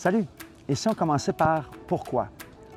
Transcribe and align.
Salut! 0.00 0.24
Et 0.66 0.74
si 0.74 0.88
on 0.88 0.94
commençait 0.94 1.34
par 1.34 1.70
pourquoi? 1.86 2.28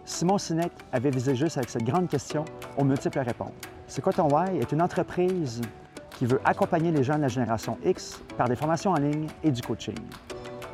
Simon 0.04 0.38
Sinek 0.38 0.74
avait 0.92 1.10
visé 1.10 1.36
juste 1.36 1.56
avec 1.56 1.70
cette 1.70 1.86
grande 1.86 2.10
question 2.10 2.44
aux 2.78 2.84
multiples 2.84 3.20
réponses. 3.20 3.54
C'est 3.88 4.02
quoi 4.02 4.12
ton 4.12 4.28
why? 4.28 4.58
est 4.58 4.74
une 4.74 4.82
entreprise 4.82 5.62
qui 6.18 6.26
veut 6.26 6.42
accompagner 6.44 6.92
les 6.92 7.02
jeunes 7.02 7.20
de 7.20 7.22
la 7.22 7.28
génération 7.30 7.78
X 7.86 8.22
par 8.38 8.50
des 8.50 8.58
formations 8.58 8.92
en 8.92 8.98
ligne 8.98 9.28
et 9.42 9.52
du 9.52 9.62
coaching. 9.62 9.96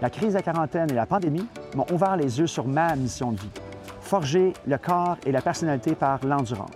La 0.02 0.10
crise 0.10 0.30
de 0.30 0.38
la 0.38 0.42
quarantaine 0.42 0.90
et 0.90 0.96
la 0.96 1.06
pandémie 1.06 1.46
m'ont 1.76 1.86
ouvert 1.92 2.18
les 2.18 2.40
yeux 2.40 2.48
sur 2.48 2.68
ma 2.68 2.96
mission 2.96 3.32
de 3.32 3.40
vie, 3.40 3.52
forger 4.02 4.54
le 4.66 4.80
corps 4.80 5.18
et 5.28 5.32
la 5.32 5.44
personnalité 5.44 5.94
par 5.94 6.26
l'endurance. 6.26 6.72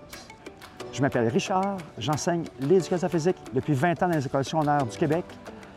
Je 0.91 1.01
m'appelle 1.01 1.29
Richard, 1.29 1.77
j'enseigne 1.97 2.43
l'éducation 2.59 3.09
physique 3.09 3.37
depuis 3.55 3.73
20 3.73 4.03
ans 4.03 4.07
dans 4.07 4.17
les 4.17 4.23
écoles 4.27 4.45
secondaires 4.45 4.85
du 4.85 4.95
Québec 4.95 5.25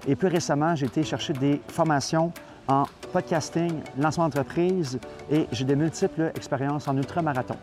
et 0.07 0.15
plus 0.15 0.29
récemment, 0.29 0.77
j'ai 0.77 0.85
été 0.85 1.03
chercher 1.03 1.33
des 1.33 1.63
formations 1.69 2.31
en 2.69 2.85
podcasting, 3.13 3.81
lancement 3.99 4.25
d'entreprise 4.25 4.99
et 5.31 5.47
j'ai 5.53 5.65
des 5.65 5.77
multiples 5.77 6.33
expériences 6.35 6.89
en 6.89 6.97
ultramarathon. 6.97 7.57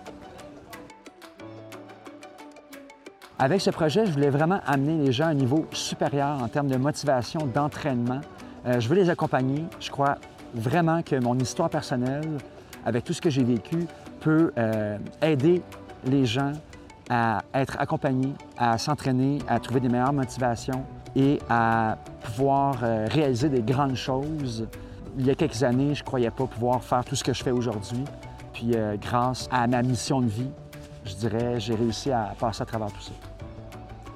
Avec 3.39 3.61
ce 3.61 3.71
projet, 3.71 4.05
je 4.05 4.11
voulais 4.11 4.29
vraiment 4.29 4.61
amener 4.65 5.03
les 5.03 5.11
gens 5.11 5.25
à 5.25 5.29
un 5.29 5.33
niveau 5.33 5.65
supérieur 5.73 6.41
en 6.41 6.47
termes 6.47 6.67
de 6.67 6.77
motivation, 6.77 7.45
d'entraînement. 7.53 8.21
Euh, 8.65 8.79
je 8.79 8.87
veux 8.87 8.95
les 8.95 9.09
accompagner. 9.09 9.65
Je 9.79 9.89
crois 9.89 10.15
vraiment 10.53 11.01
que 11.01 11.15
mon 11.15 11.37
histoire 11.37 11.69
personnelle, 11.69 12.37
avec 12.85 13.03
tout 13.03 13.13
ce 13.13 13.21
que 13.21 13.29
j'ai 13.29 13.43
vécu, 13.43 13.85
peut 14.21 14.53
euh, 14.57 14.97
aider 15.21 15.61
les 16.05 16.25
gens 16.25 16.53
à 17.09 17.41
être 17.53 17.75
accompagnés, 17.79 18.33
à 18.57 18.77
s'entraîner, 18.77 19.39
à 19.47 19.59
trouver 19.59 19.81
des 19.81 19.89
meilleures 19.89 20.13
motivations 20.13 20.85
et 21.15 21.39
à 21.49 21.97
pouvoir 22.21 22.79
euh, 22.83 23.07
réaliser 23.11 23.49
des 23.49 23.61
grandes 23.61 23.95
choses 23.95 24.67
il 25.17 25.25
y 25.25 25.29
a 25.29 25.35
quelques 25.35 25.63
années, 25.63 25.93
je 25.93 26.01
ne 26.01 26.05
croyais 26.05 26.31
pas 26.31 26.45
pouvoir 26.45 26.83
faire 26.83 27.03
tout 27.05 27.15
ce 27.15 27.23
que 27.23 27.33
je 27.33 27.43
fais 27.43 27.51
aujourd'hui. 27.51 28.03
Puis 28.53 28.71
euh, 28.75 28.95
grâce 28.97 29.47
à 29.51 29.67
ma 29.67 29.81
mission 29.81 30.21
de 30.21 30.27
vie, 30.27 30.49
je 31.05 31.15
dirais, 31.15 31.59
j'ai 31.59 31.75
réussi 31.75 32.11
à 32.11 32.33
passer 32.39 32.61
à 32.61 32.65
travers 32.65 32.91
tout 32.91 33.01
ça. 33.01 33.11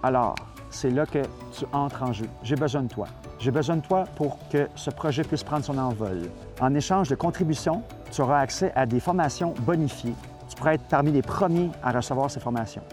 Alors, 0.03 0.35
c'est 0.69 0.89
là 0.89 1.05
que 1.05 1.19
tu 1.52 1.66
entres 1.73 2.03
en 2.03 2.13
jeu. 2.13 2.27
J'ai 2.44 2.55
besoin 2.55 2.83
de 2.83 2.88
toi. 2.88 3.07
J'ai 3.39 3.52
besoin 3.52 3.77
de 3.77 3.81
toi 3.81 4.05
pour 4.16 4.38
que 4.49 4.67
ce 4.75 4.89
projet 4.89 5.23
puisse 5.23 5.44
prendre 5.44 5.63
son 5.63 5.77
envol. 5.77 6.30
En 6.59 6.73
échange 6.73 7.09
de 7.09 7.16
contributions, 7.16 7.83
tu 8.11 8.22
auras 8.22 8.39
accès 8.39 8.72
à 8.75 8.85
des 8.85 9.00
formations 9.00 9.53
bonifiées. 9.61 10.16
Tu 10.50 10.55
pourras 10.55 10.73
être 10.73 10.85
parmi 10.89 11.11
les 11.11 11.22
premiers 11.22 11.69
à 11.83 11.91
recevoir 11.91 12.31
ces 12.31 12.39
formations. 12.39 12.83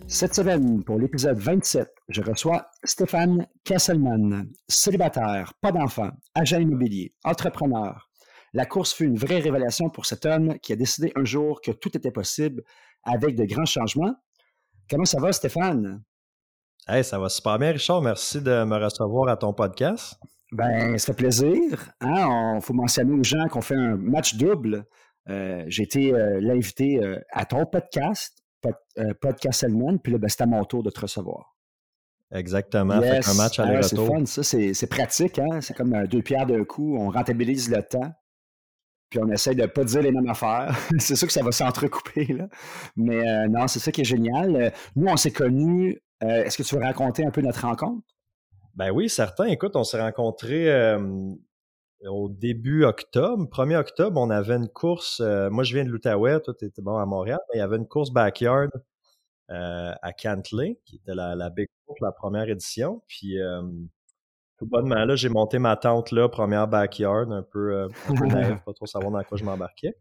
Cette 0.06 0.34
semaine, 0.34 0.82
pour 0.82 0.98
l'épisode 0.98 1.38
27, 1.38 1.88
je 2.08 2.22
reçois 2.22 2.70
Stéphane 2.82 3.46
Kasselman, 3.64 4.46
célibataire, 4.66 5.52
pas 5.60 5.70
d'enfant, 5.70 6.10
agent 6.34 6.58
immobilier, 6.58 7.14
entrepreneur. 7.24 8.08
La 8.54 8.64
course 8.64 8.94
fut 8.94 9.04
une 9.04 9.18
vraie 9.18 9.40
révélation 9.40 9.90
pour 9.90 10.06
cet 10.06 10.24
homme 10.24 10.58
qui 10.60 10.72
a 10.72 10.76
décidé 10.76 11.12
un 11.14 11.24
jour 11.24 11.60
que 11.60 11.70
tout 11.70 11.94
était 11.96 12.10
possible 12.10 12.62
avec 13.04 13.36
de 13.36 13.44
grands 13.44 13.66
changements. 13.66 14.14
Comment 14.90 15.04
ça 15.04 15.20
va, 15.20 15.32
Stéphane? 15.32 16.02
Hey, 16.86 17.04
ça 17.04 17.18
va 17.18 17.28
super 17.28 17.58
bien, 17.58 17.72
Richard. 17.72 18.00
Merci 18.00 18.40
de 18.40 18.64
me 18.64 18.82
recevoir 18.82 19.28
à 19.28 19.36
ton 19.36 19.52
podcast. 19.52 20.18
Ben, 20.50 20.96
ça 20.96 21.12
fait 21.12 21.16
plaisir. 21.18 21.92
Il 22.00 22.08
hein. 22.08 22.58
faut 22.62 22.72
mentionner 22.72 23.12
aux 23.12 23.22
gens 23.22 23.46
qu'on 23.48 23.60
fait 23.60 23.74
un 23.74 23.96
match 23.96 24.36
double. 24.36 24.86
Euh, 25.28 25.62
j'ai 25.66 25.82
été 25.82 26.14
euh, 26.14 26.40
l'invité 26.40 27.02
euh, 27.02 27.18
à 27.32 27.44
ton 27.44 27.66
podcast, 27.66 28.34
Podcast 29.20 29.62
Elman, 29.62 29.98
puis 29.98 30.12
là, 30.12 30.18
ben, 30.18 30.28
c'est 30.28 30.42
à 30.42 30.46
mon 30.46 30.64
tour 30.64 30.82
de 30.82 30.90
te 30.90 31.00
recevoir. 31.00 31.54
Exactement. 32.32 32.94
un 32.94 33.34
match 33.34 33.58
aller-retour. 33.58 34.06
c'est 34.06 34.14
fun, 34.14 34.26
ça. 34.26 34.42
C'est 34.42 34.86
pratique. 34.88 35.38
Hein? 35.38 35.60
C'est 35.60 35.76
comme 35.76 36.06
deux 36.06 36.22
pierres 36.22 36.46
d'un 36.46 36.64
coup. 36.64 36.96
On 36.98 37.10
rentabilise 37.10 37.70
le 37.70 37.82
temps. 37.82 38.12
Puis 39.10 39.18
on 39.22 39.28
essaie 39.30 39.54
de 39.54 39.66
pas 39.66 39.84
dire 39.84 40.02
les 40.02 40.12
mêmes 40.12 40.28
affaires. 40.28 40.76
c'est 40.98 41.16
sûr 41.16 41.26
que 41.26 41.32
ça 41.32 41.42
va 41.42 41.52
s'entrecouper, 41.52 42.26
là. 42.26 42.48
Mais 42.96 43.48
non, 43.48 43.66
c'est 43.66 43.78
ça 43.78 43.90
qui 43.90 44.02
est 44.02 44.04
génial. 44.04 44.72
Nous, 44.96 45.06
on 45.06 45.16
s'est 45.16 45.32
connus 45.32 46.02
euh, 46.22 46.44
est-ce 46.44 46.58
que 46.58 46.62
tu 46.62 46.74
veux 46.74 46.82
raconter 46.82 47.24
un 47.24 47.30
peu 47.30 47.40
notre 47.40 47.60
rencontre? 47.62 48.06
Ben 48.74 48.90
oui, 48.90 49.08
certain. 49.08 49.44
Écoute, 49.44 49.76
on 49.76 49.84
s'est 49.84 50.00
rencontrés 50.00 50.96
au 52.06 52.28
début 52.28 52.84
octobre. 52.84 53.44
1er 53.50 53.76
octobre, 53.76 54.20
on 54.20 54.30
avait 54.30 54.56
une 54.56 54.68
course. 54.68 55.20
Euh, 55.20 55.50
moi, 55.50 55.64
je 55.64 55.74
viens 55.74 55.84
de 55.84 55.90
l'Outaouais, 55.90 56.40
toi, 56.40 56.54
tu 56.56 56.64
étais 56.64 56.82
bon 56.82 56.96
à 56.96 57.06
Montréal. 57.06 57.38
Mais 57.48 57.56
il 57.56 57.60
y 57.60 57.62
avait 57.62 57.76
une 57.76 57.88
course 57.88 58.10
backyard 58.10 58.70
euh, 59.50 59.92
à 60.02 60.12
Cantley, 60.12 60.80
qui 60.84 60.96
était 60.96 61.14
la, 61.14 61.34
la 61.34 61.50
Big 61.50 61.68
Course, 61.86 62.00
la 62.00 62.12
première 62.12 62.48
édition. 62.48 63.02
Puis, 63.08 63.38
tout 64.58 64.66
bonnement, 64.66 65.04
là, 65.04 65.14
j'ai 65.16 65.28
monté 65.28 65.58
ma 65.58 65.76
tente 65.76 66.10
là, 66.12 66.28
première 66.28 66.66
backyard, 66.66 67.30
un 67.30 67.42
peu, 67.42 67.84
un 67.84 67.88
peu 67.88 68.26
naïf, 68.26 68.62
pas 68.64 68.72
trop 68.72 68.86
savoir 68.86 69.12
dans 69.12 69.22
quoi 69.22 69.38
je 69.38 69.44
m'embarquais. 69.44 69.94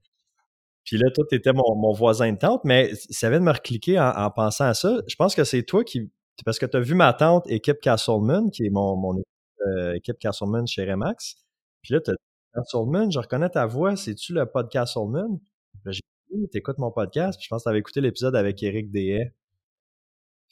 Puis 0.84 0.98
là, 0.98 1.12
toi, 1.14 1.26
tu 1.30 1.36
étais 1.36 1.52
mon, 1.54 1.92
voisin 1.92 2.32
de 2.32 2.38
tente, 2.38 2.64
mais 2.64 2.94
ça 3.10 3.30
vient 3.30 3.40
de 3.40 3.46
me 3.46 3.52
recliquer 3.52 4.00
en, 4.00 4.32
pensant 4.32 4.66
à 4.66 4.74
ça. 4.74 5.02
Je 5.08 5.16
pense 5.16 5.36
que 5.36 5.44
c'est 5.44 5.64
toi 5.64 5.84
qui. 5.84 6.10
Parce 6.46 6.60
que 6.60 6.66
tu 6.66 6.78
as 6.78 6.80
vu 6.80 6.96
ma 6.96 7.12
tante, 7.14 7.46
équipe 7.50 7.80
Castleman, 7.82 8.50
qui 8.52 8.66
est 8.66 8.70
mon, 8.70 8.96
mon 8.96 9.22
euh, 9.68 9.96
équipe 9.96 10.18
Castleman 10.18 10.66
chez 10.66 10.90
Remax. 10.90 11.36
Puis 11.82 11.94
là, 11.94 12.00
tu 12.00 12.12
as 12.12 12.14
dit 12.14 12.20
Castleman, 12.54 13.12
je 13.12 13.20
reconnais 13.20 13.50
ta 13.50 13.66
voix, 13.66 13.98
c'est-tu 13.98 14.34
le 14.34 14.46
podcast 14.46 14.94
Castleman? 14.94 15.40
J'ai 15.88 16.02
dit, 16.32 16.48
t'écoutes 16.50 16.78
mon 16.78 16.92
podcast, 16.92 17.38
puis 17.38 17.46
je 17.46 17.50
pense 17.50 17.64
que 17.64 17.64
tu 17.64 17.70
avais 17.70 17.80
écouté 17.80 18.00
l'épisode 18.00 18.36
avec 18.36 18.64
Eric 18.64 18.90
Dehay. 18.90 19.34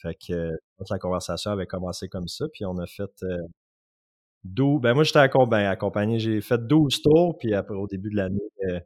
Fait 0.01 0.15
que 0.15 0.33
euh, 0.33 0.57
la 0.89 0.99
conversation 0.99 1.51
avait 1.51 1.65
commencé 1.65 2.09
comme 2.09 2.27
ça, 2.27 2.45
puis 2.51 2.65
on 2.65 2.77
a 2.77 2.87
fait 2.87 3.23
euh, 3.23 3.37
ben 4.45 4.93
moi 4.93 5.03
j'étais 5.03 5.27
ben, 5.27 5.65
accompagné, 5.65 6.19
j'ai 6.19 6.39
fait 6.39 6.59
12 6.59 7.01
tours, 7.01 7.37
puis 7.39 7.53
après 7.55 7.75
au 7.75 7.87
début 7.87 8.09
de 8.11 8.15
l'année, 8.15 8.39
euh, 8.69 8.79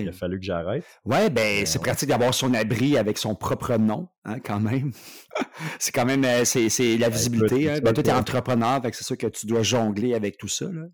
il 0.00 0.08
a 0.08 0.12
fallu 0.12 0.38
que 0.38 0.44
j'arrête. 0.44 0.84
Ouais, 1.04 1.30
ben 1.30 1.64
c'est 1.64 1.78
pratique 1.78 2.08
d'avoir 2.10 2.34
son 2.34 2.52
abri 2.54 2.98
avec 2.98 3.16
son 3.16 3.34
propre 3.34 3.76
nom, 3.76 4.08
hein, 4.24 4.38
quand 4.40 4.60
même. 4.60 4.92
c'est 5.78 5.92
quand 5.92 6.04
même, 6.04 6.24
euh, 6.24 6.44
c'est, 6.44 6.68
la 6.98 7.08
ben, 7.08 7.14
visibilité. 7.14 7.70
hein. 7.70 7.78
Ben, 7.82 7.92
toi, 7.94 8.02
tu 8.02 8.10
es 8.10 8.12
entrepreneur, 8.12 8.80
c'est 8.84 9.04
sûr 9.04 9.16
que 9.16 9.26
tu 9.28 9.46
dois 9.46 9.62
jongler 9.62 10.14
avec 10.14 10.36
tout 10.36 10.48
ça. 10.48 10.66
Là. 10.66 10.86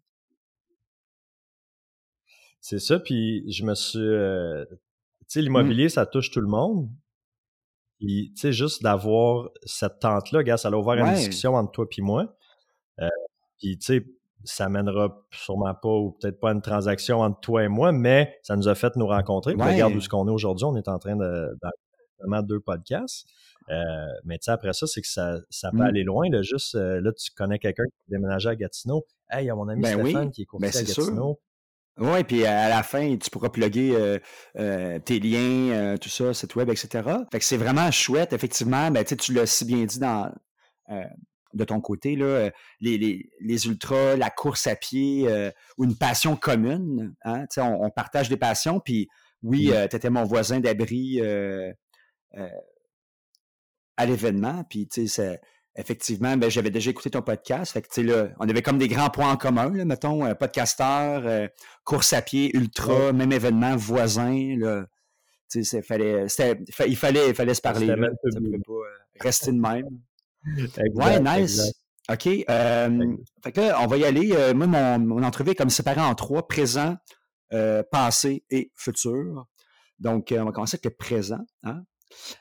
C'est 2.61 2.79
ça, 2.79 2.99
puis 2.99 3.45
je 3.53 3.65
me 3.65 3.75
suis... 3.75 3.99
euh, 3.99 4.65
tu 4.71 4.77
sais, 5.27 5.41
Mmh. 5.41 5.43
l'immobilier, 5.45 5.89
ça 5.89 6.07
touche 6.07 6.31
tout 6.31 6.41
le 6.41 6.47
monde. 6.49 6.89
Puis, 7.99 8.33
tu 8.35 8.41
sais, 8.41 8.53
juste 8.53 8.83
d'avoir 8.83 9.51
cette 9.65 9.99
tente-là, 10.01 10.43
gars, 10.43 10.57
ça 10.57 10.69
a 10.69 10.73
ouvert 10.73 10.95
une 11.05 11.15
discussion 11.15 11.55
entre 11.55 11.73
toi 11.73 11.89
puis 11.89 12.01
moi. 12.03 12.37
Euh, 13.01 13.09
puis, 13.65 13.79
tu 13.79 13.87
sais, 13.87 14.05
ça 14.45 14.69
mènera 14.69 15.25
sûrement 15.31 15.75
pas 15.75 15.89
ou 15.89 16.13
peut-être 16.21 16.39
pas 16.39 16.51
à 16.51 16.53
une 16.53 16.61
transaction 16.61 17.21
entre 17.21 17.41
toi 17.41 17.65
et 17.65 17.69
moi, 17.69 17.93
mais 17.93 18.37
ça 18.43 18.57
nous 18.57 18.69
a 18.69 18.75
fait 18.75 18.95
nous 18.97 19.07
rencontrer. 19.07 19.55
Ouais. 19.55 19.73
regarde 19.73 19.95
où 19.95 20.01
ce 20.01 20.09
qu'on 20.11 20.29
est 20.29 20.31
aujourd'hui. 20.31 20.67
On 20.67 20.77
est 20.77 20.87
en 20.89 20.99
train 20.99 21.17
de 21.17 21.57
vraiment 22.19 22.43
deux 22.43 22.61
podcasts. 22.61 23.27
Euh, 23.71 23.75
mais 24.25 24.37
tu 24.37 24.45
sais, 24.45 24.51
après 24.51 24.75
ça, 24.75 24.87
c'est 24.87 25.01
que 25.01 25.09
ça, 25.09 25.39
ça 25.49 25.71
peut 25.71 25.79
Mm. 25.79 25.81
aller 25.81 26.03
loin. 26.05 26.29
Là, 26.29 26.43
juste, 26.43 26.75
euh, 26.75 27.01
là, 27.01 27.11
tu 27.13 27.31
connais 27.35 27.59
quelqu'un 27.59 27.85
qui 27.85 28.15
a 28.15 28.19
déménagé 28.19 28.51
à 28.51 28.57
Gatineau. 28.57 29.07
Hey, 29.31 29.45
il 29.45 29.47
y 29.47 29.51
a 29.51 29.55
mon 29.55 29.67
ami 29.69 29.81
Ben 29.81 29.97
oui, 30.03 30.11
Stéphane 30.11 30.31
qui 30.31 30.43
est 30.43 30.45
courtier 30.45 30.69
ben 30.69 30.77
à 30.77 30.79
c'est 30.79 30.93
sûr. 30.93 31.05
Gatineau. 31.05 31.41
Oui, 31.97 32.25
puis 32.25 32.45
à 32.45 32.69
la 32.69 32.83
fin, 32.83 33.17
tu 33.17 33.31
pourras 33.31 33.49
plugger 33.49 33.95
euh, 33.97 34.19
euh, 34.59 34.99
tes 34.99 35.21
liens, 35.21 35.71
euh, 35.73 35.97
tout 35.97 36.09
ça, 36.11 36.35
site 36.35 36.55
web, 36.57 36.69
etc. 36.69 36.89
Fait 37.33 37.39
que 37.39 37.45
c'est 37.45 37.57
vraiment 37.57 37.91
chouette, 37.91 38.35
effectivement. 38.35 38.91
Ben, 38.91 39.03
tu 39.05 39.11
sais, 39.11 39.17
tu 39.17 39.33
l'as 39.33 39.47
si 39.47 39.65
bien 39.65 39.85
dit 39.87 39.99
dans, 40.01 40.31
de 41.55 41.65
ton 41.65 41.81
côté, 41.81 42.17
là, 42.17 42.25
euh, 42.27 42.51
les, 42.81 42.99
les, 42.99 43.31
les 43.41 43.67
ultras, 43.67 44.17
la 44.17 44.31
course 44.31 44.67
à 44.67 44.77
pied 44.77 45.25
euh, 45.29 45.51
ou 45.79 45.85
une 45.85 45.97
passion 45.97 46.37
commune. 46.37 47.15
Hein, 47.25 47.47
on, 47.57 47.87
on 47.87 47.91
partage 47.91 48.29
des 48.29 48.37
passions. 48.37 48.81
Puis 48.81 49.09
oui, 49.43 49.69
Mm. 49.69 49.89
tu 49.89 49.97
étais 49.97 50.11
mon 50.11 50.25
voisin 50.25 50.61
d'abri 50.61 51.21
euh, 51.21 51.73
euh, 52.37 52.49
à 53.97 54.07
l'événement. 54.07 54.65
Puis 54.69 54.89
effectivement, 55.77 56.37
ben, 56.37 56.51
j'avais 56.51 56.71
déjà 56.71 56.91
écouté 56.91 57.11
ton 57.11 57.23
podcast. 57.23 57.73
Fait 57.73 57.83
que, 57.83 57.89
tu 57.89 57.95
sais, 57.95 58.03
là, 58.03 58.29
on 58.39 58.49
avait 58.49 58.63
comme 58.63 58.79
des 58.79 58.89
grands 58.89 59.11
points 59.11 59.31
en 59.33 59.37
commun, 59.37 59.71
là, 59.73 59.85
mettons, 59.85 60.25
euh, 60.25 60.35
podcasteur, 60.35 61.27
euh, 61.27 61.49
course 61.85 62.13
à 62.13 62.23
pied, 62.23 62.57
ultra, 62.57 63.13
même 63.13 63.33
événement, 63.33 63.77
voisin. 63.77 64.57
Là. 64.59 64.87
Fallait, 65.87 66.27
il, 66.87 66.97
fallait, 66.97 67.29
il 67.29 67.35
fallait 67.35 67.55
se 67.55 67.61
parler. 67.61 67.87
C'était 67.87 68.01
là. 68.01 68.09
même 68.09 68.15
Ça 68.25 68.39
public. 68.41 68.65
pouvait 68.65 68.81
pas 68.81 68.87
euh, 68.89 68.99
rester 69.21 69.53
de 69.53 69.59
même. 69.61 70.01
Exact, 70.59 70.95
Ouais, 70.95 71.21
nice. 71.21 71.59
exact. 71.59 71.77
OK. 72.11 72.45
euh, 72.51 73.17
fait 73.43 73.53
que 73.53 73.61
là, 73.61 73.81
on 73.81 73.87
va 73.87 73.97
y 73.97 74.05
aller. 74.05 74.33
Euh, 74.33 74.53
moi, 74.55 74.67
mon, 74.67 74.99
mon 74.99 75.23
entrevue 75.23 75.53
est 75.53 75.55
comme 75.55 75.71
séparée 75.71 76.03
en 76.03 76.15
trois, 76.15 76.47
présent, 76.47 76.97
euh, 77.53 77.83
passé 77.91 78.45
et 78.51 78.71
futur. 78.75 79.47
Donc, 79.99 80.35
on 80.37 80.45
va 80.45 80.53
commencer 80.53 80.75
avec 80.77 80.85
le 80.85 80.91
présent. 80.97 81.41
hein. 81.63 81.83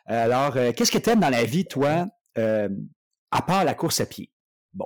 Alors, 0.06 0.58
euh, 0.58 0.72
qu'est-ce 0.74 0.92
que 0.92 0.98
tu 0.98 1.10
aimes 1.10 1.22
dans 1.22 1.30
la 1.30 1.46
vie, 1.46 1.66
toi, 1.66 2.08
à 2.36 3.42
part 3.42 3.64
la 3.64 3.74
course 3.74 4.02
à 4.02 4.06
pied? 4.06 4.32
Bon, 4.74 4.86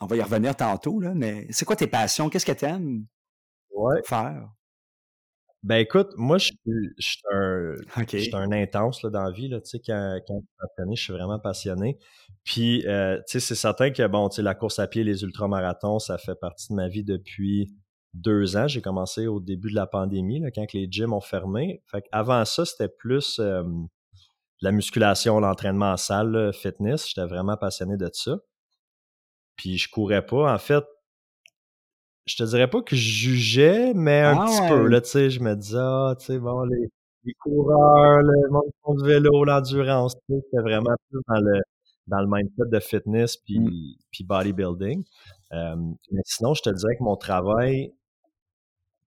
on 0.00 0.06
va 0.06 0.16
y 0.16 0.22
revenir 0.22 0.54
tantôt, 0.54 1.00
là, 1.00 1.12
mais 1.14 1.46
c'est 1.50 1.64
quoi 1.64 1.74
tes 1.76 1.86
passions? 1.86 2.28
Qu'est-ce 2.28 2.46
que 2.46 2.52
tu 2.52 2.64
aimes 2.66 3.06
Ouais. 3.70 4.00
faire? 4.04 4.50
Ben 5.64 5.78
écoute, 5.78 6.10
moi, 6.16 6.38
je 6.38 6.46
suis 6.46 6.56
je 6.98 7.06
suis 7.08 7.22
un, 7.32 7.74
OK. 8.00 8.10
je 8.12 8.18
suis 8.18 8.36
un 8.36 8.52
intense 8.52 9.02
là, 9.02 9.10
dans 9.10 9.24
la 9.24 9.32
vie. 9.32 9.48
Là, 9.48 9.60
tu 9.60 9.70
sais, 9.70 9.80
quand, 9.80 10.18
quand 10.26 10.34
je 10.36 10.46
suis 10.46 10.56
passionné, 10.60 10.96
je 10.96 11.02
suis 11.02 11.12
vraiment 11.12 11.38
passionné. 11.40 11.98
Puis, 12.44 12.86
euh, 12.86 13.16
tu 13.18 13.24
sais, 13.32 13.40
c'est 13.40 13.54
certain 13.56 13.90
que, 13.90 14.06
bon, 14.06 14.28
tu 14.28 14.36
sais, 14.36 14.42
la 14.42 14.54
course 14.54 14.78
à 14.78 14.86
pied, 14.86 15.02
les 15.02 15.24
ultramarathons, 15.24 15.98
ça 15.98 16.16
fait 16.16 16.36
partie 16.36 16.68
de 16.68 16.74
ma 16.74 16.88
vie 16.88 17.02
depuis 17.02 17.74
deux 18.14 18.56
ans. 18.56 18.68
J'ai 18.68 18.80
commencé 18.80 19.26
au 19.26 19.40
début 19.40 19.70
de 19.70 19.74
la 19.74 19.88
pandémie, 19.88 20.38
là, 20.40 20.50
quand 20.52 20.72
les 20.72 20.86
gyms 20.90 21.12
ont 21.12 21.20
fermé. 21.20 21.82
Fait 21.86 22.04
avant 22.12 22.44
ça, 22.44 22.64
c'était 22.64 22.88
plus 22.88 23.40
euh, 23.40 23.64
la 24.60 24.70
musculation, 24.70 25.40
l'entraînement 25.40 25.92
en 25.92 25.96
salle, 25.96 26.30
là, 26.30 26.52
fitness. 26.52 27.08
J'étais 27.08 27.26
vraiment 27.26 27.56
passionné 27.56 27.96
de 27.96 28.08
ça. 28.12 28.38
Puis, 29.56 29.76
je 29.76 29.90
courais 29.90 30.24
pas. 30.24 30.54
En 30.54 30.58
fait, 30.58 30.84
je 32.28 32.36
te 32.36 32.44
dirais 32.44 32.68
pas 32.68 32.82
que 32.82 32.94
je 32.96 33.10
jugeais, 33.28 33.92
mais 33.94 34.20
un 34.20 34.36
Ah 34.38 34.44
petit 34.46 34.60
ouais. 34.62 34.68
peu, 34.68 34.86
là, 34.88 35.00
tu 35.00 35.08
sais, 35.10 35.30
je 35.30 35.40
me 35.40 35.54
disais, 35.56 35.78
ah, 35.80 36.14
tu 36.18 36.26
sais, 36.26 36.38
bon, 36.38 36.62
les, 36.64 36.88
les 37.24 37.32
coureurs, 37.34 38.20
le 38.22 38.50
monde 38.50 38.98
du 39.02 39.04
vélo, 39.08 39.44
l'endurance, 39.44 40.14
tu 40.28 40.34
sais, 40.34 40.40
c'était 40.44 40.62
vraiment 40.62 40.94
plus 41.10 41.20
dans 41.28 41.40
le, 41.40 41.60
dans 42.06 42.20
le 42.20 42.26
mindset 42.30 42.70
de 42.70 42.80
fitness 42.80 43.36
puis, 43.36 43.58
Mm. 43.58 43.70
puis 44.10 44.24
bodybuilding. 44.24 45.04
Euh, 45.52 45.76
mais 46.12 46.20
sinon, 46.24 46.54
je 46.54 46.62
te 46.62 46.70
dirais 46.70 46.96
que 46.96 47.02
mon 47.02 47.16
travail, 47.16 47.92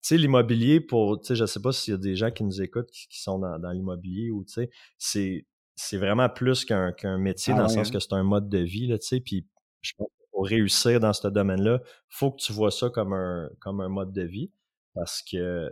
tu 0.03 0.09
sais, 0.09 0.17
l'immobilier 0.17 0.81
pour, 0.81 1.21
tu 1.21 1.29
sais, 1.29 1.37
je 1.37 1.45
sais 1.45 1.61
pas 1.61 1.73
s'il 1.73 1.93
y 1.93 1.95
a 1.95 1.99
des 1.99 2.17
gens 2.17 2.31
qui 2.31 2.43
nous 2.45 2.63
écoutent 2.63 2.91
qui, 2.91 3.07
qui 3.09 3.21
sont 3.21 3.39
dans, 3.39 3.59
dans 3.59 3.71
l'immobilier 3.71 4.31
ou, 4.31 4.45
tu 4.45 4.53
sais, 4.55 4.71
c'est, 4.99 5.47
c'est 5.77 5.99
vraiment 5.99 6.29
plus 6.31 6.65
qu'un, 6.65 6.93
qu'un 6.93 7.19
métier 7.19 7.53
Ah 7.55 7.59
dans 7.59 7.63
le 7.65 7.69
sens 7.69 7.89
hein? 7.89 7.93
que 7.93 8.01
c'est 8.01 8.13
un 8.15 8.23
mode 8.23 8.49
de 8.49 8.59
vie, 8.59 8.87
là, 8.87 8.99
tu 8.99 9.07
sais, 9.07 9.21
puis 9.21 9.47
je 9.83 9.93
pense 9.97 10.09
pour 10.41 10.49
réussir 10.49 11.01
dans 11.01 11.13
ce 11.13 11.29
domaine-là, 11.29 11.83
faut 12.09 12.31
que 12.31 12.41
tu 12.41 12.55
vois 12.55 12.71
ça 12.71 12.89
comme 12.89 13.13
un, 13.13 13.51
comme 13.61 13.83
un 13.83 13.91
mode 13.91 14.11
de 14.11 14.23
vie 14.23 14.51
parce 14.95 15.21
que 15.21 15.71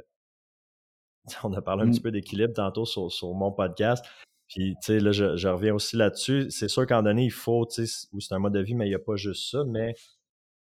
on 1.42 1.54
a 1.54 1.62
parlé 1.62 1.84
un 1.84 1.86
Mm. 1.86 1.90
petit 1.90 2.00
peu 2.02 2.10
d'équilibre 2.10 2.52
tantôt 2.52 2.84
sur, 2.84 3.10
sur 3.10 3.32
mon 3.32 3.50
podcast. 3.50 4.04
Puis, 4.46 4.74
tu 4.82 4.92
sais, 4.92 5.00
là, 5.00 5.10
je, 5.10 5.38
je 5.38 5.48
reviens 5.48 5.72
aussi 5.72 5.96
là-dessus. 5.96 6.50
C'est 6.50 6.68
sûr 6.68 6.86
qu'à 6.86 6.96
un 6.96 6.98
moment 6.98 7.12
donné, 7.12 7.24
il 7.24 7.32
faut, 7.32 7.64
tu 7.64 7.86
sais, 7.86 8.08
c'est 8.20 8.34
un 8.34 8.40
mode 8.40 8.52
de 8.52 8.60
vie, 8.60 8.74
mais 8.74 8.84
il 8.84 8.90
n'y 8.90 8.94
a 8.94 8.98
pas 8.98 9.16
juste 9.16 9.50
ça, 9.50 9.64
mais 9.66 9.94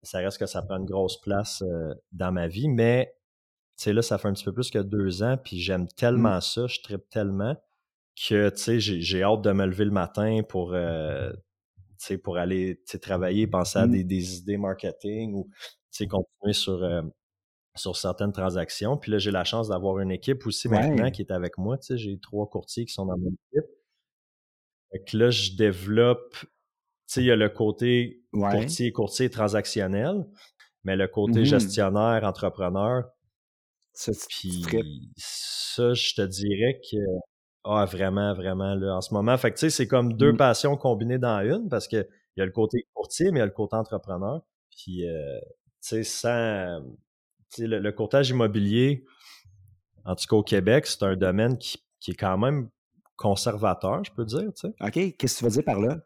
ça 0.02 0.20
reste 0.20 0.38
que 0.38 0.46
ça 0.46 0.62
prend 0.62 0.78
une 0.78 0.86
grosse 0.86 1.20
place 1.20 1.60
euh, 1.60 1.92
dans 2.12 2.32
ma 2.32 2.48
vie. 2.48 2.70
Mais, 2.70 3.14
tu 3.76 3.84
sais, 3.84 3.92
là, 3.92 4.00
ça 4.00 4.16
fait 4.16 4.28
un 4.28 4.32
petit 4.32 4.44
peu 4.44 4.54
plus 4.54 4.70
que 4.70 4.78
deux 4.78 5.22
ans, 5.22 5.36
puis 5.36 5.60
j'aime 5.60 5.86
tellement 5.86 6.40
ça, 6.40 6.66
je 6.66 6.80
tripe 6.80 7.10
tellement 7.10 7.56
que, 8.16 8.48
tu 8.48 8.56
sais, 8.56 8.80
j'ai, 8.80 9.22
hâte 9.22 9.42
de 9.42 9.52
me 9.52 9.66
lever 9.66 9.84
le 9.84 9.90
matin 9.90 10.40
pour, 10.48 10.72
euh, 10.72 11.30
tu 11.30 11.36
sais, 11.36 11.42
pour 12.22 12.36
aller, 12.38 12.80
travailler, 13.00 13.46
penser 13.46 13.78
à 13.78 13.86
Mm. 13.86 13.90
des, 13.92 14.04
des 14.04 14.36
idées 14.38 14.56
marketing 14.56 15.34
ou, 15.34 15.48
continuer 16.08 16.52
sur, 16.52 16.82
euh, 16.82 17.02
sur 17.76 17.96
certaines 17.96 18.32
transactions. 18.32 18.96
Puis 18.96 19.12
là, 19.12 19.18
j'ai 19.18 19.30
la 19.30 19.44
chance 19.44 19.68
d'avoir 19.68 19.98
une 20.00 20.10
équipe 20.10 20.46
aussi 20.46 20.68
Ouais. 20.68 20.80
maintenant 20.80 21.10
qui 21.10 21.22
est 21.22 21.30
avec 21.32 21.58
moi. 21.58 21.78
Tu 21.78 21.86
sais, 21.86 21.98
j'ai 21.98 22.18
trois 22.18 22.48
courtiers 22.48 22.84
qui 22.86 22.92
sont 22.92 23.06
dans 23.06 23.16
mon 23.18 23.30
équipe. 23.30 23.70
Fait 24.90 25.04
que 25.04 25.16
là, 25.16 25.30
je 25.30 25.52
développe, 25.56 26.34
tu 26.40 26.46
sais, 27.06 27.22
il 27.22 27.26
y 27.26 27.30
a 27.30 27.36
le 27.36 27.48
côté 27.48 28.22
Ouais. 28.32 28.50
courtier, 28.50 28.92
courtier 28.92 29.30
transactionnel, 29.30 30.26
mais 30.84 30.96
le 30.96 31.08
côté 31.08 31.40
Mhm. 31.40 31.44
gestionnaire, 31.46 32.24
entrepreneur, 32.24 33.04
Ça, 33.94 34.12
puis 34.28 34.62
ça, 35.16 35.92
je 35.94 36.14
te 36.14 36.22
dirais 36.22 36.80
que 36.90 36.96
ah 37.64 37.84
vraiment, 37.84 38.34
vraiment 38.34 38.74
là, 38.74 38.96
en 38.96 39.00
ce 39.00 39.12
moment. 39.14 39.36
Fait 39.38 39.50
que 39.50 39.56
tu 39.56 39.60
sais, 39.60 39.70
c'est 39.70 39.86
comme 39.86 40.14
deux 40.14 40.32
Mm. 40.32 40.36
passions 40.36 40.76
combinées 40.76 41.18
dans 41.18 41.40
une 41.40 41.68
parce 41.68 41.86
que 41.88 42.06
il 42.36 42.40
y 42.40 42.42
a 42.42 42.46
le 42.46 42.50
côté 42.52 42.86
courtier, 42.94 43.30
mais 43.30 43.38
il 43.38 43.40
y 43.40 43.42
a 43.42 43.46
le 43.46 43.52
côté 43.52 43.76
entrepreneur. 43.76 44.42
Puis 44.70 45.06
euh, 45.08 45.38
tu 45.82 46.02
sais, 46.02 46.04
sans 46.04 46.80
tu 47.50 47.62
sais, 47.62 47.66
le, 47.66 47.78
le 47.78 47.92
courtage 47.92 48.30
immobilier, 48.30 49.04
en 50.04 50.14
tout 50.16 50.24
cas 50.28 50.36
au 50.36 50.42
Québec, 50.42 50.86
c'est 50.86 51.02
un 51.04 51.16
domaine 51.16 51.58
qui, 51.58 51.76
qui 52.00 52.12
est 52.12 52.14
quand 52.16 52.38
même 52.38 52.68
conservateur, 53.16 54.02
je 54.04 54.10
peux 54.12 54.24
dire, 54.24 54.50
tu 54.54 54.68
sais. 54.68 54.74
OK. 54.80 55.16
Qu'est-ce 55.16 55.34
que 55.34 55.38
tu 55.40 55.44
veux 55.44 55.50
dire 55.50 55.64
par 55.64 55.78
là? 55.80 55.98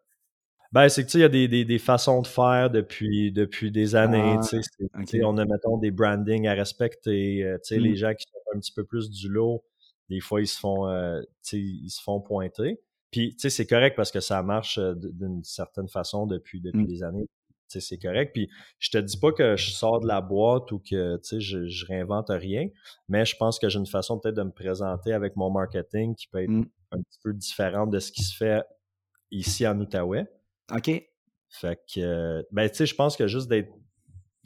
Ben, 0.73 0.89
c'est 0.89 1.03
que 1.03 1.07
tu 1.07 1.13
sais, 1.13 1.19
il 1.19 1.23
y 1.23 1.25
a 1.25 1.29
des, 1.29 1.49
des, 1.49 1.65
des 1.65 1.79
façons 1.79 2.21
de 2.21 2.27
faire 2.27 2.69
depuis, 2.71 3.31
depuis 3.33 3.71
des 3.71 3.95
années. 3.95 4.35
Ah, 4.37 4.43
tu 4.43 4.49
sais, 4.49 4.61
c'est- 4.63 4.85
ok. 4.85 5.01
tu 5.07 5.19
sais, 5.19 5.25
on 5.25 5.39
a, 5.39 5.45
mettons, 5.45 5.79
des 5.79 5.93
brandings 5.93 6.49
à 6.49 6.53
respecter. 6.55 7.45
euh, 7.45 7.57
tu 7.59 7.75
sais, 7.75 7.79
Mm. 7.79 7.83
les 7.85 7.97
gens 7.97 8.13
qui 8.15 8.27
sont 8.31 8.39
un 8.55 8.59
petit 8.59 8.73
peu 8.73 8.85
plus 8.85 9.09
du 9.09 9.29
lot, 9.29 9.65
des 10.09 10.21
fois, 10.21 10.41
ils 10.41 10.47
se 10.47 10.59
font, 10.59 10.89
euh, 10.89 11.21
tu 11.21 11.29
sais, 11.43 11.59
ils 11.61 11.91
se 11.91 12.03
font 12.03 12.21
pointer. 12.21 12.81
Puis, 13.11 13.31
tu 13.35 13.41
sais, 13.41 13.51
c'est 13.51 13.67
correct 13.67 13.97
parce 13.97 14.11
que 14.11 14.21
ça 14.21 14.43
marche 14.43 14.79
euh, 14.79 14.95
d'une 14.95 15.43
certaine 15.45 15.89
façon 15.89 16.27
depuis, 16.27 16.61
depuis 16.61 16.83
Mm. 16.83 16.87
des 16.87 17.03
années. 17.03 17.27
Tu 17.69 17.81
sais, 17.81 17.81
c'est 17.81 17.99
correct. 17.99 18.33
Puis, 18.33 18.49
je 18.79 18.91
te 18.91 18.99
dis 18.99 19.17
pas 19.19 19.33
que 19.33 19.57
je 19.57 19.71
sors 19.71 20.01
de 20.01 20.07
la 20.07 20.21
boîte 20.21 20.71
ou 20.73 20.79
que, 20.79 21.17
tu 21.17 21.23
sais, 21.25 21.41
je, 21.41 21.67
je 21.67 21.87
réinvente 21.87 22.27
rien, 22.29 22.69
mais 23.09 23.25
je 23.25 23.37
pense 23.37 23.59
que 23.59 23.69
j'ai 23.69 23.79
une 23.79 23.87
façon 23.87 24.19
peut-être 24.21 24.37
de 24.37 24.43
me 24.45 24.53
présenter 24.53 25.13
avec 25.13 25.35
mon 25.37 25.51
marketing 25.51 26.15
qui 26.15 26.29
peut 26.29 26.43
être 26.43 26.51
Mm. 26.51 26.67
un 26.93 26.99
petit 27.03 27.19
peu 27.25 27.33
différente 27.33 27.91
de 27.91 27.99
ce 27.99 28.13
qui 28.13 28.23
se 28.23 28.37
fait 28.37 28.63
ici 29.33 29.67
en 29.67 29.81
Outaouais. 29.81 30.27
OK. 30.73 30.91
Fait 31.49 31.81
que, 31.93 32.01
euh, 32.01 32.43
ben, 32.53 32.69
tu 32.69 32.77
sais, 32.77 32.87
je 32.87 32.95
pense 32.95 33.17
que 33.17 33.27
juste 33.27 33.49
d'être 33.49 33.73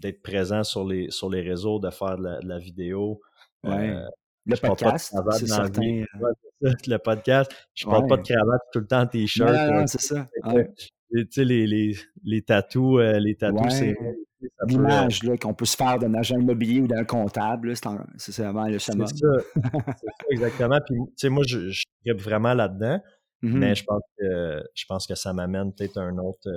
d'être 0.02 0.22
présent 0.22 0.64
sur 0.64 0.86
les, 0.86 1.10
sur 1.10 1.28
les 1.28 1.42
réseaux, 1.42 1.78
de 1.78 1.90
faire 1.90 2.16
de 2.16 2.22
la, 2.24 2.40
de 2.40 2.48
la 2.48 2.58
vidéo. 2.58 3.20
Ouais. 3.64 3.90
euh, 3.90 4.08
le 4.46 4.56
je 4.56 4.60
porte 4.60 4.80
pas 4.82 4.86
de 4.86 4.90
podcast, 4.92 5.14
c'est 5.38 5.46
certain. 5.46 5.80
vie. 5.80 6.00
Ouais, 6.20 6.30
ça, 6.62 6.70
le 6.86 6.96
podcast, 6.98 7.50
je 7.74 7.84
porte 7.84 8.08
pas 8.08 8.16
de 8.16 8.20
Ouais. 8.22 8.34
cravate 8.34 8.62
tout 8.72 8.80
le 8.80 8.86
temps 8.86 9.06
t-shirt. 9.06 9.52
non, 9.52 9.72
non, 9.72 9.80
euh, 9.82 9.86
c'est 9.86 10.00
ça. 10.00 10.28
Ouais. 10.44 10.70
Tu 11.12 11.26
sais, 11.30 11.44
les, 11.44 11.66
les, 11.66 11.96
les 12.24 12.42
tatous, 12.42 13.00
euh, 13.00 13.18
les 13.18 13.34
tatous, 13.34 13.62
Ouais. 13.64 13.70
c'est 13.70 13.94
peut, 13.94 14.04
euh, 14.06 14.66
L'image 14.68 15.20
qu'on 15.42 15.52
peut 15.54 15.64
se 15.66 15.76
faire 15.76 15.98
d'un 15.98 16.14
agent 16.14 16.38
immobilier 16.38 16.80
ou 16.80 16.86
d'un 16.86 17.04
comptable, 17.04 17.76
c'est 17.76 17.86
en- 17.88 18.06
c'est 18.16 18.32
c'est 18.32 18.42
vraiment 18.44 18.66
le 18.66 18.78
summum. 18.78 19.06
ça, 19.06 19.14
c'est 19.54 19.60
ça, 19.60 19.96
exactement. 20.30 20.78
Puis, 20.86 20.96
tu 20.96 21.12
sais, 21.16 21.28
moi, 21.28 21.44
je, 21.46 21.68
je 21.68 21.82
vraiment 22.18 22.54
là-dedans, 22.54 23.00
Mhm. 23.42 23.58
mais 23.58 23.74
je 23.74 23.84
pense 23.84 24.02
que 24.18 24.62
je 24.74 24.84
pense 24.88 25.06
que 25.06 25.14
ça 25.14 25.32
m'amène 25.32 25.72
peut-être 25.74 25.98
un 25.98 26.16
autre, 26.18 26.48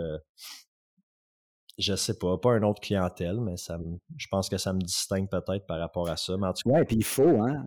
je 1.77 1.95
sais 1.95 2.17
pas, 2.17 2.37
pas 2.37 2.51
un 2.51 2.63
autre 2.63 2.81
clientèle, 2.81 3.39
mais 3.41 3.57
ça, 3.57 3.77
me- 3.77 3.97
je 4.17 4.27
pense 4.27 4.49
que 4.49 4.57
ça 4.57 4.73
me 4.73 4.81
distingue 4.81 5.29
peut-être 5.29 5.65
par 5.65 5.79
rapport 5.79 6.09
à 6.09 6.17
ça. 6.17 6.35
Mais 6.37 6.47
en 6.47 6.53
tout 6.53 6.69
cas, 6.69 6.75
Ouais, 6.75 6.85
puis 6.85 6.97
il 6.97 7.03
faut, 7.03 7.41
hein. 7.41 7.65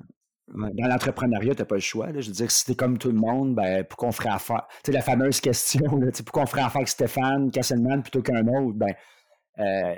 Dans 0.48 0.86
l'entrepreneuriat, 0.86 1.56
tu 1.56 1.62
n'as 1.62 1.66
pas 1.66 1.74
le 1.74 1.80
choix. 1.80 2.12
là. 2.12 2.20
Je 2.20 2.28
veux 2.28 2.34
dire, 2.34 2.50
si 2.52 2.64
t'es 2.64 2.76
comme 2.76 2.98
tout 2.98 3.08
le 3.10 3.18
monde, 3.18 3.56
ben, 3.56 3.82
pourquoi 3.84 4.10
on 4.10 4.12
ferait 4.12 4.28
affaire? 4.28 4.64
Tu 4.84 4.86
sais, 4.86 4.92
la 4.92 5.02
fameuse 5.02 5.40
question, 5.40 5.96
là, 5.98 6.12
tu 6.12 6.18
sais, 6.18 6.22
pourquoi 6.22 6.44
on 6.44 6.46
ferait 6.46 6.62
affaire 6.62 6.76
avec 6.76 6.88
Stéphane 6.88 7.50
Kasselman 7.50 8.02
plutôt 8.02 8.22
qu'un 8.22 8.46
autre? 8.46 8.76
Ben, 8.76 8.94
euh, 9.58 9.94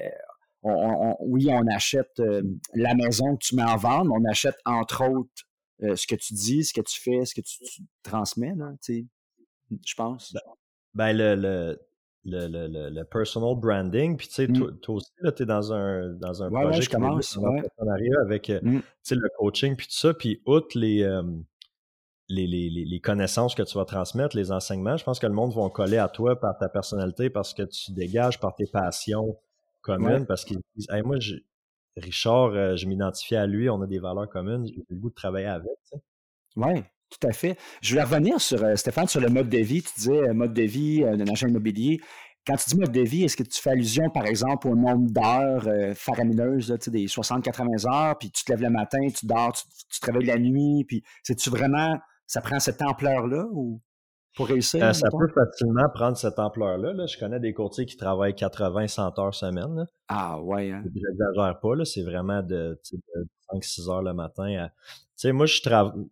oui, 1.21 1.49
on 1.51 1.67
achète 1.67 2.19
euh, 2.21 2.43
la 2.75 2.95
maison 2.95 3.37
que 3.37 3.45
tu 3.45 3.57
mets 3.57 3.63
en 3.63 3.77
vente, 3.77 4.07
mais 4.09 4.15
on 4.15 4.25
achète 4.25 4.57
entre 4.65 5.07
autres 5.07 5.31
euh, 5.83 5.95
ce 5.97 6.07
que 6.07 6.15
tu 6.17 6.33
dis, 6.35 6.65
ce 6.65 6.73
que 6.73 6.81
tu 6.81 6.99
fais, 6.99 7.25
ce 7.27 7.35
que 7.35 7.41
tu, 7.43 7.83
transmets, 8.03 8.55
là, 8.57 8.73
je 8.89 9.95
pense. 9.97 10.33
Ben, 10.33 10.41
ben 10.95 11.13
le, 11.17 11.35
le, 11.35 11.81
le, 12.31 12.91
le, 12.91 13.05
personal 13.05 13.55
branding, 13.57 14.17
puis 14.17 14.29
tu 14.29 14.35
sais, 14.35 14.49
mmh. 14.49 14.79
toi, 14.81 14.95
aussi, 14.97 15.11
tu 15.37 15.43
es 15.43 15.47
dans 15.47 15.73
un, 15.73 16.13
dans 16.15 16.43
un 16.43 16.51
projet 16.51 16.83
je 16.83 16.91
commence, 16.91 17.37
ouais. 17.37 17.63
avec 18.23 18.51
euh, 18.51 18.61
mmh. 18.63 18.81
le 19.11 19.29
coaching, 19.39 19.77
puis 19.77 19.87
tout 19.87 19.97
ça, 19.97 20.15
puis 20.15 20.43
outre 20.47 20.79
les, 20.79 21.03
les, 22.29 22.47
les, 22.47 22.85
les, 22.85 23.01
connaissances 23.01 23.55
que 23.55 23.63
tu 23.63 23.79
vas 23.79 23.85
transmettre, 23.85 24.37
les 24.37 24.53
enseignements, 24.53 24.97
je 24.97 25.05
pense 25.05 25.19
que 25.19 25.27
le 25.27 25.33
monde 25.33 25.55
va 25.55 25.69
coller 25.71 25.99
à 25.99 26.09
toi 26.09 26.39
par 26.39 26.57
ta 26.59 26.69
personnalité, 26.69 27.31
parce 27.31 27.55
que 27.55 27.63
tu 27.63 27.93
dégages 27.93 28.39
par 28.39 28.55
tes 28.55 28.67
passions 28.67 29.39
communes, 29.81 30.27
parce 30.27 30.45
qu'ils 30.45 30.59
disent 30.77 30.89
hey, 30.91 31.03
moi, 31.03 31.17
Richard, 31.97 32.53
euh, 32.53 32.77
je 32.77 32.87
m'identifie 32.87 33.37
à 33.37 33.47
lui, 33.47 33.69
on 33.71 33.81
a 33.83 33.87
des 33.87 33.99
valeurs 33.99 34.29
communes, 34.29 34.67
j'ai 34.67 34.85
le 34.89 34.97
goût 34.97 35.11
de 35.11 35.15
travailler 35.15 35.47
avec. 35.47 35.71
Oui, 36.57 36.83
tout 37.11 37.27
à 37.27 37.33
fait. 37.33 37.57
Je 37.83 37.91
voulais 37.91 38.03
revenir 38.03 38.41
sur, 38.41 38.63
euh, 38.63 38.77
Stéphane, 38.77 39.09
sur 39.09 39.21
le 39.21 39.29
mode 39.29 39.49
de 39.49 39.59
vie. 39.59 39.83
Tu 39.83 39.91
disais 39.97 40.29
euh, 40.29 40.35
mode 40.35 40.55
de 40.55 40.63
vie 40.63 41.01
d'un 41.01 41.27
agent 41.27 41.49
immobilier. 41.49 42.01
Quand 42.47 42.57
tu 42.57 42.71
dis 42.71 42.77
mode 42.77 42.93
de 42.93 43.03
vie, 43.03 43.25
est-ce 43.25 43.37
que 43.37 43.43
tu 43.43 43.61
fais 43.61 43.71
allusion, 43.71 44.09
par 44.11 44.25
exemple, 44.25 44.69
au 44.69 44.75
nombre 44.75 45.11
d'heures 45.11 45.69
faramineuses, 45.95 46.71
des 46.87 47.07
60-80 47.07 47.87
heures, 47.93 48.17
puis 48.17 48.31
tu 48.31 48.43
te 48.43 48.53
lèves 48.53 48.63
le 48.63 48.71
matin, 48.71 49.07
tu 49.15 49.27
dors, 49.27 49.53
tu, 49.53 50.01
réveilles 50.03 50.29
la 50.29 50.39
nuit, 50.39 50.85
puis 50.89 51.03
c'est-tu 51.23 51.51
vraiment 51.51 51.99
ça 52.29 52.43
prend 52.43 52.61
cette 52.61 52.81
ampleur-là 52.83 53.47
ou 53.51 53.81
pour 54.37 54.47
réussir? 54.47 54.85
Euh, 54.85 54.93
ça 54.93 55.09
peut 55.11 55.29
facilement 55.35 55.89
prendre 55.93 56.17
cette 56.17 56.39
ampleur-là. 56.39 57.07
Je 57.07 57.19
connais 57.19 57.41
des 57.41 57.53
courtiers 57.53 57.87
qui 57.87 57.97
travaillent 57.97 58.35
80-100 58.35 59.21
heures 59.21 59.35
semaine. 59.35 59.87
Ah 60.09 60.41
ouais. 60.41 60.71
Hein? 60.71 60.83
Je 60.85 60.91
n'exagère 60.91 61.59
pas. 61.59 61.85
C'est 61.85 62.03
vraiment 62.03 62.43
de, 62.43 62.79
5-6 63.53 63.91
heures 63.91 64.03
le 64.03 64.13
matin. 64.15 64.69
Tu 64.69 64.73
sais, 65.17 65.33
moi, 65.33 65.47
je 65.47 65.61
travaille. 65.61 66.05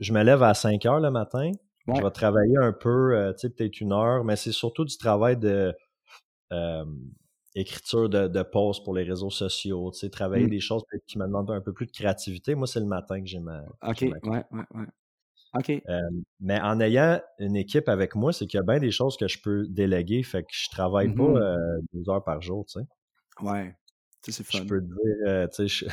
Je 0.00 0.12
me 0.12 0.22
lève 0.22 0.42
à 0.42 0.54
5 0.54 0.84
heures 0.86 1.00
le 1.00 1.10
matin. 1.10 1.52
Je 1.96 2.02
vais 2.02 2.10
travailler 2.10 2.56
un 2.58 2.72
peu, 2.72 3.16
euh, 3.16 3.32
peut-être 3.32 3.80
une 3.80 3.92
heure, 3.92 4.24
mais 4.24 4.36
c'est 4.36 4.52
surtout 4.52 4.84
du 4.84 4.96
travail 4.98 5.38
de 5.38 5.74
euh, 6.52 6.84
écriture 7.54 8.10
de, 8.10 8.28
de 8.28 8.42
posts 8.42 8.84
pour 8.84 8.94
les 8.94 9.04
réseaux 9.04 9.30
sociaux, 9.30 9.90
travailler 10.12 10.46
mmh. 10.46 10.50
des 10.50 10.60
choses 10.60 10.82
qui 11.06 11.18
me 11.18 11.26
demandent 11.26 11.50
un 11.50 11.62
peu 11.62 11.72
plus 11.72 11.86
de 11.86 11.92
créativité. 11.92 12.54
Moi, 12.54 12.66
c'est 12.66 12.80
le 12.80 12.86
matin 12.86 13.20
que 13.20 13.26
j'ai 13.26 13.40
ma. 13.40 13.62
OK, 13.82 14.02
ouais, 14.02 14.12
ouais, 14.22 14.44
ouais. 14.52 14.86
OK. 15.54 15.82
mais 16.40 16.60
en 16.60 16.78
ayant 16.78 17.20
une 17.38 17.56
équipe 17.56 17.88
avec 17.88 18.14
moi, 18.14 18.34
c'est 18.34 18.46
qu'il 18.46 18.58
y 18.58 18.60
a 18.60 18.66
bien 18.66 18.78
des 18.78 18.90
choses 18.90 19.16
que 19.16 19.26
je 19.26 19.40
peux 19.40 19.66
déléguer. 19.66 20.22
Fait 20.22 20.42
que 20.42 20.50
je 20.52 20.68
travaille 20.68 21.14
pas 21.14 21.22
mmh 21.22 21.80
12 21.94 22.08
heures 22.10 22.24
par 22.24 22.42
jour, 22.42 22.66
tu 22.66 22.80
sais. 22.80 22.86
Ouais. 23.40 23.74
Tu 24.22 24.30
sais, 24.30 24.42
c'est 24.42 24.44
fun. 24.44 24.58
Je 24.58 24.68
peux 24.68 24.80
te 24.82 24.86
dire, 24.86 25.48
tu 25.50 25.68
sais, 25.68 25.86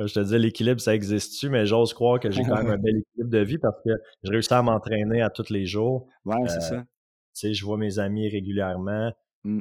comme 0.00 0.08
je 0.08 0.14
te 0.14 0.20
dis, 0.20 0.38
l'équilibre, 0.38 0.80
ça 0.80 0.94
existe-tu, 0.94 1.50
mais 1.50 1.66
j'ose 1.66 1.92
croire 1.92 2.18
que 2.18 2.30
j'ai 2.30 2.42
quand 2.42 2.56
même 2.56 2.70
un 2.70 2.78
bel 2.82 2.96
équilibre 2.96 3.30
de 3.30 3.38
vie 3.40 3.58
parce 3.58 3.76
que 3.84 3.90
je 4.22 4.30
réussis 4.30 4.54
à 4.54 4.62
m'entraîner 4.62 5.20
à 5.20 5.28
tous 5.28 5.50
les 5.50 5.66
jours. 5.66 6.06
Ouais, 6.24 6.36
c'est 6.48 6.62
ça. 6.62 6.80
Tu 6.80 6.86
sais, 7.34 7.52
je 7.52 7.62
vois 7.66 7.76
mes 7.76 7.98
amis 7.98 8.26
régulièrement. 8.30 9.12
Mmh. 9.44 9.60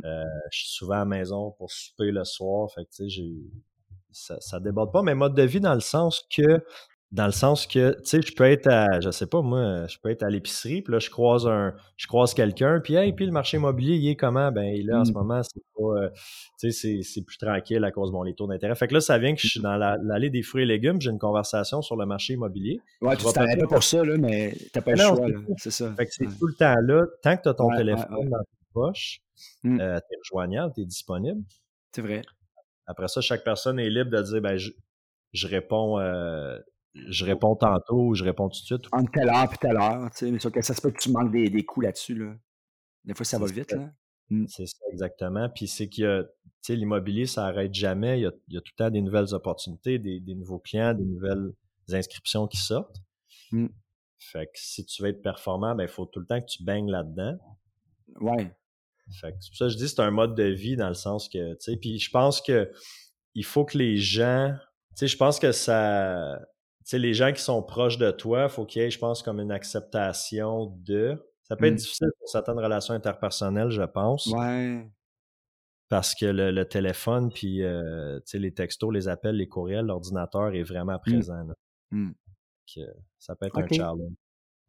je 0.51 0.57
suis 0.57 0.69
souvent 0.69 0.95
à 0.95 0.99
la 0.99 1.05
maison 1.05 1.51
pour 1.57 1.71
souper 1.71 2.11
le 2.11 2.23
soir. 2.23 2.71
Fait 2.73 2.85
que, 2.85 2.89
tu 2.89 3.03
sais, 3.03 3.09
j'ai 3.09 3.33
ça, 4.13 4.39
ça 4.39 4.61
déborde 4.61 4.93
pas, 4.93 5.01
mais 5.01 5.13
mode 5.13 5.35
de 5.35 5.43
vie 5.43 5.59
dans 5.59 5.73
le 5.73 5.81
sens 5.81 6.25
que 6.33 6.63
dans 7.11 7.25
le 7.25 7.31
sens 7.31 7.65
que, 7.65 7.95
tu 8.01 8.05
sais, 8.05 8.21
je 8.21 8.35
peux 8.35 8.43
être 8.43 8.67
à, 8.67 8.99
je 8.99 9.09
sais 9.09 9.25
pas, 9.25 9.41
moi, 9.41 9.87
je 9.87 9.97
peux 9.97 10.11
être 10.11 10.21
à 10.21 10.29
l'épicerie, 10.29 10.83
puis 10.83 10.93
là, 10.93 10.99
je 10.99 11.09
croise 11.09 11.47
un, 11.47 11.73
je 11.97 12.05
croise 12.05 12.35
quelqu'un, 12.35 12.79
puis 12.83 12.95
hey, 12.95 13.13
puis 13.13 13.25
le 13.25 13.31
marché 13.31 13.57
immobilier, 13.57 13.95
il 13.95 14.09
est 14.09 14.15
comment? 14.15 14.51
Ben, 14.51 14.75
là, 14.85 14.99
en 14.99 15.05
ce 15.05 15.11
mmh. 15.11 15.13
moment, 15.15 15.41
c'est 15.41 15.63
pas, 15.75 16.03
euh, 16.03 16.09
tu 16.59 16.71
sais, 16.71 17.01
c'est 17.01 17.21
plus 17.23 17.37
tranquille 17.37 17.83
à 17.83 17.91
cause 17.91 18.11
de 18.11 18.13
mon 18.13 18.21
les 18.21 18.35
taux 18.35 18.45
d'intérêt. 18.45 18.75
Fait 18.75 18.87
que 18.87 18.93
là, 18.93 19.01
ça 19.01 19.17
vient 19.17 19.33
que 19.33 19.41
je 19.41 19.47
suis 19.47 19.59
dans 19.59 19.75
l'allée 19.75 20.29
des 20.29 20.43
fruits 20.43 20.63
et 20.63 20.65
légumes, 20.67 21.01
j'ai 21.01 21.09
une 21.09 21.17
conversation 21.17 21.81
sur 21.81 21.95
le 21.95 22.05
marché 22.05 22.33
immobilier. 22.33 22.79
Ouais, 23.01 23.17
tu 23.17 23.23
t'en 23.23 23.31
pas 23.33 23.67
pour 23.67 23.83
ça, 23.83 24.03
là, 24.03 24.17
mais 24.17 24.55
t'as 24.71 24.81
pas 24.81 24.91
le 24.91 24.97
choix, 24.97 25.27
c'est 25.57 25.71
ça. 25.71 25.91
Fait 25.95 26.05
que 26.05 26.13
c'est 26.13 26.27
tout 26.37 26.47
le 26.47 26.53
temps 26.53 26.75
là, 26.79 27.05
tant 27.23 27.37
que 27.37 27.41
tu 27.41 27.49
as 27.49 27.53
ton 27.55 27.69
téléphone 27.75 28.29
dans 28.29 28.37
ta 28.37 28.45
poche, 28.71 29.21
mmh. 29.63 29.79
euh, 29.79 29.99
t'es 29.99 30.15
rejoignable, 30.23 30.73
t'es 30.75 30.85
disponible. 30.85 31.41
C'est 31.91 32.03
vrai. 32.03 32.21
Après 32.85 33.07
ça, 33.07 33.19
chaque 33.21 33.43
personne 33.43 33.79
est 33.79 33.89
libre 33.89 34.11
de 34.11 34.21
dire, 34.21 34.41
ben, 34.41 34.57
je, 34.57 34.71
je 35.33 35.47
réponds, 35.47 35.99
euh, 35.99 36.59
je 37.07 37.25
réponds 37.25 37.55
tantôt 37.55 38.07
ou 38.07 38.15
je 38.15 38.23
réponds 38.23 38.49
tout 38.49 38.59
de 38.59 38.65
suite. 38.65 38.85
Entre 38.91 39.11
telle 39.11 39.29
heure 39.29 39.51
et 39.51 39.57
telle 39.57 39.77
heure, 39.77 40.09
tu 40.11 40.17
sais, 40.17 40.31
mais 40.31 40.39
que 40.39 40.61
ça 40.61 40.73
se 40.73 40.81
peut 40.81 40.91
que 40.91 40.99
tu 40.99 41.11
manques 41.11 41.31
des, 41.31 41.49
des 41.49 41.63
coups 41.63 41.85
là-dessus. 41.85 42.15
Là. 42.15 42.35
Des 43.05 43.13
fois, 43.13 43.25
ça 43.25 43.39
va 43.39 43.45
vite. 43.45 43.71
Là. 43.71 43.91
Mmh. 44.29 44.45
C'est 44.47 44.65
ça, 44.67 44.85
exactement. 44.91 45.49
Puis 45.49 45.67
c'est 45.67 45.89
que 45.89 46.29
l'immobilier, 46.69 47.25
ça 47.25 47.43
n'arrête 47.43 47.73
jamais. 47.73 48.19
Il 48.19 48.23
y, 48.23 48.27
a, 48.27 48.31
il 48.47 48.53
y, 48.53 48.57
a, 48.57 48.61
tout 48.61 48.71
le 48.77 48.83
temps 48.83 48.89
des 48.91 49.01
nouvelles 49.01 49.33
opportunités, 49.33 49.97
des, 49.97 50.19
des 50.19 50.35
nouveaux 50.35 50.59
clients, 50.59 50.93
des 50.93 51.05
nouvelles 51.05 51.51
inscriptions 51.91 52.47
qui 52.47 52.57
sortent. 52.57 53.01
Mmh. 53.51 53.67
Fait 54.19 54.45
que 54.45 54.51
si 54.55 54.85
tu 54.85 55.01
veux 55.01 55.09
être 55.09 55.21
performant, 55.21 55.73
ben, 55.75 55.83
il 55.83 55.89
faut 55.89 56.05
tout 56.05 56.19
le 56.19 56.25
temps 56.25 56.39
que 56.39 56.45
tu 56.45 56.63
baignes 56.63 56.91
là-dedans. 56.91 57.37
Ouais. 58.19 58.53
Fait 59.11 59.31
que 59.31 59.37
c'est 59.39 59.49
pour 59.49 59.57
ça 59.57 59.65
que 59.65 59.71
je 59.71 59.77
dis 59.77 59.89
c'est 59.89 60.01
un 60.01 60.11
mode 60.11 60.35
de 60.35 60.43
vie 60.43 60.75
dans 60.75 60.89
le 60.89 60.93
sens 60.93 61.29
que, 61.29 61.53
tu 61.53 61.57
sais, 61.59 61.77
puis 61.77 61.99
je 61.99 62.11
pense 62.11 62.41
que 62.41 62.71
il 63.33 63.45
faut 63.45 63.65
que 63.65 63.77
les 63.77 63.97
gens, 63.97 64.53
tu 64.89 64.97
sais, 64.97 65.07
je 65.07 65.17
pense 65.17 65.39
que 65.39 65.51
ça, 65.51 66.39
sais, 66.89 66.99
les 66.99 67.13
gens 67.13 67.31
qui 67.31 67.41
sont 67.41 67.61
proches 67.61 67.97
de 67.97 68.11
toi, 68.11 68.43
il 68.43 68.49
faut 68.49 68.65
qu'il 68.65 68.81
y 68.81 68.85
ait, 68.85 68.91
je 68.91 68.99
pense, 68.99 69.21
comme 69.23 69.39
une 69.39 69.51
acceptation 69.51 70.67
de. 70.85 71.21
Ça 71.43 71.55
peut 71.55 71.65
être 71.65 71.73
mmh. 71.73 71.77
difficile 71.77 72.09
pour 72.19 72.29
certaines 72.29 72.59
relations 72.59 72.93
interpersonnelles, 72.93 73.71
je 73.71 73.81
pense. 73.81 74.27
Ouais. 74.27 74.87
Parce 75.89 76.13
que 76.13 76.25
le, 76.25 76.63
téléphone, 76.65 77.31
puis 77.31 77.63
euh, 77.63 78.19
les 78.33 78.53
textos, 78.53 78.93
les 78.93 79.07
appels, 79.07 79.35
les 79.35 79.47
courriels, 79.47 79.85
l'ordinateur 79.85 80.53
est 80.53 80.63
vraiment 80.63 80.97
mmh. 80.97 81.11
présent. 81.11 81.47
Mmh. 81.91 82.11
ça 83.17 83.35
peut 83.35 83.47
être 83.47 83.57
un 83.57 83.67
challenge. 83.67 84.13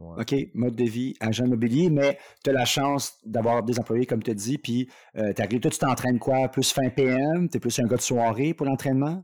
OK, 0.00 0.34
mode 0.54 0.76
de 0.76 0.84
vie, 0.84 1.14
agent 1.20 1.44
immobilier, 1.44 1.90
mais 1.90 2.18
tu 2.42 2.48
as 2.48 2.54
la 2.54 2.64
chance 2.64 3.18
d'avoir 3.26 3.62
des 3.62 3.78
employés, 3.78 4.06
comme 4.06 4.22
tu 4.22 4.30
as 4.30 4.34
dit, 4.34 4.56
puis 4.56 4.88
euh, 5.16 5.34
toi, 5.34 5.46
tu 5.46 5.78
t'entraînes 5.78 6.18
quoi? 6.18 6.48
Plus 6.48 6.72
fin 6.72 6.88
PM? 6.88 7.50
Tu 7.50 7.58
es 7.58 7.60
plus 7.60 7.78
un 7.78 7.86
gars 7.86 7.96
de 7.96 8.00
soirée 8.00 8.54
pour 8.54 8.64
l'entraînement? 8.64 9.22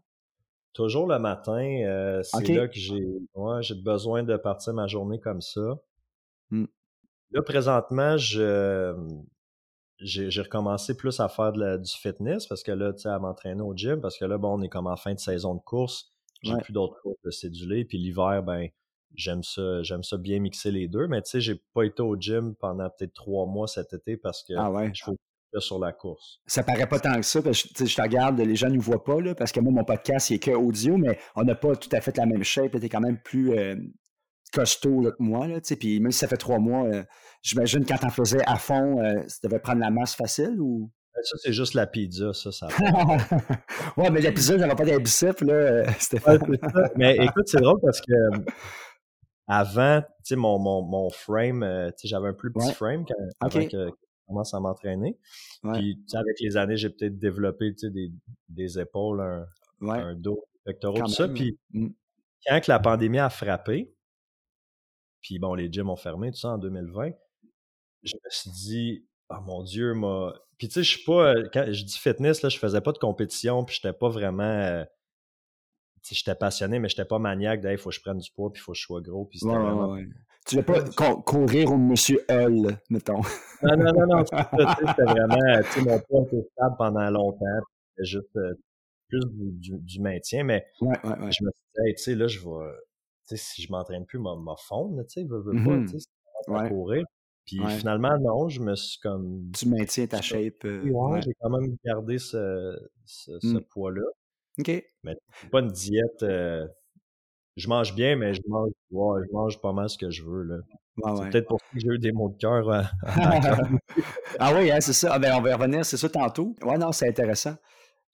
Toujours 0.76 1.06
le 1.06 1.18
matin, 1.18 1.80
euh, 1.86 2.22
c'est 2.22 2.54
là 2.54 2.68
que 2.68 2.78
j'ai 2.78 3.02
ouais, 3.34 3.62
j'ai 3.62 3.74
besoin 3.74 4.22
de 4.22 4.36
partir 4.36 4.74
ma 4.74 4.86
journée 4.86 5.18
comme 5.18 5.40
ça. 5.40 5.78
Mmh. 6.50 6.66
Là, 7.30 7.40
présentement, 7.40 8.18
je 8.18 8.94
j'ai 10.00 10.42
recommencé 10.42 10.94
plus 10.94 11.18
à 11.18 11.30
faire 11.30 11.54
de 11.54 11.78
du 11.78 11.90
fitness 11.90 12.46
parce 12.46 12.62
que 12.62 12.72
là, 12.72 12.92
tu 12.92 13.00
sais, 13.00 13.08
à 13.08 13.18
m'entraîner 13.18 13.62
au 13.62 13.74
gym 13.74 14.02
parce 14.02 14.18
que 14.18 14.26
là, 14.26 14.36
bon, 14.36 14.58
on 14.58 14.60
est 14.60 14.68
comme 14.68 14.86
en 14.86 14.96
fin 14.96 15.14
de 15.14 15.18
saison 15.18 15.54
de 15.54 15.62
course. 15.62 16.12
J'ai 16.42 16.54
plus 16.58 16.74
d'autres 16.74 17.00
courses 17.00 17.22
de 17.24 17.30
cédulé. 17.30 17.86
Puis 17.86 17.96
l'hiver, 17.96 18.42
ben, 18.42 18.68
j'aime 19.14 19.42
ça, 19.42 19.82
j'aime 19.82 20.02
ça 20.02 20.18
bien 20.18 20.40
mixer 20.40 20.72
les 20.72 20.88
deux. 20.88 21.06
Mais 21.06 21.22
tu 21.22 21.30
sais, 21.30 21.40
j'ai 21.40 21.54
pas 21.72 21.84
été 21.84 22.02
au 22.02 22.16
gym 22.20 22.54
pendant 22.54 22.90
peut-être 22.90 23.14
trois 23.14 23.46
mois 23.46 23.66
cet 23.66 23.94
été 23.94 24.18
parce 24.18 24.42
que 24.42 24.52
ah 24.58 24.70
ouais 24.70 24.92
sur 25.60 25.78
la 25.78 25.92
course. 25.92 26.40
Ça 26.46 26.62
paraît 26.62 26.88
pas 26.88 26.98
tant 26.98 27.14
que 27.14 27.22
ça, 27.22 27.42
parce 27.42 27.62
que 27.62 27.86
je 27.86 27.94
te 27.94 28.02
regarde, 28.02 28.38
les 28.40 28.56
gens 28.56 28.68
ne 28.68 28.74
nous 28.74 28.80
voient 28.80 29.04
pas, 29.04 29.20
là, 29.20 29.34
parce 29.34 29.52
que 29.52 29.60
moi, 29.60 29.72
mon 29.72 29.84
podcast, 29.84 30.30
il 30.30 30.34
est 30.34 30.38
que 30.38 30.50
audio, 30.50 30.96
mais 30.96 31.18
on 31.34 31.44
n'a 31.44 31.54
pas 31.54 31.76
tout 31.76 31.88
à 31.92 32.00
fait 32.00 32.16
la 32.16 32.26
même 32.26 32.44
shape. 32.44 32.72
Tu 32.72 32.84
es 32.84 32.88
quand 32.88 33.00
même 33.00 33.18
plus 33.18 33.52
euh, 33.52 33.76
costaud 34.52 35.02
que 35.02 35.22
moi. 35.22 35.46
Là, 35.46 35.60
puis 35.78 36.00
même 36.00 36.12
si 36.12 36.18
ça 36.18 36.28
fait 36.28 36.36
trois 36.36 36.58
mois, 36.58 36.86
euh, 36.86 37.02
j'imagine 37.42 37.84
quand 37.84 37.98
tu 37.98 38.06
en 38.06 38.10
faisais 38.10 38.42
à 38.46 38.56
fond, 38.56 39.00
euh, 39.00 39.22
ça 39.28 39.38
devait 39.44 39.60
prendre 39.60 39.80
la 39.80 39.90
masse 39.90 40.14
facile 40.14 40.60
ou? 40.60 40.90
Ben, 41.14 41.22
ça, 41.22 41.36
c'est 41.38 41.52
juste 41.52 41.74
la 41.74 41.86
pizza, 41.86 42.32
ça. 42.34 42.52
ça 42.52 42.68
ouais, 43.96 44.10
mais 44.10 44.20
la 44.20 44.32
pizza, 44.32 44.58
j'avais 44.58 44.74
pas 44.74 44.84
des 44.84 44.98
biceps, 44.98 45.40
là, 45.42 45.90
Stéphane. 45.98 46.40
mais 46.96 47.16
écoute, 47.16 47.44
c'est 47.46 47.60
drôle 47.60 47.80
parce 47.80 48.00
que 48.00 48.12
avant, 49.48 50.02
tu 50.02 50.06
sais, 50.24 50.36
mon, 50.36 50.58
mon, 50.58 50.82
mon 50.82 51.08
frame, 51.08 51.64
tu 51.96 52.02
sais, 52.02 52.08
j'avais 52.08 52.28
un 52.28 52.34
plus 52.34 52.52
petit 52.52 52.72
frame 52.72 53.04
quand, 53.06 53.14
avant 53.40 53.66
que, 53.66 53.90
commence 54.26 54.54
à 54.54 54.60
m'entraîner. 54.60 55.18
Puis, 55.62 55.98
avec 56.14 56.40
les 56.40 56.56
années, 56.56 56.76
j'ai 56.76 56.90
peut-être 56.90 57.18
développé 57.18 57.72
des, 57.82 58.12
des 58.48 58.78
épaules, 58.78 59.46
un, 59.82 60.14
dos 60.14 60.44
pectoraux, 60.64 61.00
tout 61.00 61.08
ça. 61.08 61.28
Puis, 61.28 61.58
mmh. 61.72 61.88
quand 62.46 62.66
la 62.66 62.78
pandémie 62.78 63.18
a 63.18 63.30
frappé, 63.30 63.92
puis 65.20 65.38
bon, 65.38 65.54
les 65.54 65.70
gyms 65.70 65.90
ont 65.90 65.96
fermé, 65.96 66.30
tout 66.30 66.38
ça, 66.38 66.50
en 66.50 66.58
2020, 66.58 67.10
je 68.02 68.14
me 68.14 68.30
suis 68.30 68.50
dit, 68.50 69.06
oh 69.30 69.40
mon 69.44 69.62
Dieu, 69.62 69.94
moi. 69.94 70.40
Puis, 70.58 70.68
tu 70.68 70.74
sais, 70.74 70.82
je 70.82 70.90
suis 70.96 71.04
pas. 71.04 71.34
Euh, 71.34 71.48
quand 71.52 71.66
je 71.70 71.84
dis 71.84 71.98
fitness, 71.98 72.42
là, 72.42 72.48
je 72.48 72.58
faisais 72.58 72.80
pas 72.80 72.92
de 72.92 72.98
compétition, 72.98 73.64
puis 73.64 73.76
j'étais 73.76 73.92
pas 73.92 74.08
vraiment. 74.08 74.44
Euh, 74.44 74.84
j'étais 76.08 76.34
passionné, 76.34 76.78
mais 76.78 76.88
j'étais 76.88 77.04
pas 77.04 77.18
maniaque 77.18 77.60
il 77.64 77.76
faut 77.78 77.90
que 77.90 77.96
je 77.96 78.00
prenne 78.00 78.18
du 78.18 78.30
poids, 78.30 78.52
puis 78.52 78.60
il 78.60 78.62
faut 78.62 78.72
que 78.72 78.78
je 78.78 78.84
sois 78.84 79.00
gros. 79.00 79.24
Puis 79.24 79.40
c'était 79.40 79.52
vraiment... 79.52 79.98
Tu 80.46 80.56
ne 80.56 80.62
pas 80.62 80.82
courir 81.24 81.72
au 81.72 81.76
Monsieur 81.76 82.24
Hull, 82.30 82.78
mettons. 82.90 83.20
Non, 83.62 83.76
non, 83.76 83.92
non, 83.92 84.06
non. 84.06 84.24
C'était 84.24 85.02
vraiment, 85.04 85.62
tu 85.62 85.70
sais, 85.70 85.80
mon 85.82 85.98
poids 86.00 86.22
était 86.22 86.48
stable 86.52 86.76
pendant 86.78 87.10
longtemps. 87.10 87.60
C'était 87.90 88.04
juste 88.06 88.36
euh, 88.36 88.54
plus 89.08 89.20
du, 89.32 89.78
du, 89.78 90.00
maintien. 90.00 90.44
Mais 90.44 90.64
ouais, 90.80 90.88
ouais, 91.04 91.10
ouais. 91.10 91.32
je 91.32 91.44
me 91.44 91.50
suis 91.50 91.84
dit, 91.84 91.94
tu 91.96 92.02
sais, 92.02 92.14
là, 92.14 92.26
je 92.28 92.38
vais, 92.38 92.72
tu 93.28 93.36
sais, 93.36 93.36
si 93.36 93.62
je 93.62 93.72
m'entraîne 93.72 94.06
plus, 94.06 94.18
m'a 94.18 94.36
fondre, 94.68 95.02
tu 95.06 95.20
sais, 95.20 95.26
veux, 95.26 95.40
veux 95.40 95.52
pas, 95.52 95.76
mm-hmm. 95.76 95.90
tu 95.90 95.98
sais, 95.98 96.68
courir. 96.68 97.04
Puis 97.46 97.60
finalement, 97.78 98.18
non, 98.18 98.48
je 98.48 98.60
me 98.60 98.74
suis 98.74 98.98
comme. 99.00 99.50
Tu 99.56 99.68
maintiens 99.68 100.06
ta 100.06 100.20
shape. 100.20 100.64
Euh, 100.64 100.82
ouais, 100.90 101.22
j'ai 101.22 101.32
quand 101.40 101.50
même 101.50 101.76
gardé 101.84 102.18
ce, 102.18 102.76
ce, 103.04 103.30
mmh. 103.46 103.60
poids-là. 103.70 104.02
OK. 104.58 104.84
Mais 105.04 105.16
pas 105.52 105.60
une 105.60 105.70
diète. 105.70 106.22
Euh, 106.24 106.66
je 107.56 107.68
mange 107.68 107.94
bien, 107.94 108.16
mais 108.16 108.34
je 108.34 108.42
mange, 108.46 108.70
je 108.90 109.32
mange 109.32 109.60
pas 109.60 109.72
mal 109.72 109.88
ce 109.88 109.98
que 109.98 110.10
je 110.10 110.22
veux. 110.22 110.42
Là. 110.42 110.56
c'est 111.16 111.30
peut-être 111.30 111.48
pour 111.48 111.60
ça 111.60 111.66
que 111.72 111.80
j'ai 111.80 111.88
eu 111.88 111.98
des 111.98 112.12
mots 112.12 112.28
de 112.28 112.36
cœur. 112.36 112.68
ah 114.38 114.54
oui, 114.54 114.70
hein, 114.70 114.80
c'est 114.80 114.92
ça. 114.92 115.14
Ah, 115.14 115.18
ben, 115.18 115.34
on 115.36 115.40
va 115.40 115.50
y 115.50 115.52
revenir, 115.54 115.84
c'est 115.84 115.96
ça 115.96 116.08
tantôt. 116.08 116.54
Ouais, 116.62 116.76
non, 116.78 116.92
c'est 116.92 117.08
intéressant. 117.08 117.56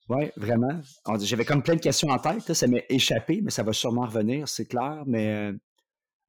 Oui, 0.09 0.31
vraiment. 0.35 0.81
J'avais 1.19 1.45
comme 1.45 1.63
plein 1.63 1.75
de 1.75 1.81
questions 1.81 2.09
en 2.09 2.19
tête. 2.19 2.53
ça 2.53 2.67
m'est 2.67 2.85
échappé, 2.89 3.41
mais 3.41 3.51
ça 3.51 3.63
va 3.63 3.73
sûrement 3.73 4.05
revenir, 4.05 4.47
c'est 4.47 4.65
clair. 4.65 5.03
Mais 5.05 5.51
euh, 5.51 5.53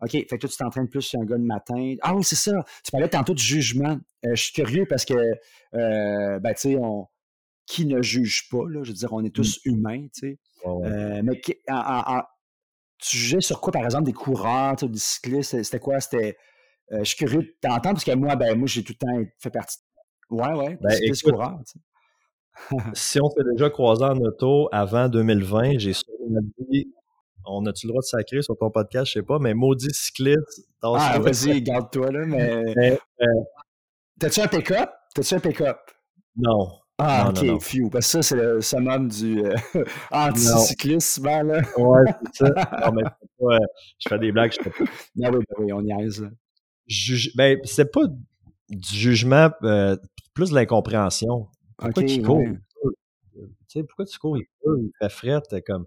OK, 0.00 0.10
fait 0.10 0.26
que 0.26 0.36
toi, 0.36 0.48
tu 0.48 0.56
t'entraînes 0.56 0.88
plus 0.88 1.02
sur 1.02 1.20
un 1.20 1.24
gars 1.24 1.38
de 1.38 1.44
matin. 1.44 1.94
Ah 2.02 2.14
oui, 2.14 2.24
c'est 2.24 2.36
ça. 2.36 2.64
Tu 2.84 2.90
parlais 2.90 3.08
tantôt 3.08 3.34
du 3.34 3.42
jugement. 3.42 3.98
Euh, 4.26 4.34
je 4.34 4.42
suis 4.42 4.52
curieux 4.52 4.86
parce 4.86 5.04
que, 5.04 5.14
euh, 5.14 6.38
ben, 6.40 6.54
tu 6.54 6.60
sais, 6.60 6.76
on... 6.76 7.06
qui 7.66 7.86
ne 7.86 8.02
juge 8.02 8.48
pas, 8.50 8.68
là? 8.68 8.82
Je 8.82 8.90
veux 8.90 8.96
dire, 8.96 9.12
on 9.12 9.24
est 9.24 9.28
mmh. 9.28 9.32
tous 9.32 9.60
humains, 9.64 10.06
tu 10.14 10.20
sais. 10.20 10.38
Euh, 10.66 11.22
mais 11.22 11.40
tu 13.08 13.16
jugeais 13.16 13.40
sur 13.40 13.60
quoi, 13.60 13.72
par 13.72 13.84
exemple, 13.84 14.04
des 14.04 14.12
coureurs, 14.12 14.76
des 14.76 14.98
cyclistes? 14.98 15.62
C'était 15.62 15.78
quoi? 15.78 16.00
C'était. 16.00 16.36
je 16.90 17.04
suis 17.04 17.16
curieux 17.16 17.42
de 17.42 17.54
t'entendre 17.60 17.94
parce 17.94 18.04
que 18.04 18.14
moi, 18.14 18.36
ben, 18.36 18.56
moi, 18.56 18.66
j'ai 18.66 18.82
tout 18.82 18.94
le 19.00 19.06
temps 19.06 19.30
fait 19.38 19.50
partie. 19.50 19.78
Ouais, 20.30 20.52
ouais, 20.52 20.78
ben, 20.80 21.12
coureurs, 21.22 21.58
si 22.94 23.20
on 23.20 23.28
s'est 23.28 23.44
déjà 23.52 23.68
croisé 23.68 24.04
en 24.04 24.16
auto 24.18 24.68
avant 24.72 25.08
2020, 25.08 25.78
j'ai 25.78 25.92
dit 26.70 26.88
on 27.46 27.66
a-tu 27.66 27.86
le 27.86 27.90
droit 27.90 28.00
de 28.00 28.06
sacrer 28.06 28.42
sur 28.42 28.56
ton 28.56 28.70
podcast, 28.70 29.06
je 29.06 29.12
sais 29.20 29.22
pas, 29.22 29.38
mais 29.38 29.54
maudit 29.54 29.92
cycliste. 29.92 30.66
Ah, 30.82 31.18
vas-y, 31.18 31.62
garde-toi 31.62 32.10
là, 32.10 32.26
mais. 32.26 32.96
Euh, 33.20 33.26
T'as-tu 34.18 34.40
un 34.40 34.48
pick-up? 34.48 34.90
T'as-tu 35.14 35.34
un 35.34 35.40
pick-up? 35.40 35.78
Non. 36.36 36.78
Ah, 36.98 37.30
ok, 37.30 37.60
few. 37.60 37.90
Parce 37.90 38.06
que 38.06 38.10
ça, 38.10 38.22
c'est 38.22 38.36
le 38.36 38.60
summum 38.60 39.08
du 39.08 39.44
euh, 39.44 39.54
anti-cyclisme, 40.12 41.24
là. 41.24 41.62
ouais, 41.76 42.04
c'est 42.32 42.46
ça. 42.46 42.54
Non, 42.86 42.92
mais 42.92 43.02
pas, 43.02 43.56
euh, 43.56 43.58
je 43.98 44.08
fais 44.08 44.18
des 44.18 44.30
blagues, 44.30 44.52
je 44.52 44.62
fais 44.62 44.70
pas. 44.70 44.90
Non, 45.16 45.30
oui, 45.32 45.44
ben 45.48 45.56
oui, 45.58 45.72
on 45.72 45.82
y 45.82 46.02
aise. 46.02 46.24
ben, 47.34 47.58
c'est 47.64 47.90
pas 47.90 48.02
du 48.68 48.94
jugement, 48.94 49.50
euh, 49.64 49.96
plus 50.34 50.50
de 50.50 50.54
l'incompréhension. 50.54 51.48
Pourquoi 51.76 52.04
tu 52.04 52.22
cours? 52.22 52.42
Tu 52.42 53.80
sais, 53.80 53.82
pourquoi 53.82 54.04
tu 54.04 54.18
cours? 54.18 54.38
Il, 54.38 54.44
il 54.64 54.90
fait 55.00 55.08
fret, 55.08 55.42
comme, 55.66 55.86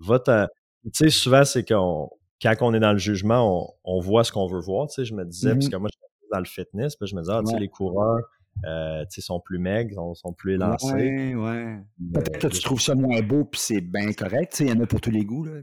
va 0.00 0.18
tu 0.18 0.90
sais, 0.92 1.10
souvent, 1.10 1.44
c'est 1.44 1.64
qu'on, 1.64 2.08
quand 2.40 2.54
on 2.60 2.74
est 2.74 2.80
dans 2.80 2.92
le 2.92 2.98
jugement, 2.98 3.74
on, 3.84 4.00
voit 4.00 4.24
ce 4.24 4.32
qu'on 4.32 4.46
veut 4.46 4.60
voir. 4.60 4.88
Tu 4.88 4.94
sais, 4.94 5.04
je 5.04 5.14
me 5.14 5.24
disais, 5.24 5.54
parce 5.54 5.66
mmh 5.66 5.70
que 5.70 5.76
moi, 5.76 5.90
je 5.92 5.98
suis 5.98 6.28
dans 6.32 6.38
le 6.38 6.44
fitness, 6.44 6.96
puis 6.96 7.08
je 7.08 7.16
me 7.16 7.20
disais, 7.20 7.32
ah, 7.34 7.42
tu 7.44 7.52
sais, 7.52 7.58
les 7.58 7.68
coureurs, 7.68 8.20
euh, 8.66 9.04
sont 9.08 9.40
plus 9.40 9.58
maigres, 9.58 9.94
sont, 9.94 10.14
sont 10.14 10.32
plus 10.32 10.54
élancés. 10.54 10.92
Ouais, 10.92 11.34
ouais. 11.34 11.78
Peut-être 12.14 12.38
que 12.38 12.46
tu 12.48 12.60
trouves 12.60 12.80
ça 12.80 12.94
moins 12.94 13.20
beau, 13.22 13.44
puis 13.44 13.60
c'est 13.60 13.80
bien 13.80 14.12
correct. 14.12 14.58
Il 14.60 14.68
y 14.68 14.72
en 14.72 14.80
a 14.80 14.86
pour 14.86 15.00
tous 15.00 15.10
les 15.10 15.24
goûts, 15.24 15.44
là. 15.44 15.60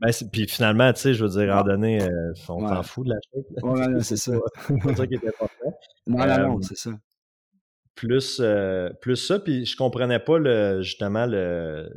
Ben, 0.00 0.10
puis 0.32 0.48
finalement, 0.48 0.92
tu 0.92 1.00
sais, 1.00 1.14
je 1.14 1.24
veux 1.24 1.30
dire, 1.30 1.54
en 1.54 1.62
donné, 1.62 2.02
euh, 2.02 2.32
on 2.48 2.66
s'en 2.66 2.82
fout 2.82 3.06
de 3.06 3.14
la 3.14 3.18
shape. 3.22 3.64
Ouais, 3.64 4.02
c'est 4.02 4.16
ça. 4.16 4.32
c'est 4.66 4.96
ça 4.96 5.06
qui 5.06 5.14
est 5.14 5.28
important. 5.28 5.54
Non, 6.06 6.26
non, 6.26 6.38
non, 6.38 6.58
euh, 6.58 6.62
c'est 6.62 6.76
ça. 6.76 6.90
Plus, 7.94 8.42
plus 9.00 9.16
ça, 9.16 9.38
puis 9.38 9.64
je 9.64 9.74
comprenais 9.74 10.18
pas 10.18 10.38
le, 10.38 10.82
justement 10.82 11.24
le, 11.24 11.88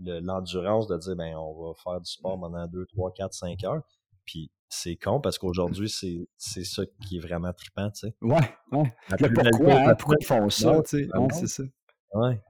l'endurance 0.00 0.88
de 0.88 0.96
dire 0.96 1.14
ben 1.14 1.36
on 1.36 1.68
va 1.68 1.74
faire 1.74 2.00
du 2.00 2.10
sport 2.10 2.40
pendant 2.40 2.66
2, 2.66 2.86
3, 2.86 3.12
4, 3.12 3.32
5 3.32 3.64
heures. 3.64 3.82
Puis 4.24 4.50
c'est 4.68 4.96
con 4.96 5.20
parce 5.20 5.38
qu'aujourd'hui, 5.38 5.88
c'est, 5.88 6.28
c'est 6.36 6.64
ça 6.64 6.82
qui 7.06 7.16
est 7.16 7.20
vraiment 7.20 7.52
trippant, 7.52 7.90
tu 7.90 8.08
sais. 8.08 8.14
Ouais, 8.20 8.36
ouais. 8.72 8.92
pourquoi, 9.18 9.74
hein, 9.74 9.94
pourquoi 9.94 10.16
ils 10.20 10.26
font 10.26 10.50
ça, 10.50 10.82
tu 10.82 11.04
sais. 11.04 11.08
c'est 11.32 11.46
ça. 11.46 11.62
Ouais. 12.14 12.40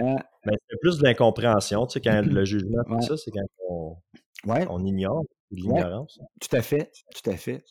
Euh, 0.00 0.16
ben, 0.46 0.56
c'est 0.68 0.80
plus 0.80 0.98
de 0.98 1.04
l'incompréhension, 1.04 1.86
tu 1.86 1.94
sais, 1.94 2.00
quand 2.00 2.22
le 2.24 2.44
jugement, 2.44 2.82
tout 2.84 3.02
ça, 3.02 3.16
c'est 3.16 3.30
quand 3.30 3.46
on, 3.68 3.96
on 4.46 4.84
ignore 4.84 5.24
l'ignorance. 5.50 6.18
tout 6.40 6.56
à 6.56 6.62
fait, 6.62 6.92
tout 7.14 7.28
à 7.28 7.36
fait. 7.36 7.64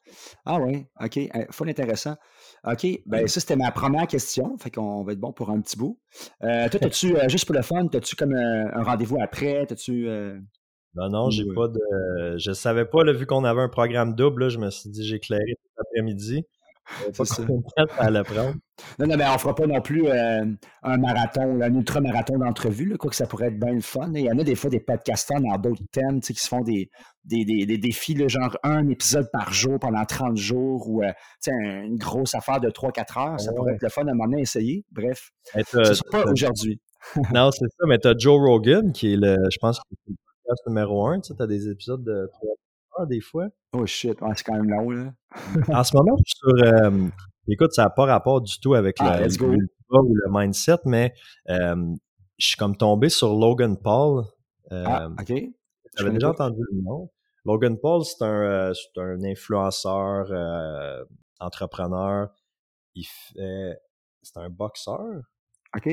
Ah 0.46 0.60
oui, 0.60 0.86
OK, 1.02 1.18
euh, 1.18 1.46
faut 1.52 1.66
intéressant. 1.66 2.16
OK, 2.66 2.86
ben 3.06 3.28
ça, 3.28 3.40
c'était 3.40 3.56
ma 3.56 3.72
première 3.72 4.08
question. 4.08 4.58
Fait 4.58 4.70
qu'on 4.70 5.04
va 5.04 5.14
être 5.14 5.20
bon 5.20 5.32
pour 5.32 5.50
un 5.50 5.62
petit 5.62 5.78
bout. 5.78 6.00
Euh, 6.44 6.68
toi, 6.70 6.80
as-tu, 6.84 7.16
euh, 7.16 7.30
juste 7.30 7.46
pour 7.46 7.56
le 7.56 7.62
fun, 7.62 7.88
as-tu 7.94 8.16
comme 8.16 8.36
un 8.36 8.84
rendez-vous 8.84 9.18
après? 9.22 9.66
T'as-tu. 9.66 10.10
Non, 10.96 11.10
non, 11.10 11.30
j'ai 11.30 11.46
pas 11.54 11.68
de. 11.68 12.38
Je 12.38 12.52
savais 12.52 12.86
pas, 12.86 13.04
là, 13.04 13.14
vu 13.14 13.26
qu'on 13.26 13.44
avait 13.44 13.62
un 13.62 13.70
programme 13.70 14.16
double, 14.16 14.44
là, 14.44 14.50
je 14.50 14.58
me 14.58 14.70
suis 14.70 14.90
dit, 14.90 15.06
j'ai 15.06 15.16
éclairé 15.16 15.56
tout 15.56 15.70
l'après-midi. 15.78 16.46
Pas 17.18 17.26
ça. 17.26 17.44
à 17.98 18.10
le 18.10 18.24
prendre. 18.24 18.56
Non, 18.98 19.08
non, 19.08 19.18
mais 19.18 19.26
on 19.28 19.38
fera 19.38 19.54
pas 19.54 19.68
non 19.68 19.82
plus 19.82 20.08
euh, 20.08 20.46
un 20.84 20.98
marathon, 20.98 21.62
un 21.62 21.74
ultra-marathon 21.74 22.38
d'entrevue, 22.40 22.98
quoi 22.98 23.10
que 23.10 23.16
ça 23.16 23.28
pourrait 23.28 23.48
être 23.48 23.60
bien 23.60 23.74
le 23.74 23.82
fun. 23.82 24.12
Il 24.16 24.22
y 24.22 24.32
en 24.32 24.40
a 24.40 24.44
des 24.44 24.56
fois 24.56 24.70
des 24.70 24.80
podcasteurs 24.80 25.42
dans 25.42 25.58
d'autres 25.58 25.84
thèmes 25.92 26.20
qui 26.22 26.34
se 26.34 26.48
font 26.48 26.62
des, 26.62 26.90
des, 27.26 27.46
des, 27.46 27.78
défis, 27.78 28.18
genre 28.28 28.58
un 28.64 28.88
épisode 28.88 29.30
par 29.32 29.54
jour 29.54 29.78
pendant 29.80 30.04
30 30.04 30.38
jours 30.38 30.90
ou 30.90 31.04
euh, 31.04 31.12
une 31.48 31.98
grosse 31.98 32.34
affaire 32.34 32.60
de 32.60 32.70
3-4 32.70 33.20
heures. 33.20 33.40
Ça 33.40 33.54
pourrait 33.54 33.74
être 33.74 33.84
le 33.84 33.90
fun 33.90 34.08
à 34.08 34.12
un 34.12 34.14
moment 34.14 34.30
donné 34.30 34.42
essayer. 34.42 34.86
Bref, 34.92 35.32
ce 35.54 36.02
pas 36.10 36.24
aujourd'hui. 36.24 36.80
non, 37.34 37.52
c'est 37.52 37.66
ça, 37.66 37.86
mais 37.88 38.00
tu 38.00 38.08
as 38.08 38.16
Joe 38.18 38.40
Rogan, 38.40 38.92
qui 38.94 39.14
est 39.14 39.18
le, 39.18 39.38
je 39.52 39.58
pense, 39.60 39.80
le 40.08 40.16
podcast 40.50 40.68
numéro 40.68 41.08
1. 41.08 41.22
Tu 41.22 41.34
as 41.40 41.48
des 41.48 41.70
épisodes 41.70 42.04
de 42.04 42.30
3 42.34 42.50
heures 43.00 43.08
des 43.08 43.22
fois. 43.22 43.48
Oh 43.74 43.86
shit, 43.86 44.18
c'est 44.36 44.44
quand 44.44 44.54
même 44.54 44.70
long, 44.70 44.90
là. 44.90 45.14
en 45.74 45.84
ce 45.84 45.96
moment, 45.96 46.18
je 46.18 46.24
suis 46.26 46.38
sur. 46.38 46.74
Euh, 46.74 47.08
écoute, 47.48 47.74
ça 47.74 47.84
n'a 47.84 47.90
pas 47.90 48.06
rapport 48.06 48.42
du 48.42 48.60
tout 48.60 48.74
avec 48.74 48.98
ah, 49.00 49.20
le, 49.22 49.58
ou 49.92 50.14
le 50.14 50.28
mindset, 50.30 50.80
mais 50.86 51.14
euh, 51.50 51.96
je 52.38 52.48
suis 52.48 52.58
comme 52.58 52.76
tombé 52.76 53.10
sur 53.10 53.36
Logan 53.36 53.78
Paul. 53.78 54.26
Euh, 54.72 54.84
ah, 54.88 55.10
ok. 55.20 55.34
J'avais 55.98 56.12
déjà 56.12 56.30
entendu 56.30 56.62
le 56.72 56.82
nom. 56.82 57.10
Logan 57.46 57.78
Paul, 57.78 58.04
c'est 58.04 58.24
un, 58.24 58.72
un 58.98 59.24
influenceur, 59.24 60.32
entrepreneur. 61.40 62.30
Il 62.96 63.06
fait. 63.06 63.80
C'est 64.22 64.38
un 64.38 64.50
boxeur? 64.50 65.22
OK. 65.76 65.90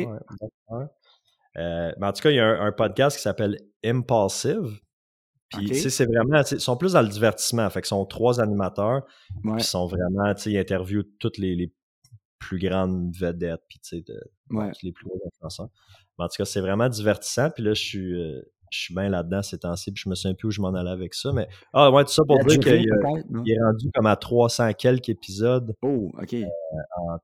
Mais 1.57 2.07
en 2.07 2.13
tout 2.13 2.23
cas, 2.23 2.31
il 2.31 2.37
y 2.37 2.41
a 2.41 2.61
un 2.63 2.73
podcast 2.73 3.17
qui 3.17 3.23
s'appelle 3.23 3.59
Impulsive. 3.85 4.81
Puis, 5.51 5.75
c'est 5.91 6.07
vraiment, 6.07 6.43
ils 6.51 6.61
sont 6.61 6.77
plus 6.77 6.95
dans 6.95 7.03
le 7.03 7.09
divertissement. 7.09 7.69
Fait 7.71 7.81
que 7.81 7.89
sont 7.89 8.05
trois 8.05 8.41
animateurs. 8.41 9.07
Ouais. 9.45 9.59
Qui 9.59 9.65
sont 9.65 9.87
vraiment, 9.87 10.35
tu 10.35 10.43
sais, 10.43 10.51
ils 10.53 10.59
interviewent 10.59 11.07
toutes 11.19 11.39
les, 11.39 11.73
plus 12.39 12.59
grandes 12.59 13.15
vedettes. 13.17 13.63
Puis, 13.69 13.79
tu 13.81 13.99
sais, 13.99 14.05
les 14.83 14.93
plus 14.93 15.07
gros 15.07 15.21
influenceurs. 15.27 15.69
Mais 16.19 16.25
en 16.25 16.29
tout 16.29 16.37
cas, 16.39 16.45
c'est 16.45 16.61
vraiment 16.61 16.89
divertissant. 16.89 17.51
Puis 17.51 17.63
là, 17.63 17.75
je 17.75 17.83
suis, 17.83 18.15
euh, 18.15 18.41
je 18.71 18.79
suis 18.79 18.95
bien 18.95 19.09
là-dedans 19.09 19.43
ces 19.43 19.59
temps-ci. 19.59 19.93
Puis 19.93 20.03
je 20.05 20.11
me 20.11 20.15
souviens 20.15 20.35
plus 20.35 20.49
où 20.49 20.51
je 20.51 20.61
m'en 20.61 20.75
allais 20.75 20.91
avec 20.91 21.15
ça. 21.15 21.33
Mais, 21.33 21.49
ah, 21.73 21.91
ouais, 21.91 22.05
tout 22.05 22.11
ça 22.11 22.23
pour 22.27 22.39
dire 22.45 22.59
qu'il 22.59 22.73
est 22.73 23.63
rendu 23.63 23.91
comme 23.95 24.07
à 24.07 24.17
300 24.17 24.73
quelques 24.75 25.09
épisodes. 25.09 25.75
Oh, 25.83 26.11
OK. 26.21 26.35
Euh, 26.35 26.47
en 26.99 27.19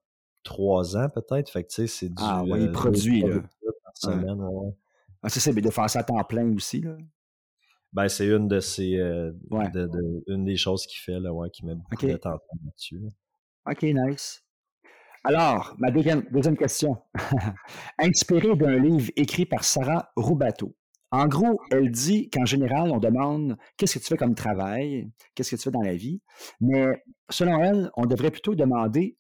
trois 0.44 0.96
ans, 0.96 1.08
peut-être. 1.08 1.50
Fait 1.50 1.64
que, 1.64 1.68
tu 1.68 1.74
sais, 1.74 1.86
c'est 1.86 2.08
du. 2.08 2.14
Ah, 2.18 2.42
ouais, 2.44 2.62
il 2.62 2.68
euh, 2.68 2.72
produit, 2.72 3.24
Semaine, 3.94 4.40
ouais. 4.40 4.72
Ah, 5.22 5.28
ça, 5.28 5.40
c'est 5.40 5.52
de 5.54 5.70
faire 5.70 5.88
ça 5.88 6.00
à 6.00 6.02
temps 6.02 6.22
plein 6.24 6.52
aussi, 6.54 6.80
là? 6.80 6.96
Ben, 7.92 8.08
c'est 8.08 8.26
une 8.26 8.48
de 8.48 8.58
ces 8.58 8.96
euh, 8.96 9.32
une 10.26 10.44
des 10.44 10.56
choses 10.56 10.86
qu'il 10.86 10.98
fait 10.98 11.20
là, 11.20 11.32
ouais, 11.32 11.50
qui 11.50 11.66
met 11.66 11.74
beaucoup 11.74 12.06
de 12.06 12.16
temps 12.16 12.30
là-dessus. 12.64 13.00
OK, 13.66 13.82
nice. 13.82 14.42
Alors, 15.24 15.76
ma 15.78 15.90
deuxième, 15.90 16.22
deuxième 16.32 16.56
question. 16.56 16.96
Inspirée 17.98 18.56
d'un 18.56 18.78
livre 18.78 19.10
écrit 19.14 19.46
par 19.46 19.62
Sarah 19.62 20.10
Roubateau. 20.16 20.74
En 21.12 21.28
gros, 21.28 21.60
elle 21.70 21.90
dit 21.90 22.30
qu'en 22.30 22.46
général, 22.46 22.90
on 22.90 22.98
demande 22.98 23.56
qu'est-ce 23.76 23.98
que 23.98 24.02
tu 24.02 24.06
fais 24.06 24.16
comme 24.16 24.34
travail, 24.34 25.12
qu'est-ce 25.34 25.50
que 25.50 25.56
tu 25.56 25.62
fais 25.64 25.70
dans 25.70 25.82
la 25.82 25.94
vie, 25.94 26.22
mais 26.60 27.04
selon 27.28 27.62
elle, 27.62 27.90
on 27.96 28.06
devrait 28.06 28.30
plutôt 28.30 28.54
demander 28.54 29.18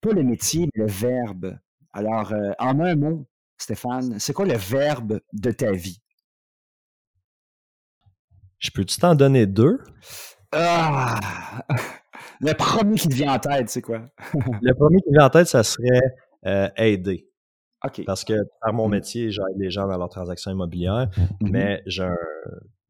pas 0.00 0.12
le 0.12 0.22
métier, 0.22 0.68
mais 0.74 0.84
le 0.84 0.90
verbe. 0.90 1.58
Alors, 1.92 2.32
euh, 2.32 2.52
en 2.58 2.80
un 2.80 2.96
mot, 2.96 3.26
Stéphane, 3.58 4.18
c'est 4.18 4.32
quoi 4.32 4.44
le 4.44 4.56
verbe 4.56 5.20
de 5.32 5.50
ta 5.50 5.72
vie? 5.72 6.00
Je 8.58 8.70
peux-tu 8.70 8.98
t'en 8.98 9.14
donner 9.14 9.46
deux? 9.46 9.78
Ah! 10.52 11.20
Le 12.40 12.52
premier 12.52 12.96
qui 12.96 13.08
te 13.08 13.14
vient 13.14 13.34
en 13.34 13.38
tête, 13.38 13.70
c'est 13.70 13.82
quoi? 13.82 14.02
le 14.62 14.74
premier 14.74 14.98
qui 14.98 15.08
te 15.08 15.12
vient 15.12 15.26
en 15.26 15.30
tête, 15.30 15.46
ça 15.46 15.62
serait 15.62 16.00
euh, 16.46 16.68
aider. 16.76 17.28
Parce 18.04 18.24
que 18.24 18.34
par 18.60 18.72
mon 18.72 18.88
mmh. 18.88 18.90
métier, 18.90 19.30
j'aide 19.30 19.44
les 19.56 19.70
gens 19.70 19.86
dans 19.86 19.96
leurs 19.96 20.08
transactions 20.08 20.50
immobilières, 20.50 21.08
mmh 21.16 21.50
mais 21.50 21.82
j'ai 21.86 22.02
un, 22.02 22.16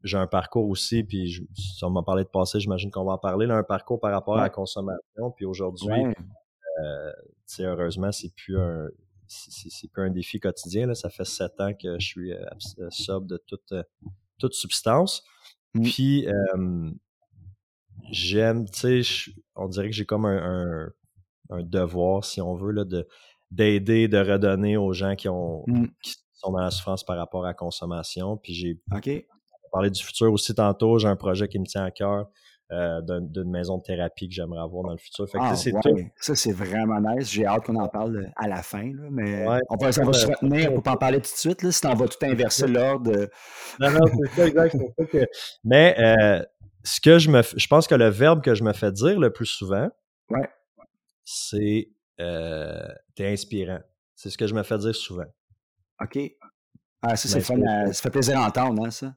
j'ai 0.03 0.17
un 0.17 0.27
parcours 0.27 0.69
aussi, 0.69 1.05
puis 1.05 1.29
je, 1.29 1.43
si 1.55 1.85
on 1.85 1.91
m'a 1.91 2.03
parlé 2.03 2.25
de 2.25 2.29
passé, 2.29 2.61
j'imagine 2.61 2.91
qu'on 2.91 3.05
va 3.05 3.13
en 3.13 3.19
parler, 3.19 3.47
là, 3.47 3.57
un 3.57 3.63
parcours 3.63 4.01
par 4.01 4.13
rapport 4.13 4.39
à 4.39 4.43
la 4.43 4.51
consommation. 4.51 5.31
Puis 5.37 5.45
aujourd'hui, 5.45 6.15
euh, 6.83 7.13
heureusement, 7.61 8.13
c'est 8.13 8.33
plus 8.35 8.59
un 8.59 8.89
c'est, 9.29 9.91
plus 9.91 10.03
un 10.03 10.11
défi 10.11 10.41
quotidien. 10.41 10.87
Là. 10.87 10.95
Ça 10.95 11.11
fait 11.11 11.25
sept 11.25 11.61
ans 11.61 11.73
que 11.75 11.99
je 11.99 12.07
suis 12.07 12.33
euh, 12.33 12.45
sobre 12.91 13.27
de 13.27 13.37
toute, 13.47 13.75
toute 14.39 14.55
substance. 14.55 15.23
Mmh. 15.75 15.83
Puis, 15.83 16.27
j'aime, 18.11 18.69
tu 18.71 19.05
sais, 19.05 19.31
on 19.55 19.69
dirait 19.69 19.91
que 19.91 19.95
j'ai 19.95 20.07
comme 20.07 20.27
un, 20.27 20.91
un, 21.51 21.63
devoir, 21.63 22.25
si 22.25 22.41
on 22.41 22.55
veut, 22.55 22.73
là, 22.73 22.85
de 22.85 23.07
d'aider, 23.53 24.09
de 24.09 24.19
redonner 24.19 24.77
aux 24.77 24.93
gens 24.93 25.15
qui 25.15 25.29
ont 25.29 25.63
mmh. 25.69 25.87
qui 26.03 26.17
sont 26.35 26.51
dans 26.51 26.59
la 26.59 26.71
souffrance 26.71 27.05
par 27.05 27.17
rapport 27.17 27.45
à 27.45 27.49
la 27.49 27.55
consommation. 27.55 28.37
Puis 28.37 28.55
j'ai 28.55 28.81
parlé 29.71 29.91
du 29.91 30.03
futur 30.03 30.33
aussi 30.33 30.55
tantôt. 30.55 30.99
J'ai 30.99 31.09
un 31.09 31.17
projet 31.17 31.49
qui 31.49 31.59
me 31.59 31.65
tient 31.65 31.85
à 31.85 31.91
cœur. 31.91 32.29
Euh, 32.73 33.01
d'une 33.01 33.49
maison 33.49 33.79
de 33.79 33.85
thérapie 33.85 34.29
que 34.29 34.35
j'aimerais 34.35 34.59
avoir 34.59 34.83
dans 34.83 34.91
le 34.91 34.97
futur. 34.97 35.29
Fait 35.31 35.39
que, 35.39 35.45
ah, 35.45 35.55
c'est 35.55 35.73
Ça, 36.17 36.35
c'est 36.35 36.51
vraiment 36.51 37.01
nice. 37.01 37.31
J'ai 37.31 37.47
hâte 37.47 37.65
qu'on 37.65 37.77
en 37.77 37.87
parle 37.87 38.17
euh, 38.17 38.29
à 38.35 38.49
la 38.49 38.61
fin, 38.61 38.93
là, 38.93 39.05
mais 39.09 39.47
on 39.69 39.77
va, 39.77 39.93
ça 39.93 40.05
va 40.05 40.13
se 40.13 40.27
retenir 40.27 40.75
pour 40.75 40.83
pas 40.83 40.95
en 40.95 40.97
parler 40.97 41.19
tout 41.19 41.31
de 41.31 41.39
suite. 41.39 41.63
Là, 41.63 41.71
si 41.71 41.87
on 41.87 41.95
va 41.95 42.09
tout 42.09 42.19
inverser 42.23 42.67
l'ordre. 42.67 43.29
Non, 43.79 43.91
non, 43.93 44.01
c'est 44.05 44.35
ça, 44.35 44.47
exact. 44.49 44.77
Mais 45.65 45.95
euh, 46.01 46.45
ce 46.83 47.01
que 47.01 47.21
je 47.21 47.31
me 47.31 47.41
je 47.43 47.67
pense 47.69 47.87
que 47.87 47.95
le 47.95 48.09
verbe 48.09 48.43
que 48.43 48.57
je 48.57 48.65
me 48.65 48.73
fais 48.73 48.91
dire 48.91 49.21
le 49.21 49.33
plus 49.33 49.47
souvent, 49.47 49.89
ouais. 50.31 50.51
c'est 51.25 51.93
t'es 52.19 53.29
inspirant. 53.29 53.79
C'est 54.17 54.29
ce 54.29 54.37
que 54.37 54.49
je 54.49 54.55
me 54.55 54.65
fais 54.65 54.79
dire 54.79 54.95
souvent. 54.97 55.27
OK. 56.03 56.19
Ah, 57.01 57.15
ça, 57.15 57.29
c'est 57.29 57.41
fun. 57.43 57.55
ça 57.93 58.03
fait 58.03 58.11
plaisir 58.11 58.41
à 58.41 58.49
entendre, 58.49 58.87
hein, 58.87 58.91
ça. 58.91 59.15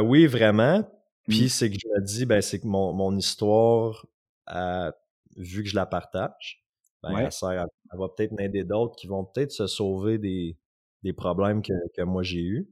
oui, 0.00 0.28
vraiment. 0.28 0.88
Puis 1.28 1.44
mmh. 1.44 1.48
c'est 1.48 1.70
que 1.70 1.76
je 1.78 1.88
me 1.88 2.00
dis, 2.00 2.24
ben, 2.24 2.40
c'est 2.40 2.58
que 2.58 2.66
mon, 2.66 2.94
mon 2.94 3.14
histoire, 3.16 4.06
euh, 4.50 4.90
vu 5.36 5.62
que 5.62 5.68
je 5.68 5.76
la 5.76 5.84
partage, 5.84 6.64
ben, 7.02 7.16
elle, 7.18 7.30
sert 7.32 7.66
va 7.92 8.08
peut-être 8.08 8.32
m'aider 8.32 8.64
d'autres 8.64 8.96
qui 8.96 9.06
vont 9.06 9.24
peut-être 9.24 9.52
se 9.52 9.66
sauver 9.66 10.18
des, 10.18 10.58
des 11.02 11.12
problèmes 11.12 11.62
que, 11.62 11.72
que 11.94 12.02
moi 12.02 12.22
j'ai 12.22 12.40
eus. 12.40 12.68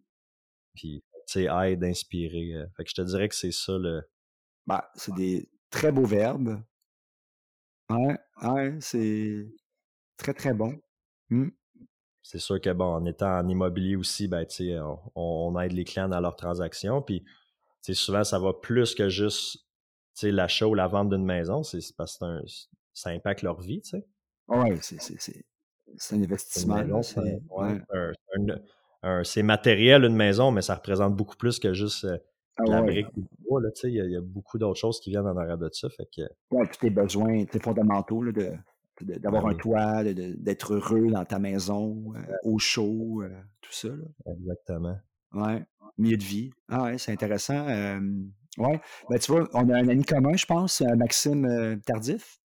Puis, 0.75 1.05
tu 1.27 1.45
sais, 1.45 1.45
aide, 1.45 1.85
inspirer. 1.85 2.55
Euh. 2.55 2.66
fait 2.77 2.85
que 2.85 2.90
je 2.90 2.95
te 2.95 3.03
dirais 3.03 3.29
que 3.29 3.35
c'est 3.35 3.53
ça 3.53 3.77
le. 3.79 4.03
Ben, 4.66 4.83
c'est 4.95 5.14
des 5.14 5.49
très 5.71 5.92
beaux 5.92 6.07
verbes. 6.07 6.62
Ouais, 7.90 8.19
ouais, 8.42 8.77
c'est 8.81 9.47
très, 10.16 10.35
très 10.35 10.55
bon. 10.55 10.81
Mmh. 11.29 11.49
C'est 12.23 12.38
sûr 12.38 12.61
que, 12.61 12.71
bon, 12.73 12.87
en 12.87 13.05
étant 13.05 13.38
en 13.38 13.49
immobilier 13.49 13.97
aussi, 13.97 14.29
ben, 14.29 14.45
tu 14.47 14.57
sais, 14.57 14.81
on, 14.81 14.99
on, 15.14 15.61
aide 15.61 15.73
les 15.73 15.85
clients 15.85 16.09
dans 16.09 16.21
leurs 16.21 16.37
transactions. 16.37 17.01
Puis, 17.03 17.23
souvent, 17.94 18.25
ça 18.25 18.38
va 18.38 18.53
plus 18.53 18.94
que 18.94 19.09
juste 19.09 19.66
l'achat 20.22 20.66
ou 20.66 20.75
la 20.75 20.87
vente 20.87 21.11
d'une 21.11 21.25
maison. 21.25 21.62
C'est 21.62 21.81
parce 21.96 22.18
que 22.18 22.25
ça 22.92 23.11
impacte 23.11 23.42
leur 23.42 23.61
vie. 23.61 23.83
Oui, 24.49 24.79
c'est 24.81 24.96
un 26.12 26.22
investissement. 26.22 27.03
C'est 29.25 29.42
matériel, 29.42 30.05
une 30.05 30.16
maison, 30.16 30.51
mais 30.51 30.62
ça 30.62 30.75
représente 30.75 31.14
beaucoup 31.14 31.37
plus 31.37 31.59
que 31.59 31.72
juste 31.75 32.05
euh, 32.05 32.18
ah 32.59 32.64
la 32.66 32.83
brique 32.83 33.07
Il 33.14 33.90
y, 33.90 34.01
a, 34.01 34.07
y 34.07 34.16
a 34.16 34.20
beaucoup 34.20 34.59
d'autres 34.59 34.81
choses 34.81 34.99
qui 34.99 35.11
viennent 35.11 35.27
en 35.27 35.37
arrière 35.37 35.59
de 35.59 35.68
ça. 35.72 35.88
Fait 35.90 36.09
que... 36.14 36.22
Oui, 36.51 36.66
tous 36.72 36.79
tes 36.79 36.90
besoins 36.90 37.44
fondamentaux 37.62 38.25
de, 38.33 38.53
d'avoir 39.01 39.46
un 39.46 39.55
toit, 39.55 40.03
d'être 40.05 40.75
heureux 40.75 41.11
dans 41.11 41.25
ta 41.25 41.38
maison, 41.38 42.14
euh, 42.16 42.20
au 42.44 42.59
chaud, 42.59 43.22
euh, 43.22 43.29
tout 43.61 43.72
ça. 43.72 43.88
Exactement. 44.27 44.96
Ouais 45.35 45.62
milieu 45.98 46.16
de 46.16 46.24
vie. 46.24 46.50
Ah 46.68 46.85
ouais, 46.85 46.98
c'est 46.98 47.12
intéressant. 47.12 47.66
ouais. 47.66 48.80
Ben, 49.11 49.18
tu 49.18 49.32
vois, 49.32 49.48
on 49.54 49.68
a 49.68 49.76
un 49.76 49.88
ami 49.88 50.04
commun, 50.04 50.37
je 50.37 50.46
pense, 50.46 50.80
euh, 50.80 50.94
Maxime 50.96 51.44
euh, 51.44 51.76
Tardif. 51.85 52.38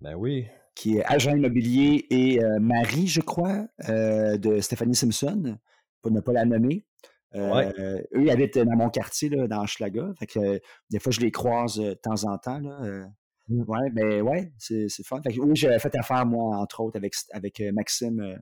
Ben 0.00 0.14
oui. 0.14 0.46
Qui 0.74 0.98
est 0.98 1.04
agent 1.04 1.34
immobilier 1.34 2.06
et 2.10 2.42
euh, 2.42 2.58
mari, 2.60 3.08
je 3.08 3.20
crois, 3.20 3.66
de 3.88 4.60
Stéphanie 4.60 4.94
Simpson, 4.94 5.58
pour 6.02 6.12
ne 6.12 6.20
pas 6.20 6.32
la 6.32 6.44
nommer. 6.44 6.86
eux, 7.34 8.04
ils 8.14 8.30
habitent 8.30 8.58
dans 8.58 8.76
mon 8.76 8.88
quartier, 8.88 9.28
là, 9.28 9.48
dans 9.48 9.66
Schlaga. 9.66 10.12
Fait 10.18 10.26
que 10.26 10.60
des 10.90 11.00
fois, 11.00 11.10
je 11.10 11.20
les 11.20 11.32
croise 11.32 11.76
de 11.76 11.94
temps 11.94 12.24
en 12.24 12.38
temps. 12.38 12.60
Là, 12.60 13.08
mmh. 13.48 13.64
Ouais, 13.66 13.90
mais 13.92 14.20
ouais, 14.20 14.52
c'est, 14.58 14.88
fun. 15.04 15.20
Fait 15.20 15.36
oui, 15.36 15.56
j'avais 15.56 15.80
fait 15.80 15.96
affaire, 15.96 16.24
moi, 16.26 16.56
entre 16.58 16.80
autres, 16.80 16.96
avec, 16.96 17.14
avec 17.32 17.60
Maxime 17.72 18.38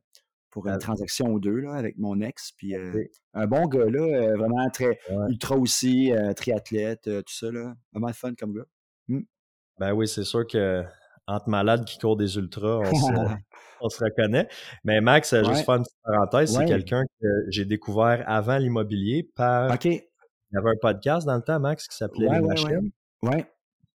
pour 0.56 0.66
une 0.68 0.78
transaction 0.78 1.26
ou 1.26 1.38
deux 1.38 1.60
là, 1.60 1.74
avec 1.74 1.98
mon 1.98 2.18
ex. 2.22 2.52
Puis 2.52 2.74
euh, 2.74 3.04
un 3.34 3.46
bon 3.46 3.66
gars, 3.66 3.84
là, 3.90 4.00
euh, 4.00 4.36
vraiment 4.38 4.70
très 4.70 4.98
ultra 5.28 5.54
aussi, 5.54 6.10
euh, 6.12 6.32
triathlète, 6.32 7.02
tout 7.02 7.34
ça, 7.34 7.52
là. 7.52 7.74
Vraiment 7.92 8.10
fun 8.14 8.32
comme 8.34 8.54
gars. 8.54 8.64
Mmh. 9.08 9.20
Ben 9.78 9.92
oui, 9.92 10.08
c'est 10.08 10.24
sûr 10.24 10.46
que 10.46 10.82
entre 11.26 11.50
malades 11.50 11.84
qui 11.84 11.98
courent 11.98 12.16
des 12.16 12.38
ultras, 12.38 12.80
on 13.82 13.88
se, 13.90 13.98
reconnaît. 14.02 14.48
Mais 14.82 15.02
Max, 15.02 15.34
juste 15.34 15.66
faire 15.66 15.74
une 15.74 15.82
petite 15.82 15.98
parenthèse, 16.02 16.56
c'est 16.56 16.64
quelqu'un 16.64 17.02
que 17.20 17.26
j'ai 17.50 17.66
découvert 17.66 18.24
avant 18.26 18.56
l'immobilier 18.56 19.30
par. 19.36 19.74
OK. 19.74 19.84
Il 19.84 20.00
y 20.54 20.56
avait 20.56 20.70
un 20.70 20.80
podcast 20.80 21.26
dans 21.26 21.36
le 21.36 21.42
temps, 21.42 21.60
Max, 21.60 21.86
qui 21.86 21.98
s'appelait 21.98 22.30
Les 22.30 22.40
Machines. 22.40 22.90
Ouais. 23.22 23.44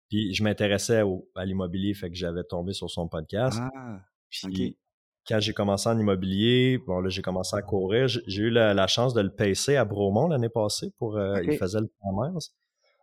Puis 0.09 0.35
je 0.35 0.43
m'intéressais 0.43 1.05
à 1.37 1.45
l'immobilier, 1.45 1.95
fait 1.95 2.11
que 2.11 2.17
j'avais 2.17 2.43
tombé 2.43 2.73
sur 2.73 2.91
son 2.91 3.07
podcast. 3.07 3.61
Ah, 3.63 4.01
puis 4.29 4.77
quand 5.29 5.41
j'ai 5.41 5.53
commencé 5.53 5.89
en 5.89 5.99
immobilier, 5.99 6.79
bon 6.79 7.01
là 7.01 7.11
j'ai 7.11 7.23
commencé 7.23 7.55
à 7.55 7.63
courir, 7.63 8.09
j'ai 8.09 8.43
eu 8.43 8.51
la, 8.51 8.87
chance 8.87 9.13
de 9.13 9.21
le 9.21 9.31
pacer 9.31 9.77
à 9.77 9.85
Bromont 9.85 10.29
l'année 10.29 10.49
passée 10.49 10.91
pour 10.99 11.17
euh, 11.17 11.41
il 11.45 11.57
faisait 11.59 11.81
le 11.81 11.91
commerce. 12.03 12.55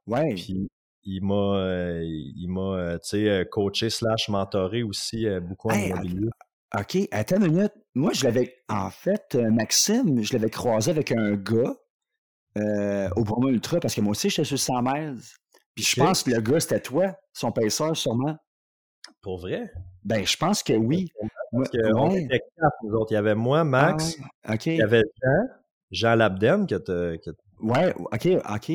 Ouais. 0.08 0.34
Puis 0.34 0.68
il 1.04 1.24
m'a 1.24 1.58
euh, 1.58 2.02
il 2.04 2.48
m'a 2.50 2.78
euh, 2.78 2.98
tu 2.98 3.10
sais 3.10 3.48
coaché 3.52 3.92
slash 3.92 4.30
mentoré 4.30 4.82
aussi 4.82 5.28
beaucoup 5.42 5.70
en 5.70 5.76
immobilier. 5.76 6.30
OK, 6.78 6.98
attends 7.12 7.38
une 7.38 7.54
minute. 7.54 7.74
Moi 7.94 8.12
je 8.14 8.24
l'avais 8.24 8.56
en 8.70 8.90
fait 8.90 9.36
Maxime, 9.36 10.24
je 10.24 10.34
l'avais 10.34 10.50
croisé 10.50 10.92
avec 10.92 11.12
un 11.12 11.36
gars 11.36 11.76
au 13.16 13.24
Bromont 13.24 13.50
Ultra 13.50 13.80
parce 13.80 13.94
que 13.94 14.02
moi 14.02 14.12
aussi 14.12 14.30
j'étais 14.30 14.46
sur 14.46 14.58
100 14.58 14.82
mètres. 14.82 15.22
Puis 15.76 15.84
je 15.84 16.02
pense 16.02 16.24
que 16.24 16.32
le 16.32 16.42
gars 16.42 16.60
c'était 16.60 16.82
toi, 16.82 17.16
son 17.34 17.52
paisseur 17.52 17.96
sûrement. 17.96 18.36
Pour 19.22 19.40
vrai? 19.40 19.72
Ben 20.04 20.26
je 20.26 20.38
pense 20.38 20.64
que 20.64 20.74
oui. 20.74 21.12
Parce 21.52 21.70
qu'on 21.70 22.12
était 22.12 22.40
quatre, 22.40 22.78
nous 22.84 22.94
autres. 22.94 23.12
Il 23.12 23.16
y 23.16 23.18
avait 23.18 23.36
moi, 23.36 23.64
Max. 23.64 24.18
Ah, 24.44 24.56
il 24.66 24.76
y 24.76 24.82
avait 24.82 25.04
Jean, 25.22 25.48
Jean 25.92 26.16
Labden, 26.16 26.68
que 26.68 26.76
tu 26.76 27.32
Ouais, 27.62 27.94
OK, 27.98 28.28
OK. 28.54 28.72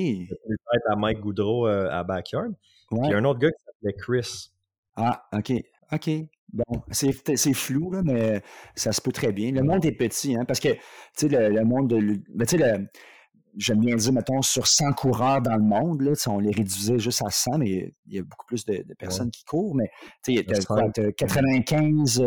À 0.88 0.96
Mike 0.96 1.20
Goudreau 1.20 1.66
euh, 1.66 1.88
à 1.90 2.02
Backyard. 2.02 2.50
Puis 2.90 2.98
il 3.04 3.10
y 3.10 3.14
a 3.14 3.18
un 3.18 3.24
autre 3.24 3.38
gars 3.38 3.50
qui 3.50 3.62
s'appelait 3.64 3.94
Chris. 3.94 4.50
Ah, 4.96 5.22
OK, 5.32 5.52
OK. 5.92 6.10
Bon, 6.52 6.82
c'est 6.90 7.54
flou, 7.54 7.92
là, 7.92 8.02
mais 8.02 8.42
ça 8.74 8.92
se 8.92 9.00
peut 9.00 9.12
très 9.12 9.32
bien. 9.32 9.52
Le 9.52 9.62
monde 9.62 9.84
est 9.84 9.92
petit, 9.92 10.34
hein, 10.34 10.44
parce 10.44 10.58
que, 10.58 10.70
tu 10.72 10.80
sais, 11.14 11.28
le, 11.28 11.64
monde 11.64 11.88
de... 11.88 12.20
Ben, 12.34 12.46
tu 12.46 12.58
sais, 12.58 12.78
j'aime 13.56 13.80
bien 13.80 13.96
dire, 13.96 14.12
mettons, 14.12 14.42
sur 14.42 14.66
100 14.66 14.92
coureurs 14.92 15.40
dans 15.42 15.56
le 15.56 15.62
monde, 15.62 16.02
là, 16.02 16.12
on 16.28 16.38
les 16.38 16.50
réduisait 16.50 16.98
juste 16.98 17.22
à 17.24 17.30
100, 17.30 17.58
mais 17.58 17.94
il 18.06 18.14
y 18.14 18.18
a 18.18 18.22
beaucoup 18.22 18.46
plus 18.46 18.64
de, 18.64 18.84
personnes 18.98 19.30
qui 19.30 19.44
courent. 19.44 19.74
Mais 19.74 19.90
tu 20.22 20.36
sais, 20.36 20.44
tu 20.44 21.02
as, 21.02 21.12
95 21.12 22.22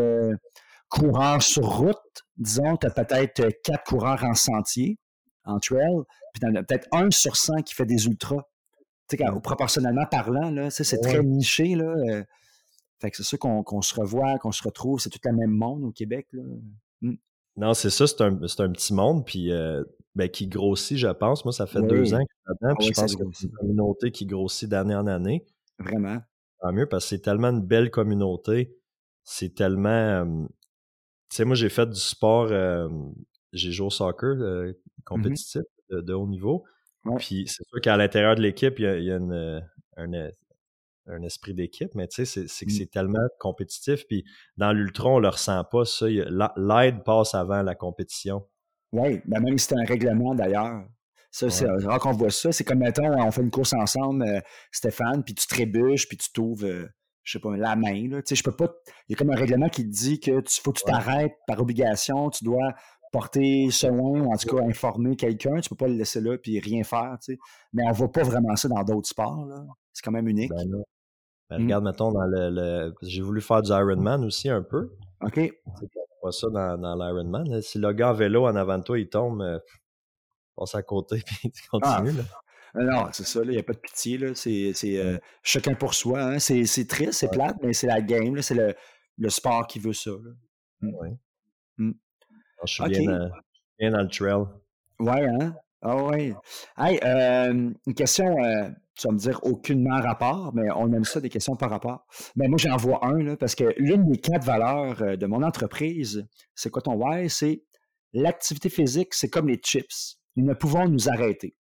coureurs 0.89 1.41
sur 1.41 1.65
route, 1.65 1.97
disons, 2.38 2.77
tu 2.77 2.88
as 2.88 2.91
peut-être 2.91 3.49
4 3.63 3.83
coureurs 3.83 4.23
en 4.23 4.33
sentier, 4.33 4.97
en 5.45 5.59
trail, 5.59 6.03
puis 6.33 6.41
tu 6.41 6.47
en 6.47 6.55
as 6.55 6.63
peut-être 6.63 6.88
1 6.91 7.12
sur 7.12 7.36
100 7.36 7.63
qui 7.63 7.73
fait 7.73 7.86
des 7.86 8.05
ultras. 8.05 8.43
Tu 9.09 9.17
sais, 9.17 9.23
proportionnellement 9.43 10.05
parlant, 10.09 10.49
là, 10.49 10.69
c'est 10.69 11.01
très 11.01 11.21
niché. 11.23 11.75
Là, 11.75 11.93
euh. 12.09 12.23
fait 12.99 13.12
que 13.12 13.17
c'est 13.17 13.23
ça 13.23 13.38
qu'on 13.38 13.81
se 13.81 13.95
revoit, 13.95 14.38
qu'on 14.39 14.51
se 14.51 14.63
retrouve, 14.63 14.99
c'est 14.99 15.09
tout 15.09 15.19
le 15.23 15.33
même 15.33 15.51
monde 15.51 15.83
au 15.83 15.91
Québec. 15.91 16.27
Là. 16.31 16.43
Mmh. 17.01 17.15
Non, 17.57 17.73
c'est 17.73 17.89
ça, 17.89 18.07
c'est 18.07 18.21
un, 18.21 18.33
un, 18.33 18.71
petit 18.71 18.93
monde. 18.93 19.25
Puis 19.25 19.51
euh, 19.51 19.83
ben, 20.15 20.30
qui 20.30 20.47
grossit, 20.47 20.97
je 20.97 21.08
pense. 21.08 21.43
Moi, 21.43 21.52
ça 21.52 21.65
fait 21.65 21.82
deux 21.82 22.13
ans 22.13 22.19
que 22.19 22.32
je 22.32 22.43
suis 22.45 22.56
dedans, 22.62 22.76
puis 22.78 22.88
ah 22.88 22.91
je 22.95 23.02
pense 23.02 23.15
que 23.15 23.23
c'est 23.34 23.47
une 23.47 23.54
communauté 23.54 24.12
qui 24.12 24.26
grossit 24.26 24.69
d'année 24.69 24.95
en 24.95 25.08
année. 25.08 25.45
Vraiment. 25.80 26.19
Tant 26.60 26.71
mieux, 26.71 26.88
parce 26.88 27.06
que 27.06 27.10
c'est 27.10 27.21
tellement 27.21 27.49
une 27.49 27.65
belle 27.65 27.89
communauté. 27.89 28.78
C'est 29.23 29.56
tellement... 29.56 30.26
tu 31.30 31.36
sais, 31.36 31.45
moi, 31.45 31.56
j'ai 31.56 31.69
fait 31.69 31.89
du 31.89 31.99
sport... 31.99 32.49
j'ai 33.54 33.71
joué 33.71 33.88
au 33.88 33.89
soccer 33.89 34.36
mmh 34.36 34.73
compétitif 35.06 35.63
de, 35.89 36.13
haut 36.13 36.28
niveau. 36.28 36.63
Puis 37.17 37.45
c'est 37.47 37.67
sûr 37.67 37.82
qu'à 37.82 37.97
l'intérieur 37.97 38.36
de 38.36 38.41
l'équipe, 38.41 38.80
il 38.80 39.04
y 39.04 39.12
a, 39.12 39.17
une, 39.17 39.62
un, 39.97 41.21
esprit 41.23 41.54
d'équipe, 41.54 41.93
mais 41.93 42.08
tu 42.08 42.26
sais, 42.26 42.47
c'est 42.47 42.65
que 42.65 42.71
mmh. 42.71 42.76
c'est 42.76 42.89
tellement 42.89 43.28
compétitif. 43.39 44.08
Puis 44.08 44.23
dans 44.56 44.71
l'ultra, 44.71 45.10
on 45.10 45.19
le 45.19 45.28
ressent 45.28 45.62
pas, 45.65 45.84
ça. 45.84 46.08
L'aide 46.08 47.04
passe 47.04 47.36
avant 47.36 47.63
la 47.63 47.76
compétition. 47.76 48.47
Oui, 48.93 49.19
ben 49.25 49.41
même 49.41 49.58
si 49.58 49.67
c'est 49.67 49.75
un 49.75 49.86
règlement 49.86 50.36
d'ailleurs. 50.36 50.86
Ça, 51.32 51.49
c'est 51.49 51.65
rare 51.65 51.99
qu'on 51.99 52.12
voit 52.12 52.29
ça. 52.29 52.51
C'est 52.51 52.63
comme, 52.63 52.77
mettons, 52.77 53.12
on 53.12 53.32
fait 53.32 53.41
une 53.41 53.49
course 53.49 53.73
ensemble, 53.73 54.23
euh, 54.23 54.39
Stéphane, 54.71 55.23
puis 55.23 55.34
tu 55.34 55.47
trébuches, 55.47 56.08
puis 56.08 56.15
tu 56.15 56.32
t'ouvres, 56.32 56.67
euh, 56.67 56.88
je 57.23 57.32
sais 57.32 57.39
pas, 57.39 57.58
la 57.58 57.75
main. 57.75 58.08
Là. 58.08 58.21
Tu 58.21 58.29
sais, 58.29 58.36
je 58.36 58.43
peux 58.43 58.56
pas. 58.56 58.71
Il 59.10 59.13
y 59.13 59.15
a 59.15 59.17
comme 59.17 59.32
un 59.32 59.36
règlement 59.36 59.67
qui 59.67 59.84
te 59.84 59.91
dit 59.91 60.19
que 60.19 60.41
tu 60.41 60.62
faut 60.62 60.71
que 60.71 60.79
tu 60.79 60.86
t'arrêtes 60.86 61.34
par 61.47 61.60
obligation, 61.60 62.29
tu 62.29 62.43
dois 62.43 62.75
porter 63.12 63.71
soin, 63.71 64.21
ou 64.21 64.32
en 64.32 64.38
tout 64.38 64.56
cas 64.56 64.63
informer 64.63 65.15
quelqu'un. 65.15 65.60
Tu 65.60 65.69
peux 65.69 65.75
pas 65.75 65.88
le 65.88 65.95
laisser 65.95 66.21
là 66.21 66.38
puis 66.38 66.60
rien 66.60 66.84
faire. 66.84 67.17
Tu 67.23 67.34
sais. 67.34 67.39
Mais 67.73 67.82
on 67.88 67.91
voit 67.93 68.12
pas 68.12 68.21
vraiment 68.21 68.56
ça 68.56 68.67
dans 68.67 68.84
d'autres 68.84 69.10
sports. 69.10 69.47
C'est 69.91 70.03
quand 70.03 70.12
même 70.12 70.27
unique. 70.27 70.51
Ben, 70.51 70.69
ben 71.49 71.58
mmh. 71.58 71.63
Regarde, 71.63 71.84
mettons, 71.84 72.12
dans 72.12 72.27
le. 72.27 72.93
J'ai 73.01 73.21
voulu 73.21 73.41
faire 73.41 73.63
du 73.63 73.71
Ironman 73.71 74.23
aussi 74.23 74.49
un 74.49 74.62
peu. 74.62 74.91
OK 75.23 75.51
pas 76.23 76.31
ça 76.31 76.49
dans, 76.49 76.77
dans 76.77 76.95
l'Ironman. 76.95 77.62
Si 77.62 77.77
le 77.77 77.91
gars 77.91 78.12
en 78.12 78.13
vélo 78.13 78.45
en 78.45 78.55
avant 78.55 78.77
de 78.77 78.83
toi, 78.83 78.97
il 78.97 79.09
tombe, 79.09 79.41
euh, 79.41 79.59
passe 80.55 80.73
à 80.73 80.81
côté 80.81 81.21
puis 81.25 81.51
tu 81.51 81.67
continues. 81.67 82.13
Non, 82.75 83.09
c'est 83.12 83.25
ça, 83.25 83.41
il 83.43 83.51
n'y 83.51 83.59
a 83.59 83.63
pas 83.63 83.73
de 83.73 83.79
pitié. 83.79 84.33
C'est 84.33 84.97
euh, 84.97 85.19
chacun 85.43 85.75
pour 85.75 85.93
soi. 85.93 86.21
Hein. 86.21 86.39
C'est 86.39 86.88
triste, 86.88 87.13
c'est 87.13 87.29
plate, 87.29 87.57
mais 87.62 87.73
c'est 87.73 87.88
la 87.88 88.01
game. 88.01 88.41
C'est 88.41 88.55
le, 88.55 88.73
le, 89.19 89.29
sport 89.29 89.67
qui 89.67 89.77
veut 89.77 89.93
ça. 89.93 90.12
Mmh. 90.81 90.91
Oui. 90.99 91.09
Mmh. 91.77 91.91
Je 92.65 92.73
suis 92.73 92.83
bien, 92.86 93.29
bien, 93.77 93.91
dans 93.91 94.01
le 94.01 94.07
trail. 94.07 94.45
Ouais, 94.99 95.27
hein? 95.27 95.55
Ah 95.85 96.01
ouais. 96.01 96.33
Hey, 96.77 96.97
euh, 97.03 97.71
une 97.85 97.93
question, 97.93 98.25
euh, 98.41 98.69
tu 98.95 99.05
vas 99.05 99.13
me 99.13 99.19
dire 99.19 99.39
aucunement 99.43 99.99
rapport, 99.99 100.53
mais 100.55 100.71
on 100.77 100.93
aime 100.93 101.03
ça, 101.03 101.19
des 101.19 101.27
questions 101.29 101.57
par 101.57 101.69
rapport. 101.69 102.05
Mais 102.37 102.47
moi, 102.47 102.57
j'en 102.57 102.77
vois 102.77 103.05
un, 103.05 103.21
là, 103.21 103.35
parce 103.35 103.53
que 103.53 103.73
l'une 103.77 104.05
des 104.05 104.17
quatre 104.17 104.45
valeurs 104.45 105.01
euh, 105.01 105.17
de 105.17 105.25
mon 105.25 105.43
entreprise, 105.43 106.25
c'est 106.55 106.69
quoi 106.69 106.81
ton 106.81 106.93
why? 106.93 107.29
C'est 107.29 107.65
l'activité 108.13 108.69
physique, 108.69 109.13
c'est 109.13 109.29
comme 109.29 109.49
les 109.49 109.59
chips. 109.61 110.19
Nous 110.37 110.45
ne 110.45 110.53
pouvons 110.53 110.87
nous 110.87 111.09
arrêter. 111.09 111.57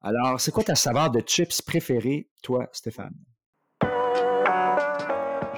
Alors, 0.00 0.40
c'est 0.40 0.50
quoi 0.50 0.64
ta 0.64 0.74
saveur 0.74 1.12
de 1.12 1.20
chips 1.24 1.62
préférée, 1.62 2.28
toi, 2.42 2.68
Stéphane? 2.72 3.14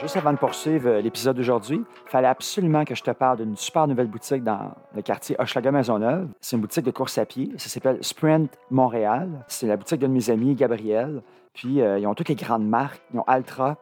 Juste 0.01 0.17
avant 0.17 0.33
de 0.33 0.39
poursuivre 0.39 0.89
euh, 0.89 1.01
l'épisode 1.01 1.37
d'aujourd'hui, 1.37 1.77
il 1.77 2.11
fallait 2.11 2.27
absolument 2.27 2.85
que 2.85 2.97
je 2.97 3.03
te 3.03 3.13
parle 3.13 3.39
d'une 3.39 3.57
super 3.57 3.87
nouvelle 3.87 4.09
boutique 4.09 4.43
dans 4.43 4.73
le 4.95 5.03
quartier 5.03 5.37
Hochelaga 5.39 5.71
Maisonneuve. 5.71 6.29
C'est 6.41 6.57
une 6.57 6.63
boutique 6.63 6.85
de 6.85 6.91
course 6.91 7.17
à 7.17 7.25
pied. 7.25 7.53
Ça 7.59 7.69
s'appelle 7.69 7.99
Sprint 8.03 8.51
Montréal. 8.71 9.45
C'est 9.47 9.69
la 9.69 9.77
boutique 9.77 10.01
de 10.01 10.09
mes 10.09 10.31
amis, 10.31 10.57
Gabriel. 10.57 11.23
Puis, 11.55 11.81
euh, 11.81 12.01
ils 12.01 12.07
ont 12.09 12.15
toutes 12.15 12.29
les 12.29 12.35
grandes 12.35 12.67
marques. 12.67 13.01
Ils 13.13 13.21
ont 13.21 13.25
Altra, 13.29 13.77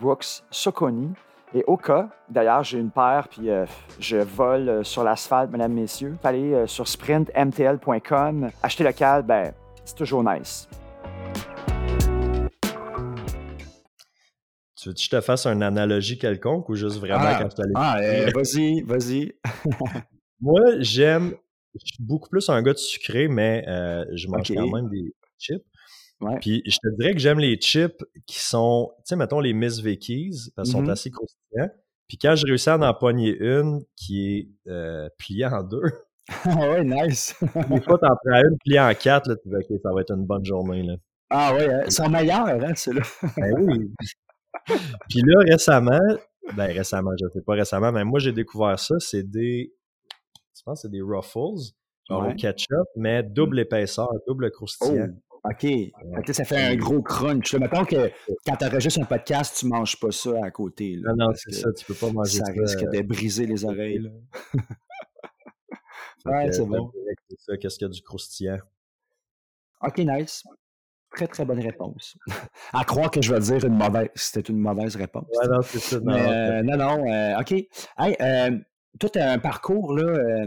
Brooks, 0.00 0.42
Soconi 0.50 1.10
et 1.54 1.62
Oka. 1.68 2.08
D'ailleurs, 2.28 2.64
j'ai 2.64 2.78
une 2.78 2.90
paire, 2.90 3.28
puis 3.28 3.48
euh, 3.48 3.64
je 4.00 4.16
vole 4.16 4.84
sur 4.84 5.04
l'asphalte, 5.04 5.52
mesdames, 5.52 5.72
messieurs. 5.72 6.16
Allez 6.24 6.66
sur 6.66 6.88
sprintmtl.com. 6.88 8.50
Acheter 8.64 8.82
local, 8.82 9.22
ben, 9.22 9.52
c'est 9.84 9.96
toujours 9.96 10.24
nice. 10.24 10.68
Tu 14.82 14.88
veux 14.88 14.94
que 14.94 15.00
je 15.00 15.08
te 15.08 15.20
fasse 15.20 15.46
une 15.46 15.62
analogie 15.62 16.18
quelconque 16.18 16.68
ou 16.68 16.74
juste 16.74 16.98
vraiment 16.98 17.22
ah, 17.24 17.38
quand 17.40 17.48
tu 17.50 17.62
allais. 17.62 17.72
Ah, 17.76 17.98
eh, 18.02 18.32
vas-y, 18.32 18.82
vas-y. 18.82 19.32
Moi, 20.40 20.60
j'aime. 20.80 21.36
Je 21.74 21.94
suis 21.94 22.02
beaucoup 22.02 22.28
plus 22.28 22.48
un 22.48 22.60
gars 22.62 22.72
de 22.72 22.78
sucré, 22.78 23.28
mais 23.28 23.64
euh, 23.68 24.04
je 24.12 24.26
mange 24.26 24.52
quand 24.52 24.66
même 24.66 24.90
des 24.90 25.14
chips. 25.38 25.62
Puis 26.40 26.62
je 26.66 26.76
te 26.82 26.96
dirais 26.98 27.12
que 27.12 27.20
j'aime 27.20 27.38
les 27.38 27.56
chips 27.60 28.04
qui 28.26 28.40
sont, 28.40 28.90
tu 28.98 29.02
sais, 29.04 29.16
mettons 29.16 29.38
les 29.38 29.52
Miss 29.52 29.78
Vickies, 29.78 30.50
parce 30.56 30.68
qu'ils 30.68 30.78
sont 30.78 30.84
mm-hmm. 30.84 30.90
assez 30.90 31.10
croustillants. 31.10 31.70
Puis 32.08 32.18
quand 32.18 32.34
je 32.34 32.44
réussis 32.44 32.70
à 32.70 32.76
en 32.76 32.94
pogner 32.94 33.36
une 33.38 33.82
qui 33.96 34.36
est 34.36 34.48
euh, 34.68 35.08
pliée 35.16 35.46
en 35.46 35.62
deux. 35.62 35.84
ah 36.44 36.70
ouais, 36.70 36.84
nice. 36.84 37.36
Des 37.70 37.80
fois, 37.80 37.98
t'en 37.98 38.16
prends 38.24 38.42
une 38.42 38.58
pliée 38.58 38.80
en 38.80 38.92
quatre, 38.94 39.28
là, 39.28 39.36
tu 39.36 39.48
vas, 39.48 39.58
OK, 39.58 39.80
ça 39.80 39.92
va 39.92 40.00
être 40.00 40.12
une 40.12 40.26
bonne 40.26 40.44
journée. 40.44 40.82
Là. 40.82 40.96
Ah 41.30 41.54
ouais, 41.54 41.72
hein, 41.72 41.82
ils 41.86 41.92
sont 41.92 42.08
meilleurs, 42.08 42.48
hein, 42.48 42.74
ceux-là. 42.74 43.02
ben 43.36 43.54
oui. 43.58 43.90
Puis 45.08 45.22
là, 45.24 45.40
récemment, 45.40 46.00
ben 46.56 46.66
récemment, 46.66 47.10
je 47.18 47.26
ne 47.26 47.30
sais 47.30 47.42
pas 47.42 47.54
récemment, 47.54 47.92
mais 47.92 48.04
moi 48.04 48.18
j'ai 48.18 48.32
découvert 48.32 48.78
ça, 48.78 48.94
c'est 48.98 49.28
des. 49.28 49.72
Je 50.56 50.62
pense 50.64 50.80
que 50.80 50.88
c'est 50.88 50.90
des 50.90 51.02
Ruffles, 51.02 51.72
genre 52.08 52.28
au 52.28 52.34
ketchup, 52.34 52.86
mais 52.96 53.22
double 53.22 53.60
épaisseur, 53.60 54.08
double 54.26 54.50
croustillant. 54.50 55.08
Oh, 55.10 55.48
OK. 55.50 55.66
ça 56.32 56.44
fait 56.44 56.62
un 56.62 56.76
gros 56.76 57.02
crunch. 57.02 57.54
Mettons 57.54 57.84
que 57.84 58.12
quand 58.46 58.56
tu 58.56 58.64
enregistres 58.64 59.00
un 59.00 59.04
podcast, 59.04 59.56
tu 59.58 59.66
ne 59.66 59.70
manges 59.70 59.98
pas 59.98 60.12
ça 60.12 60.30
à 60.44 60.50
côté. 60.50 61.00
non, 61.02 61.14
non, 61.16 61.32
c'est 61.34 61.52
ça, 61.52 61.72
tu 61.72 61.84
peux 61.84 61.94
pas 61.94 62.12
manger 62.12 62.38
ça. 62.38 62.46
Ça 62.46 62.52
risque 62.52 62.90
de 62.90 63.02
briser 63.02 63.46
les 63.46 63.64
oreilles. 63.64 64.08
ouais, 66.26 66.52
c'est 66.52 66.64
bon. 66.64 66.92
C'est 67.28 67.40
ça, 67.40 67.56
qu'est-ce 67.56 67.76
qu'il 67.76 67.86
y 67.86 67.90
a 67.90 67.92
du 67.92 68.02
croustillant? 68.02 68.58
OK, 69.82 69.98
nice. 69.98 70.44
Très, 71.14 71.26
très 71.26 71.44
bonne 71.44 71.60
réponse. 71.60 72.16
à 72.72 72.84
croire 72.84 73.10
que 73.10 73.20
je 73.20 73.32
vais 73.32 73.40
dire 73.40 73.64
une 73.64 73.76
mauvaise. 73.76 74.08
C'était 74.14 74.40
une 74.40 74.58
mauvaise 74.58 74.96
réponse. 74.96 75.26
Ouais, 75.40 75.48
non, 75.48 75.60
c'est 75.62 75.78
ça. 75.78 76.00
Non, 76.00 76.14
euh, 76.14 76.62
non, 76.62 76.76
non 76.76 77.06
euh, 77.06 77.38
OK. 77.38 77.52
Hey, 77.52 78.16
euh, 78.20 78.58
toi, 78.98 79.10
tu 79.10 79.18
as 79.18 79.32
un 79.32 79.38
parcours, 79.38 79.94
là, 79.94 80.46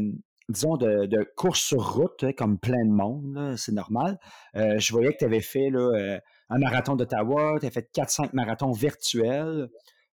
disons, 0.49 0.78
de, 0.78 1.06
de, 1.06 1.23
course 1.36 1.60
sur 1.60 1.93
route, 1.93 2.23
hein, 2.23 2.32
comme 2.36 2.58
plein 2.58 2.84
de 2.84 2.91
monde, 2.91 3.56
c'est 3.58 3.73
normal. 3.73 4.17
je 4.54 4.91
voyais 4.91 5.12
que 5.13 5.17
tu 5.17 5.25
avais 5.25 5.41
fait 5.41 5.69
là, 5.69 6.19
un 6.49 6.58
marathon 6.58 6.95
d'Ottawa, 6.95 7.58
tu 7.60 7.67
as 7.67 7.71
fait 7.71 7.89
4-5 7.93 8.30
marathons 8.34 8.71
virtuels, 8.71 9.67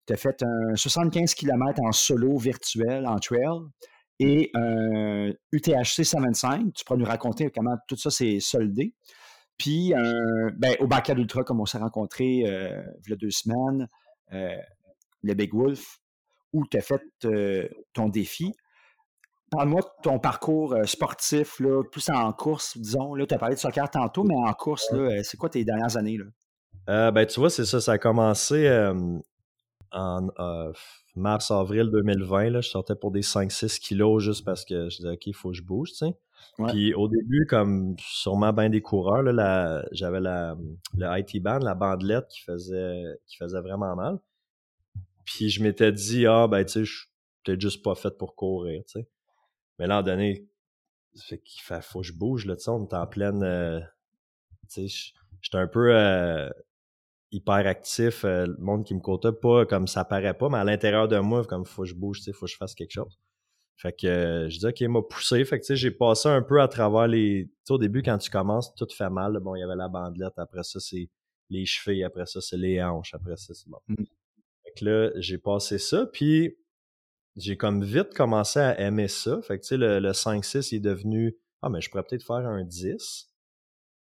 tu 0.07 0.13
as 0.13 0.17
fait 0.17 0.43
un 0.43 0.75
75 0.75 1.35
km 1.35 1.81
en 1.83 1.93
solo 1.93 2.37
virtuel, 2.39 3.07
en 3.07 3.19
trail, 3.19 3.61
et 4.19 4.51
un 4.55 5.33
UTHC 5.53 6.05
75. 6.05 6.61
Tu 6.75 6.85
pourrais 6.85 6.99
nous 6.99 7.05
raconter 7.05 7.51
comment 7.51 7.77
tout 7.89 7.97
ça 7.97 8.11
s'est 8.11 8.39
soldé. 8.41 8.95
Puis, 9.63 9.93
ben, 10.57 10.75
au 10.81 10.89
Backyard 10.89 11.21
Ultra, 11.21 11.45
comme 11.45 11.61
on 11.61 11.67
s'est 11.67 11.79
rencontrés 11.79 12.43
euh, 12.47 12.83
il 13.07 13.11
y 13.11 13.13
a 13.13 13.17
deux 13.17 13.31
semaines, 13.31 13.89
euh, 14.33 14.57
le 15.23 15.35
Big 15.35 15.55
Wolf, 15.55 16.01
où 16.53 16.67
tu 16.67 16.79
as 16.79 16.81
fait 16.81 17.01
euh, 17.27 17.69
ton 17.93 18.09
défi. 18.09 18.53
Parle-moi 19.53 19.83
de 19.83 20.03
ton 20.03 20.19
parcours 20.19 20.77
sportif, 20.85 21.61
là, 21.61 21.85
plus 21.85 22.11
en 22.11 22.33
course, 22.33 22.77
disons. 22.77 23.15
Tu 23.15 23.33
as 23.33 23.39
parlé 23.39 23.55
de 23.55 23.61
soccer 23.61 23.89
tantôt, 23.89 24.25
mais 24.25 24.35
en 24.35 24.53
course, 24.53 24.93
c'est 25.23 25.37
quoi 25.37 25.49
tes 25.49 25.65
dernières 25.65 25.97
années? 25.97 26.19
Là? 26.19 27.13
ben, 27.13 27.25
tu 27.25 27.39
vois, 27.39 27.51
c'est 27.51 27.65
ça. 27.65 27.81
Ça 27.81 27.93
a 27.93 27.99
commencé 27.99 28.69
en 29.93 30.29
mars-avril 31.15 31.89
2020. 31.93 32.51
Là, 32.51 32.61
je 32.63 32.69
sortais 32.69 32.97
pour 32.97 33.13
des 33.13 33.23
5-6 33.23 33.79
kilos 33.79 34.25
juste 34.25 34.45
parce 34.45 34.65
que 34.65 34.89
je 34.89 34.97
disais, 34.97 35.11
OK, 35.11 35.27
il 35.27 35.35
faut 35.35 35.51
que 35.51 35.57
je 35.57 35.63
bouge. 35.63 35.93
Tu 35.93 36.07
Puis 36.69 36.95
au 36.95 37.09
début, 37.09 37.47
comme 37.47 37.97
sûrement 37.99 38.53
bien 38.53 38.69
des 38.69 38.83
coureurs, 38.83 39.23
j'avais 39.93 40.21
la, 40.21 40.57
le 40.97 41.19
IT 41.19 41.43
band, 41.43 41.59
la 41.59 41.75
bandelette 41.75 42.29
qui 42.29 42.41
faisait, 42.43 43.05
qui 43.27 43.37
faisait 43.37 43.61
vraiment 43.61 43.97
mal. 43.97 44.19
Puis 45.25 45.51
je 45.51 45.63
m'étais 45.63 45.93
dit, 45.93 46.27
ah, 46.27 46.47
ben, 46.49 46.65
tu 46.65 46.73
sais, 46.73 46.85
je 46.85 47.07
peut 47.45 47.59
juste 47.59 47.83
pas 47.83 47.95
fait 47.95 48.17
pour 48.17 48.35
courir, 48.35 48.83
tu 48.87 49.01
sais. 49.01 49.09
Mais 49.79 49.87
là, 49.87 50.03
donné, 50.03 50.49
fait 51.17 51.43
faut 51.83 52.01
que 52.01 52.07
je 52.07 52.13
bouge, 52.13 52.47
là, 52.47 52.57
tu 52.57 52.63
sais, 52.63 52.71
on 52.71 52.87
est 52.87 52.95
en 52.95 53.07
pleine, 53.07 53.43
euh, 53.43 53.81
tu 54.71 54.89
sais, 54.89 55.13
j'étais 55.41 55.59
un 55.59 55.67
peu 55.67 55.95
euh, 55.95 56.51
hyper 57.31 57.67
actif, 57.67 58.25
euh, 58.25 58.47
le 58.47 58.57
monde 58.59 58.85
qui 58.85 58.95
me 58.95 59.01
comptait 59.01 59.33
pas 59.33 59.67
comme 59.67 59.87
ça 59.87 60.05
paraît 60.05 60.35
pas, 60.35 60.49
mais 60.49 60.59
à 60.59 60.65
l'intérieur 60.65 61.09
de 61.09 61.19
moi, 61.19 61.45
comme 61.45 61.65
faut 61.65 61.83
que 61.83 61.89
je 61.89 61.95
bouge, 61.95 62.19
tu 62.19 62.25
sais, 62.25 62.33
faut 62.33 62.47
que 62.47 62.53
je 62.53 62.57
fasse 62.57 62.75
quelque 62.75 62.93
chose. 62.93 63.19
Fait 63.77 63.93
que 63.93 64.07
euh, 64.07 64.49
je 64.49 64.59
dis 64.59 64.67
OK, 64.67 64.81
il 64.81 64.89
m'a 64.89 65.03
poussé. 65.03 65.45
Fait 65.45 65.59
que 65.59 65.65
tu 65.65 65.69
sais, 65.69 65.77
j'ai 65.77 65.91
passé 65.91 66.29
un 66.29 66.43
peu 66.43 66.61
à 66.61 66.69
travers 66.69 67.09
les. 67.09 67.47
Tu 67.47 67.53
sais, 67.65 67.73
au 67.73 67.79
début, 67.79 68.03
quand 68.03 68.19
tu 68.19 68.31
commences, 68.31 68.75
tout 68.75 68.87
fait 68.97 69.11
mal. 69.11 69.39
Bon, 69.41 69.55
il 69.55 69.61
y 69.61 69.63
avait 69.63 69.77
la 69.77 69.89
bandelette, 69.89 70.39
après 70.39 70.63
ça, 70.63 70.79
c'est 70.81 71.11
les 71.51 71.67
chevilles, 71.67 72.05
après 72.05 72.27
ça, 72.27 72.41
c'est 72.41 72.57
les 72.57 72.83
hanches, 72.83 73.15
après 73.15 73.37
ça, 73.37 73.55
c'est 73.55 73.69
bon. 73.69 73.79
Mmh. 73.89 74.05
Fait 74.65 74.73
que 74.79 74.85
là, 74.85 75.11
j'ai 75.17 75.39
passé 75.39 75.79
ça, 75.79 76.07
puis 76.07 76.57
j'ai 77.37 77.57
comme 77.57 77.83
vite 77.85 78.15
commencé 78.15 78.61
à 78.61 78.81
aimer 78.81 79.09
ça. 79.09 79.41
Fait 79.43 79.59
que 79.59 79.63
tu 79.63 79.69
sais, 79.69 79.77
le, 79.77 79.99
le 79.99 80.13
5-6 80.13 80.75
est 80.75 80.81
devenu 80.81 81.37
Ah, 81.63 81.69
mais 81.69 81.81
je 81.81 81.91
pourrais 81.91 82.05
peut-être 82.05 82.25
faire 82.25 82.37
un 82.37 82.65
10. 82.65 83.31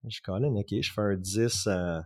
Je 0.06 0.20
connais, 0.20 0.48
OK, 0.48 0.74
je 0.80 0.92
fais 0.92 1.00
un 1.00 1.16
10 1.16 1.66
à 1.68 2.02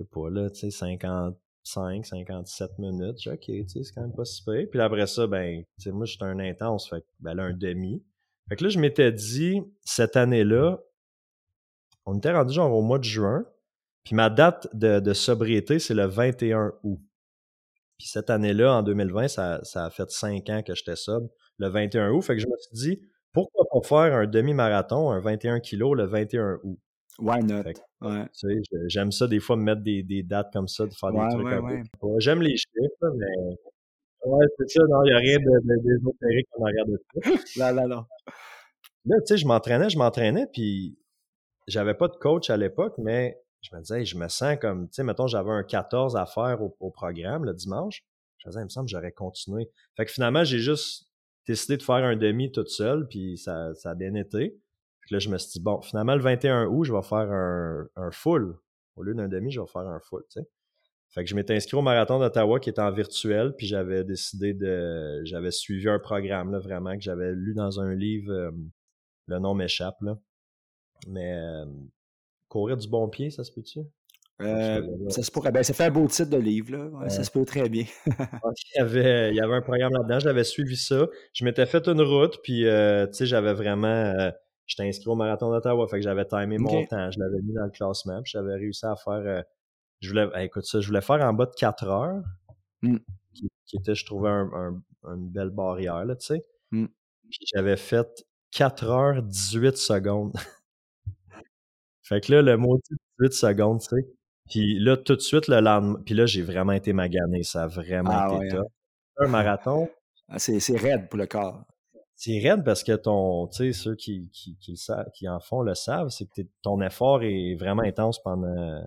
je 0.00 0.04
sais 0.04 0.10
pas 0.10 0.30
là, 0.30 0.50
tu 0.50 0.60
sais, 0.60 0.70
50 0.70 1.36
5, 1.62 2.06
57 2.06 2.78
minutes. 2.78 3.18
J'ai 3.20 3.30
OK, 3.32 3.44
c'est 3.68 3.94
quand 3.94 4.02
même 4.02 4.14
pas 4.14 4.24
si 4.24 4.42
peu. 4.44 4.66
Puis 4.70 4.80
après 4.80 5.06
ça, 5.06 5.26
ben, 5.26 5.62
tu 5.78 5.82
sais, 5.82 5.92
moi, 5.92 6.06
j'étais 6.06 6.24
un 6.24 6.38
intense, 6.38 6.88
fait 6.88 7.04
ben 7.20 7.34
là, 7.34 7.44
un 7.44 7.52
demi. 7.52 8.02
Fait 8.48 8.56
que 8.56 8.64
là, 8.64 8.70
je 8.70 8.78
m'étais 8.78 9.12
dit, 9.12 9.62
cette 9.82 10.16
année-là, 10.16 10.80
on 12.06 12.18
était 12.18 12.32
rendu 12.32 12.54
genre 12.54 12.74
au 12.74 12.82
mois 12.82 12.98
de 12.98 13.04
juin, 13.04 13.44
puis 14.04 14.14
ma 14.14 14.30
date 14.30 14.68
de, 14.74 15.12
sobriété, 15.12 15.78
c'est 15.78 15.94
le 15.94 16.06
21 16.06 16.72
août. 16.82 17.00
Puis 17.98 18.08
cette 18.08 18.30
année-là, 18.30 18.74
en 18.76 18.82
2020, 18.82 19.28
ça, 19.28 19.60
ça 19.62 19.84
a 19.84 19.90
fait 19.90 20.10
5 20.10 20.48
ans 20.48 20.62
que 20.62 20.74
j'étais 20.74 20.96
sobre, 20.96 21.28
le 21.58 21.68
21 21.68 22.10
août. 22.10 22.22
Fait 22.22 22.34
que 22.34 22.40
je 22.40 22.46
me 22.46 22.56
suis 22.58 22.96
dit, 22.96 23.02
pourquoi 23.32 23.64
pas 23.70 23.86
faire 23.86 24.16
un 24.16 24.26
demi-marathon, 24.26 25.10
un 25.10 25.20
21 25.20 25.60
kilos, 25.60 25.96
le 25.96 26.06
21 26.06 26.58
août? 26.64 26.78
Why 27.18 27.40
not? 27.42 27.64
ouais. 28.00 28.26
J'aime 28.86 29.12
ça 29.12 29.26
des 29.26 29.40
fois 29.40 29.56
me 29.56 29.62
mettre 29.62 29.82
des, 29.82 30.02
des, 30.02 30.22
dates 30.22 30.52
comme 30.52 30.68
ça, 30.68 30.86
de 30.86 30.92
faire 30.92 31.12
des 31.12 31.34
trucs 31.34 31.52
un 31.52 31.82
peu. 32.00 32.08
J'aime 32.18 32.42
les 32.42 32.56
chiffres, 32.56 33.10
mais. 33.16 33.56
Ouais, 34.24 34.46
c'est 34.58 34.68
ça, 34.68 34.82
non, 34.88 35.02
il 35.04 35.10
n'y 35.10 35.16
a 35.16 35.18
rien 35.18 35.38
d'ésotérique 35.38 36.46
de, 36.54 36.60
en 36.60 36.64
arrière 36.66 36.86
de 36.86 37.00
ça. 37.46 37.58
là, 37.58 37.72
là, 37.72 37.86
là. 37.86 38.06
Là, 39.06 39.16
tu 39.20 39.26
sais, 39.26 39.36
je 39.38 39.46
m'entraînais, 39.46 39.88
je 39.88 39.96
m'entraînais, 39.96 40.46
puis 40.52 40.98
j'avais 41.66 41.94
pas 41.94 42.08
de 42.08 42.16
coach 42.16 42.50
à 42.50 42.58
l'époque, 42.58 42.94
mais 42.98 43.40
je 43.62 43.74
me 43.74 43.80
disais, 43.80 44.04
je 44.04 44.18
me 44.18 44.28
sens 44.28 44.58
comme, 44.60 44.88
tu 44.88 44.96
sais, 44.96 45.04
mettons, 45.04 45.26
j'avais 45.26 45.50
un 45.50 45.62
14 45.62 46.16
à 46.16 46.26
faire 46.26 46.62
au, 46.62 46.76
au, 46.80 46.90
programme 46.90 47.46
le 47.46 47.54
dimanche. 47.54 48.04
Je 48.38 48.48
me 48.48 48.52
disais, 48.52 48.60
il 48.60 48.64
me 48.64 48.68
semble 48.68 48.86
que 48.86 48.90
j'aurais 48.90 49.12
continué. 49.12 49.70
Fait 49.96 50.04
que 50.04 50.12
finalement, 50.12 50.44
j'ai 50.44 50.58
juste 50.58 51.10
décidé 51.46 51.78
de 51.78 51.82
faire 51.82 51.96
un 51.96 52.16
demi 52.16 52.52
toute 52.52 52.68
seule, 52.68 53.08
puis 53.08 53.38
ça, 53.38 53.74
ça 53.74 53.90
a 53.90 53.94
bien 53.94 54.14
été 54.14 54.60
là, 55.10 55.18
je 55.18 55.28
me 55.28 55.38
suis 55.38 55.52
dit, 55.52 55.60
bon, 55.60 55.80
finalement, 55.82 56.14
le 56.14 56.22
21 56.22 56.66
août, 56.66 56.84
je 56.84 56.92
vais 56.92 57.02
faire 57.02 57.30
un, 57.30 57.86
un 57.96 58.10
full. 58.10 58.56
Au 58.96 59.02
lieu 59.02 59.14
d'un 59.14 59.28
demi, 59.28 59.50
je 59.50 59.60
vais 59.60 59.66
faire 59.66 59.86
un 59.86 60.00
full, 60.00 60.22
tu 60.30 60.40
sais. 60.40 60.48
Fait 61.10 61.24
que 61.24 61.30
je 61.30 61.34
m'étais 61.34 61.56
inscrit 61.56 61.76
au 61.76 61.82
marathon 61.82 62.20
d'Ottawa 62.20 62.60
qui 62.60 62.70
était 62.70 62.80
en 62.80 62.92
virtuel, 62.92 63.52
puis 63.56 63.66
j'avais 63.66 64.04
décidé 64.04 64.54
de. 64.54 65.20
J'avais 65.24 65.50
suivi 65.50 65.88
un 65.88 65.98
programme, 65.98 66.52
là, 66.52 66.60
vraiment, 66.60 66.94
que 66.94 67.02
j'avais 67.02 67.32
lu 67.32 67.52
dans 67.54 67.80
un 67.80 67.94
livre. 67.94 68.32
Euh, 68.32 68.50
le 69.26 69.38
nom 69.40 69.54
m'échappe, 69.54 70.00
là. 70.02 70.18
Mais. 71.08 71.34
Euh, 71.34 71.66
courir 72.48 72.76
du 72.76 72.88
bon 72.88 73.08
pied, 73.08 73.30
ça 73.30 73.42
se 73.42 73.52
peut-tu? 73.52 73.80
Euh, 74.40 74.82
ça 75.08 75.22
se 75.22 75.30
pourrait. 75.32 75.50
Ben, 75.50 75.64
ça 75.64 75.72
fait 75.74 75.84
un 75.84 75.90
beau 75.90 76.06
titre 76.06 76.30
de 76.30 76.36
livre, 76.36 76.76
là. 76.76 77.08
Ça 77.08 77.24
se 77.24 77.30
peut 77.30 77.44
très 77.44 77.68
bien. 77.68 77.84
il, 78.06 78.76
y 78.76 78.80
avait, 78.80 79.30
il 79.30 79.36
y 79.36 79.40
avait 79.40 79.54
un 79.54 79.62
programme 79.62 79.92
là-dedans, 79.92 80.20
j'avais 80.20 80.44
suivi 80.44 80.76
ça. 80.76 81.08
Je 81.32 81.44
m'étais 81.44 81.66
fait 81.66 81.88
une 81.88 82.02
route, 82.02 82.38
puis 82.42 82.62
tu 82.62 82.68
sais, 83.12 83.26
j'avais 83.26 83.52
vraiment. 83.52 84.30
Euh, 84.70 84.84
j'étais 84.84 84.88
inscrit 84.88 85.08
au 85.10 85.16
marathon 85.16 85.50
d'Ottawa, 85.50 85.86
fait 85.88 85.96
que 85.96 86.02
j'avais 86.02 86.24
timé 86.24 86.58
mon 86.58 86.84
temps, 86.86 87.10
je 87.10 87.18
l'avais 87.18 87.42
mis 87.42 87.52
dans 87.52 87.64
le 87.64 87.70
classement, 87.70 88.22
puis 88.22 88.32
j'avais 88.32 88.54
réussi 88.54 88.86
à 88.86 88.96
faire. 88.96 89.44
je 90.00 90.08
voulais, 90.08 90.28
écoute 90.44 90.64
ça, 90.64 90.80
je 90.80 90.86
voulais 90.86 91.00
faire 91.00 91.20
en 91.20 91.32
bas 91.32 91.46
de 91.46 91.54
4 91.54 91.88
heures, 91.88 92.22
mmh. 92.82 92.96
qui, 93.34 93.76
était, 93.76 93.94
je 93.94 94.04
trouvais, 94.04 94.30
un, 94.30 94.80
une 95.04 95.28
belle 95.28 95.50
barrière, 95.50 96.04
là, 96.04 96.16
tu 96.16 96.26
sais. 96.26 96.44
Mmh. 96.70 96.86
Puis 97.30 97.46
j'avais 97.54 97.76
fait 97.76 98.24
4 98.52 98.84
heures 98.84 99.22
18 99.22 99.76
secondes. 99.76 100.32
fait 102.02 102.20
que 102.20 102.32
là, 102.32 102.42
le 102.42 102.56
mot 102.56 102.78
18 103.18 103.32
secondes, 103.32 103.80
tu 103.80 103.88
sais. 103.96 104.08
Puis 104.50 104.80
là, 104.80 104.96
tout 104.96 105.14
de 105.14 105.20
suite, 105.20 105.46
le 105.46 105.60
lendemain, 105.60 106.00
puis 106.04 106.14
là, 106.14 106.26
j'ai 106.26 106.42
vraiment 106.42 106.72
été 106.72 106.92
magané. 106.92 107.44
Ça 107.44 107.64
a 107.64 107.66
vraiment 107.68 108.10
ah 108.12 108.36
été 108.36 108.48
top. 108.48 108.66
Hein. 108.66 109.24
Un 109.24 109.28
marathon. 109.28 109.88
Ah, 110.28 110.38
c'est, 110.38 110.76
raide 110.76 111.08
pour 111.08 111.18
le 111.18 111.26
corps. 111.26 111.64
C'est 112.20 112.38
raide 112.38 112.64
parce 112.64 112.84
que 112.84 112.92
ton, 112.92 113.46
tu 113.46 113.56
sais, 113.56 113.72
ceux 113.72 113.94
qui, 113.94 114.28
qui, 114.30 114.54
qui, 114.58 114.78
qui 115.14 115.26
en 115.26 115.40
font 115.40 115.62
le 115.62 115.74
savent, 115.74 116.10
c'est 116.10 116.26
que 116.26 116.42
ton 116.60 116.82
effort 116.82 117.22
est 117.22 117.54
vraiment 117.54 117.80
intense 117.80 118.22
pendant. 118.22 118.82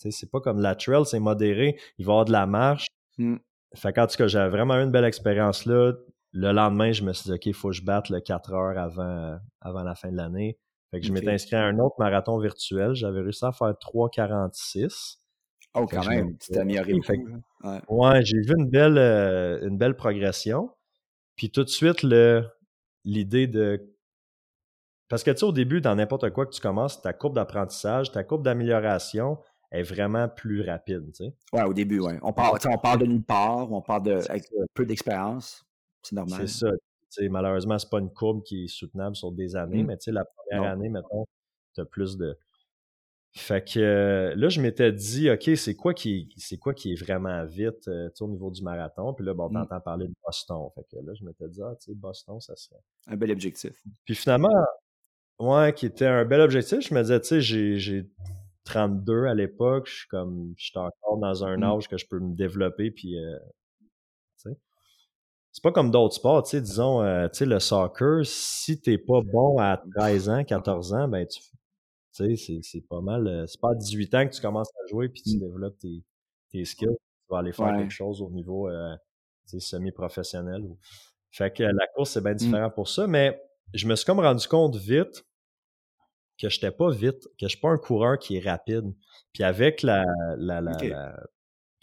Tu 0.00 0.10
sais, 0.10 0.10
c'est 0.10 0.28
pas 0.28 0.40
comme 0.40 0.58
la 0.58 0.74
trail, 0.74 1.06
c'est 1.06 1.20
modéré. 1.20 1.78
Il 1.98 2.04
va 2.04 2.10
y 2.10 2.14
avoir 2.14 2.24
de 2.24 2.32
la 2.32 2.46
marche. 2.46 2.88
Mmh. 3.16 3.36
Fait 3.76 3.92
qu'en 3.92 4.08
tout 4.08 4.16
cas, 4.16 4.26
j'avais 4.26 4.50
vraiment 4.50 4.74
eu 4.74 4.82
une 4.82 4.90
belle 4.90 5.04
expérience 5.04 5.66
là. 5.66 5.92
Le 6.32 6.50
lendemain, 6.50 6.90
je 6.90 7.04
me 7.04 7.12
suis 7.12 7.30
dit, 7.30 7.32
OK, 7.32 7.46
il 7.46 7.54
faut 7.54 7.68
que 7.68 7.76
je 7.76 7.84
batte 7.84 8.08
le 8.08 8.18
4 8.18 8.52
heures 8.54 8.76
avant, 8.76 9.38
avant 9.60 9.84
la 9.84 9.94
fin 9.94 10.10
de 10.10 10.16
l'année. 10.16 10.58
Fait 10.90 10.98
que 10.98 11.06
je 11.06 11.12
m'étais 11.12 11.30
inscrit 11.30 11.54
à 11.54 11.62
un 11.62 11.78
autre 11.78 11.94
marathon 12.00 12.40
virtuel. 12.40 12.94
J'avais 12.94 13.20
réussi 13.20 13.44
à 13.44 13.52
faire 13.52 13.68
3,46. 13.68 15.18
Oh, 15.74 15.86
quand 15.86 16.04
même, 16.08 16.36
tu 16.38 16.50
t'es 16.50 16.58
amélioré. 16.58 16.94
Ouais, 17.62 17.80
ouais 17.88 18.24
j'ai 18.24 18.40
vu 18.40 18.54
une 18.58 18.68
belle, 18.68 18.98
euh, 18.98 19.68
une 19.68 19.78
belle 19.78 19.94
progression. 19.94 20.70
Puis 21.42 21.50
tout 21.50 21.64
de 21.64 21.68
suite, 21.68 22.06
l'idée 23.04 23.48
de. 23.48 23.92
Parce 25.08 25.24
que 25.24 25.32
tu 25.32 25.38
sais, 25.38 25.44
au 25.44 25.50
début, 25.50 25.80
dans 25.80 25.96
n'importe 25.96 26.30
quoi 26.30 26.46
que 26.46 26.52
tu 26.52 26.60
commences, 26.60 27.02
ta 27.02 27.12
courbe 27.12 27.34
d'apprentissage, 27.34 28.12
ta 28.12 28.22
courbe 28.22 28.44
d'amélioration 28.44 29.40
est 29.72 29.82
vraiment 29.82 30.28
plus 30.28 30.60
rapide. 30.62 31.10
Tu 31.12 31.24
sais. 31.24 31.34
Ouais, 31.52 31.64
au 31.64 31.74
début, 31.74 31.98
ouais. 31.98 32.16
On 32.22 32.32
parle, 32.32 32.60
on 32.64 32.78
parle 32.78 33.00
de 33.00 33.06
nulle 33.06 33.24
part, 33.24 33.72
on 33.72 33.82
parle 33.82 34.04
de, 34.04 34.12
avec 34.30 34.44
peu 34.72 34.86
d'expérience. 34.86 35.66
C'est 36.04 36.14
normal. 36.14 36.48
C'est 36.48 36.68
ça 37.10 37.28
malheureusement, 37.28 37.76
c'est 37.76 37.90
pas 37.90 37.98
une 37.98 38.12
courbe 38.12 38.44
qui 38.44 38.66
est 38.66 38.68
soutenable 38.68 39.16
sur 39.16 39.32
des 39.32 39.56
années, 39.56 39.82
mmh. 39.82 39.86
mais 39.86 39.98
la 40.12 40.24
première 40.24 40.70
année, 40.70 40.90
mettons, 40.90 41.26
tu 41.74 41.80
as 41.80 41.84
plus 41.86 42.16
de. 42.16 42.38
Fait 43.34 43.66
que 43.66 43.80
euh, 43.80 44.34
là, 44.36 44.50
je 44.50 44.60
m'étais 44.60 44.92
dit, 44.92 45.30
OK, 45.30 45.50
c'est 45.56 45.74
quoi 45.74 45.94
qui 45.94 46.28
c'est 46.36 46.58
quoi 46.58 46.74
qui 46.74 46.92
est 46.92 47.02
vraiment 47.02 47.46
vite 47.46 47.88
euh, 47.88 48.10
au 48.20 48.28
niveau 48.28 48.50
du 48.50 48.62
marathon? 48.62 49.14
Puis 49.14 49.24
là, 49.24 49.32
bon, 49.32 49.48
mmh. 49.48 49.54
t'entends 49.54 49.80
parler 49.80 50.06
de 50.06 50.14
Boston. 50.22 50.68
Fait 50.74 50.84
que 50.90 51.02
là, 51.02 51.14
je 51.14 51.24
m'étais 51.24 51.48
dit, 51.48 51.62
ah, 51.62 51.74
tu 51.80 51.92
sais, 51.92 51.94
Boston, 51.94 52.40
ça 52.40 52.54
serait. 52.56 52.80
Un 53.06 53.16
bel 53.16 53.30
objectif. 53.30 53.72
Puis 54.04 54.14
finalement, 54.14 54.50
ouais, 55.38 55.72
qui 55.72 55.86
était 55.86 56.06
un 56.06 56.26
bel 56.26 56.42
objectif, 56.42 56.80
je 56.86 56.92
me 56.92 57.00
disais, 57.00 57.20
tu 57.20 57.40
sais, 57.40 57.78
j'ai 57.78 58.10
32 58.64 59.24
à 59.24 59.34
l'époque, 59.34 59.86
je 59.88 60.00
suis 60.00 60.08
comme, 60.08 60.52
je 60.58 60.66
suis 60.66 60.78
encore 60.78 61.18
dans 61.18 61.44
un 61.44 61.56
mmh. 61.56 61.62
âge 61.62 61.88
que 61.88 61.96
je 61.96 62.06
peux 62.06 62.20
me 62.20 62.34
développer, 62.34 62.90
puis 62.90 63.18
euh, 63.18 63.38
c'est 65.52 65.62
pas 65.62 65.72
comme 65.72 65.90
d'autres 65.90 66.14
sports, 66.14 66.42
tu 66.42 66.50
sais, 66.50 66.60
disons, 66.60 67.02
euh, 67.02 67.28
tu 67.28 67.38
sais, 67.38 67.46
le 67.46 67.60
soccer, 67.60 68.24
si 68.24 68.80
t'es 68.80 68.98
pas 68.98 69.20
bon 69.22 69.58
à 69.58 69.82
13 69.96 70.28
ans, 70.28 70.44
14 70.44 70.94
ans, 70.94 71.08
ben 71.08 71.26
tu 71.26 71.40
sais, 72.12 72.60
c'est 72.62 72.86
pas 72.88 73.00
mal. 73.00 73.26
Euh, 73.26 73.46
c'est 73.46 73.60
pas 73.60 73.70
à 73.70 73.74
18 73.74 74.14
ans 74.14 74.28
que 74.28 74.34
tu 74.34 74.40
commences 74.40 74.70
à 74.82 74.86
jouer 74.88 75.08
puis 75.08 75.22
tu 75.22 75.36
mmh. 75.36 75.40
développes 75.40 75.78
tes, 75.78 76.04
tes 76.50 76.64
skills. 76.64 76.88
Tu 76.88 77.26
vas 77.30 77.38
aller 77.38 77.52
faire 77.52 77.76
quelque 77.76 77.92
chose 77.92 78.20
au 78.20 78.30
niveau 78.30 78.68
euh, 78.68 78.94
semi-professionnel. 79.46 80.62
Fait 81.30 81.52
que 81.52 81.62
la 81.62 81.86
course, 81.94 82.10
c'est 82.10 82.22
bien 82.22 82.32
mmh. 82.32 82.36
différent 82.36 82.70
pour 82.70 82.88
ça, 82.88 83.06
mais 83.06 83.40
je 83.72 83.86
me 83.86 83.96
suis 83.96 84.04
comme 84.04 84.20
rendu 84.20 84.46
compte 84.46 84.76
vite 84.76 85.24
que 86.38 86.48
j'étais 86.48 86.70
pas 86.70 86.90
vite, 86.90 87.24
que 87.38 87.46
je 87.46 87.48
suis 87.48 87.60
pas 87.60 87.70
un 87.70 87.78
coureur 87.78 88.18
qui 88.18 88.36
est 88.36 88.48
rapide. 88.48 88.92
Puis 89.32 89.44
avec 89.44 89.82
la, 89.82 90.04
la, 90.36 90.60
la 90.60 90.76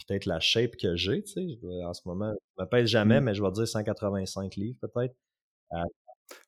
peut-être 0.08 0.26
la 0.26 0.40
shape 0.40 0.76
que 0.76 0.96
j'ai, 0.96 1.24
tu 1.24 1.32
sais. 1.32 1.84
En 1.86 1.94
ce 1.94 2.02
moment, 2.06 2.34
je 2.58 2.64
me 2.64 2.68
pèse 2.68 2.88
jamais, 2.88 3.22
mmh. 3.22 3.24
mais 3.24 3.34
je 3.34 3.44
vais 3.44 3.52
dire 3.52 3.68
185 3.68 4.56
livres 4.56 4.78
peut-être. 4.82 5.16
À, 5.72 5.84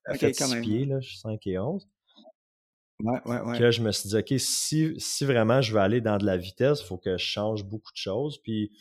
à 0.05 0.15
fait 0.15 0.33
6 0.33 0.61
pieds, 0.61 0.85
là, 0.85 0.99
je 0.99 1.09
suis 1.09 1.19
5 1.19 1.39
et 1.47 1.59
11. 1.59 1.87
Ouais, 3.03 3.19
ouais, 3.25 3.41
ouais. 3.41 3.57
Que 3.57 3.71
je 3.71 3.81
me 3.81 3.91
suis 3.91 4.09
dit, 4.09 4.17
OK, 4.17 4.33
si, 4.37 4.93
si 4.97 5.25
vraiment 5.25 5.61
je 5.61 5.73
veux 5.73 5.79
aller 5.79 6.01
dans 6.01 6.17
de 6.17 6.25
la 6.25 6.37
vitesse, 6.37 6.81
il 6.81 6.85
faut 6.85 6.97
que 6.97 7.17
je 7.17 7.23
change 7.23 7.63
beaucoup 7.63 7.91
de 7.91 7.97
choses. 7.97 8.37
Puis 8.41 8.71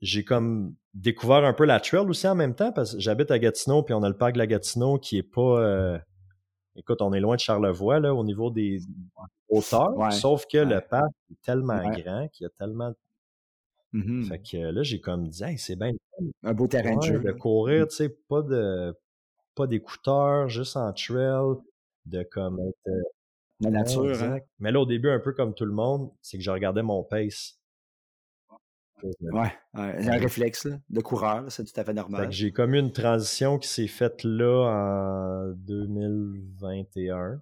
j'ai 0.00 0.24
comme 0.24 0.74
découvert 0.94 1.44
un 1.44 1.52
peu 1.52 1.64
la 1.64 1.80
trail 1.80 2.06
aussi 2.06 2.26
en 2.28 2.34
même 2.34 2.54
temps, 2.54 2.72
parce 2.72 2.94
que 2.94 3.00
j'habite 3.00 3.30
à 3.30 3.38
Gatineau, 3.38 3.82
puis 3.82 3.94
on 3.94 4.02
a 4.02 4.08
le 4.08 4.16
parc 4.16 4.34
de 4.34 4.38
la 4.38 4.46
Gatineau 4.46 4.98
qui 4.98 5.18
est 5.18 5.22
pas. 5.22 5.60
Euh, 5.60 5.98
écoute, 6.76 7.02
on 7.02 7.12
est 7.12 7.20
loin 7.20 7.36
de 7.36 7.40
Charlevoix, 7.40 8.00
là, 8.00 8.14
au 8.14 8.24
niveau 8.24 8.50
des 8.50 8.80
hauteurs. 9.48 10.12
sauf 10.12 10.46
que 10.50 10.58
le 10.58 10.80
parc 10.80 11.10
est 11.30 11.40
tellement 11.42 11.82
grand 11.90 12.28
qu'il 12.28 12.44
y 12.44 12.46
a 12.46 12.50
tellement 12.58 12.92
Mmh 13.92 14.24
fait 14.24 14.38
que 14.38 14.56
là, 14.58 14.82
j'ai 14.82 15.00
comme 15.00 15.28
dit, 15.28 15.42
c'est 15.56 15.76
bien 15.76 15.92
un 16.42 16.52
beau 16.52 16.66
terrain 16.66 16.96
de 16.96 17.02
jeu. 17.02 17.20
De 17.20 17.32
courir, 17.32 17.84
mmh. 17.84 17.88
tu 17.88 17.96
sais, 17.96 18.08
pas 18.28 18.42
de 18.42 18.94
pas 19.54 19.66
d'écouteurs, 19.66 20.48
juste 20.48 20.76
en 20.76 20.92
trail, 20.92 21.56
de 22.04 22.22
comme 22.22 22.60
être. 22.60 22.90
Euh, 23.64 23.70
La 23.70 23.70
nature, 23.70 24.22
hein? 24.22 24.38
Mais 24.58 24.70
là, 24.70 24.80
au 24.80 24.86
début, 24.86 25.10
un 25.10 25.18
peu 25.18 25.32
comme 25.32 25.54
tout 25.54 25.64
le 25.64 25.72
monde, 25.72 26.10
c'est 26.22 26.38
que 26.38 26.44
je 26.44 26.50
regardais 26.50 26.82
mon 26.82 27.02
pace. 27.02 27.58
Ouais, 29.20 29.52
un 29.74 30.18
réflexe 30.18 30.66
de 30.90 31.00
coureur, 31.00 31.44
c'est 31.52 31.64
tout 31.64 31.80
à 31.80 31.84
fait 31.84 31.92
normal. 31.92 32.32
j'ai 32.32 32.50
comme 32.50 32.74
eu 32.74 32.80
une 32.80 32.90
transition 32.92 33.58
qui 33.58 33.68
s'est 33.68 33.86
faite 33.86 34.24
là 34.24 34.66
en 34.68 35.52
2021. 35.56 37.40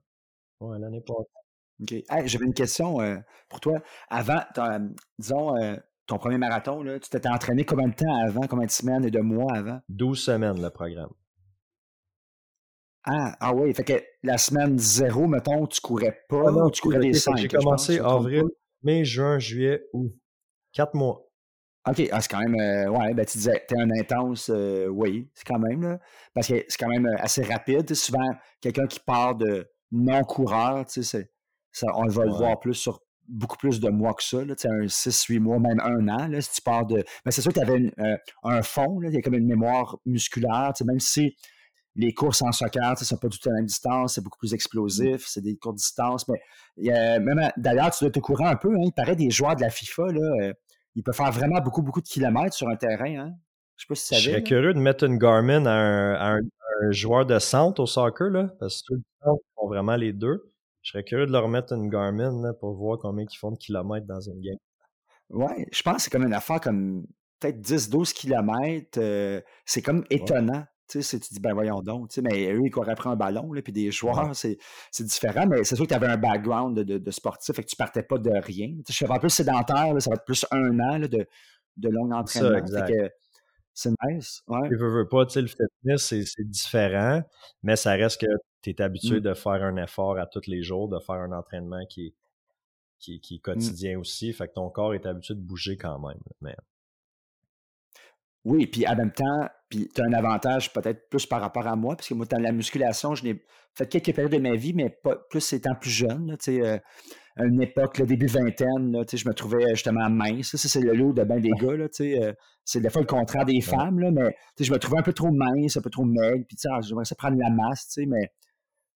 Ouais, 0.61 0.79
l'année 0.79 1.01
passée. 1.01 1.31
OK. 1.81 1.95
J'avais 2.27 2.45
une 2.45 2.55
question 2.55 3.01
euh, 3.01 3.17
pour 3.49 3.61
toi. 3.61 3.81
Avant, 4.09 4.41
disons, 5.19 5.57
euh, 5.57 5.77
ton 6.07 6.19
premier 6.19 6.39
marathon, 6.39 6.83
là, 6.83 6.99
tu 6.99 7.09
t'étais 7.11 7.29
entraîné 7.29 7.65
combien 7.65 7.89
de 7.89 7.95
temps 7.95 8.15
avant, 8.23 8.47
combien 8.49 8.67
de 8.67 8.71
semaines 8.71 9.05
et 9.05 9.11
de 9.11 9.21
mois 9.21 9.55
avant? 9.55 9.81
12 9.89 10.19
semaines, 10.19 10.61
le 10.61 10.71
programme. 10.71 11.11
Ah, 13.07 13.37
ah 13.39 13.55
oui, 13.55 13.73
fait 13.73 13.85
que 13.85 14.03
la 14.25 14.37
semaine 14.37 14.79
zéro, 14.79 15.29
mettons, 15.29 15.67
tu 15.67 15.81
courais 15.81 16.25
pas, 16.29 16.45
ah 16.49 16.51
non, 16.51 16.71
tu 16.71 16.83
courais 16.83 16.99
des 16.99 17.13
5. 17.15 17.37
J'ai 17.37 17.49
commencé 17.49 18.01
avril, 18.01 18.45
mai, 18.83 19.05
juin, 19.05 19.39
juillet, 19.39 19.85
août. 19.93 20.13
Quatre 20.73 20.95
mois. 20.95 21.23
OK, 21.89 22.03
ah, 22.11 22.21
c'est 22.21 22.29
quand 22.29 22.41
même, 22.41 22.57
euh, 22.59 22.89
ouais, 22.89 23.15
ben 23.15 23.25
tu 23.25 23.39
disais, 23.39 23.65
t'es 23.69 23.79
un 23.79 23.91
intense, 23.93 24.51
euh, 24.53 24.89
oui, 24.89 25.31
c'est 25.35 25.47
quand 25.47 25.61
même, 25.61 25.83
là, 25.83 26.01
parce 26.35 26.49
que 26.49 26.65
c'est 26.67 26.79
quand 26.79 26.89
même 26.89 27.07
euh, 27.07 27.17
assez 27.19 27.45
rapide. 27.45 27.95
Souvent, 27.95 28.29
quelqu'un 28.61 28.89
qui 28.89 28.99
part 28.99 29.37
de 29.37 29.69
non-coureur, 29.93 30.85
tu 30.87 31.05
sais, 31.05 31.31
ça, 31.71 31.87
on 31.95 32.09
va 32.09 32.25
le 32.25 32.33
voir 32.33 32.59
plus 32.59 32.75
sur 32.75 33.01
beaucoup 33.29 33.57
plus 33.57 33.81
de 33.81 33.89
mois 33.89 34.15
que 34.15 34.23
ça, 34.25 34.45
là, 34.45 34.55
un 34.65 34.87
6-8 34.87 35.39
mois, 35.39 35.59
même 35.61 35.81
un 35.81 36.09
an, 36.09 36.27
là, 36.29 36.41
si 36.41 36.55
tu 36.55 36.63
pars 36.63 36.87
de. 36.87 37.05
Mais 37.25 37.31
c'est 37.31 37.41
sûr 37.41 37.53
que 37.53 37.61
tu 37.61 37.65
avais 37.65 37.93
euh, 37.99 38.17
un 38.43 38.63
fond, 38.63 39.01
il 39.03 39.15
y 39.15 39.17
a 39.17 39.23
comme 39.23 39.35
une 39.35 39.47
mémoire 39.47 39.99
musculaire, 40.07 40.73
même 40.85 41.01
si 41.01 41.37
les 41.97 42.13
courses 42.13 42.43
en 42.43 42.53
soccer, 42.53 42.91
ne 42.91 42.97
sont 42.97 43.17
pas 43.17 43.29
tout 43.29 43.39
à 43.47 43.51
la 43.51 43.57
même 43.57 43.67
distance, 43.67 44.15
c'est 44.15 44.21
beaucoup 44.23 44.39
plus 44.39 44.55
explosif, 44.55 45.27
c'est 45.27 45.41
des 45.41 45.57
courtes 45.57 45.77
distances. 45.77 46.29
Mais 46.29 46.41
y 46.77 46.91
a, 46.91 47.19
même 47.19 47.51
d'ailleurs, 47.57 47.91
tu 47.91 48.05
dois 48.05 48.11
te 48.11 48.21
courir 48.21 48.49
un 48.49 48.57
peu, 48.57 48.71
hein, 48.75 48.83
il 48.85 48.93
paraît 48.93 49.17
des 49.17 49.31
joueurs 49.31 49.57
de 49.57 49.63
la 49.63 49.71
FIFA, 49.71 50.13
là, 50.13 50.47
euh, 50.47 50.53
ils 50.95 51.03
peuvent 51.03 51.15
faire 51.15 51.33
vraiment 51.33 51.61
beaucoup, 51.61 51.83
beaucoup 51.83 52.01
de 52.01 52.09
kilomètres 52.09 52.55
sur 52.55 52.69
un 52.69 52.77
terrain. 52.77 53.19
Hein. 53.19 53.33
Je 53.77 53.83
sais 53.83 53.89
pas 53.89 53.95
si 53.95 54.07
ça 54.07 54.17
Je 54.17 54.31
serais 54.31 54.43
curieux 54.43 54.75
de 54.75 54.79
mettre 54.79 55.05
une 55.05 55.19
Garmin 55.19 55.67
à 55.67 56.35
un, 56.35 56.41
joueur 56.91 57.25
de 57.25 57.39
centre 57.39 57.83
au 57.83 57.87
soccer, 57.87 58.29
là, 58.29 58.51
parce 58.61 58.83
que 58.83 58.95
ils 58.95 59.03
font 59.55 59.69
vraiment 59.69 59.97
les 59.97 60.13
deux. 60.13 60.53
Je 60.83 60.93
serais 60.93 61.05
curieux 61.05 61.27
de 61.27 61.33
leur 61.33 61.49
mettre 61.49 61.73
une 61.73 61.89
Garmin 61.89 62.53
pour 62.61 62.75
voir 62.75 62.99
combien 62.99 63.25
ils 63.25 63.37
font 63.37 63.51
de 63.51 63.57
kilomètres 63.57 64.07
dans 64.07 64.21
une 64.21 64.41
game. 64.41 64.59
Ouais, 65.31 65.67
je 65.73 65.83
pense 65.83 65.97
que 65.97 66.03
c'est 66.03 66.11
comme 66.11 66.27
une 66.27 66.35
affaire 66.35 66.61
comme 66.61 67.07
peut-être 67.41 67.61
10-12 67.61 68.13
kilomètres. 68.13 68.99
Euh, 68.99 69.41
c'est 69.65 69.83
comme 69.83 70.05
étonnant. 70.11 70.65
Tu 70.89 71.03
sais, 71.03 71.19
tu 71.19 71.35
dis, 71.35 71.41
ben 71.41 71.53
voyons 71.53 71.83
donc, 71.83 72.11
tu 72.11 72.15
sais, 72.15 72.23
mais 72.23 72.53
eux, 72.53 72.61
ils 72.65 72.71
couraient 72.71 72.93
après 72.93 73.11
un 73.11 73.17
ballon, 73.17 73.53
là, 73.53 73.61
puis 73.61 73.73
des 73.73 73.91
joueurs, 73.91 74.35
c'est, 74.35 74.59
différent, 75.01 75.47
mais 75.47 75.65
c'est 75.65 75.75
sûr 75.75 75.85
que 75.85 75.89
tu 75.89 75.95
avais 75.95 76.07
un 76.07 76.17
background 76.17 76.79
de, 76.79 77.11
sportif, 77.11 77.59
et 77.59 77.63
que 77.63 77.69
tu 77.69 77.77
partais 77.77 78.05
pas 78.05 78.19
de 78.19 78.31
rien. 78.31 78.69
Tu 78.69 78.77
sais, 78.87 78.93
je 78.93 78.93
suis 78.93 79.07
un 79.07 79.19
peu 79.19 79.29
sédentaire, 79.29 80.01
ça 80.01 80.11
va 80.11 80.15
être 80.15 80.25
plus 80.25 80.47
un 80.53 80.79
an 80.79 81.01
de, 81.01 81.27
de 81.77 81.89
long 81.89 82.13
entraînement. 82.13 82.65
C'est 83.79 83.93
nice. 84.09 84.43
Ouais. 84.49 84.69
Tu 84.71 84.77
veux, 84.77 84.89
veux 84.89 85.09
pas, 85.09 85.27
tu 85.27 85.35
sais, 85.35 85.43
le 85.43 85.49
fitness, 85.49 86.07
c'est 86.07 86.49
différent, 86.49 87.23
mais 87.63 87.77
ça 87.77 87.93
reste 87.93 88.23
que 88.23 88.27
tu 88.63 88.71
es 88.71 88.81
habitué 88.81 89.19
mmh. 89.19 89.21
de 89.21 89.35
faire 89.35 89.63
un 89.63 89.77
effort 89.77 90.19
à 90.19 90.27
tous 90.27 90.47
les 90.47 90.63
jours, 90.63 90.89
de 90.89 90.99
faire 90.99 91.17
un 91.17 91.33
entraînement 91.33 91.85
qui 91.85 92.07
est, 92.07 92.15
qui, 92.99 93.21
qui 93.21 93.37
mmh. 93.37 93.41
quotidien 93.41 93.99
aussi. 93.99 94.33
Fait 94.33 94.49
que 94.49 94.55
ton 94.55 94.71
corps 94.71 94.95
est 94.95 95.05
habitué 95.05 95.35
de 95.35 95.41
bouger 95.41 95.77
quand 95.77 95.99
même. 95.99 96.21
Mais... 96.41 96.57
Oui, 98.47 98.69
puis 98.69 98.87
en 98.87 98.95
même 98.95 99.11
temps, 99.11 99.49
puis 99.69 99.89
tu 99.93 100.01
as 100.01 100.05
un 100.05 100.13
avantage 100.13 100.73
peut-être 100.73 101.09
plus 101.09 101.27
par 101.27 101.41
rapport 101.41 101.67
à 101.67 101.75
moi, 101.75 101.97
parce 101.97 102.09
que 102.09 102.15
moi, 102.15 102.27
dans 102.27 102.39
la 102.39 102.53
musculation, 102.53 103.17
je 103.17 103.25
n'ai 103.25 103.45
fait 103.75 103.89
quelques 103.89 104.15
périodes 104.15 104.31
de 104.31 104.39
ma 104.39 104.55
vie, 104.55 104.73
mais 104.73 104.89
pas 104.89 105.17
plus 105.29 105.53
étant 105.53 105.75
plus 105.75 105.91
jeune. 105.91 106.37
tu 106.39 106.53
sais, 106.53 106.65
euh, 106.65 106.79
à 107.35 107.45
une 107.45 107.61
époque, 107.61 107.99
le 107.99 108.07
début 108.07 108.29
vingtaine, 108.29 108.93
là, 108.93 109.03
je 109.13 109.29
me 109.29 109.35
trouvais 109.35 109.67
justement 109.71 110.09
mince. 110.09 110.55
Ça, 110.55 110.69
c'est 110.69 110.81
le 110.81 110.95
lot 110.95 111.13
de 111.13 111.25
ben 111.25 111.41
des 111.41 111.51
gars. 111.61 111.77
Là, 111.77 111.89
euh, 112.01 112.33
c'est 112.65 112.81
des 112.81 112.89
fois 112.89 113.01
le 113.01 113.09
contraire 113.09 113.45
des 113.45 113.61
femmes, 113.61 113.99
là, 113.99 114.13
mais 114.13 114.37
je 114.61 114.73
me 114.73 114.79
trouvais 114.79 115.01
un 115.01 115.03
peu 115.03 115.13
trop 115.13 115.33
mince, 115.33 115.77
un 115.77 115.81
peu 115.81 115.91
trop 115.91 116.05
maigre. 116.05 116.45
Puis 116.49 116.57
ah, 116.71 116.81
j'aimerais 116.83 117.05
ça 117.05 117.17
prendre 117.17 117.37
la 117.37 117.51
masse, 117.51 117.99
mais 118.07 118.31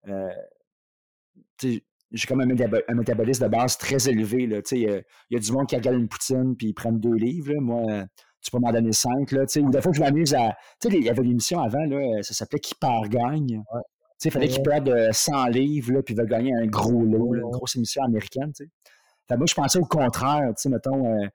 euh, 0.10 0.28
j'ai 2.12 2.28
comme 2.28 2.42
un, 2.42 2.50
un, 2.50 2.96
métabolisme 2.96 3.46
de 3.46 3.50
base 3.50 3.78
très 3.78 4.10
élevé. 4.10 4.44
Il 4.44 5.04
y, 5.30 5.36
a 5.38 5.40
du 5.40 5.52
monde 5.54 5.68
qui 5.68 5.78
regarde 5.78 5.98
une 5.98 6.10
poutine 6.10 6.58
puis 6.58 6.68
ils 6.68 6.74
prennent 6.74 7.00
deux 7.00 7.16
livres. 7.16 7.54
Moi, 7.62 8.08
tu 8.42 8.52
peux 8.52 8.60
m'en 8.60 8.72
donner 8.72 8.92
cinq. 8.92 9.32
Là, 9.32 9.44
ou 9.60 9.70
des 9.70 9.82
fois, 9.82 9.92
je 9.94 10.00
m'amuse 10.00 10.34
à. 10.34 10.56
Tu 10.80 10.90
sais, 10.90 10.98
il 10.98 11.04
y 11.04 11.10
avait 11.10 11.24
une 11.24 11.32
émission 11.32 11.60
avant, 11.60 11.84
là, 11.86 12.22
ça 12.22 12.34
s'appelait 12.34 12.60
Qui 12.60 12.76
part 12.76 13.08
gagne. 13.10 13.62
Il 14.24 14.32
fallait 14.32 14.48
qu'il 14.48 14.64
perde 14.64 15.12
100 15.12 15.48
livres, 15.48 15.94
là, 15.94 16.02
puis 16.02 16.16
il 16.16 16.18
va 16.18 16.26
gagner 16.26 16.52
un 16.56 16.66
gros 16.66 17.04
lot, 17.04 17.36
une 17.36 17.50
grosse 17.52 17.76
émission 17.76 18.04
américaine. 18.04 18.52
moi, 19.30 19.46
je 19.48 19.54
pensais 19.54 19.80
au 19.80 19.86
contraire, 19.86 20.52
mettons, 20.66 21.06
euh, 21.06 21.28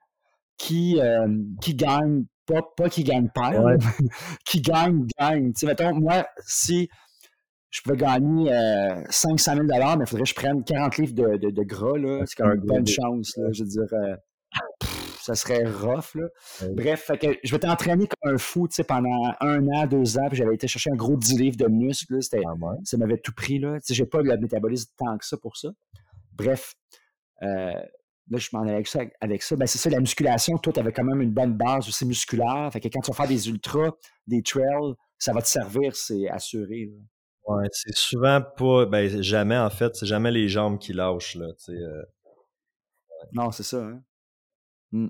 qui, 0.57 0.99
euh, 0.99 1.27
qui 1.61 1.75
gagne, 1.75 2.25
pas, 2.45 2.61
pas 2.75 2.89
qui 2.89 3.03
gagne 3.03 3.29
pas, 3.33 3.51
qui 4.45 4.61
gagne, 4.61 5.05
gagne. 5.17 5.53
mettons, 5.63 5.95
moi, 5.95 6.27
si 6.45 6.89
je 7.69 7.81
pouvais 7.81 7.97
gagner 7.97 8.51
500 9.09 9.55
000 9.55 9.65
mais 9.65 9.75
il 9.77 10.05
faudrait 10.05 10.23
que 10.23 10.29
je 10.29 10.35
prenne 10.35 10.63
40 10.63 10.97
livres 10.97 11.13
de, 11.13 11.37
de, 11.37 11.49
de 11.49 11.63
gras, 11.63 11.97
c'est 12.25 12.35
quand 12.35 12.47
même 12.47 12.59
une 12.59 12.65
bonne 12.65 12.87
chance. 12.87 13.35
Là, 13.37 13.47
je 13.51 13.63
veux 13.63 13.69
dire, 13.69 13.93
euh, 13.93 14.15
ça 15.23 15.35
serait 15.35 15.63
rough. 15.63 16.15
Là. 16.15 16.27
Bref, 16.73 17.09
que 17.19 17.27
je 17.43 17.51
vais 17.51 17.59
t'entraîner 17.59 18.07
comme 18.07 18.33
un 18.33 18.37
fou 18.37 18.67
pendant 18.87 19.33
un 19.39 19.65
an, 19.69 19.87
deux 19.87 20.17
ans, 20.17 20.27
puis 20.27 20.37
j'avais 20.37 20.55
été 20.55 20.67
chercher 20.67 20.91
un 20.91 20.95
gros 20.95 21.15
10 21.15 21.39
livres 21.39 21.57
de 21.57 21.67
muscles. 21.67 22.19
Ah 22.33 22.53
ça 22.83 22.97
m'avait 22.97 23.17
tout 23.17 23.33
pris. 23.33 23.57
Là. 23.59 23.77
J'ai 23.89 24.05
pas 24.05 24.21
le 24.21 24.37
métabolisme 24.37 24.91
tant 24.97 25.17
que 25.17 25.25
ça 25.25 25.37
pour 25.37 25.55
ça. 25.55 25.69
Bref, 26.33 26.73
euh, 27.41 27.71
là, 28.29 28.37
je 28.37 28.49
m'en 28.51 28.63
allais 28.63 28.73
avec 28.73 28.87
ça. 28.87 29.01
Avec 29.21 29.43
ça. 29.43 29.55
Ben, 29.55 29.65
c'est 29.65 29.77
ça, 29.77 29.89
la 29.89 30.01
musculation, 30.01 30.57
toi, 30.57 30.73
tu 30.73 30.79
avais 30.79 30.91
quand 30.91 31.05
même 31.05 31.21
une 31.21 31.31
bonne 31.31 31.53
base 31.53 31.87
aussi 31.87 32.05
musculaire. 32.05 32.69
Fait 32.73 32.81
que 32.81 32.89
quand 32.89 32.99
tu 32.99 33.11
vas 33.11 33.17
faire 33.17 33.27
des 33.27 33.47
ultras, 33.47 33.91
des 34.27 34.41
trails, 34.41 34.93
ça 35.17 35.31
va 35.31 35.41
te 35.41 35.47
servir, 35.47 35.95
c'est 35.95 36.29
assuré. 36.29 36.91
Ouais, 37.47 37.67
c'est 37.71 37.95
souvent 37.95 38.41
pas. 38.41 38.85
Ben, 38.87 39.21
jamais, 39.21 39.57
en 39.57 39.69
fait, 39.69 39.95
c'est 39.95 40.05
jamais 40.05 40.31
les 40.31 40.49
jambes 40.49 40.79
qui 40.79 40.91
lâchent. 40.91 41.35
Là, 41.35 41.47
euh. 41.69 42.03
Non, 43.31 43.51
c'est 43.51 43.63
ça. 43.63 43.77
Hein? 43.77 44.01
Mmh. 44.93 45.07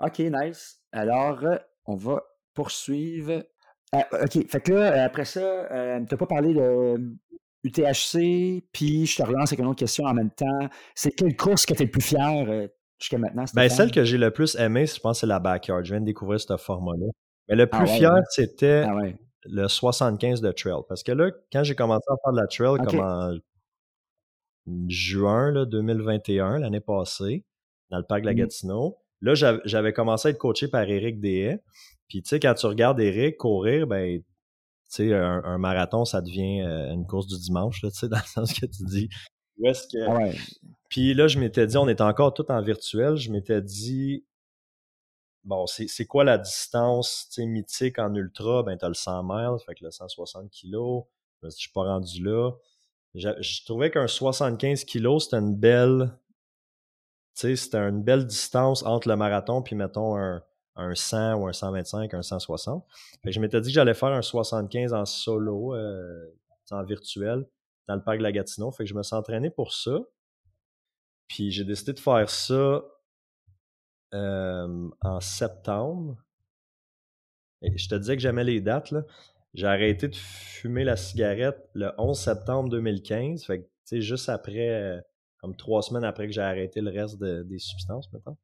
OK, 0.00 0.18
nice. 0.18 0.80
Alors, 0.92 1.42
euh, 1.44 1.56
on 1.86 1.94
va 1.94 2.22
poursuivre. 2.52 3.44
Ah, 3.92 4.06
OK, 4.22 4.48
fait 4.48 4.60
que 4.60 4.72
là, 4.72 4.92
euh, 4.92 5.06
après 5.06 5.24
ça, 5.24 5.40
euh, 5.40 6.00
tu 6.00 6.06
n'as 6.12 6.18
pas 6.18 6.26
parlé 6.26 6.52
de 6.52 6.96
UTHC, 7.62 8.66
puis 8.72 9.06
je 9.06 9.16
te 9.16 9.22
relance 9.22 9.50
avec 9.50 9.60
une 9.60 9.66
autre 9.66 9.78
question 9.78 10.04
en 10.04 10.12
même 10.12 10.30
temps. 10.30 10.68
C'est 10.94 11.12
quelle 11.12 11.36
course 11.36 11.64
que 11.64 11.74
tu 11.74 11.82
es 11.82 11.86
le 11.86 11.90
plus 11.90 12.02
fier 12.02 12.68
jusqu'à 12.98 13.16
maintenant? 13.16 13.44
Ben, 13.54 13.68
celle 13.70 13.90
que 13.90 14.04
j'ai 14.04 14.18
le 14.18 14.30
plus 14.32 14.56
aimée, 14.56 14.86
je 14.86 15.00
pense, 15.00 15.20
c'est 15.20 15.26
la 15.26 15.38
backyard. 15.38 15.84
Je 15.84 15.92
viens 15.92 16.00
de 16.00 16.06
découvrir 16.06 16.40
ce 16.40 16.56
format-là. 16.56 17.06
Mais 17.48 17.56
le 17.56 17.68
ah 17.70 17.78
plus 17.78 17.86
fier, 17.86 18.20
c'était 18.30 18.84
ah 18.86 18.98
le 19.44 19.68
75 19.68 20.40
de 20.40 20.52
trail. 20.52 20.82
Parce 20.88 21.02
que 21.02 21.12
là, 21.12 21.30
quand 21.52 21.62
j'ai 21.62 21.74
commencé 21.74 22.04
à 22.08 22.16
faire 22.22 22.32
de 22.32 22.40
la 22.40 22.46
trail, 22.46 22.78
comme 22.84 23.00
en 23.00 23.38
juin 24.88 25.52
là, 25.52 25.64
2021, 25.66 26.58
l'année 26.58 26.80
passée, 26.80 27.44
dans 27.90 27.98
le 27.98 28.04
parc 28.04 28.22
de 28.22 28.26
la 28.26 28.32
mmh. 28.32 28.36
Gatineau. 28.36 28.98
Là, 29.20 29.34
j'avais 29.64 29.92
commencé 29.92 30.28
à 30.28 30.30
être 30.32 30.38
coaché 30.38 30.68
par 30.68 30.82
Eric 30.82 31.20
Dehaye. 31.20 31.58
Puis, 32.08 32.22
tu 32.22 32.28
sais, 32.28 32.40
quand 32.40 32.54
tu 32.54 32.66
regardes 32.66 33.00
Eric 33.00 33.38
courir, 33.38 33.86
ben, 33.86 34.20
tu 34.20 34.26
sais, 34.88 35.14
un, 35.14 35.58
marathon, 35.58 36.04
ça 36.04 36.20
devient 36.20 36.62
euh, 36.62 36.92
une 36.92 37.06
course 37.06 37.26
du 37.26 37.38
dimanche, 37.38 37.80
tu 37.80 37.90
sais, 37.90 38.08
dans 38.10 38.18
le 38.18 38.22
sens 38.22 38.52
que 38.52 38.66
tu 38.66 38.84
dis, 38.84 39.08
où 39.58 39.66
est-ce 39.66 39.88
que... 39.88 40.36
Puis 40.90 41.14
là, 41.14 41.26
je 41.26 41.38
m'étais 41.38 41.66
dit, 41.66 41.76
on 41.76 41.88
est 41.88 42.00
encore 42.00 42.34
tout 42.34 42.50
en 42.50 42.60
virtuel, 42.60 43.16
je 43.16 43.30
m'étais 43.32 43.62
dit, 43.62 44.24
bon, 45.42 45.66
c'est 45.66 46.06
quoi 46.06 46.24
la 46.24 46.38
distance, 46.38 47.28
tu 47.32 47.42
sais, 47.42 47.46
mythique 47.46 47.98
en 47.98 48.14
ultra? 48.14 48.62
Ben, 48.62 48.76
t'as 48.76 48.88
le 48.88 48.94
100 48.94 49.22
miles, 49.24 49.58
fait 49.66 49.74
que 49.74 49.84
le 49.84 49.90
160 49.90 50.50
kilos, 50.50 51.04
je 51.42 51.48
suis 51.48 51.70
pas 51.72 51.82
rendu 51.82 52.22
là. 52.22 52.52
Je, 53.14 53.30
je 53.40 53.64
trouvais 53.64 53.90
qu'un 53.90 54.06
75 54.06 54.84
kilos, 54.84 55.24
c'était 55.24 55.38
une 55.38 55.56
belle 55.56 56.12
c'était 57.34 57.78
une 57.78 58.02
belle 58.02 58.26
distance 58.26 58.84
entre 58.84 59.08
le 59.08 59.16
marathon 59.16 59.62
puis, 59.62 59.76
mettons, 59.76 60.16
un, 60.16 60.42
un 60.76 60.94
100 60.94 61.34
ou 61.34 61.46
un 61.46 61.52
125, 61.52 62.14
un 62.14 62.22
160. 62.22 62.84
Fait 63.22 63.30
que 63.30 63.32
je 63.32 63.40
m'étais 63.40 63.60
dit 63.60 63.68
que 63.68 63.74
j'allais 63.74 63.94
faire 63.94 64.10
un 64.10 64.22
75 64.22 64.92
en 64.92 65.04
solo, 65.04 65.74
euh, 65.74 66.34
en 66.70 66.82
virtuel, 66.84 67.46
dans 67.86 67.94
le 67.94 68.02
parc 68.02 68.18
de 68.18 68.22
la 68.22 68.32
Gatineau. 68.32 68.70
Fait 68.72 68.84
que 68.84 68.90
je 68.90 68.94
me 68.94 69.02
suis 69.02 69.14
entraîné 69.14 69.50
pour 69.50 69.72
ça. 69.72 69.98
Puis 71.28 71.50
j'ai 71.50 71.64
décidé 71.64 71.92
de 71.92 72.00
faire 72.00 72.28
ça 72.28 72.84
euh, 74.14 74.90
en 75.00 75.20
septembre. 75.20 76.16
Je 77.62 77.88
te 77.88 77.94
disais 77.94 78.16
que 78.16 78.22
j'aimais 78.22 78.44
les 78.44 78.60
dates. 78.60 78.90
Là. 78.90 79.02
J'ai 79.54 79.66
arrêté 79.66 80.08
de 80.08 80.16
fumer 80.16 80.84
la 80.84 80.96
cigarette 80.96 81.68
le 81.74 81.92
11 81.98 82.18
septembre 82.18 82.68
2015. 82.70 83.44
Fait 83.44 83.60
que, 83.60 83.64
tu 83.64 83.70
sais, 83.84 84.00
juste 84.00 84.28
après 84.28 84.68
euh, 84.68 85.00
comme 85.44 85.54
trois 85.56 85.82
semaines 85.82 86.04
après 86.04 86.26
que 86.26 86.32
j'ai 86.32 86.40
arrêté 86.40 86.80
le 86.80 86.90
reste 86.90 87.22
des 87.22 87.58
substances, 87.58 88.10
maintenant. 88.14 88.38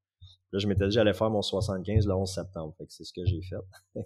Là, 0.53 0.59
je 0.59 0.67
m'étais 0.67 0.87
dit 0.87 0.93
j'allais 0.93 1.15
faire 1.15 1.31
mon 1.31 1.41
75 1.41 2.07
le 2.07 2.13
11 2.13 2.31
septembre. 2.31 2.75
Fait 2.77 2.85
que 2.85 2.93
c'est 2.93 3.05
ce 3.05 3.15
que 3.15 3.25
j'ai 3.25 3.41
fait. 3.41 3.57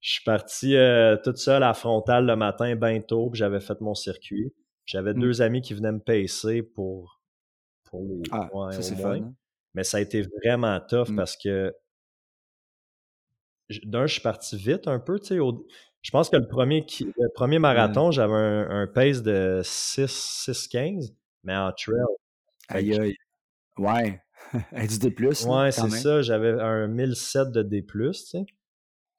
je 0.00 0.10
suis 0.10 0.24
parti 0.24 0.74
euh, 0.74 1.18
toute 1.22 1.36
seule 1.36 1.62
à 1.62 1.74
Frontal 1.74 2.24
le 2.24 2.34
matin, 2.34 2.74
bien 2.76 2.98
tôt, 3.02 3.28
puis 3.28 3.38
j'avais 3.38 3.60
fait 3.60 3.78
mon 3.82 3.94
circuit. 3.94 4.54
J'avais 4.86 5.12
mmh. 5.12 5.20
deux 5.20 5.42
amis 5.42 5.60
qui 5.60 5.74
venaient 5.74 5.92
me 5.92 6.00
pacer 6.00 6.62
pour, 6.62 7.20
pour 7.84 8.00
les 8.00 8.22
ah, 8.30 8.48
ça, 8.70 8.80
c'est 8.80 8.96
fun, 8.96 9.16
hein? 9.16 9.34
Mais 9.74 9.84
ça 9.84 9.98
a 9.98 10.00
été 10.00 10.22
vraiment 10.22 10.80
tough 10.80 11.10
mmh. 11.10 11.16
parce 11.16 11.36
que 11.36 11.74
d'un, 13.84 14.06
je 14.06 14.14
suis 14.14 14.22
parti 14.22 14.56
vite 14.56 14.88
un 14.88 14.98
peu, 14.98 15.20
tu 15.20 15.26
sais. 15.26 15.38
Je 16.00 16.10
pense 16.10 16.30
que 16.30 16.36
le 16.36 16.48
premier, 16.48 16.86
le 17.00 17.32
premier 17.34 17.58
marathon, 17.58 18.12
j'avais 18.12 18.32
un, 18.32 18.70
un, 18.70 18.86
pace 18.86 19.22
de 19.22 19.60
6, 19.62 20.68
15 20.68 21.12
mais 21.44 21.56
en 21.56 21.72
trail. 21.72 21.96
Aïe, 22.68 22.98
aïe. 22.98 23.16
Ouais. 23.78 24.20
du 24.88 24.98
D+. 24.98 25.14
Ouais, 25.46 25.72
c'est 25.72 25.90
ça. 25.90 26.22
J'avais 26.22 26.50
un 26.60 26.86
1007 26.88 27.50
de 27.50 27.62
D+, 27.62 27.84
tu 27.84 28.12
sais. 28.14 28.44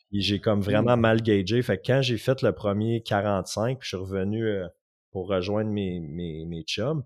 Puis 0.10 0.22
j'ai 0.22 0.40
comme 0.40 0.62
vraiment 0.62 0.96
mmh. 0.96 1.02
mal 1.02 1.22
gagé. 1.22 1.62
Fait 1.62 1.78
que 1.78 1.84
quand 1.86 2.02
j'ai 2.02 2.18
fait 2.18 2.42
le 2.42 2.54
premier 2.54 3.04
45, 3.04 3.80
puis 3.80 3.90
je 3.90 3.96
suis 3.96 3.98
revenu 3.98 4.46
euh, 4.46 4.68
pour 5.12 5.28
rejoindre 5.28 5.70
mes, 5.70 6.00
mes, 6.00 6.46
mes 6.46 6.64
chums, 6.64 7.04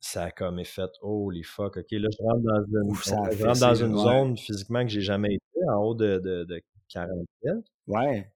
ça 0.00 0.24
a 0.24 0.30
comme 0.30 0.62
fait 0.64 0.90
holy 1.02 1.42
fuck, 1.42 1.76
ok, 1.76 1.86
là 1.92 2.08
je 2.10 2.22
rentre 2.22 2.42
dans 2.42 2.64
une, 2.64 2.94
je 3.36 3.44
rentre 3.44 3.60
dans 3.60 3.74
une 3.74 3.96
zone 3.96 4.36
physiquement 4.36 4.82
que 4.82 4.88
j'ai 4.88 5.02
jamais 5.02 5.34
été, 5.34 5.68
en 5.68 5.82
haut 5.82 5.94
de, 5.94 6.18
de, 6.18 6.44
de 6.44 6.62
40 6.88 7.10
Ouais. 7.86 8.32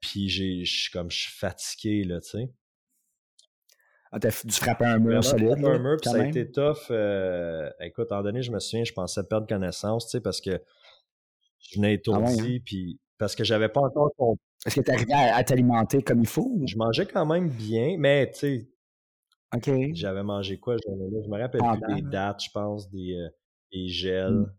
Puis 0.00 0.28
j'ai, 0.28 0.64
je 0.64 0.82
suis 0.82 0.92
comme, 0.92 1.10
je 1.10 1.18
suis 1.18 1.32
fatigué, 1.32 2.04
là, 2.04 2.20
tu 2.20 2.30
sais. 2.30 2.50
Ah, 4.14 4.20
t'as 4.20 4.28
dû 4.44 4.54
frapper 4.54 4.84
un 4.84 4.98
mur 4.98 5.24
solide. 5.24 5.64
un 5.64 5.78
mur, 5.78 5.96
puis 6.00 6.10
ça 6.10 6.20
a 6.20 6.26
été 6.26 6.50
tough. 6.50 6.90
Euh, 6.90 7.70
écoute, 7.80 8.12
en 8.12 8.22
donné, 8.22 8.42
je 8.42 8.52
me 8.52 8.58
souviens, 8.58 8.84
je 8.84 8.92
pensais 8.92 9.24
perdre 9.24 9.46
connaissance, 9.46 10.04
tu 10.06 10.10
sais, 10.10 10.20
parce 10.20 10.42
que 10.42 10.62
je 11.60 11.76
venais 11.76 11.94
étourdi, 11.94 12.34
ah 12.38 12.42
hein? 12.42 12.58
puis 12.62 13.00
parce 13.18 13.34
que 13.34 13.42
j'avais 13.42 13.70
pas 13.70 13.80
encore 13.80 14.12
compris. 14.16 14.44
Est-ce 14.66 14.76
que 14.76 14.84
tu 14.84 14.90
arrivé 14.90 15.14
à, 15.14 15.42
t'alimenter 15.42 16.02
comme 16.02 16.20
il 16.20 16.26
faut? 16.26 16.60
Je 16.66 16.76
mangeais 16.76 17.06
quand 17.06 17.24
même 17.24 17.48
bien, 17.48 17.96
mais 17.98 18.30
tu 18.30 18.38
sais. 18.38 18.68
OK. 19.54 19.70
J'avais 19.94 20.22
mangé 20.22 20.58
quoi 20.58 20.76
Je 20.76 20.90
me 20.90 21.40
rappelle 21.40 21.60
plus 21.60 22.02
des 22.02 22.02
dates, 22.02 22.44
je 22.44 22.50
pense, 22.50 22.90
des, 22.90 23.14
euh, 23.14 23.28
des 23.72 23.88
gels. 23.88 24.32
Hmm. 24.32 24.52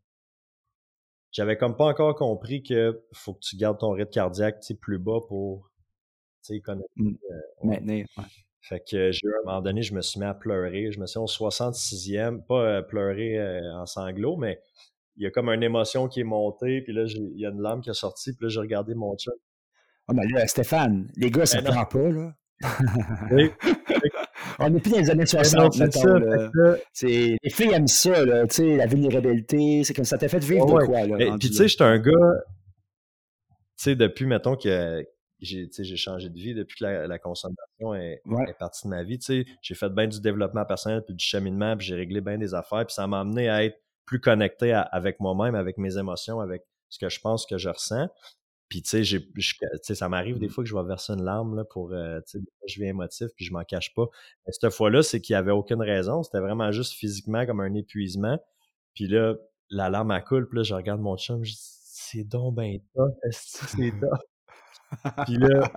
J'avais 1.31 1.57
comme 1.57 1.75
pas 1.75 1.85
encore 1.85 2.15
compris 2.15 2.63
que 2.63 3.03
faut 3.11 3.33
que 3.33 3.39
tu 3.41 3.55
gardes 3.55 3.79
ton 3.79 3.91
rythme 3.91 4.11
cardiaque 4.11 4.63
plus 4.81 4.99
bas 4.99 5.19
pour 5.27 5.71
tu 6.43 6.55
sais, 6.55 6.59
connaître. 6.59 6.89
Hmm. 6.95 7.15
Euh, 7.31 7.67
Maintenir. 7.67 8.07
Fait 8.63 8.79
que 8.79 9.11
j'ai 9.11 9.27
à 9.27 9.41
un 9.41 9.45
moment 9.45 9.61
donné, 9.61 9.81
je 9.81 9.93
me 9.93 10.01
suis 10.01 10.21
mis 10.21 10.25
à 10.25 10.33
pleurer. 10.33 10.89
Je 10.91 10.99
me 10.99 11.05
suis 11.05 11.19
au 11.19 11.25
66e, 11.25 12.45
pas 12.45 12.61
euh, 12.61 12.81
pleurer 12.81 13.37
euh, 13.37 13.75
en 13.75 13.85
sanglots, 13.85 14.37
mais 14.37 14.61
il 15.17 15.23
y 15.23 15.27
a 15.27 15.31
comme 15.31 15.49
une 15.49 15.63
émotion 15.63 16.07
qui 16.07 16.21
est 16.21 16.25
montée, 16.25 16.81
puis 16.81 16.93
là, 16.93 17.03
il 17.05 17.37
y 17.39 17.45
a 17.45 17.49
une 17.49 17.61
larme 17.61 17.81
qui 17.81 17.89
est 17.89 17.93
sortie, 17.93 18.33
puis 18.33 18.45
là, 18.45 18.49
j'ai 18.49 18.61
regardé 18.61 18.95
mon 18.95 19.15
chat. 19.17 19.31
Ah, 20.07 20.13
ben 20.13 20.23
là, 20.31 20.47
Stéphane, 20.47 21.09
les 21.17 21.29
gars, 21.29 21.45
ça 21.45 21.61
ne 21.61 21.67
ben 21.67 21.73
prend 21.73 21.85
pas, 21.85 22.09
là. 22.09 22.33
oui. 23.31 23.51
On 24.59 24.69
n'est 24.69 24.79
plus 24.79 24.91
dans 24.91 24.99
les 24.99 25.09
années 25.09 25.25
60, 25.25 25.77
ben 25.77 25.89
c'est 26.93 27.37
Les 27.43 27.49
filles 27.49 27.73
aiment 27.73 27.87
ça, 27.87 28.23
là, 28.23 28.47
tu 28.47 28.55
sais, 28.55 28.77
la 28.77 28.85
vulnérabilité, 28.85 29.83
c'est 29.83 29.93
comme 29.93 30.05
ça 30.05 30.17
t'a 30.17 30.29
fait 30.29 30.43
vivre 30.43 30.65
de 30.65 30.85
quoi, 30.85 31.05
là. 31.05 31.37
Puis 31.37 31.49
tu 31.49 31.55
sais, 31.55 31.67
j'étais 31.67 31.83
un 31.83 31.99
gars, 31.99 32.43
tu 33.77 33.83
sais, 33.83 33.95
depuis, 33.95 34.25
mettons, 34.25 34.55
que, 34.55 35.05
j'ai 35.43 35.95
changé 35.95 36.29
de 36.29 36.35
vie 36.35 36.53
depuis 36.53 36.77
que 36.79 36.85
la, 36.85 37.19
consommation 37.19 37.93
est, 37.95 38.21
partie 38.59 38.87
de 38.87 38.89
ma 38.89 39.03
vie. 39.03 39.19
J'ai 39.61 39.75
fait 39.75 39.89
bien 39.89 40.07
du 40.07 40.21
développement 40.21 40.65
personnel, 40.65 41.03
puis 41.05 41.15
du 41.15 41.23
cheminement, 41.23 41.77
puis 41.77 41.87
j'ai 41.87 41.95
réglé 41.95 42.21
bien 42.21 42.37
des 42.37 42.53
affaires, 42.53 42.85
puis 42.85 42.93
ça 42.93 43.07
m'a 43.07 43.19
amené 43.19 43.49
à 43.49 43.63
être 43.63 43.77
plus 44.05 44.19
connecté 44.19 44.73
avec 44.73 45.19
moi-même, 45.19 45.55
avec 45.55 45.77
mes 45.77 45.97
émotions, 45.97 46.39
avec 46.39 46.63
ce 46.89 46.99
que 46.99 47.09
je 47.09 47.19
pense 47.19 47.45
que 47.45 47.57
je 47.57 47.69
ressens. 47.69 48.09
Puis, 48.69 48.81
tu 48.81 49.05
sais, 49.05 49.95
ça 49.95 50.09
m'arrive 50.09 50.39
des 50.39 50.47
mmh. 50.47 50.49
fois 50.49 50.63
que 50.63 50.69
je 50.69 50.75
vais 50.75 50.83
verser 50.83 51.13
une 51.13 51.23
larme 51.23 51.55
là, 51.55 51.63
pour, 51.63 51.91
euh, 51.93 52.19
tu 52.27 52.39
sais, 52.39 52.45
je 52.67 52.79
viens 52.79 52.89
émotif, 52.89 53.27
puis 53.35 53.45
je 53.45 53.53
m'en 53.53 53.63
cache 53.63 53.93
pas. 53.93 54.07
Mais 54.45 54.51
cette 54.51 54.73
fois-là, 54.73 55.03
c'est 55.03 55.21
qu'il 55.21 55.33
y 55.33 55.37
avait 55.37 55.51
aucune 55.51 55.81
raison. 55.81 56.23
C'était 56.23 56.39
vraiment 56.39 56.71
juste 56.71 56.93
physiquement 56.93 57.45
comme 57.45 57.59
un 57.59 57.73
épuisement. 57.75 58.39
Puis 58.95 59.07
là, 59.07 59.35
la 59.69 59.89
larme 59.91 60.09
à 60.09 60.21
coule, 60.21 60.47
puis 60.47 60.57
là, 60.57 60.63
je 60.63 60.73
regarde 60.73 61.01
mon 61.01 61.17
chum, 61.17 61.43
je 61.43 61.51
dis, 61.51 61.59
c'est 61.59 62.23
donc 62.23 62.55
ben 62.55 62.79
top, 62.95 63.13
c'est 63.31 63.91
top. 64.01 64.19
puis 65.25 65.37
là, 65.37 65.71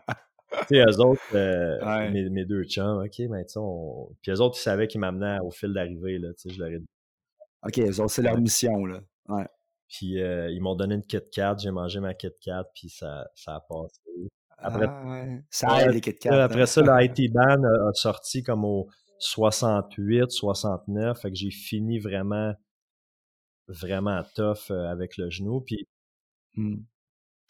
tu 0.68 0.76
sais, 0.76 0.84
eux 0.84 1.00
autres, 1.00 1.22
euh, 1.34 2.10
mes, 2.10 2.44
deux 2.44 2.64
chums, 2.64 3.02
OK, 3.04 3.18
mais 3.30 3.44
tu 3.44 3.54
sais, 3.54 3.60
Puis 4.22 4.32
eux 4.32 4.40
autres, 4.40 4.56
ils 4.58 4.62
savaient 4.62 4.86
qu'ils 4.86 5.00
m'amenaient 5.00 5.38
au 5.40 5.50
fil 5.50 5.72
d'arrivée, 5.72 6.18
là, 6.18 6.32
tu 6.34 6.48
sais, 6.48 6.54
je 6.54 6.60
leur 6.60 6.68
ai 6.68 6.78
dit. 6.78 6.88
OK, 7.62 7.78
eux 7.78 8.00
autres, 8.00 8.10
c'est 8.10 8.22
leur 8.22 8.38
mission, 8.38 8.84
là. 8.86 9.00
Ouais. 9.28 9.46
Puis 9.88 10.20
euh, 10.20 10.50
ils 10.50 10.60
m'ont 10.60 10.74
donné 10.74 10.96
une 10.96 11.06
Kit 11.06 11.20
Kat, 11.32 11.56
j'ai 11.58 11.70
mangé 11.70 12.00
ma 12.00 12.14
Kit 12.14 12.32
Kat, 12.40 12.64
puis 12.74 12.88
ça, 12.88 13.28
ça 13.34 13.56
a 13.56 13.60
passé. 13.60 14.00
Après, 14.58 14.86
ah, 14.88 15.04
ouais. 15.06 15.44
Ça 15.50 15.82
aide, 15.82 15.92
les 15.92 16.00
Kit 16.00 16.14
Kat. 16.14 16.44
Après 16.44 16.62
hein. 16.62 16.66
ça, 16.66 16.82
le 16.82 17.04
IT 17.04 17.32
Ban 17.32 17.62
a, 17.62 17.92
sorti 17.92 18.42
comme 18.42 18.64
au 18.64 18.88
68, 19.18 20.30
69, 20.30 21.20
fait 21.20 21.30
que 21.30 21.36
j'ai 21.36 21.50
fini 21.50 21.98
vraiment, 21.98 22.52
vraiment 23.68 24.22
tough 24.34 24.70
euh, 24.70 24.88
avec 24.88 25.16
le 25.16 25.30
genou. 25.30 25.60
Puis 25.60 25.86
mmh 26.54 26.76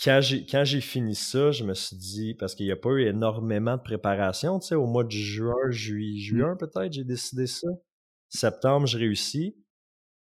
quand 0.03 0.21
j'ai 0.21 0.81
fini 0.81 1.15
ça, 1.15 1.51
je 1.53 1.65
me 1.65 1.75
suis 1.75 1.97
dit, 1.97 2.35
parce 2.35 2.55
qu'il 2.55 2.67
n'y 2.67 2.73
a 2.73 2.77
pas 2.77 2.91
eu 2.91 3.07
énormément 3.07 3.77
de 3.77 3.83
préparation, 3.83 4.59
tu 4.59 4.69
sais, 4.69 4.75
au 4.75 4.87
mois 4.87 5.05
de 5.05 5.11
juin, 5.11 5.71
juillet, 5.71 6.21
mmh. 6.21 6.37
juin 6.37 6.57
peut-être, 6.57 6.93
j'ai 6.93 7.05
décidé 7.05 7.47
ça. 7.47 7.69
Septembre, 8.29 8.87
je 8.87 8.99
réussis. 8.99 9.57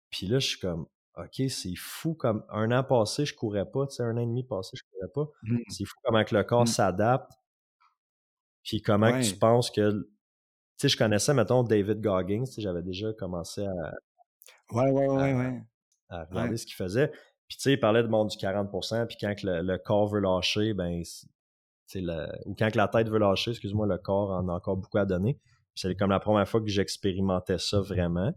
Puis 0.10 0.28
là, 0.28 0.40
je 0.40 0.48
suis 0.48 0.60
comme, 0.60 0.88
OK, 1.18 1.50
c'est 1.50 1.76
fou 1.76 2.16
comme 2.16 2.44
un 2.50 2.72
an 2.72 2.84
passé, 2.84 3.26
je 3.26 3.36
courais 3.36 3.70
pas, 3.70 3.86
tu 3.88 3.96
sais, 3.96 4.04
un 4.04 4.18
an 4.18 4.22
et 4.22 4.26
demi 4.26 4.44
passé, 4.44 4.76
je 4.76 4.82
courais 4.92 5.12
pas. 5.14 5.32
Mmh. 5.44 5.58
C'est 5.70 5.86
fou 5.86 5.96
comment 6.04 6.24
que 6.24 6.36
le 6.36 6.44
corps 6.44 6.64
mmh. 6.64 6.68
s'adapte. 6.68 7.32
Puis 8.64 8.82
comment 8.82 9.12
que 9.12 9.24
tu 9.24 9.36
penses 9.36 9.70
que. 9.70 9.92
Tu 9.92 10.88
sais, 10.88 10.90
je 10.90 10.98
connaissais, 10.98 11.34
mettons, 11.34 11.64
David 11.64 12.02
Goggins, 12.02 12.46
tu 12.46 12.54
sais, 12.54 12.62
j'avais 12.62 12.82
déjà 12.82 13.14
commencé 13.14 13.66
à. 13.66 13.94
Ouais, 14.72 14.90
ouais, 14.92 15.08
ouais, 15.08 15.34
ouais. 15.34 15.64
À 16.10 16.24
regarder 16.26 16.58
ce 16.58 16.66
qu'il 16.66 16.76
faisait. 16.76 17.12
Puis 17.50 17.58
tu 17.58 17.64
sais, 17.64 17.74
il 17.74 17.80
parlait 17.80 18.04
de 18.04 18.08
monde 18.08 18.30
du 18.30 18.38
40%, 18.38 19.08
puis 19.08 19.18
quand 19.20 19.34
le, 19.44 19.78
corps 19.78 20.08
veut 20.08 20.20
lâcher, 20.20 20.74
ben, 20.76 21.02
le, 21.96 22.28
ou 22.46 22.54
quand 22.54 22.76
la 22.76 22.88
tête 22.88 23.10
veut 23.10 23.18
lâcher, 23.18 23.52
excuse-moi, 23.52 23.88
le 23.88 23.98
corps 23.98 24.30
en 24.30 24.48
a 24.48 24.54
encore 24.54 24.78
beaucoup 24.78 25.00
à 25.00 25.06
donner. 25.06 25.40
C'est 25.74 25.96
comme 25.96 26.12
la 26.12 26.20
première 26.20 26.48
fois 26.48 26.62
que 26.62 26.68
j'expérimentais 26.68 27.58
ça 27.58 27.80
vraiment. 27.82 28.32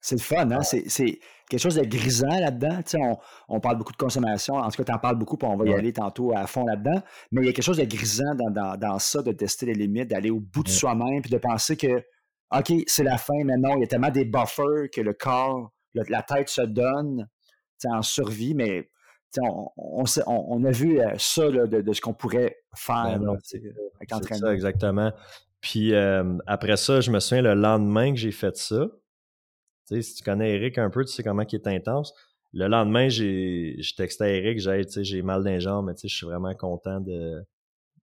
C'est 0.00 0.16
le 0.16 0.20
fun, 0.20 0.50
hein? 0.50 0.62
C'est 0.62 1.18
quelque 1.48 1.60
chose 1.60 1.76
de 1.76 1.84
grisant 1.84 2.38
là-dedans. 2.40 2.80
On, 2.94 3.16
on 3.48 3.60
parle 3.60 3.78
beaucoup 3.78 3.92
de 3.92 3.98
consommation. 3.98 4.54
En 4.54 4.70
tout 4.70 4.82
cas, 4.82 4.84
tu 4.84 4.92
en 4.92 4.98
parles 4.98 5.18
beaucoup, 5.18 5.36
puis 5.36 5.48
on 5.48 5.56
va 5.56 5.66
y 5.66 5.74
aller 5.74 5.92
tantôt 5.92 6.32
à 6.34 6.46
fond 6.46 6.64
là-dedans. 6.64 7.00
Mais 7.30 7.42
il 7.42 7.46
y 7.46 7.48
a 7.48 7.52
quelque 7.52 7.64
chose 7.64 7.78
de 7.78 7.84
grisant 7.84 8.34
dans, 8.34 8.76
dans, 8.76 8.98
ça, 8.98 9.22
de 9.22 9.32
tester 9.32 9.66
les 9.66 9.74
limites, 9.74 10.08
d'aller 10.08 10.30
au 10.30 10.40
bout 10.40 10.64
de 10.64 10.68
soi-même, 10.68 11.20
puis 11.20 11.30
de 11.30 11.38
penser 11.38 11.76
que, 11.76 12.04
OK, 12.56 12.72
c'est 12.86 13.04
la 13.04 13.18
fin, 13.18 13.44
mais 13.44 13.56
non, 13.56 13.76
il 13.76 13.80
y 13.80 13.84
a 13.84 13.86
tellement 13.86 14.10
des 14.10 14.24
buffers 14.24 14.88
que 14.92 15.00
le 15.00 15.12
corps, 15.12 15.72
la 15.94 16.22
tête 16.22 16.48
se 16.48 16.62
donne 16.62 17.28
en 17.86 18.02
survie, 18.02 18.54
mais 18.54 18.88
on, 19.40 19.68
on, 20.26 20.64
a 20.64 20.70
vu 20.70 21.00
euh, 21.00 21.10
ça 21.18 21.50
de, 21.50 21.92
ce 21.92 22.00
qu'on 22.00 22.14
pourrait 22.14 22.56
faire 22.74 23.18
ben 23.18 23.28
avec 23.28 24.10
l'entraînement. 24.10 24.46
ça, 24.46 24.54
exactement. 24.54 25.12
Puis 25.60 25.94
après 26.46 26.76
ça, 26.76 27.00
je 27.00 27.10
me 27.10 27.20
souviens 27.20 27.42
le 27.42 27.54
lendemain 27.54 28.12
que 28.12 28.18
j'ai 28.18 28.32
fait 28.32 28.56
ça. 28.56 28.86
si 29.86 30.14
tu 30.14 30.22
connais 30.22 30.54
Eric 30.54 30.78
un 30.78 30.90
peu, 30.90 31.04
tu 31.04 31.12
sais 31.12 31.22
comment 31.22 31.42
il 31.42 31.54
est 31.54 31.66
intense. 31.66 32.14
Le 32.54 32.66
lendemain, 32.66 33.08
j'ai 33.08 33.76
texté 33.96 34.24
à 34.24 34.28
Eric, 34.28 34.58
j'ai 35.02 35.22
mal 35.22 35.44
d'un 35.44 35.58
jambes, 35.58 35.86
mais 35.86 35.94
je 36.02 36.14
suis 36.14 36.26
vraiment 36.26 36.54
content 36.54 37.00
de 37.00 37.44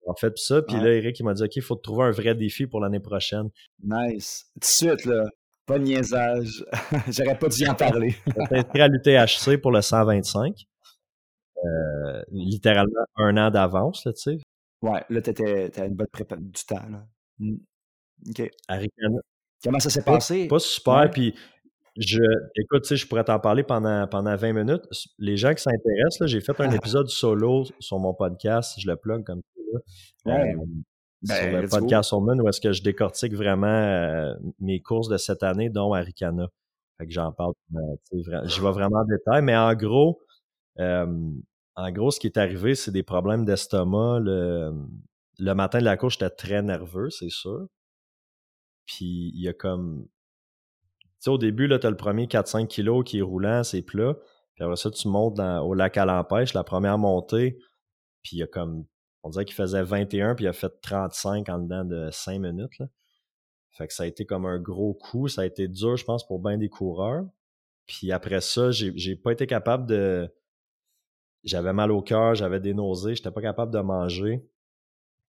en 0.07 0.13
fait 0.13 0.37
ça. 0.37 0.61
Puis 0.61 0.77
là, 0.77 0.93
Eric, 0.93 1.19
il 1.19 1.23
m'a 1.23 1.33
dit 1.33 1.43
OK, 1.43 1.55
il 1.55 1.61
faut 1.61 1.75
te 1.75 1.81
trouver 1.81 2.03
un 2.03 2.11
vrai 2.11 2.35
défi 2.35 2.67
pour 2.67 2.79
l'année 2.79 2.99
prochaine. 2.99 3.49
Nice. 3.83 4.45
Tout 4.53 4.59
de 4.59 4.65
suite, 4.65 5.05
là. 5.05 5.25
Pas 5.65 5.79
de 5.79 5.83
niaisage. 5.83 6.63
J'aurais 7.09 7.37
pas 7.37 7.47
dû 7.49 7.67
en 7.67 7.75
parler. 7.75 8.15
J'étais 8.51 8.81
à 8.81 8.87
l'UTHC 8.87 9.59
pour 9.61 9.71
le 9.71 9.81
125. 9.81 10.53
Euh, 11.63 12.21
littéralement 12.31 13.05
un 13.15 13.37
an 13.37 13.49
d'avance, 13.49 14.03
tu 14.03 14.11
sais. 14.15 14.37
Ouais, 14.81 15.03
là, 15.09 15.21
t'étais, 15.21 15.69
t'avais 15.69 15.87
une 15.87 15.95
bonne 15.95 16.07
préparation 16.11 16.47
du 16.47 16.63
temps, 16.65 16.89
là. 16.89 17.03
Mmh. 17.39 17.55
OK. 18.29 18.51
Comment 19.63 19.79
ça 19.79 19.89
s'est 19.89 20.03
passé? 20.03 20.47
Pas 20.47 20.59
super, 20.59 21.09
puis 21.09 21.33
je, 21.97 22.21
écoute, 22.55 22.83
tu 22.83 22.89
sais, 22.89 22.95
je 22.97 23.07
pourrais 23.07 23.23
t'en 23.23 23.39
parler 23.39 23.63
pendant, 23.63 24.05
pendant 24.07 24.35
20 24.35 24.53
minutes. 24.53 24.83
Les 25.17 25.37
gens 25.37 25.53
qui 25.53 25.63
s'intéressent, 25.63 26.27
j'ai 26.27 26.41
fait 26.41 26.59
un 26.59 26.71
épisode 26.71 27.07
solo 27.07 27.63
sur 27.79 27.99
mon 27.99 28.13
podcast, 28.13 28.79
je 28.79 28.87
le 28.87 28.95
plug 28.97 29.23
comme 29.23 29.41
ça. 29.41 29.61
Là. 29.73 29.79
Ouais. 30.37 30.53
Euh, 30.53 30.65
sur 31.23 31.35
ben, 31.35 31.61
le 31.61 31.67
podcast 31.67 32.13
Moon 32.13 32.39
où 32.39 32.47
est-ce 32.47 32.61
que 32.61 32.71
je 32.71 32.83
décortique 32.83 33.33
vraiment 33.33 33.67
euh, 33.67 34.33
mes 34.59 34.81
courses 34.81 35.07
de 35.09 35.17
cette 35.17 35.43
année, 35.43 35.69
dont 35.69 35.93
Aricana. 35.93 36.47
Fait 36.97 37.07
que 37.07 37.11
j'en 37.11 37.31
parle, 37.31 37.53
euh, 37.75 37.79
je 38.11 38.61
vais 38.61 38.71
vraiment 38.71 38.99
en 38.99 39.05
détail, 39.05 39.41
mais 39.41 39.55
en 39.55 39.73
gros, 39.73 40.19
euh, 40.79 41.31
en 41.75 41.91
gros, 41.91 42.11
ce 42.11 42.19
qui 42.19 42.27
est 42.27 42.37
arrivé, 42.37 42.75
c'est 42.75 42.91
des 42.91 43.03
problèmes 43.03 43.43
d'estomac. 43.43 44.19
Le, 44.19 44.71
le 45.39 45.53
matin 45.53 45.79
de 45.79 45.83
la 45.83 45.97
course, 45.97 46.13
j'étais 46.13 46.29
très 46.29 46.61
nerveux, 46.61 47.09
c'est 47.09 47.29
sûr. 47.29 47.67
Puis 48.85 49.31
il 49.33 49.41
y 49.41 49.49
a 49.49 49.53
comme. 49.53 50.07
Tu 51.01 51.09
sais, 51.19 51.29
au 51.29 51.37
début, 51.37 51.67
là, 51.67 51.79
t'as 51.79 51.89
le 51.89 51.97
premier 51.97 52.27
4-5 52.27 52.67
kilos 52.67 53.03
qui 53.03 53.19
est 53.19 53.21
roulant, 53.21 53.63
c'est 53.63 53.81
plat. 53.81 54.15
Puis 54.53 54.63
après 54.63 54.77
ça, 54.77 54.89
tu 54.91 55.07
montes 55.07 55.39
au 55.39 55.73
lac 55.73 55.97
à 55.97 56.05
l'empêche, 56.05 56.53
la 56.53 56.63
première 56.63 56.97
montée. 56.97 57.57
Puis 58.23 58.37
il 58.37 58.39
y 58.39 58.43
a 58.43 58.47
comme 58.47 58.85
on 59.25 59.29
dirait 59.29 59.43
qu'il 59.43 59.55
faisait 59.55 59.81
21 59.81 60.35
puis 60.35 60.45
il 60.45 60.47
a 60.47 60.53
fait 60.53 60.71
35 60.81 61.49
en 61.49 61.57
dedans 61.57 61.83
de 61.83 62.11
5 62.11 62.39
minutes. 62.39 62.77
Là. 62.77 62.85
Fait 63.71 63.87
que 63.87 63.93
ça 63.93 64.03
a 64.03 64.05
été 64.05 64.23
comme 64.23 64.45
un 64.45 64.59
gros 64.59 64.93
coup. 64.93 65.27
Ça 65.27 65.41
a 65.41 65.45
été 65.45 65.67
dur, 65.67 65.97
je 65.97 66.05
pense, 66.05 66.25
pour 66.25 66.39
bien 66.39 66.59
des 66.59 66.69
coureurs. 66.69 67.25
Puis 67.87 68.11
après 68.11 68.39
ça, 68.39 68.69
j'ai 68.69 69.15
pas 69.15 69.31
été 69.31 69.47
capable 69.47 69.87
de. 69.87 70.31
J'avais 71.43 71.73
mal 71.73 71.91
au 71.91 72.03
cœur, 72.03 72.35
j'avais 72.35 72.59
des 72.59 72.75
nausées, 72.75 73.15
j'étais 73.15 73.31
pas 73.31 73.41
capable 73.41 73.73
de 73.73 73.79
manger. 73.79 74.47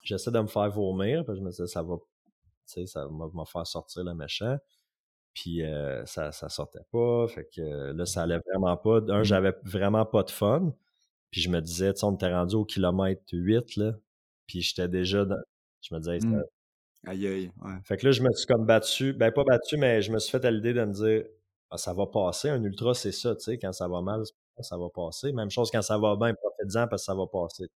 J'essaie 0.05 0.31
de 0.31 0.41
me 0.41 0.47
faire 0.47 0.71
vomir, 0.71 1.25
puis 1.25 1.37
je 1.37 1.41
me 1.41 1.51
disais, 1.51 1.67
ça 1.67 1.83
va, 1.83 1.97
tu 1.97 2.03
sais, 2.67 2.87
ça 2.87 3.07
va 3.07 3.27
me 3.33 3.45
faire 3.45 3.67
sortir 3.67 4.05
le 4.05 4.15
méchant. 4.15 4.57
Puis 5.35 5.65
euh, 5.65 6.05
ça, 6.07 6.31
ça 6.31 6.49
sortait 6.49 6.85
pas. 6.93 7.27
Fait 7.27 7.49
que 7.55 7.93
là, 7.93 8.07
ça 8.07 8.23
allait 8.23 8.41
vraiment 8.53 8.77
pas. 8.77 8.99
Un, 9.09 9.21
mmh. 9.21 9.25
j'avais 9.25 9.55
vraiment 9.65 10.07
pas 10.07 10.23
de 10.23 10.31
fun. 10.31 10.73
Puis 11.31 11.41
je 11.41 11.51
me 11.51 11.61
disais, 11.61 11.93
tu 11.93 12.01
sais, 12.01 12.07
on 12.07 12.15
était 12.15 12.33
rendu 12.33 12.57
au 12.57 12.65
kilomètre 12.65 13.23
8, 13.33 13.77
là. 13.77 13.95
Puis 14.47 14.63
j'étais 14.63 14.89
déjà 14.89 15.25
dans... 15.25 15.39
Je 15.83 15.95
me 15.95 16.01
disais, 16.01 16.19
mmh. 16.19 16.43
Aïe, 17.07 17.27
aïe, 17.27 17.51
ouais. 17.63 17.73
Fait 17.85 17.97
que 17.97 18.07
là, 18.07 18.13
je 18.13 18.23
me 18.23 18.31
suis 18.33 18.47
comme 18.47 18.67
battu, 18.67 19.15
ben 19.15 19.33
pas 19.33 19.45
battu, 19.45 19.79
mais 19.79 20.03
je 20.03 20.13
me 20.13 20.19
suis 20.19 20.31
fait 20.31 20.45
à 20.45 20.51
l'idée 20.51 20.75
de 20.75 20.85
me 20.85 20.93
dire, 20.93 21.25
ah, 21.71 21.79
ça 21.79 21.95
va 21.95 22.07
passer. 22.07 22.51
Un 22.51 22.63
ultra, 22.63 22.93
c'est 22.95 23.13
ça, 23.13 23.35
tu 23.35 23.45
sais, 23.45 23.59
quand 23.59 23.73
ça 23.73 23.89
va 23.89 24.03
mal, 24.03 24.23
ça 24.61 24.77
va 24.77 24.89
passer. 24.95 25.33
Même 25.33 25.51
chose 25.51 25.71
quand 25.71 25.83
ça 25.83 25.97
va 25.97 26.17
bien, 26.17 26.35
profite-en 26.35 26.89
parce 26.89 27.03
que 27.03 27.07
ça 27.07 27.15
va 27.15 27.27
passer. 27.27 27.69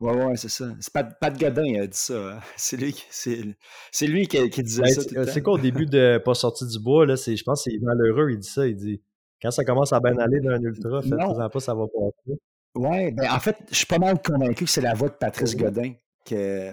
Ouais, 0.00 0.14
ouais, 0.14 0.36
c'est 0.36 0.48
ça. 0.48 0.74
C'est 0.80 0.92
Pat, 0.92 1.14
Pat 1.20 1.38
Godin 1.38 1.64
qui 1.64 1.78
a 1.78 1.86
dit 1.86 1.96
ça. 1.96 2.14
Hein. 2.14 2.40
C'est 2.56 2.78
lui, 2.78 2.92
qui, 2.94 3.04
c'est, 3.10 4.06
lui 4.06 4.26
qui, 4.26 4.48
qui 4.48 4.62
disait 4.62 4.82
ben, 4.82 4.94
ça. 4.94 5.26
C'est 5.26 5.42
quoi 5.42 5.54
au 5.54 5.58
début 5.58 5.84
de 5.84 6.18
Pas 6.24 6.34
sorti 6.34 6.66
du 6.66 6.78
bois, 6.78 7.04
là, 7.04 7.16
je 7.16 7.42
pense 7.42 7.64
que 7.64 7.70
c'est 7.70 7.78
malheureux, 7.80 8.30
il 8.30 8.38
dit 8.38 8.48
ça. 8.48 8.66
Il 8.66 8.76
dit 8.76 9.02
quand 9.42 9.50
ça 9.50 9.62
commence 9.62 9.92
à 9.92 10.00
bien 10.00 10.16
aller 10.16 10.40
d'un 10.40 10.60
ultra, 10.62 11.02
faites-en 11.02 11.48
pas, 11.50 11.60
ça 11.60 11.74
va 11.74 11.84
passer. 11.86 12.40
Oui, 12.74 13.10
ben 13.12 13.30
en 13.30 13.40
fait, 13.40 13.56
je 13.70 13.76
suis 13.76 13.86
pas 13.86 13.98
mal 13.98 14.20
convaincu 14.22 14.64
que 14.64 14.70
c'est 14.70 14.80
la 14.80 14.94
voix 14.94 15.08
de 15.08 15.14
Patrice 15.14 15.56
Godin. 15.56 15.94
Que... 16.24 16.72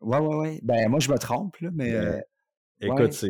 Ouais, 0.00 0.18
ouais, 0.18 0.36
ouais. 0.36 0.60
Ben 0.62 0.88
moi, 0.88 1.00
je 1.00 1.10
me 1.10 1.18
trompe, 1.18 1.56
là, 1.60 1.70
mais. 1.72 1.92
Euh, 1.92 2.20
écoute, 2.80 3.12
c'est. 3.12 3.28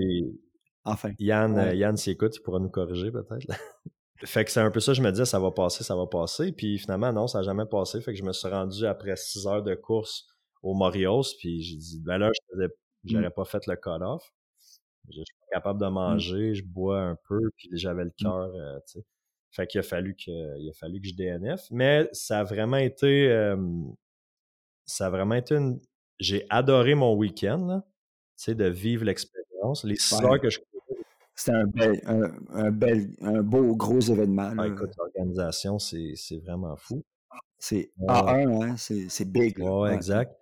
Enfin. 0.85 1.13
Yann, 1.19 1.59
euh, 1.59 1.75
Yann 1.75 1.97
s'y 1.97 2.11
écoute, 2.11 2.37
il 2.37 2.41
pourra 2.43 2.61
nous 2.61 2.69
corriger 2.69 3.11
peut-être. 3.11 3.47
fait 4.25 4.45
que 4.45 4.51
c'est 4.51 4.61
un 4.61 4.71
peu 4.71 4.81
ça, 4.81 4.93
je 4.93 5.03
me 5.03 5.11
disais, 5.11 5.25
ça 5.25 5.41
va 5.41 5.51
passer, 5.51 5.85
ça 5.85 5.97
va 5.97 6.07
passer. 6.07 6.53
Puis 6.53 6.79
finalement, 6.79 7.13
non, 7.13 7.27
ça 7.27 7.39
n'a 7.39 7.45
jamais 7.45 7.67
passé. 7.67 8.01
Fait 8.01 8.13
que 8.13 8.19
je 8.19 8.25
me 8.25 8.33
suis 8.33 8.49
rendu 8.49 8.87
après 8.87 9.17
six 9.17 9.47
heures 9.47 9.63
de 9.63 9.75
course 9.75 10.27
au 10.63 10.75
Morios. 10.75 11.23
Puis 11.39 11.63
j'ai 11.63 11.77
dit, 11.77 12.01
ben 12.05 12.19
là, 12.19 12.31
je 12.53 12.65
mmh. 12.65 12.69
j'aurais 13.05 13.31
pas 13.31 13.45
fait 13.45 13.67
le 13.67 13.77
cut-off. 13.77 14.33
Je 15.09 15.15
suis 15.15 15.37
pas 15.41 15.57
capable 15.57 15.81
de 15.81 15.87
mmh. 15.87 15.93
manger, 15.93 16.55
je 16.55 16.65
bois 16.65 17.01
un 17.01 17.17
peu, 17.29 17.41
puis 17.57 17.71
j'avais 17.73 18.05
le 18.05 18.11
mmh. 18.11 18.23
cœur, 18.23 18.55
euh, 18.55 18.79
tu 18.87 19.01
sais. 19.01 19.07
Fait 19.57 19.67
qu'il 19.67 19.81
a 19.81 19.83
fallu 19.83 20.15
que, 20.15 20.59
il 20.59 20.69
a 20.69 20.73
fallu 20.75 21.01
que 21.01 21.09
je 21.09 21.15
DNF. 21.15 21.63
Mais 21.71 22.09
ça 22.13 22.41
a 22.41 22.45
vraiment 22.45 22.77
été, 22.77 23.55
ça 24.85 25.07
a 25.07 25.11
vraiment 25.11 25.35
été 25.35 25.55
une, 25.55 25.81
j'ai 26.21 26.47
adoré 26.51 26.95
mon 26.95 27.15
week-end, 27.15 27.67
là. 27.67 27.85
Tu 28.37 28.45
sais, 28.45 28.55
de 28.55 28.67
vivre 28.67 29.05
l'expérience. 29.05 29.83
Les 29.85 29.97
six 29.97 30.23
heures 30.23 30.39
que 30.39 30.51
je 30.51 30.61
c'était 31.39 31.57
un 31.57 31.67
bel, 31.67 32.01
un, 32.55 32.71
bel, 32.71 33.11
un 33.21 33.43
beau 33.43 33.77
gros 33.77 34.01
événement. 34.01 34.53
Ah, 34.57 34.69
écoute, 34.69 34.91
l'organisation, 34.97 35.79
c'est, 35.79 36.15
vraiment 36.43 36.77
fou. 36.77 37.05
C'est 37.59 37.91
A1, 38.01 38.71
hein, 38.71 38.75
c'est, 38.77 39.31
big. 39.31 39.59
Ouais, 39.59 39.93
exact. 39.93 40.35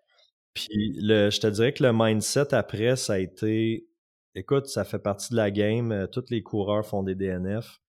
Puis 0.54 0.96
le, 1.00 1.30
je 1.30 1.40
te 1.40 1.48
dirais 1.48 1.72
que 1.72 1.82
le 1.82 1.92
mindset 1.92 2.54
après, 2.54 2.94
ça 2.94 3.14
a 3.14 3.18
été, 3.18 3.88
écoute, 4.36 4.68
ça 4.68 4.84
fait 4.84 5.00
partie 5.00 5.32
de 5.32 5.36
la 5.36 5.50
game. 5.50 6.06
Tous 6.12 6.26
les 6.30 6.44
coureurs 6.44 6.86
font 6.86 7.02
des 7.02 7.16
DNF. 7.16 7.80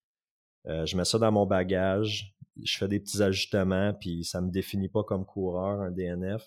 Euh, 0.68 0.86
je 0.86 0.97
mets 0.97 1.05
ça 1.05 1.20
dans 1.20 1.32
mon 1.32 1.45
bagage. 1.45 2.36
je 2.63 2.78
fais 2.78 2.88
des 2.88 2.99
petits 2.99 3.22
ajustements, 3.22 3.93
puis 3.93 4.24
ça 4.24 4.41
me 4.41 4.49
définit 4.49 4.89
pas 4.89 5.03
comme 5.03 5.26
coureur, 5.26 5.82
un 5.82 5.91
DNF. 5.91 6.43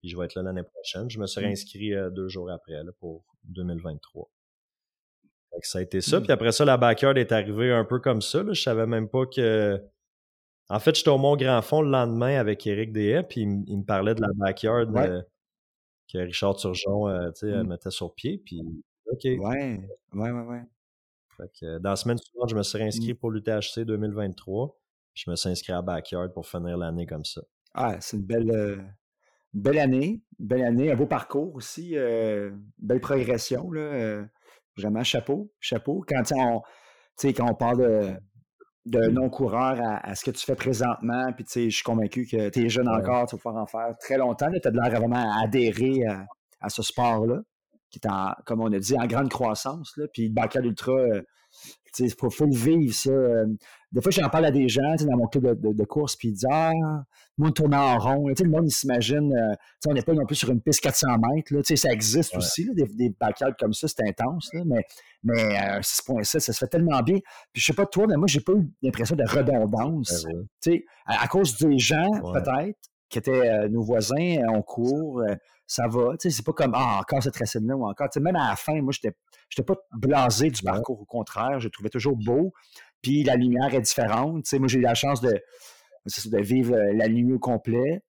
Puis 0.00 0.10
je 0.10 0.16
vais 0.16 0.26
être 0.26 0.34
là 0.34 0.42
l'année 0.42 0.62
prochaine. 0.62 1.10
Je 1.10 1.18
me 1.18 1.26
suis 1.26 1.44
inscrit 1.44 1.94
euh, 1.94 2.10
deux 2.10 2.28
jours 2.28 2.50
après 2.50 2.84
là, 2.84 2.92
pour 3.00 3.24
2023. 3.44 4.30
Fait 5.50 5.60
que 5.60 5.66
ça 5.66 5.78
a 5.78 5.82
été 5.82 6.00
ça. 6.00 6.18
Mmh. 6.20 6.22
Puis 6.22 6.32
après 6.32 6.52
ça, 6.52 6.64
la 6.64 6.76
backyard 6.76 7.16
est 7.18 7.32
arrivée 7.32 7.72
un 7.72 7.84
peu 7.84 7.98
comme 7.98 8.20
ça. 8.20 8.42
Là. 8.42 8.52
Je 8.52 8.62
savais 8.62 8.86
même 8.86 9.08
pas 9.08 9.26
que. 9.26 9.82
En 10.68 10.78
fait, 10.78 10.94
j'étais 10.94 11.08
au 11.08 11.16
Mont 11.16 11.36
Grand 11.36 11.62
Fond 11.62 11.80
le 11.80 11.90
lendemain 11.90 12.38
avec 12.38 12.66
Eric 12.66 12.92
Deshaies, 12.92 13.22
puis 13.22 13.40
il, 13.40 13.78
me 13.78 13.84
parlait 13.84 14.14
de 14.14 14.20
la 14.20 14.28
backyard 14.34 14.94
euh, 14.96 15.22
que 16.12 16.18
Richard 16.18 16.56
Turgeon 16.56 17.08
euh, 17.08 17.30
mmh. 17.42 17.62
mettait 17.66 17.90
sur 17.90 18.14
pied. 18.14 18.36
Puis, 18.44 18.60
OK. 19.10 19.24
Ouais, 19.24 19.38
ouais, 19.38 20.30
ouais, 20.30 20.30
ouais. 20.30 20.62
Fait 21.38 21.50
que, 21.58 21.78
dans 21.78 21.90
la 21.90 21.96
semaine 21.96 22.18
suivante, 22.18 22.50
je 22.50 22.56
me 22.56 22.62
suis 22.62 22.82
inscrit 22.82 23.14
mmh. 23.14 23.16
pour 23.16 23.30
l'UTHC 23.30 23.84
2023. 23.86 24.76
je 25.14 25.30
me 25.30 25.36
suis 25.36 25.48
inscrit 25.48 25.72
à 25.72 25.80
Backyard 25.80 26.32
pour 26.32 26.46
finir 26.46 26.76
l'année 26.76 27.06
comme 27.06 27.24
ça. 27.24 27.40
Ah, 27.74 27.96
c'est 28.00 28.16
une 28.16 28.24
belle, 28.24 28.92
belle 29.54 29.78
année, 29.78 30.22
belle 30.38 30.64
année, 30.64 30.92
un 30.92 30.96
beau 30.96 31.06
parcours 31.06 31.54
aussi, 31.54 31.96
euh, 31.96 32.50
belle 32.78 33.00
progression, 33.00 33.70
là, 33.70 33.80
euh, 33.80 34.24
vraiment 34.76 35.02
chapeau, 35.02 35.52
chapeau. 35.60 36.04
Quand 36.06 36.22
on, 36.32 36.62
quand 37.32 37.50
on 37.50 37.54
parle 37.54 38.18
de, 38.86 39.08
non-coureur 39.08 39.78
à, 39.80 40.14
ce 40.14 40.24
que 40.24 40.30
tu 40.30 40.44
fais 40.44 40.54
présentement, 40.54 41.32
puis 41.32 41.44
je 41.54 41.68
suis 41.68 41.82
convaincu 41.82 42.26
que 42.26 42.48
tu 42.48 42.64
es 42.64 42.68
jeune 42.68 42.88
encore, 42.88 43.26
tu 43.26 43.36
vas 43.36 43.42
pouvoir 43.42 43.62
en 43.62 43.66
faire 43.66 43.96
très 44.00 44.16
longtemps. 44.16 44.50
Tu 44.50 44.68
as 44.68 44.70
de 44.70 44.76
l'air 44.76 44.90
vraiment 45.00 45.42
adhérer 45.42 46.06
à, 46.06 46.26
à 46.60 46.68
ce 46.68 46.82
sport-là, 46.82 47.40
qui 47.90 48.00
est, 48.02 48.08
en, 48.08 48.32
comme 48.44 48.60
on 48.60 48.72
a 48.72 48.78
dit, 48.78 48.96
en 48.96 49.06
grande 49.06 49.30
croissance. 49.30 49.96
Là, 49.96 50.06
puis 50.12 50.28
le 50.28 50.64
Ultra, 50.64 50.92
euh, 50.92 51.22
il 51.98 52.12
faut, 52.12 52.30
faut, 52.30 52.44
le 52.44 52.54
vivre, 52.54 52.94
ça. 52.94 53.10
Des 53.90 54.02
fois, 54.02 54.10
j'en 54.10 54.28
parle 54.28 54.44
à 54.44 54.50
des 54.50 54.68
gens 54.68 54.94
dans 55.00 55.16
mon 55.16 55.26
club 55.26 55.60
de, 55.60 55.72
de, 55.72 55.84
course, 55.84 56.16
puis 56.16 56.28
ils 56.28 56.32
disent 56.32 56.46
Ah, 56.50 56.72
moi, 57.38 57.48
on 57.48 57.52
tourne 57.52 57.74
en 57.74 57.98
rond. 57.98 58.28
le 58.28 58.50
monde, 58.50 58.66
il 58.66 58.70
s'imagine, 58.70 59.32
euh, 59.32 59.54
on 59.86 59.94
n'est 59.94 60.02
pas 60.02 60.12
non 60.12 60.26
plus 60.26 60.36
sur 60.36 60.50
une 60.50 60.60
piste 60.60 60.80
400 60.80 61.06
mètres. 61.18 61.54
Là, 61.54 61.60
ça 61.64 61.90
existe 61.90 62.36
aussi, 62.36 62.64
là, 62.64 62.74
des, 62.74 62.84
des 62.86 63.14
comme 63.58 63.72
ça, 63.72 63.88
c'est 63.88 64.06
intense. 64.06 64.52
Là, 64.52 64.62
mais 64.66 64.84
mais 65.24 65.80
6.7, 65.80 66.20
euh, 66.20 66.22
ça 66.24 66.40
se 66.40 66.52
fait 66.52 66.66
tellement 66.66 67.00
bien. 67.00 67.18
Puis 67.52 67.62
je 67.62 67.66
sais 67.66 67.72
pas 67.72 67.86
toi, 67.86 68.06
mais 68.06 68.16
moi, 68.16 68.26
j'ai 68.28 68.40
pas 68.40 68.52
eu 68.52 68.70
l'impression 68.82 69.16
de 69.16 69.24
redondance. 69.24 70.26
Ben 70.64 70.80
à, 71.06 71.22
à, 71.24 71.28
cause 71.28 71.56
des 71.56 71.78
gens, 71.78 72.10
peut-être, 72.32 72.78
qui 73.08 73.18
étaient 73.18 73.48
euh, 73.48 73.68
nos 73.68 73.82
voisins, 73.82 74.38
on 74.48 74.62
court, 74.62 75.22
ça 75.66 75.86
va. 75.88 76.14
C'est 76.18 76.44
pas 76.44 76.52
comme 76.52 76.72
Ah, 76.74 76.98
encore 77.00 77.22
cette 77.22 77.36
racine-là 77.36 77.76
ou 77.76 77.86
encore. 77.86 78.08
même 78.20 78.36
à 78.36 78.50
la 78.50 78.56
fin, 78.56 78.80
moi, 78.80 78.92
j'étais 78.92 79.14
n'étais 79.50 79.62
pas 79.62 79.80
blasé 79.92 80.50
du 80.50 80.62
parcours. 80.62 81.00
Au 81.00 81.04
contraire, 81.04 81.60
je 81.60 81.66
le 81.66 81.70
trouvais 81.70 81.90
toujours 81.90 82.16
beau. 82.16 82.52
Puis 83.02 83.22
la 83.24 83.36
lumière 83.36 83.72
est 83.74 83.80
différente. 83.80 84.46
sais, 84.46 84.58
moi, 84.58 84.68
j'ai 84.68 84.78
eu 84.78 84.82
la 84.82 84.94
chance 84.94 85.20
de, 85.20 85.30
de 85.30 86.42
vivre 86.42 86.74
euh, 86.74 86.92
la 86.94 87.08
nuit 87.08 87.32
au 87.32 87.38
complet. 87.38 88.02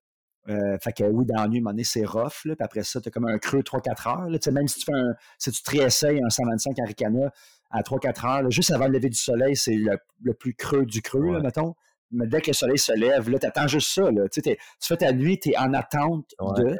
Euh, 0.47 0.77
fait 0.79 0.93
que 0.93 1.03
oui, 1.03 1.25
dans 1.25 1.41
la 1.41 1.47
nuit, 1.47 1.57
à 1.57 1.59
un 1.59 1.63
moment 1.63 1.71
donné, 1.71 1.83
c'est 1.83 2.05
rough. 2.05 2.45
Là, 2.45 2.55
puis 2.55 2.63
après 2.63 2.83
ça, 2.83 2.99
tu 3.01 3.09
as 3.09 3.11
comme 3.11 3.27
un 3.27 3.37
creux 3.37 3.61
3-4 3.61 4.09
heures. 4.09 4.29
Là, 4.29 4.39
même 4.51 4.67
si 4.67 4.79
tu 4.79 4.85
fais 4.85 4.93
un, 4.93 5.13
si 5.37 5.51
tu 5.51 5.61
te 5.61 5.71
réessayes 5.71 6.21
un 6.23 6.29
125 6.29 6.79
Aricana 6.79 7.31
à 7.69 7.81
3-4 7.81 8.27
heures, 8.27 8.51
juste 8.51 8.71
avant 8.71 8.87
le 8.87 8.93
lever 8.93 9.09
du 9.09 9.17
soleil, 9.17 9.55
c'est 9.55 9.75
le, 9.75 10.33
plus 10.33 10.55
creux 10.55 10.85
du 10.85 11.01
creux, 11.01 11.33
là, 11.33 11.39
mettons. 11.41 11.75
Mais 12.11 12.27
dès 12.27 12.41
que 12.41 12.47
le 12.47 12.53
soleil 12.53 12.77
se 12.77 12.93
lève, 12.93 13.29
là, 13.29 13.39
tu 13.39 13.45
attends 13.45 13.67
juste 13.67 13.91
ça. 13.91 14.09
Là, 14.11 14.27
tu 14.29 14.41
fais 14.81 14.97
ta 14.97 15.11
nuit, 15.11 15.39
tu 15.39 15.51
es 15.51 15.57
en 15.57 15.73
attente 15.73 16.33
de. 16.39 16.77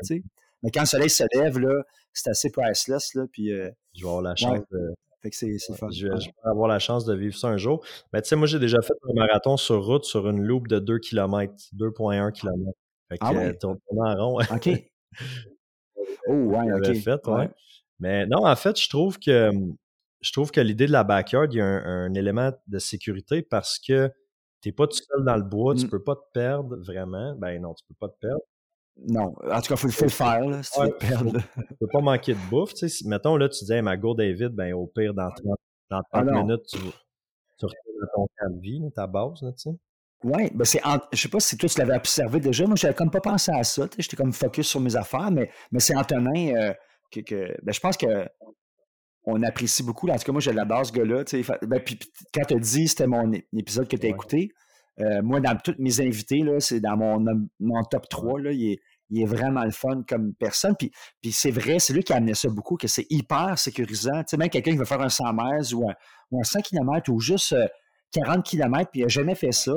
Mais 0.62 0.72
quand 0.72 0.82
le 0.82 0.88
soleil 0.88 1.10
se 1.10 1.24
lève, 1.34 1.60
là, 1.60 1.84
c'est 2.14 2.30
assez 2.30 2.52
priceless. 2.52 3.14
Là, 3.14 3.26
puis, 3.32 3.52
euh, 3.52 3.70
je 3.96 4.04
vais 4.04 4.10
avoir 4.10 4.22
la 4.22 4.36
chance 4.36 4.60
de 4.72 4.94
fait 5.22 5.30
que 5.32 5.36
c'est 5.36 5.58
fun. 5.76 5.90
Je, 5.92 6.08
vais 6.08 6.14
avoir 6.44 6.68
la 6.68 6.80
chance 6.80 7.06
de 7.06 7.14
vivre 7.14 7.36
ça 7.36 7.50
un 7.50 7.58
jour. 7.58 7.84
Mais 8.14 8.22
tu 8.22 8.30
sais, 8.30 8.36
moi, 8.36 8.48
j'ai 8.48 8.60
déjà 8.60 8.82
fait 8.82 8.94
un 9.10 9.14
marathon 9.14 9.58
sur 9.58 9.86
route 9.86 10.06
sur 10.06 10.30
une 10.30 10.42
loupe 10.42 10.68
de 10.68 10.80
2 10.80 11.00
km, 11.00 11.54
2,1 11.76 12.32
km. 12.32 12.72
Fait 13.10 13.18
que 13.18 13.26
ah 13.26 13.34
ouais? 13.34 13.58
Euh, 13.64 13.76
en 13.98 14.16
rond. 14.16 14.40
OK. 14.40 14.70
oh, 16.28 16.34
ouais, 16.34 16.72
OK. 16.72 16.94
Fait, 16.96 17.28
ouais. 17.28 17.50
Mais 18.00 18.26
non, 18.28 18.46
en 18.46 18.56
fait, 18.56 18.80
je 18.80 18.88
trouve 18.88 19.20
que 19.20 19.52
je 20.22 20.32
trouve 20.32 20.52
que 20.52 20.62
l'idée 20.62 20.88
de 20.88 20.92
la 20.92 21.04
backyard, 21.04 21.48
il 21.54 21.58
y 21.58 21.62
a 21.62 21.66
un, 21.66 22.14
élément 22.14 22.52
de 22.68 22.80
sécurité 22.80 23.42
parce 23.42 23.80
que 23.80 24.12
tu 24.62 24.70
n'es 24.70 24.74
pas 24.74 24.88
tout 24.88 24.98
seul 24.98 25.24
dans 25.24 25.38
le 25.38 25.44
bois, 25.44 25.76
tu 25.76 25.86
mmh. 25.86 25.90
peux 25.90 26.04
pas 26.04 26.16
te 26.16 26.32
perdre 26.34 26.78
vraiment. 26.78 27.36
Ben 27.36 27.62
non, 27.62 27.74
tu 27.74 27.84
peux 27.88 27.96
pas 28.00 28.10
te 28.10 28.20
perdre. 28.20 28.42
Non, 29.08 29.34
en 29.50 29.62
tout 29.62 29.74
cas, 29.74 29.82
il 29.82 29.92
faut, 29.92 30.06
le 30.06 30.10
faire, 30.10 30.46
là, 30.46 30.62
si 30.62 30.72
tu 30.72 30.82
veux 30.82 30.98
perdre. 30.98 31.40
Tu 31.56 31.76
peux 31.80 31.88
pas 31.88 32.02
manquer 32.02 32.34
de 32.34 32.50
bouffe. 32.50 32.74
Tu 32.74 32.90
sais, 32.90 33.08
mettons, 33.08 33.38
là, 33.38 33.48
tu 33.48 33.60
disais, 33.60 33.82
ma 33.82 33.94
est 33.94 34.34
vide, 34.34 34.50
ben, 34.50 34.74
au 34.74 34.88
pire, 34.88 35.14
dans 35.14 35.30
30, 35.30 35.58
dans 35.90 36.02
30 36.02 36.04
ah 36.12 36.24
minutes, 36.24 36.66
tu, 36.68 36.78
tu 36.78 37.66
retournes 37.66 38.04
à 38.04 38.08
ton 38.14 38.28
camp 38.38 38.50
de 38.56 38.60
vie, 38.60 38.82
ta 38.94 39.08
base, 39.08 39.42
là, 39.42 39.52
tu 39.54 39.70
sais. 39.70 39.78
Oui, 40.22 40.50
ben 40.54 40.66
c'est 40.66 40.82
je 41.14 41.22
sais 41.22 41.30
pas 41.30 41.40
si 41.40 41.56
toi 41.56 41.70
tu 41.70 41.80
l'avais 41.80 41.96
observé 41.96 42.42
déjà. 42.42 42.66
Moi, 42.66 42.76
j'avais 42.76 42.94
comme 42.94 43.10
pas 43.10 43.22
pensé 43.22 43.54
à 43.54 43.64
ça. 43.64 43.88
J'étais 43.98 44.18
comme 44.18 44.34
focus 44.34 44.68
sur 44.68 44.82
mes 44.82 44.98
affaires, 44.98 45.32
mais, 45.32 45.50
mais 45.72 45.80
c'est 45.80 45.96
Antonin 45.96 46.56
euh, 46.58 46.74
que, 47.10 47.22
que 47.22 47.56
ben, 47.64 47.72
je 47.72 47.80
pense 47.80 47.96
que 47.96 48.28
on 49.30 49.44
apprécie 49.44 49.84
beaucoup. 49.84 50.08
En 50.10 50.16
tout 50.16 50.24
cas, 50.24 50.32
moi, 50.32 50.42
j'ai 50.42 50.54
la 50.54 50.66
base, 50.66 50.90
ce 50.90 50.94
gars-là. 50.94 51.24
Ben, 51.64 51.80
puis, 51.80 52.00
quand 52.34 52.44
tu 52.48 52.54
as 52.54 52.60
dit 52.60 52.88
c'était 52.88 53.08
mon 53.08 53.32
épisode 53.58 53.88
que 53.88 53.98
tu 53.98 54.06
as 54.06 54.10
écouté, 54.10 54.52
euh, 55.00 55.22
moi, 55.22 55.40
dans 55.40 55.56
toutes 55.58 55.80
mes 55.80 56.02
invités, 56.02 56.44
c'est 56.60 56.80
dans 56.80 56.98
mon, 56.98 57.24
mon 57.60 57.84
top 57.84 58.10
3. 58.10 58.42
Là, 58.42 58.52
il, 58.52 58.74
est, 58.74 58.80
il 59.10 59.22
est 59.22 59.26
vraiment 59.26 59.64
le 59.64 59.72
fun 59.72 60.04
comme 60.08 60.34
personne. 60.34 60.76
Puis, 60.78 60.92
puis 61.22 61.32
c'est 61.32 61.52
vrai, 61.52 61.80
c'est 61.80 61.94
lui 61.94 62.04
qui 62.04 62.14
a 62.14 62.18
amené 62.18 62.34
ça 62.34 62.50
beaucoup, 62.50 62.76
que 62.76 62.88
c'est 62.88 63.06
hyper 63.10 63.58
sécurisant. 63.58 64.24
Tu 64.24 64.30
sais, 64.30 64.38
même 64.38 64.50
quelqu'un 64.50 64.72
qui 64.72 64.78
veut 64.78 64.86
faire 64.86 65.02
un 65.02 65.10
100 65.10 65.34
mètres 65.34 65.74
ou 65.74 65.90
un, 65.90 65.94
ou 66.32 66.40
un 66.40 66.44
100 66.44 66.62
km 66.62 67.12
ou 67.12 67.20
juste 67.20 67.56
40 68.12 68.38
euh, 68.38 68.42
km 68.42 68.92
puis 68.92 69.02
il 69.02 69.04
n'a 69.04 69.08
jamais 69.08 69.36
fait 69.36 69.52
ça, 69.52 69.74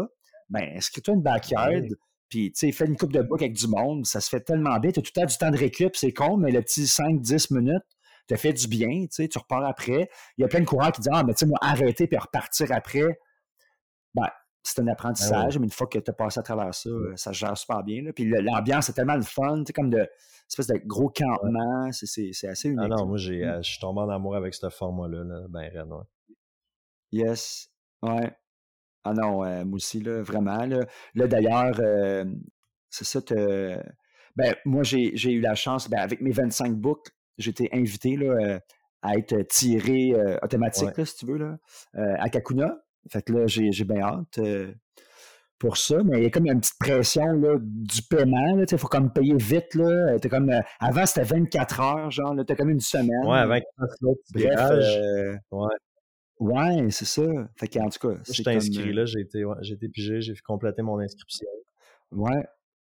ben, 0.51 0.63
inscris-toi 0.77 1.15
une 1.15 1.23
backyard? 1.23 1.85
Puis, 2.29 2.51
tu 2.53 2.67
sais, 2.67 2.73
fais 2.73 2.87
une 2.87 2.97
coupe 2.97 3.13
de 3.13 3.21
bouc 3.23 3.43
avec 3.43 3.53
du 3.53 3.69
monde. 3.69 4.07
Ça 4.07 4.21
se 4.21 4.29
fait 4.29 4.41
tellement 4.41 4.79
bien. 4.79 4.91
Tu 4.91 5.01
as 5.01 5.03
tout 5.03 5.13
le 5.15 5.21
temps 5.21 5.27
du 5.27 5.37
temps 5.37 5.51
de 5.51 5.59
récup, 5.59 5.95
c'est 5.97 6.13
con, 6.13 6.39
mais 6.39 6.51
le 6.51 6.63
petit 6.63 6.85
5-10 6.85 7.55
minutes, 7.55 7.85
te 8.27 8.37
fait 8.37 8.53
du 8.53 8.69
bien. 8.69 9.03
Tu 9.03 9.09
sais, 9.11 9.29
tu 9.29 9.39
repars 9.39 9.65
après. 9.65 10.09
Il 10.39 10.43
y 10.43 10.45
a 10.45 10.49
plein 10.49 10.61
de 10.61 10.67
coureurs 10.67 10.93
qui 10.93 11.01
disent 11.01 11.11
Ah, 11.13 11.23
mais 11.25 11.35
tu 11.35 11.41
sais, 11.41 11.47
moi, 11.47 11.59
arrêter 11.61 12.07
puis 12.07 12.19
repartir 12.19 12.73
après. 12.73 13.19
Ben, 14.15 14.29
c'est 14.63 14.81
un 14.81 14.85
ben 14.85 14.93
apprentissage, 14.93 15.59
mais 15.59 15.65
une 15.65 15.73
fois 15.73 15.87
que 15.87 15.99
tu 15.99 16.11
as 16.11 16.15
passé 16.15 16.41
à 16.41 16.43
travers 16.43 16.75
ça, 16.75 16.89
euh, 16.89 17.13
ça 17.17 17.33
se 17.33 17.39
gère 17.39 17.57
super 17.57 17.83
bien. 17.83 18.03
Là. 18.03 18.13
Puis 18.13 18.25
l'ambiance 18.29 18.89
est 18.89 18.93
tellement 18.93 19.17
le 19.17 19.23
fun, 19.23 19.65
comme 19.75 19.91
de 19.91 20.09
espèce 20.49 20.67
de 20.67 20.81
gros 20.85 21.09
campement, 21.09 21.91
c'est 21.93 22.31
assez 22.47 22.69
unique. 22.69 22.81
Ah 22.85 22.89
non, 22.89 23.07
moi 23.07 23.17
j'ai, 23.17 23.43
mmh. 23.43 23.49
euh, 23.49 23.63
je 23.63 23.71
suis 23.71 23.81
tombé 23.81 24.01
en 24.01 24.11
amour 24.11 24.37
avec 24.37 24.53
ce 24.55 24.69
format-là, 24.69 25.25
là. 25.25 25.47
ben 25.49 25.71
Red, 25.75 25.89
Yes, 27.11 27.71
ouais. 28.03 28.31
Ah 29.05 29.15
non, 29.15 29.45
euh, 29.45 29.65
moi 29.65 29.77
aussi, 29.77 30.01
là, 30.01 30.23
vraiment. 30.23 30.65
Là, 30.67 30.85
là 31.15 31.27
d'ailleurs, 31.27 31.75
c'est 32.91 33.05
ça, 33.05 33.21
ben, 34.37 34.55
moi 34.65 34.83
j'ai 34.83 35.33
eu 35.33 35.41
la 35.41 35.55
chance, 35.55 35.89
ben, 35.89 35.99
avec 35.99 36.21
mes 36.21 36.33
25 36.33 36.75
boucles, 36.75 37.13
j'ai 37.39 37.51
été 37.51 37.69
invité 37.73 38.17
là, 38.17 38.61
à 39.03 39.17
être 39.17 39.43
tiré 39.49 40.15
automatique, 40.43 40.97
là, 40.97 41.05
si 41.05 41.17
tu 41.17 41.27
veux, 41.27 41.39
là, 41.39 41.59
à 41.95 42.29
Kakuna. 42.29 42.83
Fait 43.09 43.23
que 43.23 43.33
là, 43.33 43.47
j'ai 43.47 43.85
bien 43.85 44.01
hâte 44.01 44.39
euh, 44.39 44.73
pour 45.59 45.77
ça, 45.77 46.03
mais 46.05 46.19
il 46.19 46.23
y 46.25 46.27
a 46.27 46.31
comme 46.31 46.47
une 46.47 46.61
petite 46.61 46.79
pression 46.79 47.27
là, 47.33 47.57
du 47.61 48.03
paiement. 48.03 48.59
Il 48.59 48.79
faut 48.79 48.89
comme 48.89 49.13
payer 49.13 49.35
vite. 49.37 49.75
Là. 49.75 50.19
comme, 50.31 50.51
euh, 50.51 50.61
avant, 50.81 51.07
c'était 51.07 51.25
24 51.25 51.81
heures, 51.81 52.11
genre, 52.11 52.35
t'as 52.47 52.55
comme 52.55 52.71
une 52.71 52.81
semaine. 52.81 53.27
Ouais, 53.27 53.39
avant 53.39 53.59
Bref, 54.35 54.61
euh, 54.71 55.37
ouais. 55.51 55.75
Ouais, 56.39 56.91
c'est 56.91 57.05
ça. 57.05 57.23
Fait 57.57 57.69
que, 57.69 57.79
en 57.79 57.89
tout 57.89 58.09
cas. 58.09 58.21
Je 58.31 58.43
t'ai 58.43 58.51
inscrit 58.51 58.93
là, 58.93 59.05
j'ai 59.05 59.21
été, 59.21 59.45
ouais, 59.45 59.57
été 59.63 59.89
pigé, 59.89 60.21
j'ai 60.21 60.35
complété 60.45 60.83
mon 60.83 60.99
inscription. 60.99 61.49
Ouais. 62.11 62.45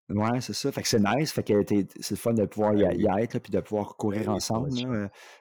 Ouais, 0.09 0.39
c'est 0.39 0.53
ça. 0.53 0.71
Fait 0.71 0.81
que 0.81 0.87
c'est 0.87 1.01
nice. 1.01 1.31
Fait 1.31 1.43
que 1.43 1.53
c'est 1.99 2.11
le 2.11 2.17
fun 2.17 2.33
de 2.33 2.45
pouvoir 2.45 2.73
y, 2.75 2.83
être, 3.21 3.39
puis 3.39 3.51
de 3.51 3.59
pouvoir 3.59 3.95
courir 3.97 4.29
ensemble. 4.29 4.69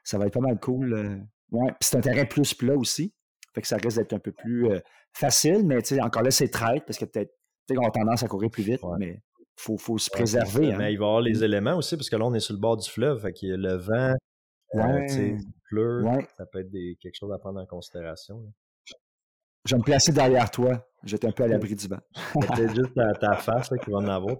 Ça 0.03 0.19
va 0.19 0.27
être 0.27 0.35
pas 0.35 0.41
mal 0.41 0.59
cool. 0.59 1.21
Ouais. 1.53 1.69
Puis 1.69 1.89
c'est 1.89 1.97
un 1.97 2.01
terrain 2.01 2.25
plus 2.25 2.55
plat 2.55 2.75
aussi. 2.75 3.14
Fait 3.57 3.62
que 3.62 3.69
ça 3.69 3.77
risque 3.77 3.97
d'être 3.97 4.12
un 4.12 4.19
peu 4.19 4.33
plus 4.33 4.69
euh, 4.69 4.81
facile, 5.14 5.64
mais 5.64 5.79
encore 6.03 6.23
là, 6.23 6.31
c'est 6.31 6.49
traite 6.49 6.85
parce 6.87 6.99
que 6.99 7.07
peut-être 7.07 7.33
qu'on 7.69 7.87
a 7.87 7.91
tendance 7.91 8.23
à 8.23 8.29
courir 8.29 8.51
plus 8.51 8.62
vite, 8.62 8.83
mais 8.99 9.12
il 9.14 9.23
faut, 9.57 9.79
faut, 9.79 9.97
se 9.97 10.11
préserver. 10.11 10.73
Hein. 10.73 10.77
Mais 10.77 10.93
il 10.93 10.99
va 10.99 11.05
y 11.05 11.09
avoir 11.09 11.21
les 11.23 11.43
éléments 11.43 11.75
aussi, 11.75 11.97
parce 11.97 12.11
que 12.11 12.17
là, 12.17 12.27
on 12.27 12.35
est 12.35 12.41
sur 12.41 12.53
le 12.53 12.61
bord 12.61 12.77
du 12.77 12.87
fleuve, 12.87 13.23
fait 13.23 13.33
qu'il 13.33 13.49
y 13.49 13.53
a 13.53 13.57
le 13.57 13.77
vent, 13.77 14.14
euh, 14.75 14.79
ouais. 14.79 15.07
il 15.11 15.39
pleut, 15.71 16.05
ça 16.37 16.45
peut 16.53 16.61
être 16.61 16.71
des, 16.71 16.99
quelque 17.01 17.14
chose 17.14 17.33
à 17.33 17.39
prendre 17.39 17.59
en 17.59 17.64
considération. 17.64 18.43
Je 19.67 19.75
vais 19.75 19.79
me 19.79 19.85
placer 19.85 20.12
derrière 20.12 20.51
toi. 20.51 20.87
J'étais 21.03 21.27
un 21.27 21.33
peu 21.33 21.45
à 21.45 21.49
l'abri 21.49 21.75
du 21.75 21.89
vent. 21.89 21.99
C'est 22.57 22.75
juste 22.75 22.95
ta, 23.21 23.37
face 23.37 23.69
qui 23.69 23.91
va 23.91 23.99
en 23.99 24.09
avoir. 24.09 24.37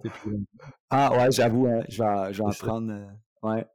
Ah 0.89 1.11
ouais, 1.17 1.31
j'avoue, 1.31 1.67
hein, 1.67 1.81
je 1.89 2.01
vais, 2.01 2.33
je 2.33 2.37
vais 2.39 2.47
en 2.47 2.51
prendre. 2.51 2.91
Euh, 2.91 3.07
ouais. 3.43 3.65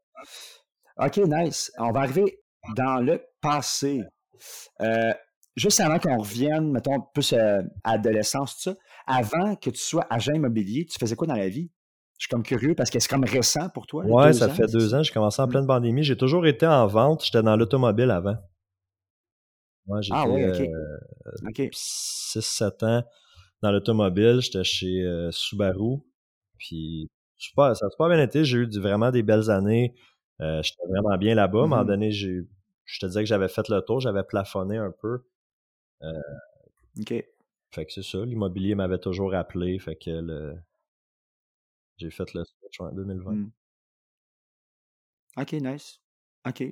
OK, 0.99 1.17
nice. 1.27 1.73
On 1.79 1.91
va 1.93 2.01
arriver 2.01 2.41
dans 2.77 3.05
le 3.05 3.23
passé. 3.41 4.03
Euh, 4.81 5.13
juste 5.57 5.81
avant 5.81 5.99
qu'on 5.99 6.19
revienne, 6.19 6.71
mettons, 6.71 7.01
plus 7.15 7.33
euh, 7.33 7.63
à 7.85 7.93
l'adolescence, 7.93 8.57
tout 8.57 8.71
ça, 8.71 8.77
avant 9.07 9.57
que 9.57 9.71
tu 9.71 9.81
sois 9.81 10.07
agent 10.11 10.33
immobilier, 10.33 10.87
tu 10.87 10.99
faisais 10.99 11.17
quoi 11.17 11.27
dans 11.27 11.37
la 11.37 11.49
vie? 11.49 11.71
Je 12.19 12.27
suis 12.27 12.31
comme 12.31 12.43
curieux 12.45 12.75
parce 12.75 12.91
que 12.91 13.01
c'est 13.01 13.09
comme 13.09 13.25
récent 13.25 13.69
pour 13.71 13.87
toi. 13.87 14.05
Oui, 14.07 14.35
ça 14.35 14.49
fait 14.49 14.71
deux 14.71 14.95
ans. 14.95 15.03
J'ai 15.03 15.13
commencé 15.13 15.43
en 15.43 15.49
pleine 15.49 15.67
pandémie. 15.67 16.05
J'ai 16.05 16.17
toujours 16.17 16.47
été 16.47 16.67
en 16.67 16.87
vente. 16.87 17.25
J'étais 17.25 17.43
dans 17.43 17.57
l'automobile 17.57 18.11
avant. 18.11 18.37
Ah 20.11 20.29
oui, 20.29 20.45
OK. 20.45 20.61
Euh, 20.61 20.99
6-7 21.73 22.85
ans 22.85 23.05
dans 23.63 23.71
l'automobile, 23.71 24.41
j'étais 24.41 24.65
chez 24.65 25.03
euh, 25.03 25.31
Subaru. 25.31 25.99
Puis, 26.59 27.09
je 27.39 27.49
sais 27.49 27.53
pas, 27.57 27.75
ça 27.75 27.89
s'est 27.89 27.97
pas 27.99 28.09
bien 28.09 28.23
été. 28.23 28.45
J'ai 28.45 28.59
eu 28.59 28.79
vraiment 28.79 29.11
des 29.11 29.23
belles 29.23 29.51
années. 29.51 29.95
Euh, 30.41 30.63
j'étais 30.63 30.83
vraiment 30.89 31.17
bien 31.19 31.35
là-bas. 31.35 31.61
À 31.61 31.63
un 31.65 31.67
moment 31.67 31.83
Mhm. 31.83 31.89
donné, 31.89 32.11
j'ai, 32.13 32.41
je 32.85 32.99
te 33.01 33.07
disais 33.07 33.21
que 33.21 33.27
j'avais 33.27 33.49
fait 33.49 33.69
le 33.69 33.81
tour, 33.81 34.01
j'avais 34.01 34.25
plafonné 34.25 34.77
un 34.79 34.91
peu. 34.93 35.25
OK. 37.01 37.15
Fait 37.71 37.87
que 37.87 37.93
c'est 37.93 38.03
ça, 38.03 38.25
l'immobilier 38.25 38.75
m'avait 38.75 38.99
toujours 38.99 39.35
appelé. 39.35 39.79
Fait 39.79 39.97
que 39.97 40.11
le... 40.11 40.57
j'ai 41.97 42.11
fait 42.11 42.35
le 42.35 42.45
switch 42.45 42.81
en 42.81 42.93
2020. 42.93 43.33
Mm. 43.33 43.51
OK, 45.39 45.53
nice. 45.55 46.01
OK. 46.47 46.65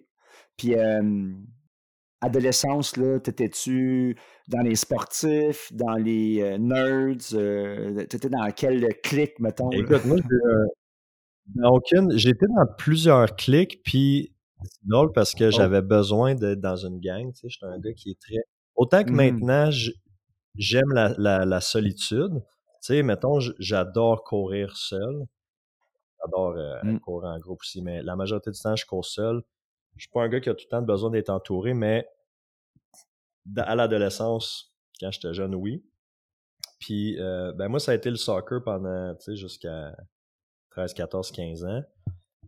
Puis, 0.56 0.74
euh, 0.74 1.32
adolescence, 2.21 2.97
là, 2.97 3.18
t'étais-tu 3.21 4.16
dans 4.49 4.61
les 4.61 4.75
sportifs, 4.77 5.73
dans 5.73 5.95
les 5.95 6.41
euh, 6.43 6.59
nerds? 6.59 7.35
euh, 7.35 8.05
t'étais 8.07 8.29
dans 8.29 8.49
quel 8.55 8.87
clic, 9.03 9.39
mettons? 9.41 9.71
Écoute, 9.71 10.05
moi, 10.05 10.16
euh, 10.18 10.66
dans 11.55 11.71
aucune, 11.71 12.16
j'étais 12.16 12.47
dans 12.47 12.66
plusieurs 12.79 13.35
clics, 13.37 13.83
puis 13.85 14.33
c'est 14.64 14.89
drôle 14.89 15.12
parce 15.12 15.35
que 15.35 15.47
Oh. 15.47 15.51
j'avais 15.51 15.83
besoin 15.83 16.35
d'être 16.35 16.61
dans 16.61 16.77
une 16.77 17.01
gang. 17.01 17.33
Tu 17.33 17.41
sais, 17.41 17.49
j'étais 17.49 17.66
un 17.66 17.79
gars 17.79 17.93
qui 17.95 18.11
est 18.11 18.21
très. 18.21 18.37
Autant 18.77 19.05
que 19.05 19.11
Mhm. 19.11 19.16
maintenant, 19.16 19.71
j'aime 20.57 20.93
la, 20.93 21.14
la, 21.18 21.45
la 21.45 21.61
solitude. 21.61 22.33
Tu 22.83 22.95
sais, 22.95 23.03
mettons, 23.03 23.39
j'adore 23.59 24.25
courir 24.25 24.77
seul. 24.77 25.25
J'adore 26.23 26.55
euh, 26.57 26.77
Mm. 26.83 26.99
courir 27.01 27.31
en 27.31 27.39
groupe 27.39 27.61
aussi, 27.62 27.83
mais 27.83 28.03
la 28.03 28.16
majorité 28.16 28.51
du 28.51 28.59
temps, 28.61 28.77
je 28.77 28.85
cours 28.87 29.05
seul. 29.05 29.43
Je 30.01 30.07
suis 30.07 30.12
pas 30.12 30.22
un 30.22 30.30
gars 30.30 30.40
qui 30.40 30.48
a 30.48 30.55
tout 30.55 30.64
le 30.64 30.70
temps 30.70 30.80
besoin 30.80 31.11
d'être 31.11 31.28
entouré, 31.28 31.74
mais 31.74 32.09
à 33.59 33.74
l'adolescence, 33.74 34.74
quand 34.98 35.11
j'étais 35.11 35.34
jeune, 35.34 35.55
oui. 35.55 35.84
Puis, 36.78 37.20
euh, 37.20 37.53
ben 37.53 37.68
moi, 37.68 37.80
ça 37.80 37.92
a 37.92 37.96
été 37.96 38.09
le 38.09 38.16
soccer 38.16 38.64
pendant, 38.64 39.14
tu 39.16 39.24
sais, 39.24 39.36
jusqu'à 39.36 39.94
13, 40.70 40.94
14, 40.94 41.30
15 41.32 41.64
ans. 41.66 41.82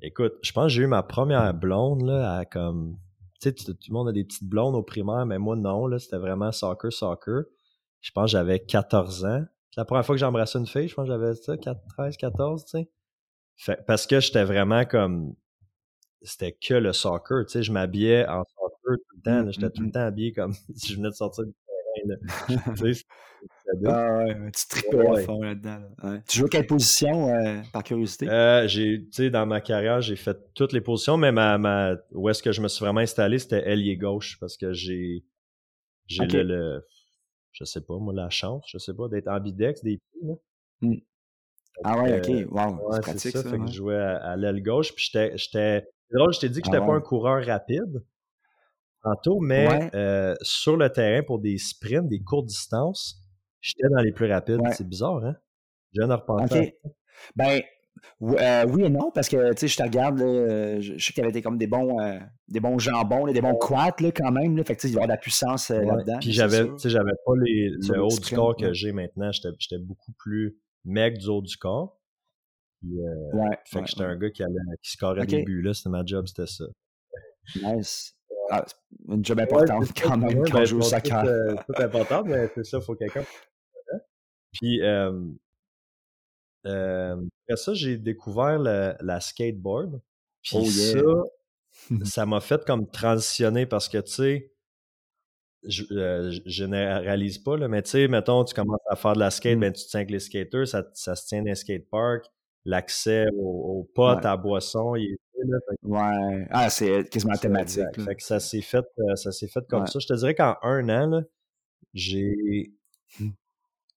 Écoute, 0.00 0.32
je 0.40 0.50
pense 0.52 0.64
que 0.64 0.68
j'ai 0.70 0.82
eu 0.84 0.86
ma 0.86 1.02
première 1.02 1.52
blonde, 1.52 2.06
là, 2.06 2.38
à 2.38 2.46
comme... 2.46 2.96
Tu 3.42 3.50
sais, 3.50 3.52
tout 3.52 3.76
le 3.86 3.92
monde 3.92 4.08
a 4.08 4.12
des 4.12 4.24
petites 4.24 4.48
blondes 4.48 4.74
au 4.74 4.82
primaire, 4.82 5.26
mais 5.26 5.38
moi, 5.38 5.54
non, 5.54 5.86
là, 5.86 5.98
c'était 5.98 6.16
vraiment 6.16 6.52
soccer, 6.52 6.90
soccer. 6.90 7.44
Je 8.00 8.12
pense 8.12 8.30
que 8.30 8.30
j'avais 8.30 8.60
14 8.60 9.26
ans. 9.26 9.44
La 9.76 9.84
première 9.84 10.06
fois 10.06 10.14
que 10.14 10.20
j'ai 10.20 10.24
embrassé 10.24 10.58
une 10.58 10.66
fille, 10.66 10.88
je 10.88 10.94
pense 10.94 11.06
que 11.06 11.12
j'avais 11.12 11.34
ça, 11.34 11.58
4, 11.58 11.78
13, 11.98 12.16
14, 12.16 12.64
tu 12.64 12.88
sais. 13.66 13.84
Parce 13.86 14.06
que 14.06 14.20
j'étais 14.20 14.44
vraiment 14.44 14.86
comme... 14.86 15.34
C'était 16.24 16.52
que 16.52 16.74
le 16.74 16.92
soccer, 16.92 17.44
tu 17.46 17.52
sais, 17.52 17.62
je 17.62 17.72
m'habillais 17.72 18.26
en 18.28 18.44
soccer 18.44 18.96
tout 18.98 19.16
le 19.16 19.22
temps, 19.22 19.42
Mm, 19.42 19.46
là, 19.46 19.50
j'étais 19.50 19.66
mm, 19.66 19.72
tout 19.72 19.82
le 19.82 19.88
mm. 19.88 19.92
temps 19.92 20.00
habillé 20.00 20.32
comme 20.32 20.54
si 20.76 20.92
je 20.92 20.96
venais 20.96 21.08
de 21.10 21.14
sortir 21.14 21.44
du 21.44 21.52
terrain, 21.52 22.16
tu 22.76 22.94
sais, 22.94 23.04
Ah 23.86 24.16
ouais, 24.18 24.50
tu 24.52 24.68
tripais 24.68 24.96
Ouais, 24.96 25.20
à 25.22 25.24
fond 25.24 25.42
là-dedans. 25.42 25.78
là. 26.02 26.10
Ouais. 26.10 26.22
Tu 26.28 26.38
joues 26.38 26.46
à 26.46 26.48
quelle 26.48 26.66
position, 26.66 27.28
euh, 27.28 27.60
par 27.72 27.82
curiosité? 27.82 28.28
Euh, 28.28 28.66
j'ai, 28.68 29.30
dans 29.30 29.46
ma 29.46 29.60
carrière, 29.60 30.00
j'ai 30.00 30.16
fait 30.16 30.36
toutes 30.54 30.72
les 30.72 30.80
positions, 30.80 31.16
mais 31.16 31.32
ma, 31.32 31.58
ma, 31.58 31.96
où 32.12 32.28
est-ce 32.28 32.42
que 32.42 32.52
je 32.52 32.60
me 32.60 32.68
suis 32.68 32.84
vraiment 32.84 33.00
installé, 33.00 33.38
c'était 33.38 33.68
ailier 33.68 33.96
gauche, 33.96 34.38
parce 34.40 34.56
que 34.56 34.72
j'ai, 34.72 35.24
j'ai 36.06 36.26
le, 36.26 36.42
le- 36.42 36.86
je 37.52 37.64
sais 37.64 37.80
pas, 37.80 37.96
moi, 37.98 38.14
la 38.14 38.30
chance, 38.30 38.64
je 38.68 38.78
sais 38.78 38.94
pas, 38.94 39.08
d'être 39.08 39.28
ambidex 39.28 39.82
des 39.82 39.98
pieds, 39.98 40.20
là. 40.28 40.34
Mm. 40.82 40.94
Ah 41.84 42.02
ouais, 42.02 42.20
ok. 42.20 42.52
Wow, 42.52 42.76
Ouais, 42.88 42.96
c'est 42.96 43.00
pratique 43.00 43.32
ça, 43.32 43.42
ça. 43.42 43.50
fait 43.50 43.58
que 43.58 43.66
je 43.66 43.72
jouais 43.72 43.96
à, 43.96 44.16
à 44.18 44.36
l'aile 44.36 44.62
gauche, 44.62 44.94
puis 44.94 45.04
j'étais, 45.10 45.36
j'étais, 45.36 45.84
c'est 46.12 46.18
drôle, 46.18 46.32
je 46.34 46.40
t'ai 46.40 46.48
dit 46.50 46.60
que 46.60 46.68
Ah 46.68 46.72
j'étais 46.72 46.84
pas 46.84 46.92
ouais. 46.92 46.98
un 46.98 47.00
coureur 47.00 47.44
rapide 47.44 48.04
tantôt, 49.02 49.40
mais 49.40 49.66
Ouais. 49.66 49.90
euh, 49.94 50.34
sur 50.42 50.76
le 50.76 50.88
terrain 50.90 51.22
pour 51.24 51.40
des 51.40 51.58
sprints, 51.58 52.08
des 52.08 52.22
courtes 52.22 52.46
distances, 52.46 53.16
j'étais 53.60 53.88
dans 53.90 54.00
les 54.02 54.12
plus 54.12 54.30
rapides. 54.30 54.60
Ouais. 54.60 54.72
C'est 54.74 54.88
bizarre, 54.88 55.24
hein? 55.24 55.34
Je 55.92 56.00
viens 56.00 56.08
de 56.08 56.14
repenser. 56.14 56.78
Ben, 57.36 57.60
euh, 58.22 58.64
oui 58.68 58.84
et 58.84 58.88
non, 58.88 59.10
parce 59.12 59.28
que, 59.28 59.50
tu 59.52 59.58
sais, 59.58 59.68
je 59.68 59.76
te 59.76 59.82
regarde, 59.82 60.18
là, 60.18 60.24
euh, 60.24 60.80
je, 60.80 60.94
je 60.96 61.04
sais 61.04 61.12
qu'il 61.12 61.20
y 61.22 61.24
avait 61.24 61.32
des, 61.32 61.42
comme 61.42 61.58
des 61.58 61.66
bons, 61.66 62.00
euh, 62.00 62.18
des 62.48 62.60
bons 62.60 62.78
jambons, 62.78 63.26
là, 63.26 63.32
des 63.32 63.40
bons 63.42 63.54
quads, 63.56 63.96
là, 64.00 64.10
quand 64.12 64.32
même, 64.32 64.56
là. 64.56 64.64
Fait 64.64 64.76
que, 64.76 64.86
il 64.86 64.90
y 64.90 64.94
avoir 64.94 65.06
de 65.08 65.12
la 65.12 65.18
puissance 65.18 65.70
Ouais. 65.70 65.84
là-dedans. 65.84 66.18
Puis 66.20 66.32
j'avais, 66.32 66.58
sûr. 66.58 66.74
tu 66.76 66.78
sais, 66.82 66.90
j'avais 66.90 67.12
pas 67.26 67.32
les, 67.44 67.70
le 67.70 68.02
haut 68.02 68.08
du 68.08 68.34
corps 68.34 68.56
que 68.56 68.72
j'ai 68.72 68.92
maintenant. 68.92 69.30
J'étais, 69.32 69.50
j'étais 69.58 69.78
beaucoup 69.82 70.12
plus 70.18 70.56
mec 70.84 71.18
du 71.18 71.28
haut 71.28 71.42
du 71.42 71.56
corps. 71.56 72.00
Puis, 72.82 73.00
euh, 73.00 73.36
Ouais, 73.36 73.58
fait 73.64 73.76
ouais, 73.78 73.84
que 73.84 73.88
j'étais 73.90 74.00
ouais. 74.02 74.06
un 74.08 74.16
gars 74.16 74.30
qui 74.30 74.42
allait, 74.42 74.54
qui 74.82 74.90
scorait 74.90 75.22
Ok. 75.22 75.28
des 75.28 75.42
buts, 75.44 75.62
là. 75.62 75.72
C'était 75.72 75.90
ma 75.90 76.04
job, 76.04 76.26
c'était 76.26 76.46
ça. 76.48 76.64
Nice. 77.62 78.14
Ah, 78.50 78.64
c'est 78.66 78.76
une 79.14 79.24
job 79.24 79.38
importante 79.40 79.84
c'est 79.86 80.02
quand 80.02 80.16
même 80.16 80.42
quand 80.44 80.58
ben, 80.58 80.64
joue 80.64 80.78
au 80.78 80.82
soccer. 80.82 81.20
toutes, 81.22 81.30
euh, 81.30 81.54
toutes 81.66 81.80
importantes, 81.80 82.26
mais 82.26 82.50
c'est 82.54 82.64
ça, 82.64 82.80
faut 82.80 82.94
quelqu'un. 82.96 83.22
Puis, 84.52 84.82
euh, 84.82 85.12
euh, 86.66 87.16
après 87.48 87.56
ça, 87.56 87.74
j'ai 87.74 87.96
découvert 87.98 88.58
le- 88.58 88.94
la 89.00 89.20
skateboard. 89.20 90.00
Puis 90.42 90.56
Oh 90.58 90.62
yeah. 90.64 91.00
ça, 91.94 92.04
ça 92.04 92.26
m'a 92.26 92.40
fait 92.40 92.64
comme 92.64 92.88
transitionner 92.90 93.66
parce 93.66 93.88
que, 93.88 93.98
tu 93.98 94.12
sais, 94.12 94.52
je, 95.64 95.84
euh, 95.92 96.30
je 96.30 96.40
généralise 96.44 97.38
pas, 97.38 97.56
là, 97.56 97.68
mais 97.68 97.82
tu 97.82 97.90
sais, 97.90 98.08
mettons, 98.08 98.44
tu 98.44 98.54
commences 98.54 98.80
à 98.88 98.96
faire 98.96 99.14
de 99.14 99.20
la 99.20 99.30
skate, 99.30 99.56
Mm. 99.56 99.60
ben 99.60 99.72
tu 99.72 99.84
te 99.84 99.88
tiens 99.90 100.00
avec 100.00 100.10
les 100.10 100.18
skaters, 100.20 100.66
ça, 100.68 100.84
ça 100.94 101.14
se 101.14 101.26
tient 101.26 101.38
dans 101.40 101.46
les 101.48 101.54
skateparks, 101.54 102.26
l'accès 102.64 103.26
aux, 103.36 103.80
aux 103.80 103.84
potes, 103.94 104.18
Ouais. 104.20 104.26
à 104.26 104.30
la 104.30 104.36
boisson, 104.36 104.94
il 104.96 105.16
là, 105.44 105.58
fait 105.68 105.76
Ouais. 105.88 106.46
Ah, 106.50 106.70
c'est 106.70 107.08
quasiment 107.10 107.34
ça, 107.34 107.40
thématique. 107.40 108.00
Fait 108.00 108.14
que 108.16 108.22
ça 108.22 108.40
s'est 108.40 108.60
fait, 108.62 108.84
euh, 109.00 109.14
ça 109.16 109.32
s'est 109.32 109.48
fait 109.48 109.66
comme 109.68 109.82
Ouais. 109.82 109.86
ça. 109.88 109.98
Je 110.00 110.06
te 110.06 110.14
dirais 110.14 110.34
qu'en 110.34 110.56
un 110.62 110.88
an, 110.88 111.06
là, 111.10 111.22
j'ai 111.94 112.72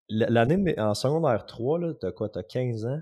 L'année 0.09 0.76
en 0.80 0.93
secondaire 0.95 1.45
3, 1.45 1.80
là, 1.80 1.93
t'as 1.93 2.11
quoi, 2.11 2.30
t'as 2.30 2.43
15 2.43 2.86
ans? 2.86 3.01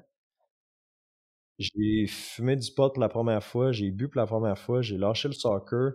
J'ai 1.60 2.08
fumé 2.08 2.56
du 2.56 2.72
pot 2.72 2.90
pour 2.94 3.02
la 3.02 3.10
première 3.10 3.44
fois, 3.44 3.72
j'ai 3.72 3.92
bu 3.92 4.10
pour 4.10 4.20
la 4.20 4.26
première 4.28 4.58
fois, 4.58 4.82
j'ai 4.82 4.98
lâché 4.98 5.28
le 5.28 5.34
soccer, 5.34 5.94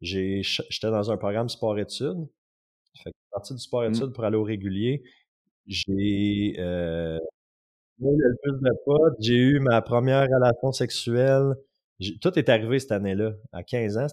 j'étais 0.00 0.90
dans 0.90 1.10
un 1.10 1.16
programme 1.16 1.48
sport-études. 1.48 2.28
Fait 2.96 3.10
que 3.10 3.16
je 3.16 3.22
suis 3.22 3.30
parti 3.32 3.54
du 3.54 3.58
Mm. 3.58 3.60
sport-études 3.60 4.12
pour 4.14 4.24
aller 4.24 4.36
au 4.36 4.44
régulier. 4.44 5.02
J'ai 5.66 6.56
euh, 6.60 7.18
fumé 8.00 8.16
le 8.18 8.36
plus 8.42 8.60
de 8.60 8.70
pot, 8.84 9.14
j'ai 9.20 9.34
eu 9.36 9.60
ma 9.60 9.80
première 9.82 10.22
relation 10.28 10.72
sexuelle. 10.72 11.54
Tout 12.20 12.38
est 12.38 12.48
arrivé 12.48 12.78
cette 12.78 12.92
année-là, 12.92 13.32
à 13.52 13.62
15 13.62 13.98
ans. 13.98 14.06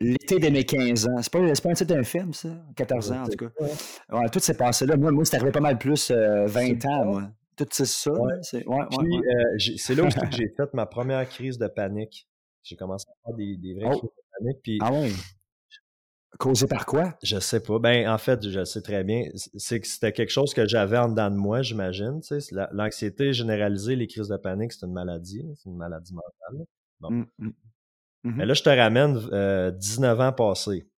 L'été 0.00 0.38
de 0.38 0.48
mes 0.50 0.64
15 0.64 1.08
ans. 1.08 1.20
C'est 1.22 1.32
pas, 1.32 1.40
pas 1.40 1.70
un 1.70 1.72
titre 1.74 1.94
d'un 1.94 2.04
film, 2.04 2.32
ça? 2.32 2.50
14 2.76 3.12
ans, 3.12 3.22
en 3.22 3.26
tout 3.26 3.46
cas. 3.48 3.64
Ouais, 4.12 4.28
tout 4.30 4.38
s'est 4.38 4.56
passé 4.56 4.86
là. 4.86 4.96
Moi, 4.96 5.10
moi 5.10 5.24
c'est 5.24 5.36
arrivé 5.36 5.50
pas 5.50 5.60
mal 5.60 5.76
plus 5.78 6.10
euh, 6.10 6.46
20 6.46 6.84
ans, 6.86 7.04
moi. 7.04 7.22
Tout 7.56 7.66
c'est 7.72 7.86
ça. 7.86 8.12
Ouais. 8.12 8.34
c'est- 8.42 8.64
Ouais, 8.68 8.78
euh, 8.78 9.94
là 9.96 10.04
aussi 10.04 10.18
que 10.18 10.30
j'ai 10.36 10.48
fait 10.56 10.72
ma 10.74 10.86
première 10.86 11.28
crise 11.28 11.58
de 11.58 11.66
panique. 11.66 12.28
J'ai 12.62 12.76
commencé 12.76 13.06
à 13.08 13.28
faire 13.28 13.36
des, 13.36 13.56
des 13.56 13.74
vraies 13.74 13.86
Oh. 13.92 13.98
crises 13.98 14.10
de 14.10 14.38
panique. 14.38 14.58
Puis 14.62 14.78
Ah 14.80 14.92
ouais? 14.92 15.10
Causé 16.38 16.66
par 16.68 16.86
quoi? 16.86 17.18
je 17.22 17.38
sais 17.40 17.60
pas. 17.60 17.78
Ben, 17.80 18.08
en 18.08 18.16
fait, 18.18 18.48
je 18.48 18.60
le 18.60 18.64
sais 18.64 18.80
très 18.80 19.02
bien. 19.02 19.24
C'est 19.34 19.80
que 19.80 19.86
c'était 19.88 20.12
quelque 20.12 20.30
chose 20.30 20.54
que 20.54 20.66
j'avais 20.68 20.96
en 20.96 21.08
dedans 21.08 21.30
de 21.30 21.36
moi, 21.36 21.62
j'imagine. 21.62 22.20
L'anxiété 22.72 23.32
généralisée, 23.32 23.96
les 23.96 24.06
crises 24.06 24.28
de 24.28 24.36
panique, 24.36 24.72
c'est 24.72 24.86
une 24.86 24.92
maladie. 24.92 25.44
C'est 25.56 25.68
une 25.68 25.76
maladie 25.76 26.14
mentale. 26.14 26.66
Bon. 27.00 27.10
Mm, 27.10 27.26
mm. 27.38 27.50
Mhm. 28.24 28.34
Mais 28.36 28.46
là, 28.46 28.54
je 28.54 28.62
te 28.62 28.68
ramène 28.68 29.16
euh, 29.32 29.70
19 29.72 30.20
ans 30.20 30.32
passés. 30.32 30.88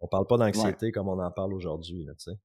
On 0.00 0.08
parle 0.08 0.26
pas 0.26 0.38
d'anxiété 0.38 0.92
comme 0.92 1.08
on 1.08 1.18
en 1.22 1.30
parle 1.30 1.52
aujourd'hui, 1.54 2.06
tu 2.06 2.14
sais. 2.18 2.38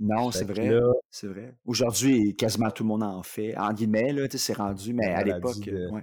Non, 0.00 0.30
c'est 0.30 0.44
vrai. 0.44 0.68
là, 0.70 0.92
C'est 1.10 1.28
vrai. 1.28 1.56
Aujourd'hui, 1.64 2.34
quasiment 2.36 2.70
tout 2.70 2.82
le 2.82 2.88
monde 2.88 3.02
en 3.02 3.22
fait. 3.22 3.56
En 3.56 3.72
guillemets, 3.72 4.12
là, 4.12 4.26
tu 4.28 4.38
sais, 4.38 4.46
c'est 4.52 4.58
rendu, 4.58 4.92
mais 4.92 5.06
à 5.06 5.22
l'époque, 5.22 5.60
de- 5.60 5.72
euh, 5.72 5.90
ouais. 5.90 6.02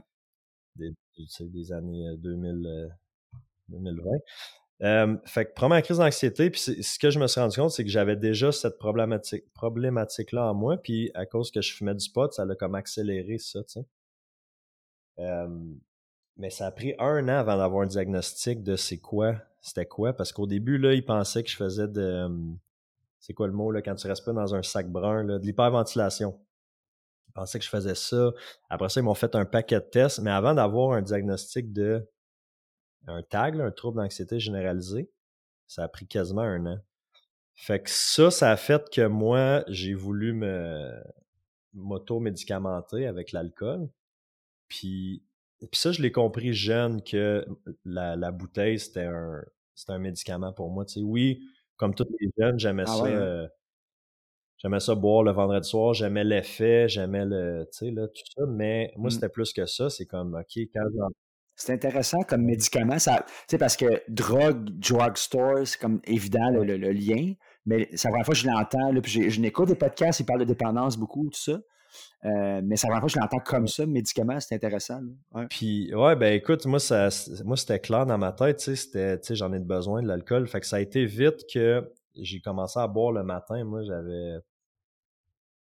des, 0.76 0.92
tu 1.14 1.28
sais, 1.28 1.46
des 1.46 1.72
années 1.72 2.08
euh, 2.10 2.16
2000, 2.18 2.66
euh, 2.66 2.88
2020. 3.70 4.10
Euh, 4.84 5.16
fait 5.26 5.46
que 5.46 5.54
première 5.54 5.82
crise 5.84 5.98
d'anxiété, 5.98 6.50
puis 6.50 6.60
ce 6.60 6.98
que 6.98 7.12
je 7.12 7.20
me 7.20 7.28
suis 7.28 7.40
rendu 7.40 7.56
compte, 7.56 7.70
c'est 7.70 7.84
que 7.84 7.90
j'avais 7.90 8.16
déjà 8.16 8.52
cette 8.52 8.80
problématique, 8.80 9.52
problématique-là 9.54 10.50
en 10.50 10.56
moi, 10.56 10.78
puis 10.78 11.12
à 11.14 11.28
cause 11.28 11.52
que 11.52 11.62
je 11.62 11.74
fumais 11.74 11.94
du 11.94 12.10
pot, 12.10 12.32
ça 12.34 12.46
l'a 12.46 12.56
comme 12.56 12.74
accéléré 12.74 13.38
ça, 13.38 13.64
tu 13.64 13.74
sais. 13.74 13.86
Euh, 15.20 15.48
mais 16.38 16.50
ça 16.50 16.66
a 16.66 16.72
pris 16.72 16.96
un 16.98 17.28
an 17.30 17.38
avant 17.38 17.58
d'avoir 17.58 17.84
un 17.84 17.86
diagnostic 17.86 18.64
de 18.64 18.76
c'est 18.76 18.98
quoi, 18.98 19.36
c'était 19.62 19.86
quoi, 19.86 20.14
parce 20.14 20.32
qu'au 20.32 20.48
début, 20.48 20.80
là, 20.80 20.94
ils 20.94 21.06
pensaient 21.06 21.44
que 21.44 21.50
je 21.50 21.58
faisais 21.58 21.88
de... 21.88 22.02
euh, 22.02 22.30
c'est 23.20 23.34
quoi 23.34 23.46
le 23.46 23.54
mot, 23.54 23.72
là, 23.72 23.84
quand 23.84 23.94
tu 23.94 24.08
restes 24.08 24.26
pas 24.26 24.34
dans 24.34 24.56
un 24.56 24.64
sac 24.64 24.90
brun, 24.90 25.24
là, 25.24 25.38
de 25.38 25.46
l'hyperventilation. 25.46 26.40
Ils 27.30 27.34
pensaient 27.34 27.60
que 27.60 27.66
je 27.66 27.70
faisais 27.70 27.94
ça. 27.94 28.32
Après 28.70 28.90
ça, 28.90 29.00
ils 29.00 29.04
m'ont 29.04 29.14
fait 29.14 29.36
un 29.36 29.46
paquet 29.46 29.76
de 29.76 29.86
tests, 29.86 30.20
mais 30.22 30.32
avant 30.32 30.56
d'avoir 30.56 30.94
un 30.94 31.04
diagnostic 31.04 31.72
de 31.72 32.10
un 33.08 33.24
TAG, 33.24 33.56
là, 33.56 33.66
un 33.66 33.72
trouble 33.72 33.98
d'anxiété 33.98 34.40
généralisé, 34.40 35.10
ça 35.68 35.84
a 35.84 35.88
pris 35.88 36.08
quasiment 36.08 36.42
un 36.42 36.66
an. 36.66 36.80
Fait 37.56 37.82
que 37.82 37.90
ça, 37.90 38.32
ça 38.32 38.52
a 38.52 38.58
fait 38.58 38.90
que 38.90 39.08
moi, 39.08 39.64
j'ai 39.68 39.94
voulu 39.94 40.34
me 40.34 40.92
m'auto-médicamenter 41.74 43.08
avec 43.08 43.32
l'alcool. 43.32 43.90
Puis, 44.68 45.24
puis 45.60 45.80
ça, 45.80 45.92
je 45.92 46.02
l'ai 46.02 46.12
compris 46.12 46.54
jeune 46.54 47.04
que 47.04 47.46
la, 47.86 48.16
la 48.16 48.32
bouteille, 48.32 48.80
c'était 48.80 49.06
un, 49.06 49.44
c'était 49.76 49.94
un 49.94 50.00
médicament 50.00 50.54
pour 50.54 50.70
moi. 50.72 50.86
Tu 50.86 50.96
sais, 50.96 51.02
oui, 51.02 51.44
comme 51.78 51.96
tous 51.96 52.08
les 52.20 52.32
jeunes, 52.38 52.60
j'aimais 52.60 52.86
Ah 52.88 52.98
ça. 52.98 53.04
ouais, 53.04 53.14
hein? 53.14 53.22
euh, 53.22 53.48
j'aimais 54.58 54.80
ça 54.80 54.96
boire 54.96 55.24
le 55.24 55.32
vendredi 55.32 55.68
soir, 55.68 55.94
j'aimais 55.94 56.24
l'effet, 56.24 56.88
j'aimais 56.88 57.26
le, 57.26 57.68
tu 57.72 57.78
sais, 57.80 57.92
là, 57.92 58.08
tout 58.08 58.22
ça, 58.38 58.46
mais 58.48 58.94
moi, 58.98 59.08
Mm. 59.08 59.12
c'était 59.12 59.30
plus 59.30 59.54
que 59.54 59.66
ça. 59.66 59.90
C'est 59.90 60.06
comme, 60.06 60.36
OK, 60.36 60.58
quand 60.74 60.88
j'en- 60.96 61.10
C'est 61.62 61.74
intéressant 61.74 62.24
comme 62.24 62.42
médicament. 62.42 62.98
Ça, 62.98 63.24
parce 63.60 63.78
que 63.78 64.02
drogue, 64.08 64.70
drugstore, 64.80 65.66
c'est 65.66 65.80
comme 65.80 66.02
évident 66.06 66.50
le, 66.50 66.64
lien. 66.92 67.34
Mais 67.68 67.88
c'est 67.94 68.08
la 68.08 68.12
première 68.12 68.26
fois 68.26 68.34
que 68.34 68.40
je 68.40 68.48
l'entends. 68.48 69.02
puis 69.02 69.30
je 69.30 69.40
n'écoute 69.40 69.68
des 69.68 69.76
podcasts, 69.76 70.20
ils 70.20 70.26
parlent 70.26 70.40
de 70.40 70.46
dépendance 70.46 70.98
beaucoup, 70.98 71.30
tout 71.30 71.40
ça. 71.40 71.60
Euh, 72.24 72.62
mais 72.64 72.78
c'est 72.78 72.88
la 72.88 72.94
première 72.94 73.02
fois 73.02 73.08
que 73.10 73.14
je 73.14 73.20
l'entends 73.20 73.44
comme 73.46 73.68
ça, 73.68 73.86
médicament, 73.86 74.40
c'est 74.40 74.56
intéressant. 74.56 75.02
Puis, 75.50 75.94
ouais, 75.94 76.16
ben 76.16 76.34
écoute, 76.34 76.66
moi, 76.66 76.80
ça, 76.80 77.10
moi 77.46 77.58
c'était 77.58 77.80
clair 77.80 78.08
dans 78.08 78.18
ma 78.18 78.32
tête, 78.32 78.58
tu 78.58 78.76
sais, 78.76 79.20
j'en 79.36 79.54
ai 79.54 79.60
besoin 79.60 80.02
de 80.02 80.08
l'alcool. 80.08 80.48
Fait 80.48 80.62
que 80.62 80.66
ça 80.66 80.78
a 80.78 80.80
été 80.80 81.06
vite 81.06 81.46
que 81.54 81.94
j'ai 82.16 82.42
commencé 82.42 82.80
à 82.80 82.88
boire 82.88 83.12
le 83.12 83.24
matin. 83.24 83.64
Moi, 83.66 83.84
j'avais, 83.84 84.40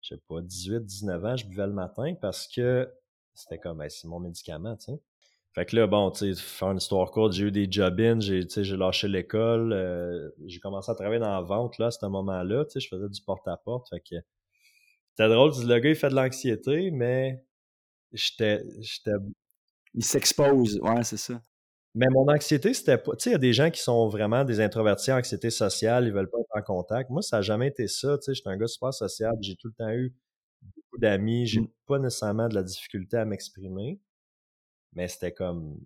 je 0.02 0.16
sais 0.16 0.22
pas, 0.28 0.42
18, 0.42 0.86
19 0.86 1.26
ans, 1.26 1.36
je 1.36 1.48
buvais 1.48 1.68
le 1.68 1.74
matin 1.74 2.14
parce 2.22 2.48
que 2.48 2.88
c'était 3.34 3.58
comme, 3.58 3.80
ben, 3.80 3.90
c'est 3.90 4.08
mon 4.08 4.20
médicament, 4.20 4.76
tu 4.76 4.92
sais. 4.92 5.00
Fait 5.56 5.66
que 5.66 5.76
là, 5.76 5.88
bon, 5.88 6.12
tu 6.12 6.34
sais, 6.34 6.42
faire 6.42 6.72
une 6.72 6.78
histoire 6.78 7.10
courte, 7.12 7.34
j'ai 7.34 7.46
eu 7.46 7.52
des 7.52 7.68
job-ins, 7.72 8.20
j'ai, 8.22 8.46
tu 8.46 8.54
sais, 8.54 8.64
j'ai 8.64 8.78
lâché 8.78 9.08
l'école, 9.08 9.74
euh, 9.74 10.30
j'ai 10.46 10.60
commencé 10.60 10.92
à 10.92 10.96
travailler 10.96 11.20
dans 11.20 11.32
la 11.34 11.42
vente, 11.42 11.78
là, 11.80 11.88
à 11.88 11.92
ce 11.92 12.06
moment-là, 12.06 12.66
tu 12.66 12.74
sais, 12.74 12.80
je 12.80 12.88
faisais 12.90 13.10
du 13.10 13.22
porte-à-porte, 13.24 13.90
fait 13.90 14.00
que 14.00 14.16
c'était 15.16 15.30
drôle, 15.30 15.52
le 15.66 15.80
gars, 15.80 15.90
il 15.90 15.96
fait 15.96 16.10
de 16.10 16.16
l'anxiété, 16.16 16.92
mais 16.92 17.44
j'étais, 18.14 18.64
j'étais 18.82 19.12
Il 19.96 20.04
s'expose, 20.06 20.80
ouais, 20.82 21.04
c'est 21.04 21.18
ça. 21.18 21.42
mais 21.96 22.08
mon 22.12 22.28
anxiété, 22.32 22.74
c'était 22.74 22.98
pas. 22.98 23.14
Tu 23.16 23.24
sais, 23.24 23.30
il 23.32 23.34
y 23.34 23.36
a 23.36 23.40
des 23.40 23.54
gens 23.54 23.72
qui 23.72 23.82
sont 23.82 24.08
vraiment 24.08 24.44
des 24.46 24.60
introvertis, 24.62 25.12
anxiété 25.12 25.50
sociale, 25.50 26.06
ils 26.08 26.14
veulent 26.14 26.30
pas 26.30 26.38
être 26.40 26.58
en 26.58 26.62
contact. 26.62 27.10
Moi, 27.10 27.22
ça 27.22 27.38
n'a 27.38 27.42
jamais 27.42 27.68
été 27.68 27.88
ça. 27.88 28.18
Tu 28.18 28.26
sais, 28.26 28.34
j'étais 28.36 28.50
un 28.50 28.58
gars 28.58 28.68
super 28.68 28.94
sociable. 28.94 29.38
J'ai 29.42 29.56
tout 29.56 29.68
le 29.70 29.74
temps 29.74 29.90
eu 29.92 30.14
beaucoup 30.62 31.00
d'amis. 31.00 31.48
J'ai 31.48 31.62
Mm. 31.62 31.68
pas 31.88 32.00
nécessairement 32.00 32.48
de 32.50 32.56
la 32.56 32.64
difficulté 32.64 33.18
à 33.18 33.26
m'exprimer. 33.26 34.00
Mais 34.94 35.08
c'était 35.08 35.34
comme. 35.34 35.78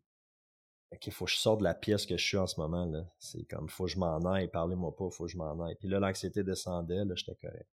OK, 0.93 1.09
faut 1.11 1.25
que 1.25 1.31
je 1.31 1.37
sorte 1.37 1.59
de 1.59 1.63
la 1.63 1.73
pièce 1.73 2.05
que 2.05 2.17
je 2.17 2.23
suis 2.25 2.37
en 2.37 2.45
ce 2.47 2.59
moment. 2.59 2.85
là. 2.85 3.03
C'est 3.19 3.43
comme, 3.45 3.67
faut 3.67 3.85
que 3.85 3.91
je 3.91 3.97
m'en 3.97 4.19
aille, 4.31 4.47
parlez-moi 4.47 4.95
pas, 4.95 5.09
faut 5.09 5.25
que 5.25 5.31
je 5.31 5.37
m'en 5.37 5.59
aille. 5.65 5.75
Puis 5.79 5.87
là, 5.89 5.99
l'anxiété 5.99 6.43
descendait, 6.43 7.03
là, 7.03 7.13
j'étais 7.15 7.35
correct. 7.41 7.67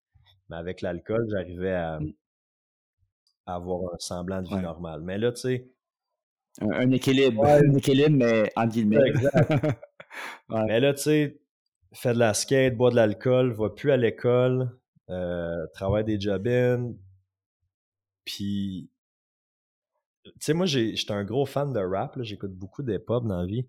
Mais 0.49 0.55
avec 0.57 0.81
l'alcool, 0.81 1.27
j'arrivais 1.29 1.73
à, 1.73 1.99
Mm. 1.99 2.13
à 3.47 3.55
avoir 3.55 3.93
un 3.93 3.97
semblant 3.99 4.41
de 4.43 4.47
vie 4.47 4.53
Ouais. 4.55 4.61
normale. 4.61 5.01
Mais 5.01 5.17
là, 5.17 5.31
tu 5.31 5.41
sais, 5.41 5.67
Un, 6.61 6.69
un 6.71 6.91
équilibre. 6.91 7.41
Ouais. 7.41 7.59
Un 7.67 7.73
équilibre, 7.75 8.17
mais 8.17 8.51
entre 8.55 8.73
guillemets. 8.73 9.07
Exact. 9.09 9.33
Ouais. 10.49 10.63
Mais 10.67 10.79
là, 10.79 10.93
tu 10.93 11.01
sais, 11.03 11.41
fait 11.93 12.13
de 12.13 12.19
la 12.19 12.33
skate, 12.33 12.75
boit 12.77 12.89
de 12.91 12.95
l'alcool, 12.95 13.51
va 13.51 13.69
plus 13.69 13.91
à 13.91 13.97
l'école, 13.97 14.75
euh, 15.09 15.67
travaille 15.73 16.05
des 16.05 16.19
job-ins. 16.19 16.93
Puis, 18.25 18.89
tu 20.33 20.39
sais, 20.39 20.53
moi, 20.53 20.65
j'étais 20.65 21.11
un 21.11 21.23
gros 21.23 21.45
fan 21.45 21.73
de 21.73 21.79
rap, 21.79 22.17
j'écoute 22.21 22.51
beaucoup 22.53 22.83
d'hip-hop 22.83 23.25
dans 23.25 23.39
la 23.41 23.45
vie. 23.45 23.65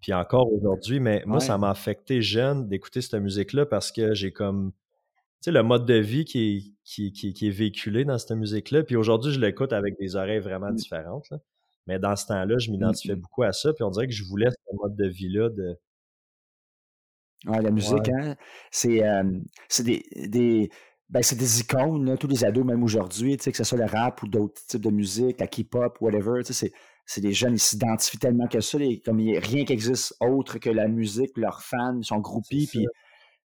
Puis 0.00 0.12
encore 0.14 0.50
aujourd'hui, 0.52 0.98
mais 1.00 1.22
moi, 1.26 1.38
Ouais. 1.38 1.44
ça 1.44 1.58
m'a 1.58 1.70
affecté 1.70 2.22
jeune 2.22 2.68
d'écouter 2.68 3.00
cette 3.02 3.20
musique-là 3.20 3.66
parce 3.66 3.92
que 3.92 4.14
j'ai 4.14 4.32
comme, 4.32 4.72
tu 4.72 5.46
sais, 5.46 5.50
le 5.52 5.62
mode 5.62 5.84
de 5.86 5.94
vie 5.94 6.24
qui 6.24 6.38
est, 6.56 6.62
qui, 6.84 7.12
qui, 7.12 7.32
qui 7.34 7.48
est 7.48 7.50
véhiculé 7.50 8.04
dans 8.04 8.16
cette 8.18 8.32
musique-là. 8.36 8.82
Puis 8.82 8.96
aujourd'hui, 8.96 9.32
je 9.32 9.40
l'écoute 9.40 9.72
avec 9.72 9.98
des 9.98 10.16
oreilles 10.16 10.40
vraiment 10.40 10.70
Mm. 10.70 10.74
différentes. 10.76 11.28
là. 11.30 11.38
Mais 11.86 11.98
dans 11.98 12.14
ce 12.16 12.26
temps-là, 12.26 12.56
je 12.58 12.70
m'identifiais 12.70 13.14
Mm. 13.16 13.20
beaucoup 13.20 13.42
à 13.42 13.52
ça. 13.52 13.72
Puis 13.74 13.82
on 13.84 13.90
dirait 13.90 14.06
que 14.06 14.12
je 14.14 14.24
voulais 14.24 14.50
ce 14.50 14.76
mode 14.76 14.96
de 14.96 15.06
vie-là 15.06 15.48
de, 15.50 15.76
Ouais, 17.46 17.62
la 17.62 17.70
musique, 17.70 18.06
hein, 18.10 18.36
c'est 18.70 19.02
euh, 19.02 19.22
c'est 19.68 19.82
des, 19.84 20.04
des, 20.28 20.68
ben, 21.10 21.22
c'est 21.22 21.36
des 21.36 21.60
icônes, 21.60 22.06
là, 22.06 22.16
tous 22.16 22.28
les 22.28 22.44
ados, 22.44 22.64
même 22.64 22.84
aujourd'hui, 22.84 23.36
que 23.36 23.52
ce 23.52 23.64
soit 23.64 23.78
le 23.78 23.84
rap 23.84 24.22
ou 24.22 24.28
d'autres 24.28 24.60
types 24.66 24.80
de 24.80 24.90
musique, 24.90 25.40
la 25.40 25.48
K-pop, 25.48 25.98
whatever, 26.00 26.42
c'est, 26.44 26.72
c'est 27.04 27.20
des 27.20 27.32
jeunes, 27.32 27.54
ils 27.54 27.58
s'identifient 27.58 28.18
tellement 28.18 28.46
que 28.46 28.60
ça, 28.60 28.78
les- 28.78 29.00
comme 29.00 29.18
il 29.18 29.32
n'y 29.32 29.36
a 29.36 29.40
rien 29.40 29.64
qui 29.64 29.72
existe 29.72 30.14
autre 30.20 30.58
que 30.58 30.70
la 30.70 30.86
musique, 30.86 31.36
leurs 31.36 31.62
fans, 31.62 31.98
ils 31.98 32.04
sont 32.04 32.18
groupies, 32.20 32.68
puis 32.70 32.86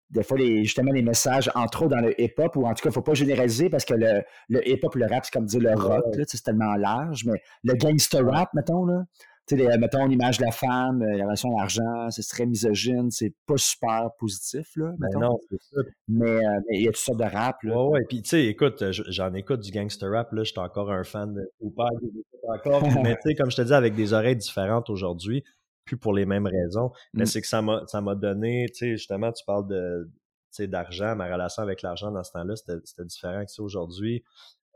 des 0.10 0.24
fois, 0.24 0.38
les, 0.38 0.64
justement, 0.66 0.92
les 0.92 1.02
messages, 1.02 1.50
entre 1.56 1.84
autres 1.86 1.96
dans 1.96 2.02
le 2.02 2.20
hip-hop, 2.22 2.56
ou 2.58 2.66
en 2.66 2.74
tout 2.74 2.76
cas, 2.76 2.82
il 2.86 2.88
ne 2.90 2.94
faut 2.94 3.02
pas 3.02 3.14
généraliser 3.14 3.70
parce 3.70 3.86
que 3.86 3.94
le, 3.96 4.22
le 4.50 4.68
hip-hop 4.68 4.94
ou 4.94 4.98
le 5.00 5.08
rap, 5.08 5.24
c'est 5.26 5.32
comme 5.32 5.46
dire 5.46 5.62
le 5.62 5.74
rock, 5.74 6.04
c'est 6.28 6.44
tellement 6.44 6.76
large, 6.76 7.24
mais 7.26 7.42
le 7.64 7.74
gangster 7.76 8.24
rap, 8.26 8.50
mettons, 8.54 8.86
là, 8.86 9.04
tu 9.48 9.58
sais, 9.58 9.78
mettons 9.78 10.06
l'image 10.06 10.38
de 10.38 10.46
la 10.46 10.52
femme, 10.52 11.02
euh, 11.02 11.18
la 11.18 11.26
relation 11.26 11.56
à 11.58 11.62
l'argent, 11.62 12.10
c'est 12.12 12.22
très 12.28 12.46
misogyne, 12.46 13.12
c'est 13.12 13.34
pas 13.46 13.58
super 13.58 14.10
positif, 14.18 14.68
là, 14.78 14.94
Ben 14.98 15.08
mettons. 15.08 15.20
non, 15.20 15.40
c'est 15.50 15.62
ça. 15.62 15.82
Mais 16.08 16.46
euh, 16.46 16.60
mais 16.70 16.78
il 16.78 16.82
y 16.84 16.88
a 16.88 16.92
toutes 16.92 16.98
sortes 17.02 17.20
de 17.20 17.26
rap, 17.26 17.62
là. 17.64 17.76
Ouais, 17.78 17.90
ouais. 18.00 18.06
Puis, 18.08 18.22
tu 18.22 18.30
sais, 18.30 18.46
écoute, 18.46 18.92
je- 18.92 19.04
j'en 19.10 19.34
écoute 19.34 19.60
du 19.62 19.72
gangster 19.72 20.10
rap, 20.12 20.32
là. 20.32 20.44
J'étais 20.44 20.60
encore 20.60 20.92
un 20.92 21.04
fan 21.04 21.34
de 21.34 21.42
je 21.62 21.66
l'écoute 21.66 22.26
encore. 22.48 22.82
Mais, 23.12 23.16
tu 23.16 23.30
sais, 23.30 23.36
comme 23.36 23.52
je 23.52 23.58
te 23.58 23.62
dis, 23.64 23.74
avec 23.74 23.96
des 23.96 24.14
oreilles 24.14 24.36
différentes 24.38 24.90
aujourd'hui, 24.90 25.44
plus 25.86 25.98
pour 25.98 26.14
les 26.14 26.26
mêmes 26.26 26.48
raisons. 26.48 26.92
Mais 27.14 27.24
Mm. 27.24 27.26
c'est 27.26 27.42
que 27.42 27.48
ça 27.48 27.62
m'a, 27.62 27.84
ça 27.88 28.00
m'a 28.00 28.16
donné, 28.16 28.68
tu 28.70 28.76
sais, 28.76 28.90
justement, 28.92 29.32
tu 29.34 29.44
parles 29.46 29.68
de, 29.68 30.10
tu 30.10 30.12
sais, 30.52 30.68
d'argent. 30.68 31.16
Ma 31.18 31.26
relation 31.32 31.62
avec 31.64 31.82
l'argent 31.82 32.12
dans 32.12 32.24
ce 32.24 32.32
temps-là, 32.32 32.56
c'était, 32.56 33.04
différent 33.06 33.44
que 33.44 33.52
ça 33.52 33.62
aujourd'hui. 33.62 34.24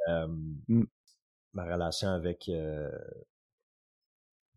Euh, 0.10 0.28
Mm. 0.68 0.84
Ma 1.54 1.64
relation 1.64 2.10
avec, 2.10 2.50
euh, 2.50 2.90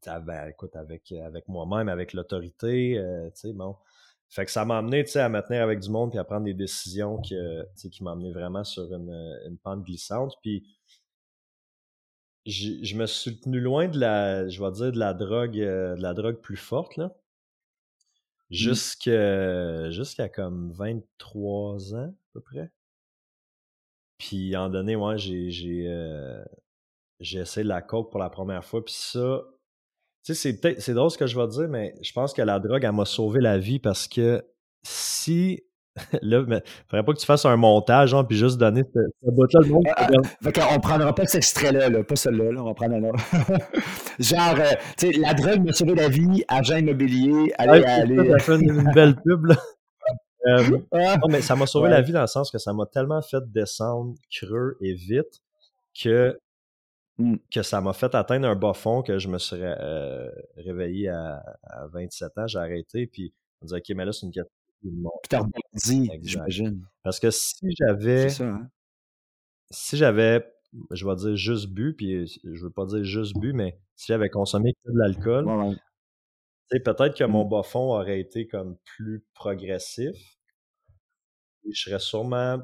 ben, 0.06 0.48
écoute, 0.48 0.76
avec, 0.76 1.12
avec 1.12 1.48
moi-même, 1.48 1.88
avec 1.88 2.12
l'autorité, 2.12 2.98
euh, 2.98 3.30
tu 3.30 3.40
sais, 3.40 3.52
bon. 3.52 3.76
Fait 4.28 4.44
que 4.44 4.52
ça 4.52 4.64
m'a 4.64 4.78
amené, 4.78 5.04
tu 5.04 5.10
sais, 5.10 5.20
à 5.20 5.28
me 5.28 5.40
tenir 5.40 5.62
avec 5.62 5.80
du 5.80 5.90
monde 5.90 6.10
puis 6.10 6.18
à 6.18 6.24
prendre 6.24 6.44
des 6.44 6.54
décisions 6.54 7.18
que, 7.20 7.62
tu 7.62 7.68
sais, 7.74 7.90
qui 7.90 8.04
m'ont 8.04 8.12
amené 8.12 8.30
vraiment 8.32 8.62
sur 8.62 8.92
une, 8.94 9.10
une 9.46 9.58
pente 9.58 9.82
glissante. 9.82 10.36
Puis 10.40 10.64
je 12.46 12.96
me 12.96 13.06
suis 13.06 13.40
tenu 13.40 13.60
loin 13.60 13.88
de 13.88 13.98
la, 13.98 14.48
je 14.48 14.62
vais 14.62 14.70
dire, 14.72 14.92
de 14.92 14.98
la 14.98 15.14
drogue, 15.14 15.58
euh, 15.58 15.96
de 15.96 16.02
la 16.02 16.14
drogue 16.14 16.40
plus 16.40 16.56
forte, 16.56 16.96
là. 16.96 17.14
Jusqu'à, 18.50 19.90
jusqu'à 19.90 20.28
comme 20.28 20.72
23 20.72 21.94
ans, 21.94 22.08
à 22.08 22.32
peu 22.32 22.40
près. 22.40 22.70
Puis, 24.18 24.56
en 24.56 24.68
donné, 24.68 24.96
ouais, 24.96 25.16
j'ai, 25.18 25.50
j'ai, 25.50 25.86
euh, 25.88 26.44
j'ai 27.20 27.40
essayé 27.40 27.64
de 27.64 27.68
la 27.68 27.80
coke 27.80 28.10
pour 28.10 28.20
la 28.20 28.28
première 28.30 28.64
fois. 28.64 28.84
Puis 28.84 28.94
ça, 28.94 29.44
tu 30.24 30.34
sais, 30.34 30.52
c'est 30.60 30.80
c'est 30.80 30.94
drôle 30.94 31.10
ce 31.10 31.18
que 31.18 31.26
je 31.26 31.38
vais 31.38 31.46
te 31.46 31.52
dire, 31.52 31.68
mais 31.68 31.94
je 32.02 32.12
pense 32.12 32.32
que 32.32 32.42
la 32.42 32.58
drogue, 32.58 32.84
elle 32.84 32.92
m'a 32.92 33.04
sauvé 33.04 33.40
la 33.40 33.58
vie 33.58 33.78
parce 33.78 34.06
que 34.08 34.42
si, 34.82 35.62
là, 36.22 36.44
mais, 36.46 36.62
faudrait 36.88 37.04
pas 37.04 37.12
que 37.12 37.18
tu 37.18 37.26
fasses 37.26 37.44
un 37.44 37.56
montage, 37.56 38.10
genre, 38.10 38.26
puis 38.26 38.36
juste 38.36 38.58
donner 38.58 38.82
ce, 38.94 39.00
ce 39.24 39.30
bout-là, 39.30 39.60
le 39.62 39.68
monde, 39.72 39.84
Ah, 39.96 40.06
regarde, 40.06 40.26
Fait 40.42 40.52
qu'on 40.52 40.80
prendra 40.80 41.14
pas 41.14 41.26
cet 41.26 41.36
extrait-là, 41.36 41.88
là, 41.88 42.04
pas 42.04 42.16
celui-là, 42.16 42.52
là, 42.52 42.62
on 42.62 42.66
va 42.66 42.74
prendre 42.74 42.94
un 42.94 43.04
autre. 43.04 43.18
Genre, 44.18 44.54
euh, 44.58 44.74
tu 44.98 45.12
sais, 45.12 45.18
la 45.18 45.34
drogue 45.34 45.64
m'a 45.64 45.72
sauvé 45.72 45.94
la 45.94 46.08
vie, 46.08 46.44
agent 46.48 46.76
immobilier, 46.76 47.52
allez, 47.58 47.82
allez. 47.84 48.30
ça, 48.30 48.38
fait 48.38 48.56
une, 48.56 48.70
une 48.80 48.92
belle 48.92 49.16
pub, 49.16 49.46
là. 49.46 49.56
Euh, 50.46 50.78
Ah, 50.92 51.18
non, 51.18 51.28
mais 51.28 51.42
ça 51.42 51.54
m'a 51.54 51.66
sauvé 51.66 51.84
Ouais. 51.88 51.90
la 51.90 52.00
vie 52.00 52.12
dans 52.12 52.22
le 52.22 52.26
sens 52.26 52.50
que 52.50 52.56
ça 52.56 52.72
m'a 52.72 52.86
tellement 52.86 53.20
fait 53.20 53.42
descendre 53.52 54.14
creux 54.34 54.78
et 54.80 54.94
vite 54.94 55.42
que. 56.02 56.38
Que 57.52 57.62
ça 57.62 57.80
m'a 57.80 57.92
fait 57.92 58.14
atteindre 58.14 58.48
un 58.48 58.56
bas 58.56 58.74
fond 58.74 59.02
que 59.02 59.18
je 59.18 59.28
me 59.28 59.38
serais 59.38 59.76
euh, 59.80 60.30
réveillé 60.56 61.08
à, 61.08 61.42
à 61.62 61.86
27 61.88 62.38
ans, 62.38 62.46
j'ai 62.46 62.58
arrêté, 62.58 63.06
puis 63.06 63.32
on 63.60 63.66
disait, 63.66 63.78
OK, 63.78 63.88
mais 63.96 64.04
là, 64.04 64.12
c'est 64.12 64.26
une 64.26 64.32
question 64.32 64.52
de 64.84 64.90
monde. 64.90 65.12
Puis 65.22 65.28
t'as 65.28 65.38
rebondi, 65.40 66.10
j'imagine. 66.22 66.84
Parce 67.02 67.20
que 67.20 67.30
si 67.30 67.56
j'avais, 67.78 68.28
C'est 68.28 68.38
ça, 68.38 68.44
hein? 68.48 68.68
si 69.70 69.96
j'avais, 69.96 70.44
je 70.90 71.06
vais 71.06 71.16
dire 71.16 71.36
juste 71.36 71.68
bu, 71.68 71.94
puis 71.94 72.26
je 72.44 72.62
veux 72.64 72.70
pas 72.70 72.86
dire 72.86 73.04
juste 73.04 73.36
bu, 73.38 73.52
mais 73.52 73.78
si 73.96 74.06
j'avais 74.08 74.30
consommé 74.30 74.72
que 74.72 74.90
de 74.92 74.98
l'alcool, 74.98 75.46
Ouais, 75.46 76.80
peut-être 76.84 77.16
que 77.16 77.24
mon 77.24 77.44
Mm. 77.44 77.48
bas 77.48 77.62
fond 77.64 77.94
aurait 77.94 78.20
été 78.20 78.46
comme 78.46 78.76
plus 78.84 79.24
progressif. 79.34 80.16
Et 81.64 81.72
je 81.74 81.82
serais 81.82 81.98
sûrement, 81.98 82.58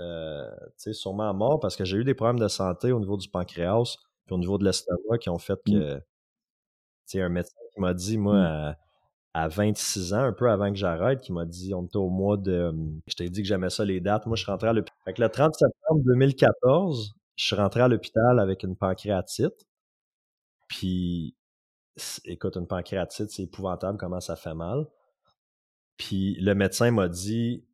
euh, 0.00 0.50
tu 0.66 0.72
sais, 0.78 0.92
sûrement 0.92 1.32
mort 1.34 1.60
parce 1.60 1.76
que 1.76 1.84
j'ai 1.84 1.98
eu 1.98 2.04
des 2.04 2.14
problèmes 2.14 2.40
de 2.40 2.48
santé 2.48 2.92
au 2.92 3.00
niveau 3.00 3.16
du 3.16 3.28
pancréas 3.28 3.96
puis 4.26 4.34
au 4.34 4.38
niveau 4.38 4.58
de 4.58 4.64
l'estomac 4.64 5.18
qui 5.20 5.28
ont 5.30 5.38
fait 5.38 5.60
que, 5.66 5.96
tu 5.98 6.02
sais, 7.06 7.22
un 7.22 7.28
médecin 7.28 7.54
qui 7.74 7.80
m'a 7.80 7.94
dit, 7.94 8.18
moi, 8.18 8.34
Mm. 8.36 8.38
à, 8.38 8.78
à 9.34 9.48
26 9.48 10.12
ans, 10.14 10.22
un 10.24 10.32
peu 10.32 10.50
avant 10.50 10.70
que 10.70 10.76
j'arrête, 10.78 11.20
qui 11.20 11.32
m'a 11.32 11.44
dit, 11.46 11.74
on 11.74 11.84
était 11.84 11.96
au 11.98 12.08
mois 12.10 12.36
de, 12.36 12.68
hum, 12.70 13.00
je 13.06 13.14
t'ai 13.14 13.28
dit 13.30 13.42
que 13.42 13.48
j'aimais 13.48 13.70
ça 13.70 13.84
les 13.84 14.00
dates. 14.00 14.26
Moi, 14.26 14.36
je 14.36 14.42
suis 14.42 14.50
rentré 14.50 14.68
à 14.68 14.72
l'hôpital. 14.72 14.98
Fait 15.04 15.14
que 15.14 15.22
le 15.22 15.28
30 15.28 15.54
septembre 15.54 16.02
2014, 16.04 17.14
je 17.36 17.44
suis 17.44 17.56
rentré 17.56 17.80
à 17.82 17.88
l'hôpital 17.88 18.40
avec 18.40 18.62
une 18.64 18.76
pancréatite. 18.76 19.66
Puis, 20.68 21.34
écoute, 22.24 22.56
une 22.56 22.66
pancréatite, 22.66 23.30
c'est 23.30 23.44
épouvantable 23.44 23.98
comment 23.98 24.20
ça 24.20 24.36
fait 24.36 24.54
mal. 24.54 24.86
Puis 25.96 26.34
le 26.40 26.54
médecin 26.54 26.90
m'a 26.90 27.08
dit, 27.08 27.64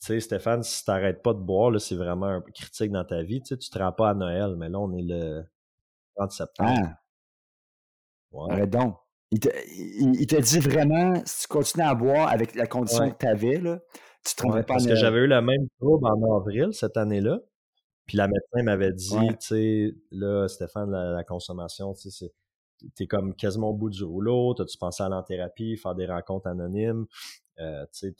tu 0.00 0.06
sais, 0.06 0.20
Stéphane, 0.20 0.62
si 0.62 0.84
t'arrêtes 0.84 1.22
pas 1.22 1.32
de 1.32 1.38
boire, 1.40 1.70
là, 1.70 1.78
c'est 1.78 1.96
vraiment 1.96 2.26
un 2.26 2.40
critique 2.40 2.92
dans 2.92 3.04
ta 3.04 3.22
vie. 3.22 3.40
Tu 3.40 3.48
sais, 3.48 3.56
tu 3.58 3.70
te 3.70 3.78
rends 3.78 3.92
pas 3.92 4.10
à 4.10 4.14
Noël, 4.14 4.54
mais 4.56 4.68
là, 4.68 4.78
on 4.78 4.92
est 4.92 5.02
le 5.02 5.44
30 6.16 6.32
septembre. 6.32 6.80
Ah, 6.84 7.00
Ouais. 8.32 8.52
arrête 8.52 8.70
donc. 8.70 8.96
Il 9.30 9.40
te, 9.40 9.48
il, 9.72 10.20
il 10.20 10.26
te 10.26 10.36
dit 10.36 10.58
vraiment, 10.58 11.14
si 11.24 11.42
tu 11.42 11.48
continues 11.48 11.84
à 11.86 11.94
boire 11.94 12.28
avec 12.28 12.54
la 12.54 12.66
condition 12.66 13.04
Ouais. 13.04 13.12
que 13.12 13.18
tu 13.18 13.26
avais, 13.26 13.58
là, 13.58 13.80
Tu 14.24 14.34
te 14.34 14.42
trouvais 14.42 14.62
pas 14.62 14.74
parce 14.74 14.86
que 14.86 14.94
j'avais 14.94 15.20
eu 15.20 15.26
le 15.26 15.40
même 15.40 15.68
trouble 15.80 16.06
en 16.06 16.36
avril 16.36 16.68
cette 16.72 16.96
année-là. 16.96 17.40
Puis 18.06 18.16
la 18.16 18.28
médecin 18.28 18.62
m'avait 18.62 18.92
dit, 18.92 19.16
tu 19.16 19.36
sais, 19.40 19.94
là, 20.12 20.46
Stéphane, 20.48 20.90
la, 20.90 21.24
consommation, 21.24 21.92
tu 21.94 22.10
sais, 22.10 22.32
t'es 22.94 23.06
comme 23.06 23.34
quasiment 23.34 23.70
au 23.70 23.74
bout 23.74 23.90
du 23.90 24.04
rouleau, 24.04 24.54
t'as-tu 24.54 24.78
pensé 24.78 25.02
à 25.02 25.08
l'en-thérapie, 25.08 25.76
faire 25.76 25.94
des 25.94 26.06
rencontres 26.06 26.46
anonymes, 26.48 27.06
euh, 27.58 27.84
tu 27.92 28.14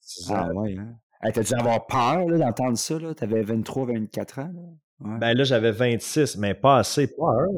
sais, 0.00 0.30
Ah 0.32 0.52
ouais, 0.52 0.76
hein? 0.78 0.96
T'as 1.20 1.42
dû 1.42 1.54
avoir 1.54 1.86
peur 1.86 2.26
d'entendre 2.26 2.76
ça, 2.76 2.98
là? 2.98 3.14
T'avais 3.14 3.42
23, 3.42 3.86
24 3.86 4.38
ans, 4.40 4.52
là? 4.54 5.18
Ben 5.18 5.34
là, 5.34 5.44
j'avais 5.44 5.72
26, 5.72 6.38
mais 6.38 6.54
pas 6.54 6.78
assez 6.78 7.06
peur, 7.06 7.48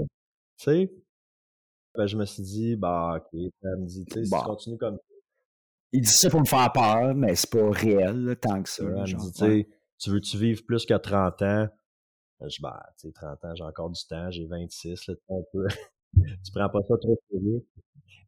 tu 0.57 0.65
sais. 0.65 0.93
Ben, 1.95 2.07
je 2.07 2.17
me 2.17 2.25
suis 2.25 2.43
dit, 2.43 2.77
bah, 2.77 3.17
ok, 3.17 3.29
elle 3.63 3.77
me 3.77 3.87
dit, 3.87 4.05
tu 4.05 4.15
sais, 4.15 4.25
si 4.25 4.31
tu 4.31 4.45
continues 4.45 4.79
comme 4.79 4.97
ça. 4.97 5.03
Il 5.93 6.03
dit 6.03 6.09
ça 6.09 6.29
pour 6.31 6.41
me 6.41 6.45
faire 6.45 6.71
peur, 6.73 7.15
mais 7.15 7.35
c'est 7.35 7.51
pas 7.51 7.71
réel, 7.71 8.37
tant 8.41 8.63
que 8.63 8.69
ça. 8.69 8.85
elle 8.85 8.91
me 8.91 9.05
dit, 9.05 9.33
tu 9.33 9.39
sais, 9.39 9.69
tu 9.99 10.11
veux-tu 10.11 10.37
vivre 10.37 10.63
plus 10.67 10.85
que 10.85 10.95
30 10.95 11.43
ans? 11.43 11.69
Ben, 12.41 12.49
je 12.49 12.61
bah, 12.61 12.87
tu 13.01 13.09
sais, 13.09 13.13
30 13.13 13.45
ans, 13.45 13.55
j'ai 13.55 13.65
encore 13.65 13.91
du 13.91 14.05
temps, 14.07 14.31
j'ai 14.31 14.47
26, 14.47 15.07
là, 15.07 15.15
un 15.31 15.43
peu. 15.53 15.67
tu 16.15 16.53
prends 16.55 16.69
pas 16.69 16.83
ça 16.83 16.97
trop 17.01 17.19
sérieux. 17.31 17.65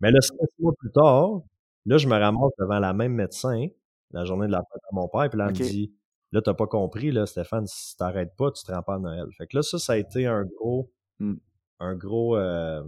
Mais 0.01 0.11
là, 0.11 0.21
six 0.21 0.33
mois 0.59 0.73
plus 0.79 0.93
tard, 0.93 1.43
là, 1.87 1.99
je 1.99 2.09
me 2.09 2.17
ramasse 2.17 2.53
devant 2.59 2.79
la 2.79 2.93
même 2.93 3.15
médecin, 3.15 3.69
la 4.13 4.25
journée 4.25 4.47
de 4.47 4.53
la 4.53 4.63
fête 4.73 4.83
à 4.91 4.95
mon 4.95 5.09
père, 5.09 5.29
puis 5.29 5.39
là, 5.39 5.47
elle 5.49 5.53
me 5.53 5.57
dit, 5.57 5.95
là, 6.33 6.43
t'as 6.43 6.55
pas 6.55 6.67
compris, 6.67 7.11
là, 7.11 7.27
Stéphane, 7.27 7.67
si 7.67 7.97
t'arrêtes 7.97 8.35
pas, 8.37 8.51
tu 8.51 8.65
te 8.65 8.73
rends 8.73 8.83
pas 8.83 8.95
à 8.95 8.99
Noël. 8.99 9.27
Fait 9.37 9.47
que 9.47 9.57
là, 9.57 9.63
ça, 9.63 9.79
ça 9.79 9.95
a 9.95 9.97
été 9.97 10.27
un 10.27 10.45
gros, 10.45 10.93
mmh. 11.19 11.35
un 11.81 11.95
gros 11.95 12.37
euh, 12.37 12.83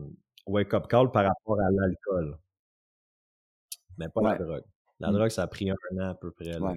wake-up 0.47 0.87
call 0.89 1.11
par 1.11 1.25
rapport 1.25 1.61
à 1.61 1.71
l'alcool. 1.71 2.39
Mais 3.99 4.09
pas 4.09 4.23
la 4.23 4.37
drogue. 4.37 4.65
La 5.01 5.11
mmh. 5.11 5.13
drogue, 5.15 5.31
ça 5.31 5.43
a 5.43 5.47
pris 5.47 5.71
un 5.71 5.77
an 5.99 6.11
à 6.11 6.15
peu 6.15 6.31
près. 6.31 6.59
Là. 6.59 6.75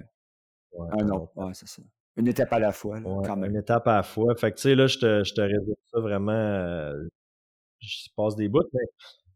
Ouais. 0.72 0.88
un 1.00 1.10
an, 1.10 1.30
ouais, 1.36 1.54
c'est 1.54 1.68
ça. 1.68 1.82
Une 2.16 2.28
étape 2.28 2.52
à 2.52 2.58
la 2.58 2.72
fois, 2.72 3.00
quand 3.02 3.36
même. 3.36 3.50
Une 3.50 3.58
étape 3.58 3.86
à 3.88 3.96
la 3.96 4.02
fois. 4.02 4.34
Fait 4.36 4.50
que, 4.50 4.56
tu 4.56 4.62
sais, 4.62 4.74
là, 4.74 4.86
je 4.86 4.98
te, 4.98 5.24
je 5.24 5.34
te 5.34 5.40
résume 5.40 5.74
ça 5.92 6.00
vraiment. 6.00 6.32
Euh, 6.32 7.08
je 7.80 8.08
passe 8.16 8.36
des 8.36 8.48
bouts, 8.48 8.62
mais 8.72 8.84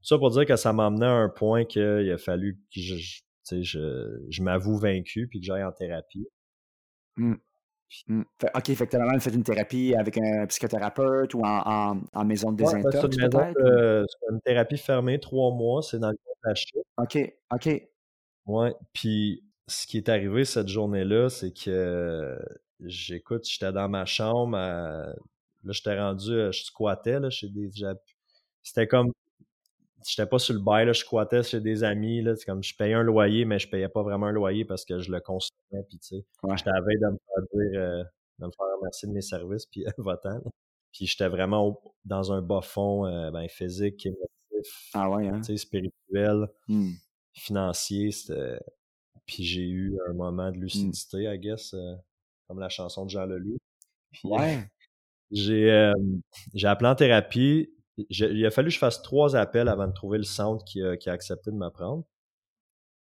ça 0.01 0.17
pour 0.19 0.31
dire 0.31 0.47
que 0.47 0.57
ça 0.57 0.73
m'a 0.73 0.87
amené 0.87 1.05
à 1.05 1.13
un 1.13 1.29
point 1.29 1.65
qu'il 1.65 2.11
a 2.11 2.17
fallu 2.17 2.59
que 2.75 2.81
je, 2.81 2.97
je, 2.97 3.21
je, 3.51 4.25
je 4.29 4.43
m'avoue 4.43 4.77
vaincu 4.77 5.27
puis 5.29 5.41
que 5.41 5.47
j'aille 5.47 5.65
en 5.65 5.73
thérapie. 5.73 6.27
Mmh. 7.17 7.35
Mmh. 8.07 8.23
OK, 8.55 8.75
fait 8.75 8.87
que 8.87 9.19
fait 9.19 9.35
une 9.35 9.43
thérapie 9.43 9.95
avec 9.97 10.17
un 10.19 10.47
psychothérapeute 10.47 11.35
ou 11.35 11.43
en, 11.43 12.01
en, 12.13 12.25
maison 12.25 12.53
de 12.53 12.59
désintox, 12.59 13.17
ouais, 13.17 14.05
une 14.31 14.41
thérapie 14.45 14.79
fermée, 14.79 15.19
trois 15.19 15.53
mois, 15.53 15.83
c'est 15.83 15.99
dans 15.99 16.11
le 16.11 16.17
contexte. 16.25 16.71
OK, 16.99 17.19
OK. 17.53 17.89
Ouais, 18.47 18.75
puis 18.93 19.43
ce 19.67 19.87
qui 19.87 19.97
est 19.97 20.09
arrivé 20.09 20.45
cette 20.45 20.69
journée-là, 20.69 21.31
c'est 21.31 21.53
que 21.53 22.39
j'écoute, 22.81 23.45
j'étais 23.49 23.73
dans 23.73 23.89
ma 23.89 24.05
chambre, 24.05 24.57
là, 24.57 25.15
j'étais 25.65 25.99
rendu, 25.99 26.31
je 26.31 26.63
squattais, 26.65 27.19
là, 27.19 27.29
chez 27.29 27.49
des... 27.49 27.71
C'était 28.63 28.87
comme 28.87 29.11
j'étais 30.07 30.27
pas 30.27 30.39
sur 30.39 30.55
le 30.55 30.61
bail, 30.61 30.87
là, 30.87 30.93
je 30.93 31.01
squattais 31.01 31.43
chez 31.43 31.61
des 31.61 31.85
amis, 31.85 32.23
là, 32.23 32.37
c'est 32.37 32.45
comme 32.45 32.63
je 32.63 32.75
payais 32.75 32.95
un 32.95 33.03
loyer, 33.03 33.45
mais 33.45 33.59
je 33.59 33.69
payais 33.69 33.89
pas 33.89 34.03
vraiment 34.03 34.27
un 34.27 34.33
loyer 34.33 34.65
parce 34.65 34.85
que 34.85 34.99
je 34.99 35.11
le 35.11 35.21
consommais, 35.21 35.83
puis 35.89 35.99
tu 35.99 36.17
sais, 36.17 36.27
j'étais 36.57 36.71
à 36.71 36.81
veille 36.81 36.99
de 37.01 37.07
me 37.07 37.19
faire 37.27 37.45
dire, 37.53 37.81
euh, 37.81 38.05
de 38.39 38.47
me 38.47 38.51
faire 38.51 38.67
remercier 38.79 39.09
de 39.09 39.13
mes 39.13 39.21
services, 39.21 39.67
puis 39.67 39.87
euh, 39.87 39.91
votant, 39.99 40.41
puis 40.93 41.07
j'étais 41.07 41.29
vraiment 41.29 41.81
dans 42.05 42.33
un 42.33 42.43
bas 42.43 42.63
fond, 42.63 43.07
euh, 43.07 43.31
ben, 43.31 43.49
physique, 43.49 44.07
émotif, 44.07 44.91
ah 44.95 45.11
ouais, 45.11 45.29
hein? 45.29 45.43
spirituel, 45.43 46.49
mmh. 46.69 46.93
financier, 47.35 48.11
puis 49.27 49.45
j'ai 49.45 49.69
eu 49.69 49.99
un 50.09 50.13
moment 50.13 50.51
de 50.51 50.57
mmh. 50.57 50.61
lucidité, 50.61 51.23
I 51.25 51.39
guess, 51.39 51.75
comme 52.49 52.59
la 52.59 52.69
chanson 52.69 53.05
de 53.05 53.11
Jean 53.11 53.27
Leloup. 53.27 53.59
ouais. 54.25 54.67
J'ai 55.33 55.93
j'ai 56.55 56.67
appelé 56.67 56.91
en 56.91 56.97
thérapie, 56.97 57.71
il 58.09 58.47
a 58.47 58.51
fallu 58.51 58.69
que 58.69 58.75
je 58.75 58.79
fasse 58.79 59.03
trois 59.03 59.37
appels 59.37 59.69
avant 59.69 59.87
de 59.87 59.93
trouver 59.93 60.19
le 60.19 60.25
centre 60.25 60.65
qui 60.65 60.83
a, 60.83 61.13
accepté 61.13 61.51
de 61.51 61.57
m'apprendre. 61.57 62.05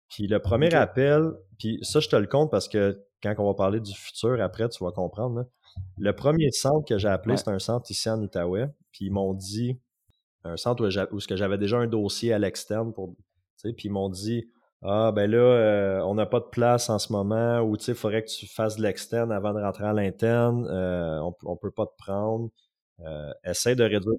Puis 0.09 0.26
le 0.26 0.41
premier 0.41 0.74
appel, 0.74 1.30
puis 1.59 1.78
ça, 1.82 2.01
je 2.01 2.09
te 2.09 2.16
le 2.16 2.26
compte 2.26 2.51
parce 2.51 2.68
que 2.68 3.01
quand 3.22 3.34
on 3.38 3.47
va 3.47 3.55
parler 3.55 3.80
du 3.80 3.95
futur 3.95 4.41
après, 4.41 4.68
tu 4.68 4.82
vas 4.82 4.93
comprendre. 4.93 5.47
Le 5.99 6.12
premier 6.14 6.51
centre 6.51 6.84
que 6.88 6.99
j'ai 6.99 7.09
appelé, 7.09 7.36
c'est 7.36 7.49
un 7.49 7.59
centre 7.59 7.91
ici 7.91 8.09
en 8.11 8.20
Outaouais. 8.20 8.66
Puis 8.93 9.07
ils 9.07 9.12
m'ont 9.12 9.34
dit, 9.34 9.78
un 10.45 10.57
centre 10.57 10.84
où, 11.12 11.20
j'avais 11.36 11.59
déjà 11.59 11.78
un 11.78 11.86
dossier 11.86 12.32
à 12.32 12.38
l'externe 12.38 12.93
pour. 12.93 13.14
Puis 13.62 13.74
ils 13.84 13.91
m'ont 13.91 14.09
dit 14.09 14.51
Ah, 14.82 15.12
ben 15.14 15.30
là, 15.30 15.38
euh, 15.38 16.01
on 16.01 16.14
n'a 16.14 16.26
pas 16.26 16.41
de 16.41 16.47
place 16.47 16.88
en 16.88 16.99
ce 16.99 17.12
moment, 17.12 17.61
ou 17.61 17.76
tu 17.76 17.84
sais, 17.84 17.93
il 17.93 17.99
faudrait 17.99 18.24
que 18.24 18.30
tu 18.30 18.47
fasses 18.47 18.76
de 18.76 18.82
l'externe 18.82 19.32
avant 19.32 19.53
de 19.53 19.61
rentrer 19.61 19.84
à 19.84 19.93
l'interne, 19.93 20.66
euh, 20.70 21.20
on, 21.20 21.53
ne 21.53 21.59
peut 21.61 21.70
pas 21.70 21.86
te 21.86 21.97
prendre. 21.99 22.51
Euh, 23.01 23.30
essaie 23.45 23.74
de 23.74 23.84
réduire 23.84 24.18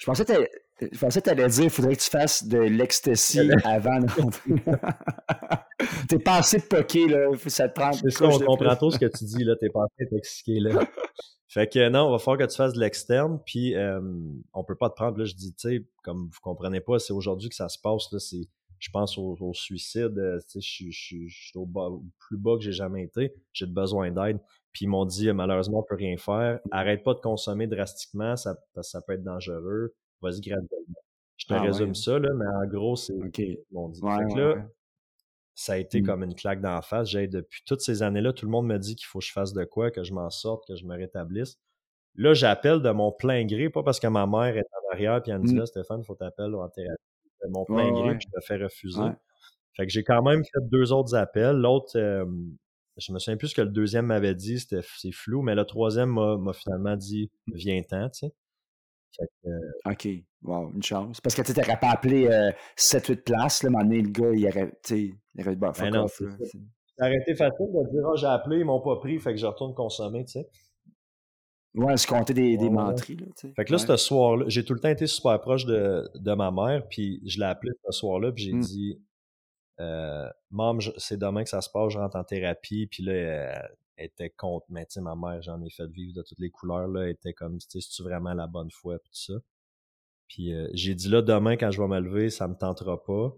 je 0.00 0.06
pensais 0.06 0.24
que 0.24 1.20
tu 1.20 1.30
allais 1.30 1.48
dire 1.48 1.62
qu'il 1.62 1.70
faudrait 1.70 1.96
que 1.96 2.00
tu 2.00 2.08
fasses 2.08 2.44
de 2.44 2.58
l'ecstasy 2.58 3.50
avant. 3.64 4.00
T'es 6.08 6.18
pas 6.18 6.36
assez 6.36 6.60
poqué, 6.60 7.06
là. 7.06 7.28
Ça 7.46 7.68
te 7.68 7.78
prend. 7.78 7.92
C'est 7.92 8.10
ça, 8.10 8.26
on 8.26 8.38
comprend 8.38 8.76
tout 8.76 8.90
ce 8.90 8.98
que 8.98 9.06
tu 9.06 9.24
dis, 9.24 9.44
là. 9.44 9.56
T'es 9.60 9.68
pas 9.68 9.84
assez 9.84 10.06
intoxiqué, 10.06 10.60
là. 10.60 10.86
fait 11.48 11.70
que 11.70 11.90
non, 11.90 12.06
on 12.06 12.12
va 12.12 12.18
falloir 12.18 12.38
que 12.38 12.50
tu 12.50 12.56
fasses 12.56 12.72
de 12.72 12.80
l'externe, 12.80 13.40
puis 13.44 13.74
euh, 13.74 14.00
on 14.54 14.64
peut 14.64 14.74
pas 14.74 14.88
te 14.88 14.94
prendre. 14.94 15.18
Là, 15.18 15.26
je 15.26 15.34
dis, 15.34 15.54
tu 15.54 15.68
sais, 15.68 15.84
comme 16.02 16.30
vous 16.32 16.40
comprenez 16.40 16.80
pas, 16.80 16.98
c'est 16.98 17.12
aujourd'hui 17.12 17.50
que 17.50 17.54
ça 17.54 17.68
se 17.68 17.78
passe, 17.78 18.10
là. 18.10 18.18
C'est, 18.18 18.48
je 18.78 18.90
pense 18.90 19.18
au, 19.18 19.52
suicide. 19.52 20.16
Euh, 20.16 20.38
tu 20.50 20.62
sais, 20.62 20.90
je 20.90 21.28
suis 21.28 21.52
au, 21.56 21.68
au 21.74 22.04
plus 22.18 22.38
bas 22.38 22.56
que 22.56 22.62
j'ai 22.62 22.72
jamais 22.72 23.02
été. 23.02 23.34
J'ai 23.52 23.66
besoin 23.66 24.10
d'aide. 24.10 24.38
Puis 24.72 24.84
ils 24.84 24.88
m'ont 24.88 25.04
dit 25.04 25.32
malheureusement 25.32 25.80
on 25.80 25.82
peut 25.82 25.96
rien 25.96 26.16
faire. 26.16 26.60
Arrête 26.70 27.02
pas 27.02 27.14
de 27.14 27.20
consommer 27.20 27.66
drastiquement, 27.66 28.36
ça, 28.36 28.56
ça 28.82 29.00
peut 29.02 29.14
être 29.14 29.24
dangereux. 29.24 29.94
Vas-y 30.22 30.40
graduellement. 30.40 31.00
Je 31.36 31.46
te 31.46 31.54
ah 31.54 31.62
résume 31.62 31.94
ça, 31.94 32.18
là, 32.18 32.28
mais 32.34 32.46
en 32.46 32.66
gros, 32.68 32.96
c'est 32.96 33.14
okay. 33.14 33.64
m'ont 33.72 33.88
dit. 33.88 34.00
fait 34.00 34.34
que 34.34 34.38
là, 34.38 34.66
ça 35.54 35.72
a 35.72 35.76
été 35.78 36.00
mmh. 36.00 36.06
comme 36.06 36.22
une 36.22 36.34
claque 36.34 36.60
d'en 36.60 36.82
face. 36.82 37.08
J'ai 37.08 37.28
depuis 37.28 37.62
toutes 37.66 37.80
ces 37.80 38.02
années-là, 38.02 38.34
tout 38.34 38.44
le 38.44 38.50
monde 38.50 38.66
me 38.66 38.78
dit 38.78 38.94
qu'il 38.94 39.06
faut 39.06 39.20
que 39.20 39.24
je 39.24 39.32
fasse 39.32 39.54
de 39.54 39.64
quoi, 39.64 39.90
que 39.90 40.04
je 40.04 40.12
m'en 40.12 40.28
sorte, 40.28 40.66
que 40.68 40.76
je 40.76 40.84
me 40.84 40.96
rétablisse. 40.96 41.58
Là, 42.16 42.34
j'appelle 42.34 42.82
de 42.82 42.90
mon 42.90 43.10
plein 43.10 43.46
gré, 43.46 43.70
pas 43.70 43.82
parce 43.82 44.00
que 44.00 44.06
ma 44.06 44.26
mère 44.26 44.56
est 44.56 44.66
en 44.72 44.92
arrière 44.92 45.22
puis 45.22 45.32
elle 45.32 45.38
me 45.38 45.46
dit 45.46 45.54
mmh. 45.54 45.58
là, 45.58 45.66
Stéphane, 45.66 46.00
il 46.00 46.04
faut 46.04 46.14
t'appeler 46.14 46.54
en 46.54 46.68
thérapie. 46.68 47.02
De 47.42 47.48
mon 47.48 47.64
plein 47.64 47.90
gré, 47.90 48.18
puis 48.18 48.26
je 48.28 48.38
te 48.38 48.44
fais 48.44 48.62
refuser. 48.62 49.00
Fait 49.74 49.86
que 49.86 49.92
j'ai 49.92 50.04
quand 50.04 50.22
même 50.22 50.44
fait 50.44 50.60
deux 50.70 50.92
autres 50.92 51.14
appels. 51.14 51.56
L'autre, 51.56 51.98
je 53.00 53.12
me 53.12 53.18
souviens 53.18 53.36
plus 53.36 53.48
ce 53.48 53.54
que 53.54 53.62
le 53.62 53.70
deuxième 53.70 54.06
m'avait 54.06 54.34
dit, 54.34 54.60
c'était 54.60 54.82
c'est 54.96 55.12
flou, 55.12 55.42
mais 55.42 55.54
le 55.54 55.64
troisième 55.64 56.10
m'a 56.10 56.52
finalement 56.52 56.96
dit 56.96 57.30
viens-t'en, 57.52 58.08
tu 58.10 58.26
sais. 58.26 58.34
Euh 59.46 59.50
OK. 59.86 60.08
Wow, 60.42 60.72
une 60.74 60.82
chance. 60.82 61.20
Parce 61.20 61.34
que 61.34 61.42
tu 61.42 61.52
n'aurais 61.52 61.78
pas 61.78 61.90
appelé 61.90 62.28
7-8 62.76 63.22
places, 63.22 63.62
là, 63.62 63.68
à 63.68 63.70
un 63.70 63.72
moment 63.72 63.84
donné, 63.84 64.02
le 64.02 64.10
gars, 64.10 64.32
il 64.32 64.46
aurait, 64.46 64.72
il 64.90 65.16
aurait 65.40 65.56
bah, 65.56 65.72
fuck 65.72 65.94
off. 65.94 66.22
Ça 66.96 67.06
aurait 67.06 67.16
été 67.16 67.34
facile 67.34 67.66
de 67.66 67.90
dire, 67.90 68.02
oh, 68.06 68.16
j'ai 68.16 68.26
appelé, 68.26 68.58
ils 68.58 68.64
m'ont 68.64 68.80
pas 68.80 68.96
pris, 68.96 69.18
fait 69.18 69.32
que 69.32 69.38
je 69.38 69.46
retourne 69.46 69.74
consommer, 69.74 70.24
tu 70.24 70.32
sais. 70.32 70.48
Ouais, 71.74 71.96
se 71.96 72.06
compter 72.06 72.34
des, 72.34 72.56
des 72.56 72.68
menteries, 72.68 73.16
là, 73.16 73.26
tu 73.26 73.48
sais. 73.48 73.54
Fait 73.54 73.64
que 73.64 73.72
là, 73.72 73.78
ce 73.78 73.96
soir-là, 73.96 74.44
j'ai 74.48 74.64
tout 74.64 74.74
le 74.74 74.80
temps 74.80 74.88
été 74.88 75.06
super 75.06 75.40
proche 75.40 75.64
de, 75.66 76.08
de 76.14 76.32
ma 76.34 76.50
mère, 76.50 76.86
puis 76.88 77.22
je 77.26 77.38
l'ai 77.38 77.46
appelé 77.46 77.72
ce 77.84 77.92
soir-là, 77.92 78.32
puis 78.32 78.44
j'ai 78.44 78.52
mmh. 78.52 78.60
dit, 78.60 79.00
euh, 79.80 80.28
Maman, 80.50 80.80
c'est 80.98 81.18
demain 81.18 81.42
que 81.42 81.50
ça 81.50 81.60
se 81.60 81.70
passe, 81.70 81.92
je 81.92 81.98
rentre 81.98 82.16
en 82.16 82.24
thérapie, 82.24 82.86
puis 82.86 83.02
là, 83.02 83.12
elle, 83.12 83.70
était 83.96 84.30
contre, 84.30 84.66
mais 84.70 84.86
tu 84.86 84.92
sais, 84.92 85.00
ma 85.00 85.14
mère, 85.14 85.42
j'en 85.42 85.62
ai 85.62 85.70
fait 85.70 85.86
vivre 85.86 86.14
de 86.14 86.22
toutes 86.22 86.38
les 86.38 86.50
couleurs, 86.50 86.88
là, 86.88 87.02
elle 87.04 87.10
était 87.10 87.34
comme, 87.34 87.58
tu 87.58 87.66
sais, 87.68 87.80
c'est-tu 87.80 88.02
vraiment 88.02 88.34
la 88.34 88.46
bonne 88.46 88.70
foi, 88.70 88.98
puis 88.98 89.10
tout 89.10 89.34
ça. 89.34 89.40
Puis 90.28 90.54
euh, 90.54 90.68
j'ai 90.74 90.94
dit 90.94 91.08
là, 91.08 91.22
demain, 91.22 91.56
quand 91.56 91.70
je 91.70 91.82
vais 91.82 91.88
me 91.88 91.98
lever, 91.98 92.30
ça 92.30 92.46
me 92.46 92.54
tentera 92.54 93.02
pas. 93.02 93.34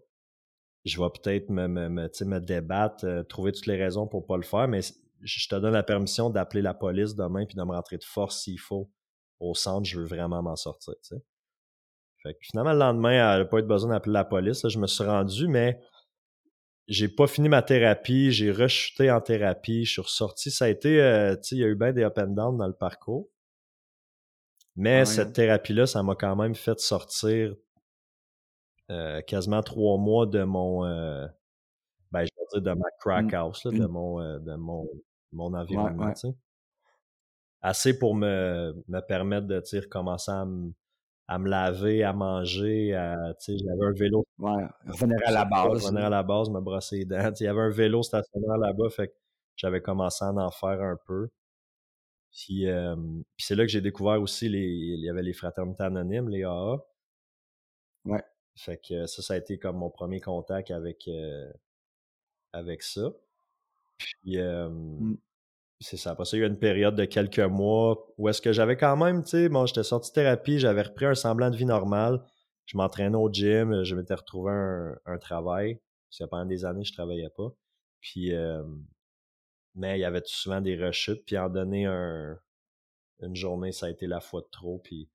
Je 0.85 1.01
vais 1.01 1.09
peut-être 1.09 1.49
me, 1.49 1.67
me, 1.67 1.89
me, 1.89 2.25
me 2.25 2.39
débattre, 2.39 3.05
euh, 3.07 3.23
trouver 3.23 3.53
toutes 3.53 3.67
les 3.67 3.83
raisons 3.83 4.07
pour 4.07 4.27
pas 4.27 4.37
le 4.37 4.43
faire, 4.43 4.69
mais 4.69 4.81
je 5.23 5.49
te 5.49 5.55
donne 5.55 5.73
la 5.73 5.83
permission 5.83 6.29
d'appeler 6.29 6.61
la 6.61 6.75
police 6.75 7.15
demain 7.15 7.47
puis 7.47 7.57
de 7.57 7.63
me 7.63 7.73
rentrer 7.73 7.97
de 7.97 8.05
force 8.05 8.43
s'il 8.43 8.61
faut 8.61 8.91
au 9.41 9.55
centre, 9.55 9.89
je 9.89 9.99
veux 9.99 10.07
vraiment 10.07 10.43
m'en 10.43 10.57
sortir, 10.57 10.95
tu 11.03 11.17
sais. 11.17 11.23
Fait 12.23 12.35
que 12.35 12.39
finalement, 12.43 12.73
le 12.73 12.79
lendemain, 12.79 13.11
elle 13.11 13.41
n'a 13.41 13.45
pas 13.45 13.59
eu 13.59 13.63
besoin 13.63 13.91
d'appeler 13.91 14.13
la 14.13 14.25
police. 14.25 14.63
Là, 14.63 14.69
je 14.69 14.79
me 14.79 14.87
suis 14.87 15.03
rendu, 15.03 15.49
mais 15.49 15.81
j'ai 16.89 17.09
pas 17.09 17.27
fini 17.27 17.49
ma 17.49 17.63
thérapie, 17.63 18.33
j'ai 18.33 18.51
rechuté 18.51 19.11
en 19.11 19.21
thérapie, 19.21 19.85
je 19.85 19.93
suis 19.93 20.03
ressorti. 20.03 20.51
Ça 20.51 20.67
a 20.67 20.69
été, 20.69 21.01
euh, 21.01 21.37
tu 21.37 21.43
sais, 21.43 21.57
il 21.57 21.61
y 21.61 21.65
a 21.65 21.69
eu 21.69 21.75
bien 21.75 21.93
des 21.93 22.03
up 22.03 22.19
and 22.19 22.29
down 22.29 22.57
dans 22.57 22.67
le 22.67 22.73
parcours. 22.75 23.29
Mais 24.75 25.05
cette 25.05 25.35
thérapie-là, 25.35 25.87
ça 25.87 26.03
m'a 26.03 26.15
quand 26.15 26.35
même 26.35 26.55
fait 26.55 26.81
sortir 26.81 27.55
euh, 28.91 29.21
quasiment 29.23 29.63
trois 29.63 29.99
mois 29.99 30.27
de 30.27 30.45
mon, 30.45 30.87
euh, 30.87 31.27
ben, 32.11 32.25
je 32.25 32.31
veux 32.39 32.61
dire, 32.61 32.75
de 32.75 32.79
ma 32.79 32.89
crack 32.99 33.33
house, 33.35 33.67
de 33.67 33.87
mon, 33.87 34.39
de 34.39 34.55
mon, 34.55 34.89
mon 35.33 35.55
environnement, 35.55 36.13
Assez 37.65 37.97
pour 37.97 38.17
me, 38.17 38.75
me 38.89 39.01
permettre 39.01 39.47
de, 39.47 39.61
tu 39.61 39.81
sais, 39.81 39.89
commencer 39.89 40.33
à, 40.33 40.45
à 41.33 41.39
me 41.39 41.49
laver, 41.49 42.05
à 42.05 42.13
manger, 42.13 42.95
à, 42.95 43.33
j'avais 43.49 43.87
un 43.87 43.93
vélo. 43.93 44.27
Ouais, 44.39 44.65
revenir 44.87 45.17
à 45.25 45.31
la 45.31 45.47
base. 45.47 45.87
Revenir 45.87 46.05
à 46.05 46.11
la 46.11 46.23
base, 46.23 46.51
me 46.51 46.61
brosser 46.61 46.99
les 46.99 47.05
dents. 47.07 47.17
Il 47.41 47.45
y 47.45 47.47
avait 47.47 47.63
un 47.63 47.71
vélo 47.71 48.03
stationnaire 48.03 48.59
là-bas, 48.59 48.91
fait 48.91 49.09
que 49.09 49.15
j'avais 49.57 49.81
commencé 49.81 50.25
à 50.27 50.29
en 50.29 50.51
faire 50.51 50.83
un 50.83 50.99
peu. 51.07 51.31
Puis, 52.33 52.69
euh, 52.69 52.97
puis 52.97 53.47
c'est 53.47 53.55
là 53.55 53.65
que 53.65 53.71
j'ai 53.71 53.81
découvert 53.81 54.21
aussi, 54.21 54.51
les, 54.51 54.61
il 54.61 55.01
y 55.01 55.09
avait 55.09 55.23
les 55.23 55.33
fraternités 55.33 55.83
anonymes, 55.83 56.29
les 56.29 56.45
AA. 56.45 56.77
Ouais. 58.05 58.23
Fait 58.55 58.79
que 58.87 59.07
ça, 59.07 59.23
ça 59.23 59.35
a 59.35 59.37
été 59.39 59.59
comme 59.59 59.79
mon 59.79 59.91
premier 59.91 60.21
contact 60.21 60.71
avec, 60.71 61.09
euh, 61.09 61.51
avec 62.53 62.83
ça. 62.83 63.11
Puis, 63.97 64.39
euh. 64.39 64.69
C'est 65.83 65.97
ça. 65.97 66.13
Après 66.13 66.25
ça, 66.25 66.37
il 66.37 66.41
y 66.41 66.43
a 66.43 66.47
eu 66.47 66.51
une 66.51 66.59
période 66.59 66.95
de 66.95 67.05
quelques 67.05 67.39
mois 67.39 68.07
où 68.19 68.29
est-ce 68.29 68.41
que 68.41 68.53
j'avais 68.53 68.77
quand 68.77 68.97
même, 68.97 69.23
tu 69.23 69.31
sais, 69.31 69.49
bon, 69.49 69.67
j'étais 69.67 69.83
sorti 69.83 70.11
de 70.11 70.15
thérapie, 70.15 70.59
j'avais 70.59 70.83
repris 70.83 71.07
un 71.07 71.15
semblant 71.15 71.51
de 71.51 71.57
vie 71.57 71.67
normale. 71.67 72.23
Je 72.67 72.77
m'entraînais 72.77 73.17
au 73.17 73.31
gym, 73.31 73.83
je 73.85 73.95
m'étais 73.95 74.15
retrouvé 74.15 74.53
un, 74.53 74.97
un, 75.07 75.19
travail. 75.19 75.81
Parce 76.09 76.19
que 76.19 76.25
pendant 76.25 76.47
des 76.47 76.65
années, 76.65 76.85
je 76.85 76.93
travaillais 76.93 77.31
pas. 77.31 77.53
Puis, 78.01 78.35
euh, 78.35 78.63
mais 79.75 79.99
il 79.99 80.01
y 80.01 80.05
avait 80.05 80.23
souvent 80.25 80.61
des 80.61 80.77
rechutes. 80.77 81.25
Puis, 81.27 81.37
en 81.39 81.49
donner 81.49 81.87
un, 81.87 82.39
une 83.21 83.37
journée, 83.37 83.73
ça 83.73 83.87
a 83.87 83.91
été 83.91 84.07
la 84.07 84.21
fois 84.21 84.43
de 84.43 84.49
trop. 84.51 84.79
Puis, 84.79 85.11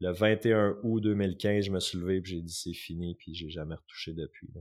le 0.00 0.12
21 0.12 0.78
août 0.82 1.00
2015, 1.00 1.64
je 1.64 1.70
me 1.70 1.80
suis 1.80 1.98
levé, 1.98 2.20
puis 2.20 2.32
j'ai 2.32 2.42
dit 2.42 2.52
c'est 2.52 2.72
fini, 2.72 3.14
puis 3.14 3.34
j'ai 3.34 3.50
jamais 3.50 3.76
retouché 3.76 4.12
depuis. 4.12 4.48
Là. 4.54 4.60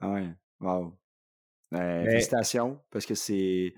Ah 0.00 0.12
ouais, 0.12 0.28
wow. 0.60 0.96
Ben, 1.72 2.04
félicitations, 2.04 2.78
parce 2.90 3.06
que 3.06 3.14
c'est 3.14 3.74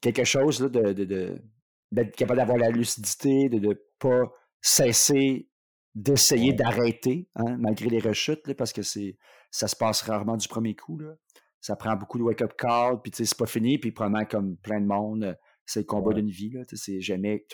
quelque 0.00 0.24
chose 0.24 0.62
là, 0.62 0.68
de, 0.68 0.92
de, 0.92 1.42
d'être 1.90 2.14
capable 2.14 2.38
d'avoir 2.38 2.58
la 2.58 2.70
lucidité, 2.70 3.48
de 3.48 3.58
ne 3.58 3.74
pas 3.98 4.22
cesser 4.60 5.48
d'essayer 5.94 6.52
d'arrêter, 6.52 7.28
hein, 7.36 7.56
malgré 7.58 7.88
les 7.88 8.00
rechutes, 8.00 8.46
là, 8.48 8.54
parce 8.54 8.72
que 8.72 8.82
c'est 8.82 9.16
ça 9.50 9.68
se 9.68 9.76
passe 9.76 10.02
rarement 10.02 10.36
du 10.36 10.48
premier 10.48 10.74
coup. 10.74 10.98
Là. 10.98 11.14
Ça 11.60 11.76
prend 11.76 11.94
beaucoup 11.94 12.18
de 12.18 12.24
wake-up 12.24 12.54
call, 12.58 13.00
puis 13.00 13.12
c'est 13.14 13.36
pas 13.36 13.46
fini, 13.46 13.78
puis 13.78 13.92
probablement 13.92 14.26
comme 14.26 14.56
plein 14.56 14.80
de 14.80 14.86
monde, 14.86 15.36
c'est 15.66 15.80
le 15.80 15.86
combat 15.86 16.12
d'une 16.12 16.28
vie. 16.28 16.50
Là, 16.50 16.62
c'est 16.70 17.00
jamais. 17.00 17.46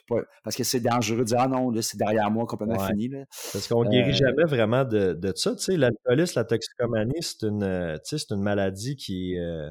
parce 0.43 0.57
que 0.57 0.65
c'est 0.65 0.81
dangereux 0.81 1.19
de 1.19 1.25
dire 1.25 1.41
Ah 1.41 1.49
non, 1.49 1.73
c'est 1.81 1.99
derrière 1.99 2.31
moi 2.31 2.47
complètement 2.47 2.79
fini. 2.87 3.09
Là. 3.09 3.25
Parce 3.53 3.69
qu'on 3.69 3.85
ne 3.85 3.91
guérit 3.91 4.11
euh 4.11 4.15
jamais 4.15 4.45
vraiment 4.45 4.85
de, 4.85 5.15
de 5.15 5.33
ça. 5.35 5.55
L'alcoolisme, 5.69 6.39
la 6.39 6.45
toxicomanie, 6.45 7.23
c'est 7.23 7.43
une, 7.47 7.63
euh, 7.63 7.97
c'est 8.03 8.31
une 8.31 8.43
maladie 8.43 8.97
qui 8.97 9.39
euh, 9.39 9.71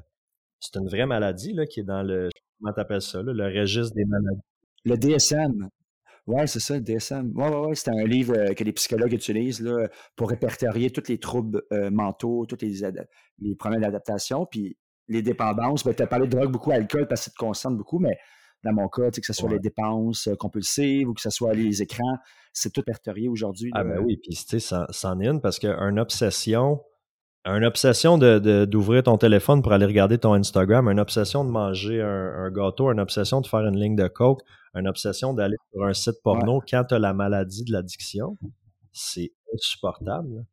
c'est 0.60 0.78
une 0.78 0.88
vraie 0.88 1.06
maladie 1.06 1.54
là, 1.54 1.66
qui 1.66 1.82
est 1.82 1.84
dans 1.84 2.04
le. 2.04 2.30
Comment 2.60 2.74
t'appelles 2.74 3.02
ça, 3.02 3.22
là, 3.22 3.34
le 3.34 3.60
registre 3.60 3.96
des 3.96 4.06
maladies. 4.06 4.42
Le 4.86 4.98
DSM. 4.98 5.70
Oui, 6.28 6.48
c'est 6.48 6.60
ça, 6.60 6.76
le 6.76 6.82
DSM. 6.82 7.32
Oui, 7.36 7.44
oui, 7.48 7.68
oui. 7.70 7.76
C'est 7.76 7.90
un 7.90 8.06
livre 8.06 8.54
que 8.54 8.64
les 8.64 8.74
psychologues 8.74 9.14
utilisent 9.14 9.62
là, 9.62 9.88
pour 10.16 10.30
répertorier 10.30 10.92
tous 10.92 11.08
les 11.10 11.18
troubles 11.18 11.64
mentaux, 11.92 12.46
tous 12.46 12.58
les, 12.62 12.82
les 13.40 13.56
problèmes 13.56 13.82
d'adaptation. 13.82 14.46
Puis 14.46 14.78
les 15.10 15.22
dépendances, 15.22 15.84
ben, 15.84 15.93
tu 15.93 16.03
as 16.03 16.07
parlé 16.07 16.28
de 16.28 16.38
drogue 16.38 16.51
beaucoup, 16.51 16.72
alcool, 16.72 17.07
parce 17.07 17.22
que 17.22 17.26
ça 17.26 17.32
te 17.32 17.38
concerne 17.38 17.76
beaucoup, 17.76 17.99
mais 17.99 18.18
dans 18.64 18.74
mon 18.74 18.88
cas, 18.88 19.10
que 19.10 19.26
ce 19.26 19.34
soit 19.34 19.49
les 19.49 19.60
dépenses 19.60 20.28
euh, 20.28 20.36
compulsives 20.36 21.07
ou 21.07 21.14
que 21.14 21.22
ce 21.22 21.30
soit 21.30 21.53
les 21.53 21.82
écrans, 21.82 22.18
c'est 22.53 22.72
tout 22.72 22.82
répertorié 22.82 23.28
aujourd'hui. 23.30 23.72
Ah 23.74 23.84
ben 23.84 23.99
oui, 23.99 24.18
puis 24.18 24.36
tu 24.36 24.60
sais, 24.60 24.60
ça, 24.60 24.88
en 25.03 25.20
est 25.20 25.28
une 25.28 25.41
parce 25.41 25.60
qu'une 25.60 25.99
obsession, 25.99 26.82
une 27.45 27.64
obsession 27.64 28.18
de, 28.18 28.66
d'ouvrir 28.66 29.03
ton 29.03 29.18
téléphone 29.18 29.62
pour 29.62 29.72
aller 29.72 29.86
regarder 29.86 30.18
ton 30.18 30.34
Instagram, 30.34 30.89
une 30.89 30.99
obsession 30.99 31.45
de 31.45 31.49
manger 31.49 32.01
un, 32.01 32.51
gâteau, 32.51 32.91
une 32.91 32.99
obsession 32.99 33.39
de 33.41 33.47
faire 33.47 33.66
une 33.66 33.80
ligne 33.80 33.95
de 33.95 34.07
coke, 34.07 34.41
une 34.76 34.88
obsession 34.88 35.34
d'aller 35.34 35.55
sur 35.72 35.84
un 35.86 35.93
site 35.93 36.22
porno 36.22 36.62
quand 36.70 36.84
tu 36.84 36.95
as 36.95 36.99
la 36.99 37.14
maladie 37.14 37.64
de 37.64 37.72
l'addiction, 37.72 38.38
c'est 38.91 39.32
insupportable. 39.53 40.45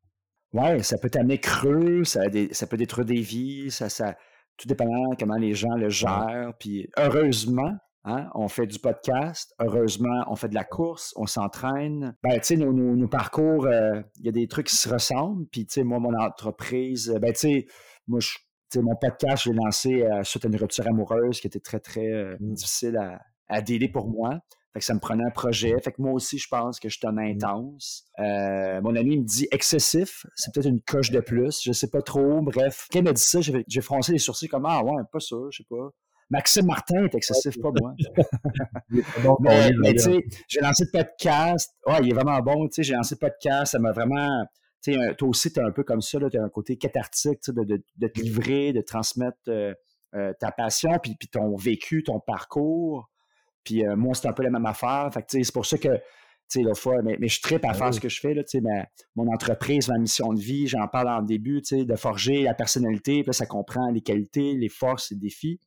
Oui, 0.53 0.83
ça 0.85 0.97
peut 0.97 1.11
t'amener 1.11 1.39
creux, 1.39 2.05
ça, 2.05 2.23
ça, 2.53 2.67
peut 2.67 2.77
détruire 2.77 3.05
des 3.05 3.21
vies, 3.21 3.71
ça, 3.71 3.89
ça, 3.89 4.17
tout 4.57 4.69
dépendant 4.69 5.15
comment 5.19 5.37
les 5.37 5.55
gens 5.55 5.75
le 5.75 5.89
gèrent. 5.89 6.53
Puis 6.59 6.89
heureusement, 6.97 7.75
hein, 8.05 8.29
on 8.35 8.49
fait 8.49 8.67
du 8.67 8.79
podcast, 8.79 9.55
heureusement, 9.61 10.25
on 10.29 10.37
fait 10.37 10.49
de 10.49 10.55
la 10.55 10.65
course, 10.65 11.13
on 11.17 11.27
s'entraîne. 11.27 12.17
Ben, 12.23 12.39
tu 12.41 12.45
sais, 12.45 12.57
nos, 12.57 12.73
nos, 12.73 13.09
parcours, 13.09 13.67
euh, 13.67 14.01
il 14.19 14.27
y 14.27 14.29
a 14.29 14.33
des 14.33 14.49
trucs 14.49 14.69
qui 14.69 14.77
se 14.77 14.89
ressemblent. 14.89 15.47
Puis, 15.49 15.67
tu 15.67 15.75
sais, 15.75 15.85
moi, 15.85 15.99
mon 15.99 16.15
entreprise, 16.19 17.17
ben, 17.21 17.33
tu 17.33 17.39
sais, 17.39 17.67
moi, 18.07 18.21
je, 18.21 18.81
mon 18.81 18.97
podcast, 18.97 19.45
je 19.45 19.51
l'ai 19.51 19.57
lancé 19.57 20.03
euh, 20.03 20.23
suite 20.23 20.45
à 20.45 20.49
une 20.49 20.57
rupture 20.57 20.87
amoureuse 20.87 21.41
qui 21.41 21.47
était 21.47 21.61
très, 21.61 21.81
très 21.81 22.13
euh, 22.13 22.37
mmh. 22.41 22.55
difficile 22.55 22.97
à, 22.97 23.21
à 23.49 23.61
délai 23.61 23.89
pour 23.89 24.09
moi. 24.09 24.41
Fait 24.77 24.81
que 24.81 24.85
ça 24.85 24.93
me 24.93 25.01
prenait 25.01 25.25
un 25.25 25.31
projet. 25.31 25.75
Fait 25.83 25.91
que 25.91 26.03
moi 26.03 26.13
aussi, 26.13 26.37
je 26.37 26.49
pense 26.49 26.79
que 26.79 26.91
je 26.91 26.99
suis 26.99 27.07
un 27.07 27.13
mmh. 27.13 27.19
intense. 27.19 28.05
Euh, 28.19 28.83
mon 28.83 28.95
ami 28.95 29.17
me 29.17 29.25
dit 29.25 29.49
excessif. 29.51 30.27
C'est 30.35 30.53
peut-être 30.53 30.69
une 30.69 30.83
coche 30.83 31.11
de 31.11 31.21
plus. 31.21 31.63
Je 31.65 31.73
sais 31.73 31.89
pas 31.89 32.03
trop. 32.03 32.43
Bref. 32.43 32.87
Quand 32.93 32.99
il 32.99 33.05
m'a 33.07 33.15
dit 33.15 33.23
ça, 33.23 33.41
j'ai 33.41 33.81
froncé 33.81 34.13
les 34.13 34.19
sourcils 34.19 34.49
comme 34.49 34.67
Ah 34.67 34.85
ouais, 34.85 35.03
pas 35.11 35.19
ça, 35.19 35.37
je 35.49 35.57
sais 35.57 35.67
pas. 35.67 35.95
Maxime 36.29 36.67
Martin 36.67 37.07
est 37.07 37.15
excessif, 37.15 37.59
pas 37.59 37.71
moi. 37.81 37.95
mais, 39.41 39.95
tu 39.95 39.99
sais, 39.99 40.25
j'ai 40.47 40.61
lancé 40.61 40.85
le 40.93 40.99
podcast. 40.99 41.75
Ouais, 41.87 42.01
il 42.03 42.11
est 42.11 42.15
vraiment 42.15 42.39
bon. 42.41 42.69
Tu 42.69 42.75
sais, 42.75 42.83
j'ai 42.83 42.93
lancé 42.93 43.15
le 43.15 43.27
podcast. 43.27 43.73
Ça 43.73 43.79
m'a 43.79 43.93
vraiment. 43.93 44.45
Tu 44.83 44.93
sais, 44.93 45.15
toi 45.15 45.29
aussi, 45.29 45.51
tu 45.51 45.59
es 45.59 45.63
un 45.63 45.73
peu 45.73 45.85
comme 45.85 46.03
ça. 46.03 46.19
Tu 46.31 46.37
as 46.37 46.43
un 46.43 46.51
côté 46.51 46.77
cathartique 46.77 47.39
de, 47.49 47.65
de, 47.65 47.83
de, 47.97 48.09
te 48.09 48.21
livrer, 48.21 48.75
de 48.75 48.83
transmettre 48.83 49.39
euh, 49.49 49.73
euh, 50.15 50.35
ta 50.39 50.51
passion, 50.51 50.91
puis, 51.03 51.17
puis 51.19 51.29
ton 51.29 51.57
vécu, 51.57 52.03
ton 52.03 52.21
parcours. 52.21 53.09
Puis 53.67 53.85
euh, 53.85 53.97
moi, 53.97 54.15
c'est 54.15 54.29
un 54.29 54.33
peu 54.33 54.45
la 54.45 54.51
même 54.51 54.65
affaire. 54.65 55.11
Fait 55.13 55.25
c'est 55.29 55.53
pour 55.53 55.67
ça 55.67 55.77
que, 55.77 55.89
tu 55.89 56.01
sais, 56.49 56.63
la 56.63 56.75
fois, 56.75 57.03
mais, 57.03 57.17
mais 57.21 57.29
je 57.29 57.43
tripe 57.43 57.65
à 57.65 57.73
ben 57.73 57.75
faire 57.75 57.93
ce 57.93 58.01
que 58.01 58.09
je 58.09 58.21
fais, 58.21 58.33
là, 58.33 58.45
tu 58.45 58.61
sais, 58.61 58.65
mon 59.17 59.31
entreprise, 59.31 59.89
ma 59.89 59.99
mission 59.99 60.33
de 60.33 60.41
vie, 60.41 60.69
j'en 60.69 60.87
parle 60.87 61.09
en 61.09 61.23
début, 61.23 61.61
tu 61.61 61.79
sais, 61.79 61.85
de 61.85 61.97
forger 61.97 62.43
la 62.43 62.55
personnalité, 62.55 63.23
puis 63.25 63.35
ça 63.35 63.45
comprend 63.45 63.91
les 63.91 64.01
qualités, 64.01 64.55
les 64.55 64.69
forces, 64.69 65.11
les 65.11 65.19
défis. 65.19 65.61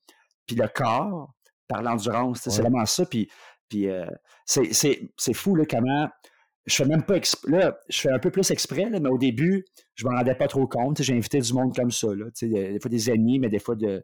Puis 0.48 0.56
le 0.56 0.68
corps, 0.68 1.36
par 1.68 1.84
l'endurance, 1.84 2.40
c'est 2.42 2.62
vraiment 2.62 2.86
ça. 2.86 3.06
Puis, 3.06 3.30
puis 3.68 3.90
euh, 3.90 4.08
c'est 4.46 5.34
fou, 5.34 5.56
là, 5.56 5.66
comment 5.70 6.08
je 6.66 6.76
fais 6.76 6.86
même 6.86 7.04
pas. 7.04 7.20
Là, 7.48 7.78
je 7.90 8.00
fais 8.00 8.12
un 8.12 8.20
peu 8.20 8.32
plus 8.32 8.50
exprès, 8.52 8.90
mais 8.90 9.10
au 9.10 9.18
début, 9.18 9.66
je 9.96 10.06
me 10.06 10.16
rendais 10.16 10.36
pas 10.36 10.48
trop 10.48 10.68
compte. 10.68 11.02
J'ai 11.02 11.16
invité 11.16 11.40
du 11.40 11.54
monde 11.54 11.76
comme 11.76 11.92
ça. 11.92 12.08
Là, 12.08 12.26
des 12.42 12.80
fois 12.80 12.90
des 12.90 13.10
amis, 13.10 13.40
mais 13.40 13.50
des 13.50 13.60
fois 13.60 13.76
de, 13.76 14.04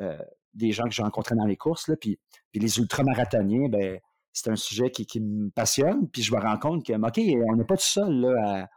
euh, 0.00 0.18
des 0.58 0.72
gens 0.72 0.84
que 0.84 0.90
j'ai 0.90 1.02
rencontrés 1.02 1.34
dans 1.34 1.46
les 1.46 1.56
courses. 1.56 1.88
Là, 1.88 1.96
puis, 1.96 2.18
puis 2.50 2.60
les 2.60 2.78
ultramarathoniens, 2.78 3.68
ben, 3.68 3.98
c'est 4.32 4.50
un 4.50 4.56
sujet 4.56 4.90
qui, 4.90 5.06
qui, 5.06 5.20
me 5.20 5.50
passionne. 5.50 6.08
Puis 6.08 6.22
je 6.22 6.34
me 6.34 6.40
rends 6.40 6.58
compte 6.58 6.84
que, 6.84 6.92
OK, 6.92 7.20
on 7.50 7.56
n'est 7.56 7.64
pas 7.64 7.76
tout 7.76 7.82
seul 7.82 8.20
là, 8.20 8.62
à. 8.62 8.68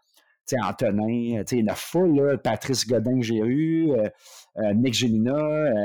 Antonin, 0.63 1.07
il 1.07 1.29
y 1.29 1.37
a 1.37 1.43
une 1.53 1.69
foule, 1.73 2.15
là, 2.17 2.37
Patrice 2.37 2.85
Godin 2.85 3.19
que 3.19 3.25
j'ai 3.25 3.37
eu, 3.37 3.91
euh, 3.91 4.09
euh, 4.57 4.73
Nick 4.73 4.93
Gémina, 4.93 5.37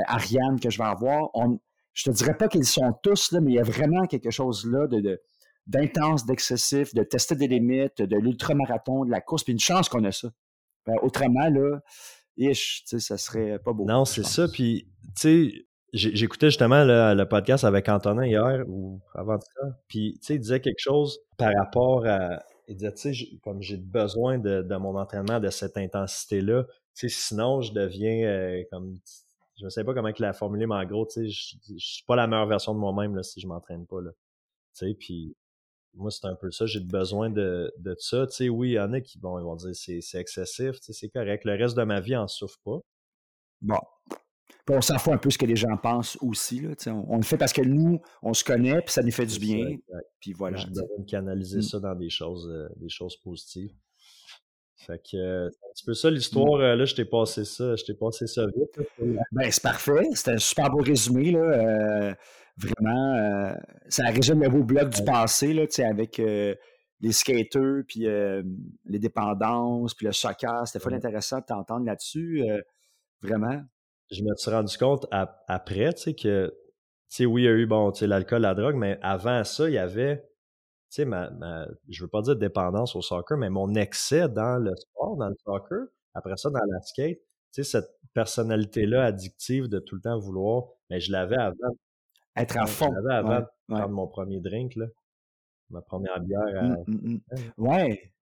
Ariane 0.07 0.59
que 0.59 0.69
je 0.69 0.77
vais 0.77 0.89
avoir. 0.89 1.29
On, 1.35 1.57
je 1.97 2.03
te 2.03 2.09
dirais 2.11 2.35
pas 2.35 2.47
qu'ils 2.47 2.65
sont 2.65 2.93
tous, 3.01 3.31
là, 3.31 3.39
mais 3.39 3.51
il 3.51 3.55
y 3.55 3.59
a 3.59 3.63
vraiment 3.63 4.05
quelque 4.05 4.29
chose 4.29 4.69
là 4.69 4.85
de, 4.87 5.19
d'intense, 5.65 6.25
d'excessif, 6.25 6.93
de 6.93 7.01
tester 7.01 7.35
des 7.35 7.47
limites, 7.47 8.01
de 8.01 8.17
l'ultramarathon, 8.17 9.03
de 9.03 9.09
la 9.09 9.19
course, 9.19 9.43
puis 9.43 9.53
une 9.53 9.59
chance 9.59 9.89
qu'on 9.89 10.03
a 10.03 10.11
ça. 10.11 10.29
Ben, 10.85 10.95
autrement, 11.01 11.49
là, 11.49 11.79
ish, 12.37 12.83
ça 12.85 13.17
serait 13.17 13.57
pas 13.59 13.73
beau. 13.73 13.85
Non, 13.85 14.05
c'est 14.05 14.23
ça. 14.23 14.47
Puis, 14.47 14.87
tu 15.19 15.51
sais, 15.51 15.65
j'écoutais 15.93 16.47
justement 16.47 16.83
le, 16.83 17.23
podcast 17.25 17.63
avec 17.63 17.89
Antonin 17.89 18.25
hier 18.25 18.63
ou 18.67 18.99
avant 19.13 19.39
ça. 19.39 19.79
Puis, 19.87 20.17
tu 20.19 20.25
sais, 20.25 20.35
il 20.35 20.39
disait 20.39 20.59
quelque 20.59 20.79
chose 20.79 21.19
par 21.37 21.53
rapport 21.55 22.05
à. 22.05 22.43
Il 22.67 22.75
disait, 22.75 22.93
tu 22.93 23.15
sais, 23.15 23.39
comme 23.43 23.61
j'ai 23.61 23.77
besoin 23.77 24.37
de, 24.37 24.75
mon 24.75 24.97
entraînement, 24.97 25.39
de 25.39 25.49
cette 25.49 25.77
intensité-là, 25.77 26.65
tu 26.95 27.07
sais, 27.07 27.09
sinon 27.09 27.61
je 27.61 27.71
deviens 27.73 28.27
euh, 28.27 28.63
comme. 28.71 28.97
Je 29.59 29.65
ne 29.65 29.69
sais 29.69 29.83
pas 29.83 29.93
comment 29.95 30.09
il 30.09 30.21
l'a 30.21 30.33
formulé, 30.33 30.67
mais 30.67 30.75
en 30.75 30.85
gros, 30.85 31.05
tu 31.07 31.13
sais, 31.13 31.29
je, 31.29 31.55
je 31.73 31.85
suis 31.85 32.03
pas 32.05 32.15
la 32.15 32.27
meilleure 32.27 32.45
version 32.45 32.75
de 32.75 32.79
moi-même 32.79 33.21
si 33.23 33.39
je 33.39 33.47
m'entraîne 33.47 33.87
pas. 33.87 34.01
Là. 34.01 34.11
Tu 34.77 34.87
sais, 34.87 34.93
puis 34.93 35.35
moi, 35.95 36.11
c'est 36.11 36.27
un 36.27 36.35
peu 36.35 36.51
ça. 36.51 36.65
J'ai 36.65 36.79
besoin 36.79 37.29
de, 37.29 37.73
de 37.79 37.95
ça. 37.99 38.27
Tu 38.27 38.35
sais, 38.35 38.49
oui, 38.49 38.69
il 38.69 38.73
y 38.73 38.79
en 38.79 38.93
a 38.93 39.01
qui 39.01 39.17
vont, 39.19 39.39
ils 39.39 39.43
vont 39.43 39.55
dire 39.55 39.71
c'est 39.73 40.19
excessif, 40.19 40.79
tu 40.79 40.85
sais, 40.87 40.93
c'est 40.93 41.09
correct. 41.09 41.43
Le 41.45 41.55
reste 41.55 41.75
de 41.77 41.83
ma 41.83 41.99
vie 41.99 42.15
en 42.15 42.27
souffre 42.27 42.59
pas. 42.63 42.79
Bon. 43.61 43.79
On 44.75 44.81
s'en 44.81 44.97
fout 44.97 45.13
un 45.13 45.17
peu 45.17 45.29
ce 45.29 45.37
que 45.37 45.45
les 45.45 45.55
gens 45.55 45.75
pensent 45.77 46.17
aussi. 46.21 46.61
Là, 46.61 46.69
on, 46.87 47.05
on, 47.09 47.17
le 47.17 47.23
fait 47.23 47.37
parce 47.37 47.53
que 47.53 47.61
nous, 47.61 48.01
on 48.21 48.33
se 48.33 48.43
connaît, 48.43 48.81
puis 48.81 48.91
ça 48.91 49.01
nous 49.01 49.11
fait 49.11 49.25
du 49.25 49.39
bien. 49.39 49.77
puis 50.19 50.33
voilà. 50.33 50.63
De 50.63 51.05
canaliser 51.05 51.59
mmh. 51.59 51.63
ça 51.63 51.79
dans 51.79 51.95
des 51.95 52.09
choses, 52.09 52.49
euh, 52.49 52.67
des 52.77 52.89
choses 52.89 53.15
positives. 53.17 53.71
Fait 54.75 54.99
que 54.99 55.17
euh, 55.17 55.49
c'est 55.49 55.65
un 55.65 55.71
petit 55.73 55.85
peu 55.85 55.93
ça 55.93 56.09
l'histoire. 56.09 56.61
Euh, 56.61 56.75
là, 56.75 56.85
je 56.85 56.95
t'ai 56.95 57.05
passé 57.05 57.45
ça, 57.45 57.75
je 57.75 57.83
t'ai 57.83 57.93
passé 57.93 58.27
ça 58.27 58.45
vite. 58.45 58.87
Ben, 59.31 59.51
c'est 59.51 59.63
parfait. 59.63 60.07
C'était 60.13 60.31
un 60.31 60.37
super 60.37 60.69
beau 60.69 60.81
résumé. 60.81 61.31
Là. 61.31 62.15
Vraiment, 62.57 63.55
ça 63.87 64.07
résume 64.07 64.41
le 64.41 64.49
beau 64.49 64.63
bloc 64.63 64.89
du 64.89 65.03
passé, 65.03 65.53
là, 65.53 65.65
avec 65.85 66.17
les 66.17 67.11
skaters, 67.11 67.83
puis 67.87 68.07
les 68.85 68.99
dépendances, 68.99 69.93
puis 69.93 70.05
le 70.05 70.11
soccer. 70.11 70.67
C'était 70.67 70.79
fort 70.79 70.93
intéressant 70.93 71.39
de 71.39 71.45
t'entendre 71.45 71.85
là-dessus. 71.85 72.43
vraiment. 73.21 73.61
Je 74.11 74.23
me 74.23 74.35
suis 74.35 74.51
rendu 74.51 74.77
compte 74.77 75.05
après, 75.11 75.93
tu 75.93 76.01
sais, 76.01 76.13
que, 76.15 76.47
tu 77.09 77.15
sais, 77.15 77.25
oui, 77.25 77.43
il 77.43 77.45
y 77.45 77.47
a 77.49 77.51
eu, 77.51 77.65
bon, 77.65 77.91
tu 77.91 77.99
sais, 77.99 78.07
l'alcool, 78.07 78.41
la 78.41 78.55
drogue, 78.55 78.75
mais 78.75 78.99
avant 79.01 79.43
ça, 79.43 79.67
il 79.67 79.73
y 79.73 79.77
avait 79.77 80.27
sais, 80.89 81.05
ma, 81.05 81.29
ma, 81.31 81.67
je 81.89 82.03
veux 82.03 82.09
pas 82.09 82.21
dire 82.21 82.35
dépendance 82.35 82.95
au 82.95 83.01
soccer, 83.01 83.37
mais 83.37 83.49
mon 83.49 83.73
excès 83.75 84.29
dans 84.29 84.57
le 84.57 84.75
sport, 84.75 85.17
dans 85.17 85.29
le 85.29 85.35
soccer, 85.43 85.87
après 86.13 86.37
ça, 86.37 86.49
dans 86.49 86.63
la 86.71 86.81
skate, 86.81 87.19
tu 87.53 87.63
sais, 87.63 87.63
cette 87.63 87.89
personnalité-là 88.13 89.05
addictive 89.05 89.67
de 89.67 89.79
tout 89.79 89.95
le 89.95 90.01
temps 90.01 90.17
vouloir, 90.17 90.65
mais 90.89 90.99
je 90.99 91.11
l'avais 91.11 91.37
avant. 91.37 91.75
Être 92.35 92.57
à 92.57 92.65
fond. 92.65 92.89
Je 92.89 93.01
l'avais 93.01 93.15
avant 93.15 93.39
de 93.41 93.47
prendre 93.67 93.89
mon 93.89 94.07
premier 94.07 94.39
drink, 94.39 94.75
là. 94.75 94.85
Ma 95.69 95.81
première 95.81 96.19
bière. 96.21 96.47
À... 96.55 96.63
Mmh, 96.63 96.83
mmh, 96.87 97.13
mmh. 97.13 97.19
Ouais. 97.57 98.13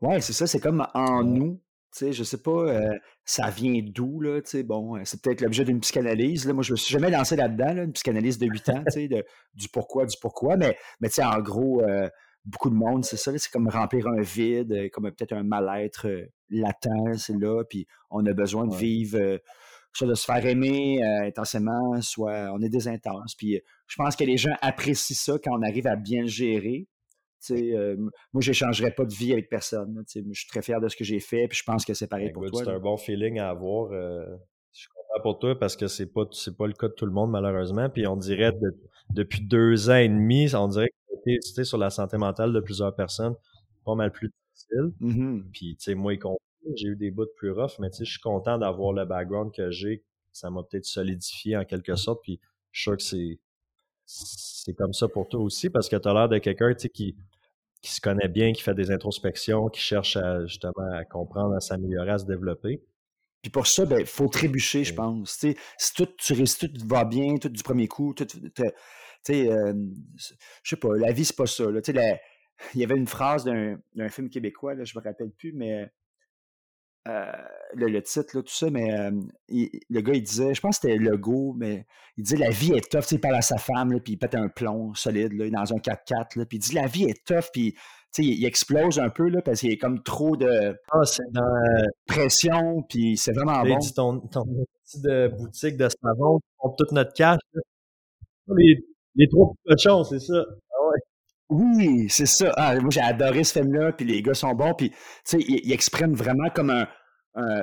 Ouais, 0.00 0.20
c'est 0.20 0.32
ça, 0.32 0.46
c'est 0.46 0.60
comme 0.60 0.86
en 0.94 1.24
nous. 1.24 1.60
Sais, 1.96 2.12
je 2.12 2.24
sais 2.24 2.42
pas, 2.42 2.50
euh, 2.50 2.92
ça 3.24 3.48
vient 3.48 3.80
d'où, 3.82 4.20
là, 4.20 4.42
tu 4.42 4.50
sais, 4.50 4.62
bon, 4.62 4.98
euh, 4.98 5.00
c'est 5.04 5.22
peut-être 5.22 5.40
l'objet 5.40 5.64
d'une 5.64 5.80
psychanalyse, 5.80 6.46
là. 6.46 6.52
Moi, 6.52 6.62
je 6.62 6.72
me 6.72 6.76
suis 6.76 6.92
jamais 6.92 7.08
lancé 7.08 7.36
là-dedans, 7.36 7.72
là, 7.72 7.84
une 7.84 7.94
psychanalyse 7.94 8.36
de 8.36 8.44
8 8.44 8.68
ans, 8.68 8.84
tu 8.86 8.92
sais, 8.92 9.08
de, 9.08 9.24
du 9.54 9.70
pourquoi, 9.70 10.04
du 10.04 10.14
pourquoi, 10.20 10.58
mais, 10.58 10.76
mais 11.00 11.08
tu 11.08 11.14
sais, 11.14 11.24
en 11.24 11.38
gros, 11.38 11.80
euh, 11.80 12.06
beaucoup 12.44 12.68
de 12.68 12.74
monde, 12.74 13.06
c'est 13.06 13.16
ça, 13.16 13.32
c'est 13.38 13.50
comme 13.50 13.70
remplir 13.70 14.08
un 14.08 14.20
vide, 14.20 14.90
comme 14.92 15.10
peut-être 15.10 15.32
un 15.32 15.42
mal-être 15.42 16.06
latent, 16.50 17.16
c'est 17.16 17.38
là, 17.38 17.64
puis 17.64 17.86
on 18.10 18.26
a 18.26 18.34
besoin 18.34 18.66
de 18.66 18.74
vivre, 18.74 19.40
soit 19.94 20.06
de 20.06 20.14
se 20.14 20.26
faire 20.26 20.44
aimer 20.44 21.02
intensément, 21.02 21.98
soit 22.02 22.50
on 22.52 22.60
est 22.60 22.68
des 22.68 22.88
intenses, 22.88 23.34
puis 23.34 23.58
je 23.86 23.96
pense 23.96 24.16
que 24.16 24.24
les 24.24 24.36
gens 24.36 24.54
apprécient 24.60 25.16
ça 25.16 25.38
quand 25.42 25.58
on 25.58 25.62
arrive 25.62 25.86
à 25.86 25.96
bien 25.96 26.20
le 26.20 26.28
gérer, 26.28 26.88
euh, 27.50 27.96
moi, 27.96 28.40
je 28.40 28.50
n'échangerais 28.50 28.92
pas 28.92 29.04
de 29.04 29.14
vie 29.14 29.32
avec 29.32 29.48
personne. 29.48 30.02
je 30.06 30.20
suis 30.32 30.48
très 30.48 30.62
fier 30.62 30.80
de 30.80 30.88
ce 30.88 30.96
que 30.96 31.04
j'ai 31.04 31.20
fait, 31.20 31.48
puis 31.48 31.58
je 31.58 31.64
pense 31.64 31.84
que 31.84 31.94
c'est 31.94 32.06
pareil 32.06 32.30
pour 32.32 32.46
toi. 32.46 32.62
C'est 32.64 32.70
un 32.70 32.80
bon 32.80 32.96
feeling 32.96 33.38
à 33.38 33.50
avoir. 33.50 33.92
Euh, 33.92 34.24
je 34.72 34.80
suis 34.80 34.88
content 34.88 35.22
pour 35.22 35.38
toi 35.38 35.58
parce 35.58 35.76
que 35.76 35.86
c'est 35.86 36.12
pas 36.12 36.24
pas 36.58 36.66
le 36.66 36.72
cas 36.72 36.88
de 36.88 36.94
tout 36.94 37.06
le 37.06 37.12
monde, 37.12 37.30
malheureusement. 37.30 37.88
Puis 37.88 38.06
on 38.06 38.16
dirait 38.16 38.52
depuis 39.10 39.40
deux 39.40 39.90
ans 39.90 39.96
et 39.96 40.08
demi, 40.08 40.54
on 40.54 40.68
dirait 40.68 40.88
que 40.88 41.54
tu 41.54 41.64
sur 41.64 41.78
la 41.78 41.90
santé 41.90 42.18
mentale 42.18 42.52
de 42.52 42.60
plusieurs 42.60 42.94
personnes, 42.94 43.34
pas 43.84 43.94
mal 43.94 44.12
plus 44.12 44.30
difficile. 44.54 44.92
Mm-hmm. 45.00 45.42
Puis, 45.52 45.76
tu 45.76 45.84
sais, 45.84 45.94
moi, 45.94 46.12
j'ai 46.74 46.88
eu 46.88 46.96
des 46.96 47.10
bouts 47.10 47.26
plus 47.36 47.50
rough, 47.50 47.78
mais 47.78 47.90
tu 47.90 47.98
sais, 47.98 48.04
je 48.04 48.10
suis 48.12 48.20
content 48.20 48.58
d'avoir 48.58 48.92
le 48.92 49.04
background 49.04 49.52
que 49.52 49.70
j'ai. 49.70 50.04
Ça 50.32 50.50
m'a 50.50 50.62
peut-être 50.62 50.84
solidifié 50.84 51.56
en 51.56 51.64
quelque 51.64 51.96
sorte. 51.96 52.20
Puis, 52.22 52.40
je 52.72 52.80
suis 52.80 52.90
sûr 52.90 52.96
que 52.96 53.02
c'est 53.02 53.40
c'est 54.06 54.74
comme 54.74 54.92
ça 54.92 55.08
pour 55.08 55.28
toi 55.28 55.40
aussi 55.40 55.68
parce 55.68 55.88
que 55.88 55.96
tu 55.96 56.08
as 56.08 56.14
l'air 56.14 56.28
de 56.28 56.38
quelqu'un 56.38 56.72
qui, 56.74 57.16
qui 57.82 57.92
se 57.92 58.00
connaît 58.00 58.28
bien, 58.28 58.52
qui 58.52 58.62
fait 58.62 58.74
des 58.74 58.90
introspections, 58.90 59.68
qui 59.68 59.80
cherche 59.80 60.16
à, 60.16 60.46
justement 60.46 60.90
à 60.92 61.04
comprendre, 61.04 61.54
à 61.54 61.60
s'améliorer, 61.60 62.10
à 62.10 62.18
se 62.18 62.26
développer. 62.26 62.82
Puis 63.42 63.50
pour 63.50 63.66
ça, 63.66 63.82
il 63.82 63.88
ben, 63.88 64.06
faut 64.06 64.28
trébucher, 64.28 64.82
je 64.82 64.94
pense. 64.94 65.38
si 65.38 65.94
tout, 65.94 66.08
tu 66.18 66.32
réussis, 66.32 66.72
tout 66.72 66.86
va 66.86 67.04
bien, 67.04 67.36
tout 67.36 67.48
du 67.48 67.62
premier 67.62 67.86
coup, 67.86 68.14
tout, 68.14 68.26
sais, 69.22 69.50
euh, 69.50 69.74
je 70.16 70.34
sais 70.64 70.76
pas, 70.76 70.96
la 70.96 71.12
vie, 71.12 71.24
c'est 71.24 71.36
pas 71.36 71.46
ça. 71.46 71.70
Là. 71.70 71.80
il 72.74 72.80
y 72.80 72.84
avait 72.84 72.96
une 72.96 73.06
phrase 73.06 73.44
d'un 73.44 74.08
film 74.08 74.30
québécois, 74.30 74.74
là, 74.74 74.84
je 74.84 74.98
me 74.98 75.02
rappelle 75.02 75.30
plus, 75.30 75.52
mais 75.52 75.90
euh, 77.06 77.32
le, 77.74 78.00
titre, 78.00 78.36
là, 78.36 78.42
tout 78.42 78.52
ça, 78.52 78.70
mais 78.70 78.92
euh, 78.98 79.10
le 79.48 80.00
gars, 80.00 80.14
il 80.14 80.22
disait, 80.22 80.54
je 80.54 80.60
pense 80.60 80.78
que 80.78 80.88
c'était 80.88 80.98
Legault, 80.98 81.54
mais 81.56 81.86
il 82.16 82.24
disait 82.24 82.36
la 82.36 82.50
vie 82.50 82.72
est 82.72 82.90
tough, 82.90 83.12
il 83.12 83.20
parle 83.20 83.36
à 83.36 83.42
sa 83.42 83.58
femme, 83.58 84.00
puis 84.00 84.14
il 84.14 84.16
pète 84.16 84.34
un 84.34 84.48
plomb 84.48 84.94
solide 84.94 85.32
là, 85.32 85.48
dans 85.50 85.72
un 85.72 85.78
4x4, 85.78 86.46
puis 86.46 86.58
il 86.58 86.58
dit 86.58 86.74
la 86.74 86.86
vie 86.86 87.04
est 87.04 87.24
tough, 87.24 87.50
puis 87.52 87.76
il, 88.18 88.24
il 88.24 88.44
explose 88.44 88.98
un 88.98 89.10
peu 89.10 89.28
là, 89.28 89.42
parce 89.42 89.60
qu'il 89.60 89.70
y 89.70 89.74
a 89.74 89.76
comme 89.76 90.02
trop 90.02 90.36
de 90.36 90.76
ah, 90.90 91.00
dans, 91.32 91.86
pression, 92.06 92.82
puis 92.88 93.16
c'est 93.16 93.32
vraiment 93.32 93.62
bon. 93.62 93.78
dit 93.78 93.94
ton, 93.94 94.20
ton 94.20 94.44
petit 94.44 95.00
de 95.02 95.28
boutique 95.28 95.76
de 95.76 95.88
savon, 95.88 96.40
on 96.60 96.70
toute 96.70 96.92
notre 96.92 97.12
cash. 97.12 97.38
Les, 98.48 98.84
les 99.16 99.28
trois 99.28 99.52
cochons, 99.66 100.04
c'est 100.04 100.20
ça. 100.20 100.44
Oui, 101.48 102.08
c'est 102.08 102.26
ça. 102.26 102.52
Ah, 102.56 102.74
moi, 102.80 102.90
j'ai 102.90 103.00
adoré 103.00 103.44
ce 103.44 103.52
film-là, 103.52 103.92
puis 103.92 104.04
les 104.04 104.20
gars 104.22 104.34
sont 104.34 104.52
bons, 104.54 104.74
puis, 104.74 104.90
tu 104.90 104.96
sais, 105.24 105.38
ils, 105.40 105.72
expriment 105.72 106.14
vraiment 106.14 106.50
comme 106.50 106.70
un, 106.70 106.86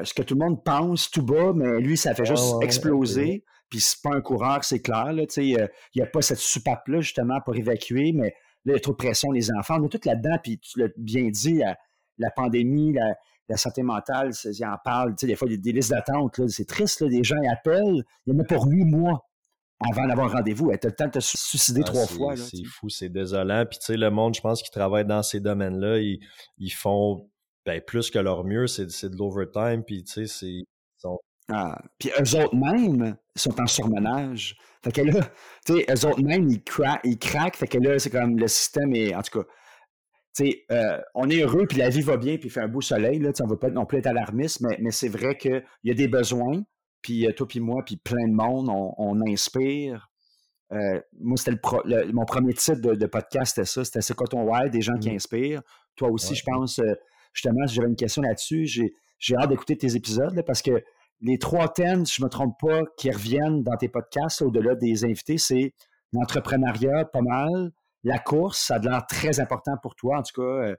ce 0.04 0.14
que 0.14 0.22
tout 0.22 0.36
le 0.36 0.46
monde 0.46 0.64
pense 0.64 1.12
tout 1.12 1.24
bas, 1.24 1.52
mais 1.54 1.82
lui, 1.82 1.98
ça 1.98 2.14
fait 2.14 2.26
juste 2.26 2.56
exploser. 2.62 3.44
Puis 3.70 3.82
c'est 3.82 4.02
pas 4.04 4.16
un 4.16 4.22
coureur, 4.22 4.64
c'est 4.64 4.82
clair, 4.82 5.12
là, 5.12 5.26
tu 5.26 5.34
sais, 5.34 5.46
il 5.46 5.70
n'y 5.96 6.02
a 6.02 6.06
pas 6.06 6.22
cette 6.22 6.38
soupape-là, 6.38 7.02
justement, 7.02 7.42
pour 7.44 7.56
évacuer, 7.56 8.14
mais 8.14 8.36
là, 8.66 8.72
il 8.72 8.74
y 8.74 8.76
a 8.76 8.80
trop 8.80 8.92
de 8.92 8.98
pression, 8.98 9.32
les 9.32 9.52
enfants. 9.52 9.78
On 9.82 9.86
est 9.86 9.90
tous 9.90 10.08
là-dedans, 10.08 10.38
puis 10.42 10.60
tu 10.60 10.80
l'as 10.80 10.90
bien 10.96 11.28
dit, 11.30 11.62
la, 12.20 12.32
pandémie, 12.32 12.94
la, 12.94 13.58
santé 13.58 13.82
mentale, 13.82 14.32
ils 14.46 14.66
en 14.66 14.78
parlent, 14.84 15.16
tu 15.16 15.22
sais, 15.22 15.28
des 15.28 15.36
fois, 15.36 15.48
il 15.48 15.56
y 15.56 15.56
a 15.56 15.58
des 15.58 15.72
listes 15.72 15.90
d'attente, 15.90 16.40
c'est 16.48 16.68
triste, 16.68 17.02
là, 17.02 17.10
des 17.10 17.24
gens 17.24 17.42
ils 17.42 17.50
appellent, 17.50 18.04
il 18.26 18.34
y 18.34 18.36
en 18.36 18.40
a 18.40 18.44
pour 18.46 18.66
huit 18.68 18.86
mois 18.86 19.28
avant 19.92 20.08
d'avoir 20.08 20.32
rendez-vous. 20.32 20.72
Tu 20.72 20.88
as 20.88 20.90
le 20.90 20.96
temps 20.96 21.08
de 21.08 21.12
te 21.12 21.20
suicider 21.20 21.82
ah, 21.84 21.88
trois 21.88 22.08
fois. 22.08 22.36
C'est 22.36 22.64
fou, 22.64 22.90
c'est 22.90 23.10
désolant. 23.10 23.66
Puis 23.70 23.80
tu 23.80 23.86
sais, 23.86 23.98
le 23.98 24.10
monde, 24.10 24.36
je 24.36 24.42
pense, 24.42 24.62
qui 24.62 24.72
travaille 24.72 25.06
dans 25.06 25.24
ces 25.24 25.40
domaines-là, 25.40 26.00
ils, 26.00 26.72
font 26.72 27.30
ben, 27.66 27.82
plus 27.82 28.10
que 28.10 28.20
leur 28.20 28.44
mieux, 28.44 28.68
c'est 28.68 29.10
de 29.10 29.18
l'overtime. 29.18 29.84
Puis 29.84 30.04
tu 30.04 30.26
sais, 30.26 30.28
c'est. 30.28 30.64
Ah, 31.52 31.78
puis 32.00 32.10
eux 32.18 32.40
autres 32.40 32.56
même 32.56 33.18
sont 33.36 33.60
en 33.60 33.68
surmenage. 33.68 34.56
Fait 34.82 34.94
que 34.94 35.02
là, 35.02 35.20
tu 35.66 35.74
sais, 35.74 35.86
eux 35.90 36.08
autres 36.08 36.24
même, 36.24 36.48
ils, 36.50 36.62
ils 37.04 37.20
craquent. 37.20 37.58
Fait 37.58 37.68
que 37.68 37.78
là, 37.78 38.00
c'est 38.00 38.10
comme 38.10 38.38
le 38.38 38.48
système 38.48 38.96
est. 38.96 39.14
En 39.14 39.22
tout 39.22 39.40
cas, 39.40 39.48
tu 40.36 40.46
sais, 40.46 40.66
euh, 40.72 41.00
on 41.14 41.30
est 41.30 41.42
heureux, 41.42 41.68
puis 41.68 41.78
la 41.78 41.90
vie 41.90 42.02
va 42.02 42.18
bien, 42.18 42.38
puis 42.38 42.48
il 42.48 42.52
fait 42.52 42.62
un 42.62 42.68
beau 42.68 42.82
soleil. 42.82 43.20
Là, 43.20 43.32
on 43.42 43.44
ne 43.44 43.50
va 43.50 43.58
pas 43.58 43.70
non 43.70 43.86
plus 43.86 44.00
être 44.00 44.08
alarmiste, 44.08 44.62
mais, 44.62 44.78
mais 44.80 44.92
c'est 44.92 45.10
vrai 45.10 45.38
qu'il 45.38 45.64
y 45.84 45.92
a 45.92 45.94
des 45.94 46.08
besoins. 46.08 46.64
Puis 47.04 47.28
euh, 47.28 47.34
toi, 47.34 47.48
puis 47.48 47.60
moi, 47.60 47.84
puis 47.86 47.98
plein 47.98 48.28
de 48.28 48.34
monde, 48.34 48.70
on, 48.70 49.22
inspire. 49.28 50.10
Euh, 50.72 51.00
moi, 51.20 51.38
c'était 51.38 51.60
mon 52.12 52.26
premier 52.26 52.54
titre 52.54 52.80
de, 52.82 53.06
podcast, 53.06 53.54
c'était 53.56 53.68
ça. 53.68 53.86
C'était 53.86 54.02
C'est 54.02 54.16
quoi 54.16 54.26
ton 54.26 54.50
why? 54.50 54.72
Des 54.72 54.82
gens 54.82 54.98
qui 54.98 55.12
mmh. 55.12 55.16
inspirent. 55.16 55.62
Toi 55.96 56.10
aussi, 56.10 56.34
je 56.34 56.44
pense, 56.44 56.80
euh, 56.80 56.96
justement, 57.34 57.68
si 57.68 57.76
j'avais 57.76 57.90
une 57.90 57.96
question 57.96 58.24
là-dessus, 58.24 58.66
j'ai 58.66 59.36
hâte 59.36 59.50
d'écouter 59.50 59.78
tes 59.78 59.96
épisodes 59.96 60.42
parce 60.48 60.64
que 60.64 60.84
les 61.22 61.38
trois 61.38 61.72
thèmes, 61.72 62.06
si 62.06 62.16
je 62.16 62.22
ne 62.22 62.26
me 62.26 62.30
trompe 62.30 62.56
pas, 62.60 62.82
qui 62.98 63.12
reviennent 63.12 63.64
dans 63.64 63.78
tes 63.78 63.90
podcasts, 63.90 64.42
au-delà 64.42 64.74
des 64.76 65.06
invités, 65.06 65.38
c'est 65.38 65.74
l'entrepreneuriat, 66.14 67.06
pas 67.06 67.22
mal. 67.22 67.72
La 68.04 68.18
course, 68.18 68.60
ça 68.60 68.76
a 68.76 68.80
l'air 68.80 69.06
très 69.08 69.40
important 69.40 69.74
pour 69.82 69.96
toi, 69.96 70.18
en 70.18 70.24
tout 70.24 70.42
cas, 70.42 70.74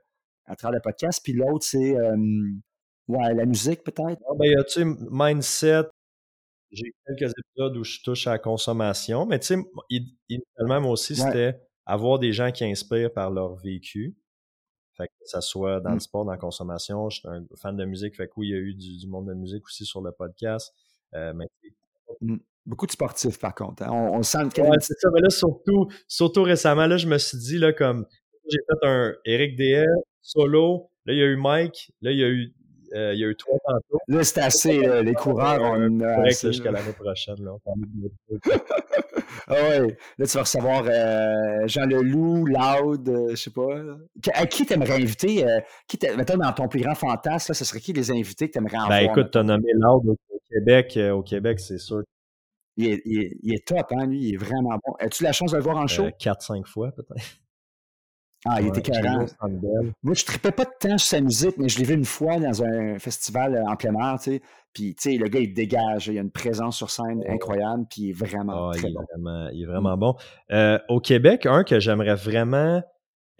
à 0.45 0.55
travers 0.55 0.75
le 0.75 0.81
podcast. 0.81 1.21
Puis 1.23 1.33
l'autre, 1.33 1.65
c'est 1.65 1.95
ouais, 3.07 3.33
la 3.33 3.45
musique, 3.45 3.83
peut-être. 3.83 4.21
Ah, 4.29 4.33
ben, 4.37 4.45
y 4.45 4.55
a, 4.55 4.85
mindset, 5.09 5.89
j'ai 6.75 6.93
quelques 7.07 7.33
épisodes 7.37 7.77
où 7.77 7.83
je 7.83 8.01
touche 8.03 8.27
à 8.27 8.31
la 8.31 8.39
consommation, 8.39 9.25
mais 9.25 9.39
tu 9.39 9.47
sais, 9.47 9.63
initialement, 10.29 10.81
moi 10.81 10.91
aussi, 10.91 11.15
c'était 11.15 11.59
avoir 11.85 12.19
des 12.19 12.33
gens 12.33 12.51
qui 12.51 12.65
inspirent 12.65 13.13
par 13.13 13.31
leur 13.31 13.55
vécu. 13.55 14.15
Fait 14.97 15.07
que 15.07 15.13
ça 15.25 15.41
soit 15.41 15.81
dans 15.81 15.89
le 15.89 15.97
mmh. 15.97 16.01
sport, 16.01 16.25
dans 16.25 16.31
la 16.31 16.37
consommation. 16.37 17.09
Je 17.09 17.19
suis 17.19 17.27
un 17.27 17.45
fan 17.57 17.75
de 17.75 17.83
musique, 17.83 18.15
fait 18.15 18.27
que 18.27 18.33
oui, 18.37 18.47
il 18.47 18.51
y 18.51 18.55
a 18.55 18.59
eu 18.59 18.73
du, 18.73 19.07
monde 19.07 19.27
de 19.27 19.33
musique 19.33 19.65
aussi 19.65 19.85
sur 19.85 20.01
le 20.01 20.11
podcast. 20.11 20.73
Euh, 21.13 21.33
mais... 21.33 21.47
Mmh. 22.21 22.37
Beaucoup 22.65 22.87
de 22.87 22.91
sportifs, 22.91 23.37
par 23.37 23.53
contre. 23.53 23.83
Hein. 23.83 23.91
On, 23.91 24.23
sent 24.23 24.49
que. 24.55 24.61
Ouais, 24.61 24.77
c'est 24.79 24.97
ça. 24.97 25.09
Mais 25.13 25.21
là, 25.21 25.29
surtout, 25.29 25.87
surtout 26.07 26.41
récemment, 26.41 26.87
là, 26.87 26.97
je 26.97 27.07
me 27.07 27.17
suis 27.19 27.37
dit, 27.37 27.59
là, 27.59 27.73
comme 27.73 28.07
j'ai 28.49 28.57
fait 28.57 28.87
un 28.87 29.13
Eric 29.25 29.55
DL 29.55 29.85
solo. 30.21 30.89
Là, 31.05 31.13
il 31.13 31.19
y 31.19 31.21
a 31.21 31.25
eu 31.25 31.35
Mike. 31.35 31.91
Là, 32.01 32.11
il 32.11 32.17
y 32.17 32.23
a 32.23 32.29
eu 32.29 32.53
euh, 32.95 33.13
il 33.13 33.19
y 33.19 33.25
a 33.25 33.27
eu 33.27 33.35
trois 33.35 33.57
tantôt. 33.65 33.99
Là, 34.07 34.23
c'est 34.23 34.39
assez. 34.39 35.03
les 35.03 35.13
coureurs, 35.13 35.61
on 35.61 35.99
a. 35.99 36.29
jusqu'à 36.29 36.71
l'année 36.71 36.93
prochaine. 36.93 37.35
Là, 37.39 37.57
ah 39.47 39.53
ouais. 39.53 39.97
Là, 40.17 40.25
tu 40.25 40.37
vas 40.37 40.41
recevoir 40.41 40.85
euh, 40.87 41.67
Jean 41.67 41.85
Leloup, 41.85 42.45
Loud, 42.45 43.09
euh, 43.09 43.29
je 43.31 43.35
sais 43.35 43.51
pas. 43.51 43.67
À 44.33 44.45
qui 44.45 44.65
t'aimerais 44.65 44.95
inviter? 45.01 45.45
qui 45.87 45.99
mettons, 46.15 46.37
dans 46.37 46.53
ton 46.53 46.67
plus 46.67 46.81
grand 46.81 46.95
fantasme, 46.95 47.53
ce 47.53 47.65
serait 47.65 47.79
qui 47.79 47.93
les 47.93 48.11
invités 48.11 48.47
que 48.47 48.53
t'aimerais 48.53 48.77
avoir? 48.77 48.89
Ben 48.89 49.09
écoute, 49.09 49.31
t'as 49.31 49.43
nommé 49.43 49.71
Loud 49.73 50.09
au 50.09 50.39
Québec. 50.49 50.97
au 51.13 51.21
Québec, 51.21 51.59
c'est 51.59 51.79
sûr. 51.79 52.03
Il 52.77 52.87
est, 52.87 53.01
il, 53.05 53.53
est, 53.53 53.65
top, 53.65 53.85
hein, 53.91 54.05
lui. 54.05 54.19
Il 54.19 54.33
est 54.33 54.37
vraiment 54.37 54.77
bon. 54.85 54.93
As-tu 54.99 55.23
la 55.23 55.31
chance 55.31 55.51
de 55.51 55.57
le 55.57 55.63
voir 55.63 55.77
en 55.77 55.87
show? 55.87 56.09
Quatre, 56.19 56.41
cinq 56.41 56.67
fois, 56.67 56.91
peut-être. 56.91 57.23
Ah, 58.47 58.61
il 58.61 58.67
était 58.67 58.81
carré. 58.81 59.25
Moi, 60.03 60.13
je 60.13 60.23
tripais 60.23 60.51
pas 60.51 60.65
de 60.65 60.69
temps 60.79 60.97
sur 60.99 61.07
sa 61.07 61.21
musique, 61.21 61.57
mais 61.57 61.67
je 61.67 61.79
l'ai 61.79 61.85
vu 61.85 61.95
une 61.95 62.05
fois 62.05 62.37
dans 62.37 62.63
un 62.63 62.99
festival 62.99 63.55
euh, 63.55 63.65
en 63.65 63.75
plein 63.75 63.93
air, 63.95 64.19
tu 64.19 64.33
sais. 64.33 64.41
Puis, 64.71 64.93
tu 64.93 65.11
sais, 65.11 65.17
le 65.17 65.27
gars, 65.27 65.39
il 65.39 65.53
dégage. 65.53 66.07
Il 66.07 66.17
a 66.17 66.21
une 66.21 66.31
présence 66.31 66.77
sur 66.77 66.91
scène 66.91 67.23
incroyable, 67.27 67.85
puis 67.89 68.03
il 68.03 68.09
est 68.11 68.13
vraiment 68.13 68.69
ah, 68.69 68.77
très 68.77 68.89
il 68.89 68.93
bon. 68.93 69.01
Vraiment, 69.13 69.49
il 69.51 69.63
est 69.63 69.65
vraiment 69.65 69.97
bon. 69.97 70.15
Euh, 70.51 70.77
au 70.89 70.99
Québec, 70.99 71.45
un 71.45 71.63
que 71.63 71.79
j'aimerais 71.79 72.15
vraiment... 72.15 72.83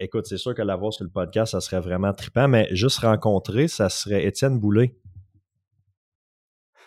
Écoute, 0.00 0.26
c'est 0.26 0.38
sûr 0.38 0.54
que 0.54 0.62
l'avoir 0.62 0.92
sur 0.92 1.04
le 1.04 1.10
podcast, 1.10 1.52
ça 1.52 1.60
serait 1.60 1.80
vraiment 1.80 2.12
trippant, 2.12 2.48
mais 2.48 2.68
juste 2.72 2.98
rencontrer, 2.98 3.68
ça 3.68 3.88
serait 3.88 4.26
Étienne 4.26 4.58
Boulay. 4.58 4.94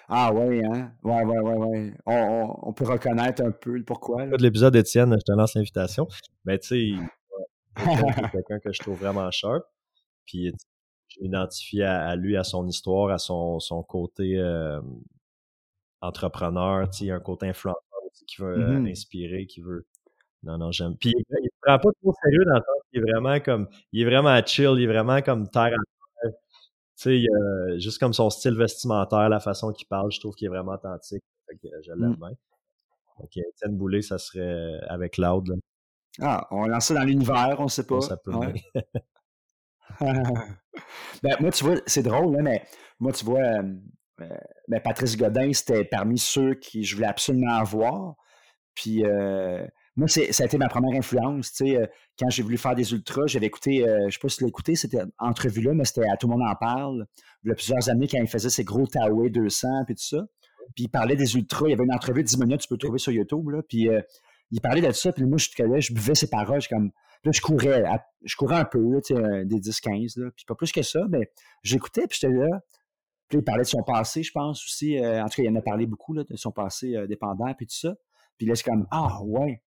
Ah 0.10 0.32
oui, 0.34 0.62
hein? 0.66 0.92
Ouais, 1.04 1.24
ouais, 1.24 1.40
ouais, 1.40 1.56
ouais. 1.56 1.94
On, 2.06 2.74
peut 2.74 2.86
reconnaître 2.86 3.44
un 3.44 3.52
peu 3.52 3.78
le 3.78 3.84
pourquoi. 3.84 4.26
De 4.26 4.44
l'épisode 4.44 4.74
d'Étienne, 4.74 5.16
je 5.18 5.24
te 5.24 5.38
lance 5.38 5.54
l'invitation. 5.54 6.08
Mais 6.46 6.58
tu 6.58 6.68
sais, 6.68 7.04
c'est 7.78 7.84
quelqu'un 8.32 8.60
que 8.60 8.72
je 8.72 8.80
trouve 8.80 9.00
vraiment 9.00 9.30
sharp. 9.32 9.64
Puis 10.26 10.52
je 11.08 11.22
m'identifie 11.22 11.82
à, 11.82 12.16
lui, 12.16 12.38
à 12.38 12.44
son 12.44 12.68
histoire, 12.68 13.12
à 13.12 13.18
son, 13.18 13.60
son 13.60 13.84
côté 13.84 14.38
euh, 14.38 14.82
entrepreneur, 16.02 16.88
un 16.88 17.20
côté 17.20 17.48
influenceur 17.48 17.82
qui 18.28 18.42
veut 18.42 18.60
euh, 18.60 18.80
mm-hmm. 18.80 18.92
inspirer, 18.92 19.46
qui 19.48 19.62
veut 19.62 19.86
Non, 20.44 20.58
non, 20.58 20.72
j'aime. 20.72 20.96
Puis 20.98 21.14
il, 21.16 21.24
se 21.24 21.50
prend 21.62 21.80
pas 21.80 21.90
trop 22.02 22.14
sérieux 22.24 22.46
dans 22.46 22.56
le 22.56 22.62
sens 22.62 22.84
qu'il 22.92 23.00
est 23.00 23.12
vraiment 23.12 23.40
comme. 23.40 23.68
Il 23.92 24.02
est 24.02 24.06
vraiment 24.06 24.40
chill, 24.46 24.74
il 24.78 24.84
est 24.84 24.88
vraiment 24.88 25.22
comme 25.22 25.50
terre 25.50 25.64
à 25.64 26.22
terre. 26.22 26.32
Tu 27.02 27.26
sais, 27.26 27.80
juste 27.80 27.98
comme 28.00 28.14
son 28.14 28.30
style 28.30 28.56
vestimentaire, 28.56 29.30
la 29.30 29.40
façon 29.40 29.72
qu'il 29.72 29.88
parle, 29.88 30.12
je 30.12 30.20
trouve 30.20 30.36
qu'il 30.36 30.46
est 30.48 30.50
vraiment 30.50 30.74
authentique. 30.74 31.24
Fait 31.48 31.56
que 31.56 31.68
je 31.82 31.92
l'aime 31.94 32.12
Mm. 32.12 32.16
bien. 32.18 32.32
Fait 33.18 33.28
que 33.28 33.50
Étienne 33.50 33.78
Boulay, 33.78 34.02
ça 34.02 34.18
serait 34.18 34.80
avec 34.88 35.18
Loud, 35.18 35.48
là. 35.48 35.56
Ah, 36.22 36.48
on 36.52 36.66
lance 36.66 36.86
ça 36.86 36.94
dans 36.94 37.04
l'univers, 37.04 37.56
on 37.60 37.68
sait 37.68 37.86
pas. 37.86 38.02
Ça 38.02 38.18
peut 38.18 38.34
Ouais. 38.34 38.54
ben, 41.24 41.36
moi, 41.40 41.52
tu 41.52 41.64
vois, 41.64 41.76
c'est 41.86 42.04
drôle, 42.04 42.38
hein, 42.38 42.42
mais 42.42 42.64
moi, 43.00 43.12
tu 43.12 43.26
vois, 43.26 43.40
euh, 43.40 43.64
euh, 44.22 44.38
ben, 44.68 44.80
Patrice 44.80 45.18
Godin, 45.18 45.52
c'était 45.54 45.84
parmi 45.84 46.18
ceux 46.18 46.54
qui 46.56 46.84
je 46.84 46.96
voulais 46.96 47.08
absolument 47.08 47.56
avoir. 47.56 48.16
Puis, 48.76 49.06
euh, 49.06 49.66
moi, 49.96 50.08
c'est, 50.08 50.32
ça 50.32 50.44
a 50.44 50.46
été 50.46 50.58
ma 50.58 50.70
première 50.70 50.98
influence. 50.98 51.52
Tu 51.52 51.66
sais, 51.66 51.78
euh, 51.78 51.86
quand 52.18 52.30
j'ai 52.30 52.44
voulu 52.44 52.58
faire 52.58 52.76
des 52.76 52.94
ultras, 52.94 53.28
j'avais 53.28 53.48
écouté, 53.48 53.84
je 53.86 54.06
ne 54.06 54.10
sais 54.10 54.20
pas 54.22 54.30
si 54.30 54.38
tu 54.38 54.44
l'as 54.44 54.50
écouté, 54.50 54.76
cette 54.76 54.96
entrevue-là, 55.18 55.74
mais 55.74 55.86
c'était 55.86 56.08
à 56.08 56.18
Tout 56.18 56.28
le 56.28 56.38
monde 56.38 56.48
en 56.48 56.56
parle. 56.56 57.06
Il 57.44 57.50
y 57.50 57.52
a 57.52 57.56
plusieurs 57.56 57.90
années, 57.90 58.08
quand 58.08 58.20
il 58.20 58.28
faisait 58.28 58.50
ses 58.50 58.64
gros 58.64 58.88
Taway 58.88 59.30
200 59.30 59.68
puis 59.86 59.96
tout 59.96 60.04
ça. 60.04 60.26
Puis, 60.76 60.86
il 60.86 60.90
parlait 60.90 61.16
des 61.16 61.36
ultras. 61.36 61.68
Il 61.68 61.72
y 61.72 61.74
avait 61.74 61.84
une 61.84 61.94
entrevue 61.94 62.24
de 62.24 62.28
10 62.28 62.40
minutes, 62.40 62.62
tu 62.62 62.68
peux 62.68 62.76
le 62.76 62.80
trouver 62.80 63.00
sur 63.00 63.12
YouTube. 63.12 63.50
Là, 63.50 63.62
puis, 63.68 63.90
il 64.52 64.62
parlait 64.62 64.82
de 64.82 64.92
ça. 64.92 65.12
Puis, 65.12 65.26
moi, 65.26 65.38
je, 65.38 65.50
je 65.80 65.94
buvais 65.94 66.16
ses 66.16 66.30
paroles. 66.30 66.62
Je, 66.62 66.70
comme, 66.70 66.92
Là, 67.26 67.32
je 67.34 67.42
courais, 67.42 67.84
je 68.24 68.36
courais 68.36 68.56
un 68.56 68.66
peu, 68.66 68.80
là, 68.80 69.02
tu 69.02 69.14
sais, 69.14 69.22
euh, 69.22 69.44
des 69.44 69.58
10-15, 69.58 70.20
là, 70.22 70.32
puis 70.36 70.46
pas 70.46 70.56
plus 70.56 70.72
que 70.72 70.82
ça, 70.82 71.02
mais 71.10 71.30
j'écoutais, 71.64 72.08
puis 72.08 72.18
j'étais 72.22 72.34
là. 72.34 72.48
Puis 73.28 73.38
là, 73.38 73.42
il 73.42 73.44
parlait 73.44 73.64
de 73.64 73.68
son 73.68 73.84
passé, 73.84 74.24
je 74.24 74.32
pense 74.32 74.66
aussi. 74.66 74.98
euh, 74.98 75.22
en 75.22 75.28
tout 75.28 75.42
cas, 75.42 75.44
il 75.44 75.50
en 75.50 75.56
a 75.56 75.62
parlé 75.62 75.86
beaucoup 75.86 76.14
là, 76.14 76.24
de 76.24 76.36
son 76.38 76.52
passé 76.52 76.96
euh, 76.96 77.08
dépendant, 77.08 77.54
puis 77.54 77.68
tout 77.68 77.76
ça. 77.76 77.94
Puis 78.38 78.48
là, 78.48 78.56
c'est 78.56 78.64
comme, 78.64 78.88
ah 78.90 79.22
ouais, 79.24 79.62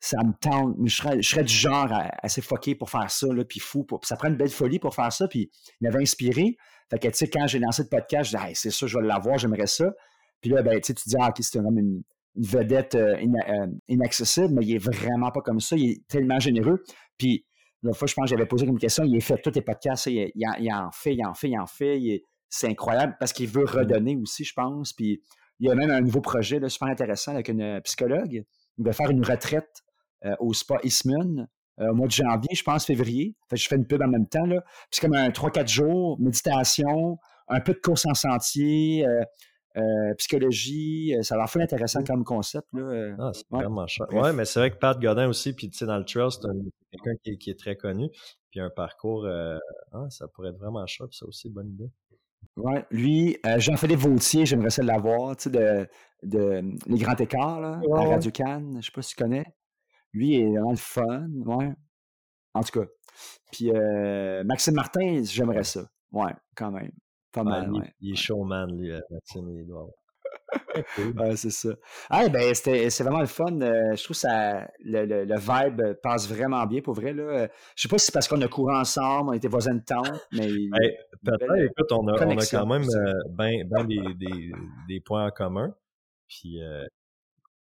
ça 0.00 0.16
me 0.24 0.32
tente. 0.40 0.76
Je 0.82 0.94
serais, 0.94 1.20
je 1.20 1.28
serais 1.28 1.44
du 1.44 1.52
genre 1.52 1.92
assez 2.22 2.40
fucké 2.40 2.74
pour 2.74 2.88
faire 2.88 3.10
ça, 3.10 3.26
là, 3.26 3.44
puis 3.44 3.60
fou. 3.60 3.84
Pour, 3.84 4.00
puis 4.00 4.08
ça 4.08 4.16
prend 4.16 4.28
une 4.28 4.36
belle 4.36 4.48
folie 4.48 4.78
pour 4.78 4.94
faire 4.94 5.12
ça, 5.12 5.28
puis 5.28 5.50
il 5.80 5.84
m'avait 5.84 6.02
inspiré. 6.02 6.56
Fait 6.88 6.98
que, 6.98 7.08
tu 7.08 7.14
sais, 7.14 7.28
quand 7.28 7.46
j'ai 7.46 7.58
lancé 7.58 7.82
le 7.82 7.88
podcast, 7.88 8.30
je 8.30 8.36
disais, 8.38 8.54
c'est 8.54 8.70
ça, 8.70 8.86
je 8.86 8.98
vais 8.98 9.06
l'avoir, 9.06 9.36
j'aimerais 9.36 9.66
ça. 9.66 9.92
Puis 10.40 10.50
là, 10.50 10.62
ben, 10.62 10.80
tu 10.80 10.94
te 10.94 11.02
dis, 11.06 11.16
ah, 11.20 11.28
OK, 11.28 11.36
c'est 11.40 11.60
comme 11.60 11.78
une, 11.78 12.02
une 12.38 12.44
vedette 12.44 12.94
euh, 12.94 13.20
ina- 13.20 13.48
euh, 13.48 13.66
inaccessible, 13.88 14.54
mais 14.54 14.64
il 14.64 14.76
est 14.76 14.84
vraiment 14.84 15.30
pas 15.30 15.40
comme 15.40 15.60
ça. 15.60 15.76
Il 15.76 15.90
est 15.90 16.06
tellement 16.08 16.38
généreux. 16.38 16.82
Puis, 17.18 17.44
la 17.82 17.92
fois, 17.92 18.08
je 18.08 18.14
pense 18.14 18.24
que 18.24 18.30
j'avais 18.30 18.46
posé 18.46 18.66
une 18.66 18.78
question, 18.78 19.04
il 19.04 19.16
a 19.16 19.20
fait 19.20 19.40
tous 19.42 19.52
les 19.54 19.62
podcasts, 19.62 20.06
il, 20.06 20.30
il 20.34 20.46
en, 20.48 20.54
il 20.58 20.72
en 20.72 20.90
fait, 20.90 21.14
il 21.14 21.24
en 21.26 21.34
fait, 21.34 21.48
il 21.50 21.58
en 21.58 21.66
fait. 21.66 22.22
c'est 22.48 22.68
incroyable 22.68 23.16
parce 23.20 23.32
qu'il 23.32 23.48
veut 23.48 23.64
redonner 23.64 24.16
aussi, 24.16 24.44
je 24.44 24.52
pense. 24.54 24.92
Puis, 24.92 25.22
il 25.60 25.68
y 25.68 25.70
a 25.70 25.74
même 25.74 25.90
un 25.90 26.00
nouveau 26.00 26.20
projet 26.20 26.58
là, 26.60 26.68
super 26.68 26.88
intéressant 26.88 27.32
avec 27.32 27.48
une 27.48 27.62
euh, 27.62 27.80
psychologue. 27.80 28.44
Il 28.78 28.84
va 28.84 28.92
faire 28.92 29.10
une 29.10 29.24
retraite 29.24 29.82
euh, 30.24 30.34
au 30.38 30.52
spa 30.54 30.78
Eastman 30.84 31.48
euh, 31.80 31.90
au 31.90 31.94
mois 31.94 32.06
de 32.06 32.12
janvier, 32.12 32.54
je 32.54 32.62
pense, 32.62 32.86
février. 32.86 33.36
Fait 33.50 33.56
que 33.56 33.62
je 33.62 33.68
fais 33.68 33.76
une 33.76 33.86
pub 33.86 34.02
en 34.02 34.08
même 34.08 34.28
temps. 34.28 34.46
Là. 34.46 34.60
Puis 34.62 34.72
c'est 34.92 35.00
comme 35.00 35.14
un 35.16 35.28
3-4 35.30 35.68
jours, 35.68 36.18
méditation, 36.20 37.18
un 37.48 37.60
peu 37.60 37.72
de 37.72 37.78
course 37.78 38.06
en 38.06 38.14
sentier, 38.14 39.06
euh, 39.06 39.22
euh, 39.78 40.14
psychologie. 40.14 41.14
euh, 41.16 41.22
Ça 41.22 41.34
a 41.34 41.38
l'air 41.38 41.48
fou 41.50 41.60
intéressant 41.60 42.02
comme 42.04 42.24
concept. 42.24 42.66
Là. 42.72 42.80
euh. 42.82 43.16
Ah, 43.18 43.30
c'est 43.34 43.44
Ouais. 43.50 43.62
vraiment 43.62 43.86
cher. 43.86 44.06
Ouais, 44.12 44.32
mais 44.32 44.44
c'est 44.44 44.60
vrai 44.60 44.70
que 44.70 44.76
Pat 44.76 44.98
Godin 45.00 45.28
aussi, 45.28 45.52
puis 45.52 45.70
tu 45.70 45.78
sais, 45.78 45.86
dans 45.86 45.98
le 45.98 46.04
trail, 46.04 46.30
c'est 46.30 46.46
un- 46.46 46.52
quelqu'un 46.90 47.12
qui, 47.22 47.30
est- 47.30 47.36
qui 47.38 47.50
est 47.50 47.58
très 47.58 47.76
connu, 47.76 48.08
puis 48.50 48.60
un 48.60 48.70
parcours, 48.70 49.24
euh, 49.24 49.58
ah, 49.92 50.06
ça 50.10 50.26
pourrait 50.28 50.50
être 50.50 50.58
vraiment 50.58 50.86
cher, 50.86 51.06
puis 51.08 51.16
ça 51.16 51.26
aussi, 51.26 51.48
bonne 51.50 51.68
idée. 51.70 51.90
Ouais, 52.56 52.84
lui, 52.90 53.36
euh, 53.46 53.58
Jean-Philippe 53.58 53.98
Vautier, 54.00 54.46
j'aimerais 54.46 54.70
ça 54.70 54.82
l'avoir, 54.82 55.36
tu 55.36 55.44
sais, 55.44 55.50
de, 55.50 55.86
de 56.22 56.62
Les 56.86 56.98
Grands 56.98 57.14
Écarts, 57.16 57.60
là, 57.60 57.80
Ouais, 57.84 58.00
à. 58.04 58.08
Radio 58.10 58.30
Cannes, 58.30 58.78
je 58.80 58.86
sais 58.86 58.92
pas 58.92 59.02
si 59.02 59.14
tu 59.14 59.22
connais. 59.22 59.44
Lui 60.12 60.34
il 60.36 60.40
est 60.40 60.50
vraiment 60.50 60.70
le 60.70 60.76
fun, 60.76 61.28
ouais. 61.46 61.72
En 62.54 62.62
tout 62.62 62.80
cas. 62.80 62.86
Puis 63.52 63.70
euh, 63.72 64.42
Maxime 64.44 64.74
Martin, 64.74 65.22
j'aimerais 65.24 65.64
ça. 65.64 65.82
Ouais, 66.12 66.32
quand 66.56 66.70
même. 66.70 66.90
Pas 67.32 67.40
Ah, 67.42 67.44
mal, 67.44 67.68
lui, 67.68 67.78
ouais. 67.80 67.94
il 68.00 68.12
est 68.12 68.16
showman, 68.16 68.66
lui, 68.76 68.90
euh, 68.92 69.00
Maxime, 69.10 69.48
il 69.50 69.66
doit. 69.66 69.86
Ouais, 71.16 71.36
c'est 71.36 71.50
ça. 71.50 71.70
Ah, 72.10 72.28
ben, 72.28 72.54
c'était, 72.54 72.88
c'est 72.90 73.02
vraiment 73.02 73.20
le 73.20 73.26
fun. 73.26 73.60
euh, 73.60 73.94
je 73.96 74.04
trouve 74.04 74.16
ça, 74.16 74.66
le, 74.84 75.04
le, 75.04 75.24
le 75.24 75.34
vibe 75.38 75.94
passe 76.02 76.28
vraiment 76.28 76.64
bien 76.66 76.80
pour 76.80 76.94
vrai. 76.94 77.12
Là. 77.12 77.22
Euh, 77.22 77.48
Je 77.76 77.82
sais 77.82 77.88
pas 77.88 77.98
si 77.98 78.06
c'est 78.06 78.12
parce 78.12 78.28
qu'on 78.28 78.40
a 78.42 78.48
couru 78.48 78.74
ensemble, 78.74 79.30
on 79.30 79.32
était 79.32 79.48
voisins 79.48 79.74
de 79.74 79.82
tente, 79.84 80.10
mais. 80.32 80.46
Hey, 80.46 80.56
une 80.56 80.70
Peut-être, 81.24 81.56
écoute, 81.56 81.92
on 81.92 82.06
a, 82.08 82.12
on 82.24 82.38
a 82.38 82.46
quand 82.46 82.66
même 82.66 82.82
euh, 82.82 83.12
ben, 83.30 83.66
ben 83.68 83.84
des, 83.84 84.00
des, 84.14 84.52
des 84.88 85.00
points 85.00 85.26
en 85.26 85.30
commun. 85.30 85.74
Puis 86.28 86.62
euh, 86.62 86.84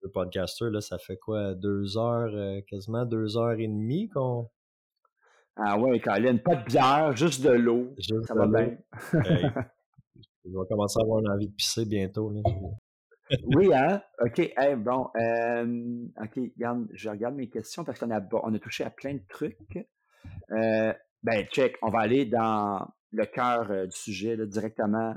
le 0.02 0.10
podcaster, 0.10 0.70
là, 0.70 0.80
ça 0.80 0.98
fait 0.98 1.16
quoi, 1.16 1.54
deux 1.54 1.98
heures, 1.98 2.62
quasiment 2.68 3.04
deux 3.04 3.36
heures 3.36 3.52
et 3.58 3.66
demie 3.68 4.08
qu'on. 4.08 4.48
Ah 5.62 5.78
ouais, 5.78 6.00
Colin, 6.00 6.38
pas 6.38 6.56
de 6.56 6.64
bière, 6.64 7.14
juste 7.14 7.42
de 7.42 7.50
l'eau. 7.50 7.94
Ça 8.26 8.34
va 8.34 8.46
bien. 8.46 8.78
Hey, 9.12 9.46
je 10.44 10.50
vais 10.50 10.66
commencer 10.70 10.98
à 10.98 11.02
avoir 11.02 11.20
une 11.20 11.28
envie 11.28 11.48
de 11.48 11.54
pisser 11.54 11.84
bientôt. 11.84 12.30
Là. 12.30 12.40
Oui, 13.44 13.72
hein? 13.74 14.02
OK. 14.24 14.38
Hey, 14.38 14.74
bon. 14.76 15.08
euh, 15.16 16.06
OK, 16.22 16.36
regarde, 16.56 16.88
je 16.94 17.08
regarde 17.10 17.34
mes 17.34 17.48
questions 17.48 17.84
parce 17.84 17.98
qu'on 17.98 18.10
a, 18.10 18.20
on 18.42 18.54
a 18.54 18.58
touché 18.58 18.84
à 18.84 18.90
plein 18.90 19.14
de 19.14 19.22
trucs. 19.28 19.78
Euh, 20.50 20.92
ben, 21.22 21.44
check, 21.52 21.76
on 21.82 21.90
va 21.90 22.00
aller 22.00 22.24
dans 22.24 22.88
le 23.12 23.26
cœur 23.26 23.70
euh, 23.70 23.86
du 23.86 23.96
sujet 23.96 24.36
là, 24.36 24.46
directement. 24.46 25.14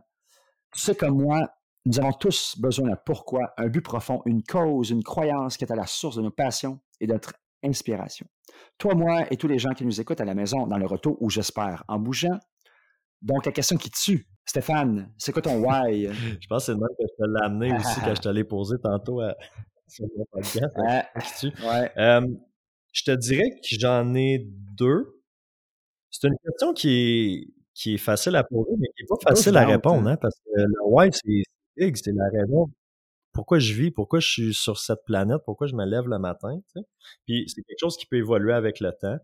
Tu 0.73 0.81
sais 0.81 0.95
comme 0.95 1.21
moi, 1.21 1.53
nous 1.85 1.99
avons 1.99 2.11
tous 2.13 2.57
besoin 2.59 2.89
d'un 2.89 2.97
pourquoi, 2.97 3.53
un 3.57 3.67
but 3.67 3.81
profond, 3.81 4.21
une 4.25 4.43
cause, 4.43 4.89
une 4.89 5.03
croyance 5.03 5.55
qui 5.55 5.63
est 5.63 5.71
à 5.71 5.75
la 5.75 5.87
source 5.87 6.17
de 6.17 6.21
nos 6.21 6.31
passions 6.31 6.79
et 6.99 7.07
de 7.07 7.13
notre 7.13 7.33
inspiration. 7.63 8.25
Toi, 8.77 8.95
moi 8.95 9.25
et 9.31 9.37
tous 9.37 9.47
les 9.47 9.59
gens 9.59 9.73
qui 9.73 9.85
nous 9.85 10.01
écoutent 10.01 10.21
à 10.21 10.25
la 10.25 10.35
maison, 10.35 10.67
dans 10.67 10.77
le 10.77 10.85
retour 10.85 11.17
ou 11.21 11.29
j'espère 11.29 11.83
en 11.87 11.99
bougeant. 11.99 12.39
Donc, 13.21 13.45
la 13.45 13.51
question 13.51 13.77
qui 13.77 13.89
tue, 13.89 14.27
Stéphane, 14.45 15.13
c'est 15.17 15.31
quoi 15.31 15.41
ton 15.41 15.63
why? 15.63 16.09
Je 16.13 16.47
pense 16.47 16.65
que 16.65 16.65
c'est 16.65 16.71
le 16.73 16.79
même 16.79 16.89
que 16.97 17.05
je 17.07 17.23
te 17.23 17.29
l'ai 17.29 17.45
amené 17.45 17.75
aussi 17.75 17.99
quand 18.01 18.15
je 18.15 18.21
te 18.21 18.29
l'ai 18.29 18.43
posé 18.43 18.75
tantôt 18.81 19.21
à, 19.21 19.35
sur 19.87 20.05
mon 20.17 20.25
podcast. 20.31 20.73
Ah, 20.87 21.05
Qui 21.21 21.51
tue. 21.51 21.63
ouais. 21.65 21.91
Euh, 21.97 22.27
je 22.91 23.03
te 23.03 23.11
dirais 23.11 23.49
que 23.49 23.75
j'en 23.79 24.13
ai 24.15 24.45
deux. 24.45 25.21
C'est 26.11 26.27
une 26.27 26.37
question 26.45 26.73
qui 26.73 26.89
est, 26.89 27.53
qui 27.73 27.95
est 27.95 27.97
facile 27.97 28.35
à 28.35 28.43
poser, 28.43 28.71
mais 28.77 28.87
qui 28.95 29.03
n'est 29.03 29.07
pas 29.07 29.29
facile 29.29 29.57
à 29.57 29.65
répondre, 29.65 30.07
hein. 30.07 30.13
hein, 30.13 30.17
parce 30.21 30.35
que 30.35 30.61
le 30.61 30.83
why, 30.85 31.09
c'est 31.11 31.21
c'est 31.75 31.85
big, 31.85 31.95
c'est 31.95 32.11
la 32.11 32.29
raison. 32.29 32.69
Pourquoi 33.33 33.59
je 33.59 33.73
vis, 33.73 33.91
pourquoi 33.91 34.19
je 34.19 34.27
suis 34.27 34.53
sur 34.53 34.77
cette 34.77 35.03
planète, 35.05 35.41
pourquoi 35.45 35.67
je 35.67 35.75
me 35.75 35.85
lève 35.85 36.07
le 36.07 36.19
matin, 36.19 36.59
tu 36.67 36.79
sais. 36.79 36.85
Puis 37.25 37.45
c'est 37.47 37.63
quelque 37.63 37.79
chose 37.79 37.97
qui 37.97 38.05
peut 38.05 38.17
évoluer 38.17 38.53
avec 38.53 38.79
le 38.79 38.91
temps. 38.91 39.17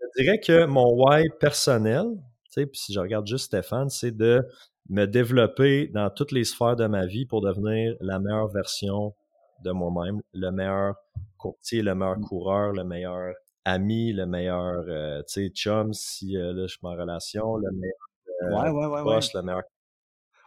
Je 0.00 0.22
dirais 0.22 0.38
que 0.38 0.66
mon 0.66 0.94
why 0.94 1.24
personnel, 1.40 2.06
tu 2.44 2.50
sais, 2.50 2.66
puis 2.66 2.78
si 2.78 2.92
je 2.92 3.00
regarde 3.00 3.26
juste 3.26 3.46
Stéphane, 3.46 3.88
c'est 3.90 4.16
de 4.16 4.46
me 4.88 5.06
développer 5.06 5.88
dans 5.88 6.10
toutes 6.10 6.32
les 6.32 6.44
sphères 6.44 6.76
de 6.76 6.86
ma 6.86 7.06
vie 7.06 7.26
pour 7.26 7.40
devenir 7.40 7.96
la 8.00 8.18
meilleure 8.20 8.48
version 8.48 9.14
de 9.64 9.70
moi-même, 9.72 10.20
le 10.32 10.50
meilleur 10.50 10.94
courtier, 11.38 11.82
le 11.82 11.94
meilleur 11.94 12.20
coureur, 12.20 12.72
le 12.72 12.84
meilleur 12.84 13.34
ami, 13.64 14.12
le 14.12 14.26
meilleur, 14.26 14.84
euh, 14.86 15.22
tu 15.22 15.46
sais, 15.46 15.48
chum, 15.48 15.92
si 15.92 16.36
euh, 16.36 16.52
là, 16.52 16.66
je 16.66 16.76
suis 16.76 16.78
en 16.82 16.90
relation, 16.90 17.56
le 17.56 17.70
meilleur 17.72 17.96
Ouais, 18.42 18.70
ouais, 18.70 18.86
ouais, 18.86 18.86
ouais. 18.86 19.02
boss, 19.02 19.34
le 19.34 19.42
meilleur... 19.42 19.62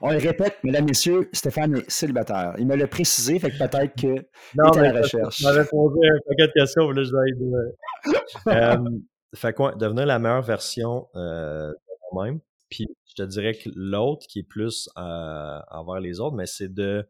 On 0.01 0.11
le 0.11 0.17
répète, 0.17 0.57
mesdames, 0.63 0.85
messieurs, 0.85 1.29
Stéphane 1.33 1.75
est 1.77 1.89
célibataire. 1.89 2.53
Il 2.57 2.67
me 2.67 2.75
l'a 2.75 2.87
précisé, 2.87 3.37
fait 3.39 3.51
que 3.51 3.57
peut-être 3.57 4.01
que 4.01 4.25
Non, 4.55 4.71
est 4.71 4.79
à 4.79 4.93
la 4.93 5.01
recherche. 5.01 5.37
Tu 5.37 5.43
m'avais 5.43 5.65
posé 5.65 5.99
un 6.07 6.19
paquet 6.27 6.47
de 6.47 6.53
questions, 6.53 6.87
mais 6.87 6.95
là, 6.95 7.03
je 7.03 7.11
dois 7.11 7.27
être... 7.27 8.47
euh, 8.47 8.89
fait 9.35 9.53
quoi, 9.53 9.75
devenir 9.75 10.05
la 10.05 10.19
meilleure 10.19 10.41
version 10.41 11.07
euh, 11.15 11.69
de 11.71 12.13
moi-même. 12.13 12.39
Puis 12.69 12.87
je 13.07 13.15
te 13.15 13.23
dirais 13.23 13.53
que 13.53 13.69
l'autre, 13.75 14.25
qui 14.27 14.39
est 14.39 14.47
plus 14.47 14.89
euh, 14.97 15.59
envers 15.69 15.99
les 15.99 16.19
autres, 16.19 16.35
mais 16.35 16.45
c'est 16.45 16.73
de 16.73 17.05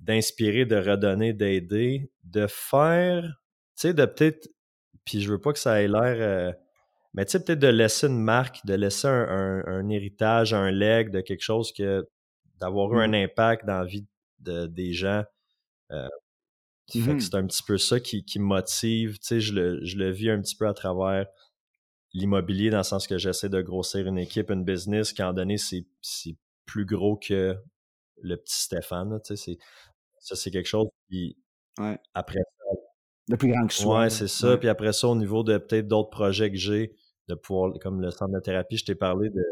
d'inspirer, 0.00 0.64
de 0.64 0.76
redonner, 0.76 1.32
d'aider, 1.32 2.12
de 2.22 2.46
faire, 2.48 3.22
tu 3.76 3.88
sais, 3.88 3.94
de 3.94 4.04
peut-être, 4.04 4.48
puis 5.04 5.20
je 5.20 5.30
veux 5.30 5.40
pas 5.40 5.52
que 5.52 5.58
ça 5.58 5.82
ait 5.82 5.88
l'air, 5.88 6.16
euh, 6.20 6.52
mais 7.18 7.24
tu 7.26 7.32
sais, 7.32 7.42
peut-être 7.42 7.58
de 7.58 7.66
laisser 7.66 8.06
une 8.06 8.20
marque, 8.20 8.64
de 8.64 8.74
laisser 8.74 9.08
un, 9.08 9.28
un- 9.28 9.64
un 9.66 9.88
héritage, 9.88 10.54
un 10.54 10.70
leg 10.70 11.10
de 11.10 11.20
quelque 11.20 11.42
chose 11.42 11.72
que, 11.72 12.08
d'avoir 12.60 12.92
eu 12.94 13.02
un 13.02 13.12
impact 13.12 13.66
dans 13.66 13.80
la 13.80 13.84
vie 13.84 14.06
de, 14.38 14.66
des 14.66 14.92
gens. 14.92 15.24
Euh, 15.90 16.06
que 16.92 17.18
c'est 17.20 17.34
un 17.34 17.44
petit 17.46 17.64
peu 17.64 17.76
ça 17.76 17.98
qui, 17.98 18.24
qui 18.24 18.38
me 18.38 18.44
motive, 18.44 19.18
tu 19.18 19.26
sais, 19.26 19.40
je 19.40 19.52
le, 19.52 19.84
je 19.84 19.96
le 19.98 20.10
vis 20.12 20.30
un 20.30 20.40
petit 20.40 20.54
peu 20.54 20.68
à 20.68 20.74
travers 20.74 21.26
l'immobilier 22.14 22.70
dans 22.70 22.78
le 22.78 22.82
sens 22.84 23.08
que 23.08 23.18
j'essaie 23.18 23.48
de 23.48 23.60
grossir 23.62 24.06
une 24.06 24.16
équipe, 24.18 24.50
une 24.50 24.64
business 24.64 25.12
qui 25.12 25.22
en 25.24 25.32
donné 25.32 25.58
c'est 25.58 25.86
c'est 26.00 26.36
plus 26.66 26.86
gros 26.86 27.16
que 27.16 27.56
le 28.22 28.36
petit 28.36 28.60
Stéphane. 28.62 29.20
Tu 29.24 29.36
sais, 29.36 29.58
ça 30.20 30.36
c'est 30.36 30.50
quelque 30.52 30.66
chose. 30.68 30.86
Ouais. 31.78 31.98
après 32.14 32.38
Le 33.28 33.36
plus 33.36 33.50
grand 33.50 33.66
que 33.66 33.74
ça, 33.74 33.82
soit. 33.82 34.00
ouais, 34.00 34.10
c'est 34.10 34.28
ça. 34.28 34.56
Puis 34.56 34.68
après 34.68 34.92
ça, 34.92 35.08
au 35.08 35.16
niveau 35.16 35.42
de 35.42 35.58
peut-être 35.58 35.88
d'autres 35.88 36.10
projets 36.10 36.50
que 36.50 36.56
j'ai, 36.56 36.94
de 37.28 37.34
pouvoir, 37.34 37.72
comme 37.80 38.00
le 38.00 38.10
centre 38.10 38.32
de 38.32 38.40
thérapie, 38.40 38.76
je 38.76 38.84
t'ai 38.84 38.94
parlé 38.94 39.30
de 39.30 39.42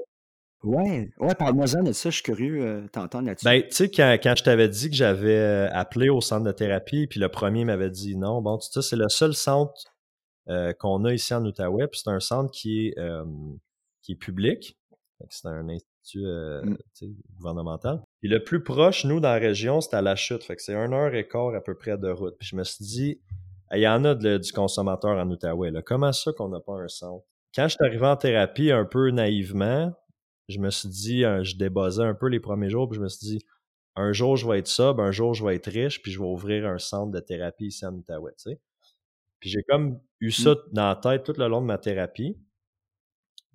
Ouais, 0.62 1.10
ouais, 1.20 1.34
parle-moi-en 1.34 1.82
de 1.84 1.92
ça, 1.92 2.08
je 2.10 2.14
suis 2.14 2.22
curieux 2.24 2.64
euh, 2.64 2.88
t'entendre 2.90 3.26
là-dessus. 3.26 3.44
Ben, 3.44 3.62
tu 3.62 3.70
sais, 3.72 3.90
quand, 3.90 4.16
quand 4.20 4.34
je 4.36 4.42
t'avais 4.42 4.68
dit 4.68 4.88
que 4.90 4.96
j'avais 4.96 5.36
euh, 5.38 5.68
appelé 5.70 6.08
au 6.08 6.20
centre 6.20 6.44
de 6.44 6.50
thérapie, 6.52 7.06
puis 7.06 7.20
le 7.20 7.28
premier 7.28 7.64
m'avait 7.64 7.90
dit 7.90 8.16
non, 8.16 8.40
bon, 8.40 8.56
tu 8.58 8.68
sais, 8.72 8.82
c'est 8.82 8.96
le 8.96 9.08
seul 9.08 9.34
centre 9.34 9.74
euh, 10.48 10.72
qu'on 10.72 11.04
a 11.04 11.12
ici 11.12 11.34
en 11.34 11.44
Outaouais, 11.44 11.86
puis 11.88 12.00
c'est 12.02 12.10
un 12.10 12.20
centre 12.20 12.50
qui 12.50 12.86
est, 12.88 12.98
euh, 12.98 13.24
qui 14.02 14.12
est 14.12 14.16
public. 14.16 14.76
C'est 15.30 15.46
un 15.48 15.68
institut 15.68 15.86
Mm. 16.16 16.76
gouvernemental. 17.36 18.00
Puis 18.20 18.28
le 18.28 18.42
plus 18.44 18.62
proche, 18.62 19.04
nous, 19.04 19.18
dans 19.18 19.30
la 19.32 19.38
région, 19.38 19.80
c'est 19.80 19.94
à 19.96 20.02
la 20.02 20.14
chute. 20.14 20.44
Fait 20.44 20.54
que 20.56 20.62
c'est 20.62 20.74
un 20.74 20.92
heure 20.92 21.14
et 21.14 21.26
quart 21.26 21.54
à 21.54 21.60
peu 21.60 21.74
près 21.74 21.98
de 21.98 22.08
route. 22.08 22.36
Puis 22.38 22.48
je 22.48 22.56
me 22.56 22.62
suis 22.64 22.84
dit, 22.84 23.20
il 23.72 23.80
y 23.80 23.88
en 23.88 24.04
a 24.04 24.14
de- 24.14 24.38
du 24.38 24.52
consommateur 24.52 25.16
en 25.18 25.28
Outaouais. 25.30 25.70
Là. 25.72 25.82
Comment 25.82 26.12
ça 26.12 26.32
qu'on 26.32 26.48
n'a 26.48 26.60
pas 26.60 26.74
un 26.74 26.86
centre? 26.88 27.24
Quand 27.56 27.68
je 27.68 27.76
suis 27.76 27.84
arrivé 27.84 28.06
en 28.06 28.16
thérapie 28.18 28.70
un 28.70 28.84
peu 28.84 29.10
naïvement, 29.10 29.90
je 30.48 30.58
me 30.58 30.68
suis 30.68 30.90
dit, 30.90 31.24
euh, 31.24 31.42
je 31.42 31.56
débosais 31.56 32.02
un 32.04 32.14
peu 32.14 32.28
les 32.28 32.38
premiers 32.38 32.68
jours, 32.68 32.86
puis 32.86 32.98
je 32.98 33.02
me 33.02 33.08
suis 33.08 33.26
dit, 33.26 33.46
un 33.96 34.12
jour 34.12 34.36
je 34.36 34.46
vais 34.46 34.58
être 34.58 34.66
sub, 34.66 35.00
un 35.00 35.10
jour 35.10 35.32
je 35.32 35.42
vais 35.42 35.56
être 35.56 35.70
riche, 35.70 36.02
puis 36.02 36.12
je 36.12 36.18
vais 36.18 36.26
ouvrir 36.26 36.66
un 36.66 36.78
centre 36.78 37.10
de 37.10 37.18
thérapie 37.18 37.68
ici 37.68 37.86
en 37.86 37.94
Outaouais, 37.94 38.32
tu 38.32 38.50
sais. 38.50 38.60
Puis 39.40 39.48
j'ai 39.48 39.62
comme 39.62 39.98
eu 40.20 40.30
ça 40.30 40.54
dans 40.72 40.88
la 40.88 40.96
tête 40.96 41.24
tout 41.24 41.32
le 41.38 41.48
long 41.48 41.62
de 41.62 41.66
ma 41.66 41.78
thérapie. 41.78 42.38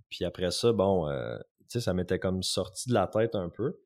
Puis 0.09 0.25
après 0.25 0.49
ça, 0.49 0.73
bon, 0.73 1.07
euh, 1.07 1.37
tu 1.37 1.65
sais, 1.69 1.81
ça 1.81 1.93
m'était 1.93 2.19
comme 2.19 2.41
sorti 2.41 2.89
de 2.89 2.95
la 2.95 3.05
tête 3.07 3.35
un 3.35 3.49
peu. 3.49 3.79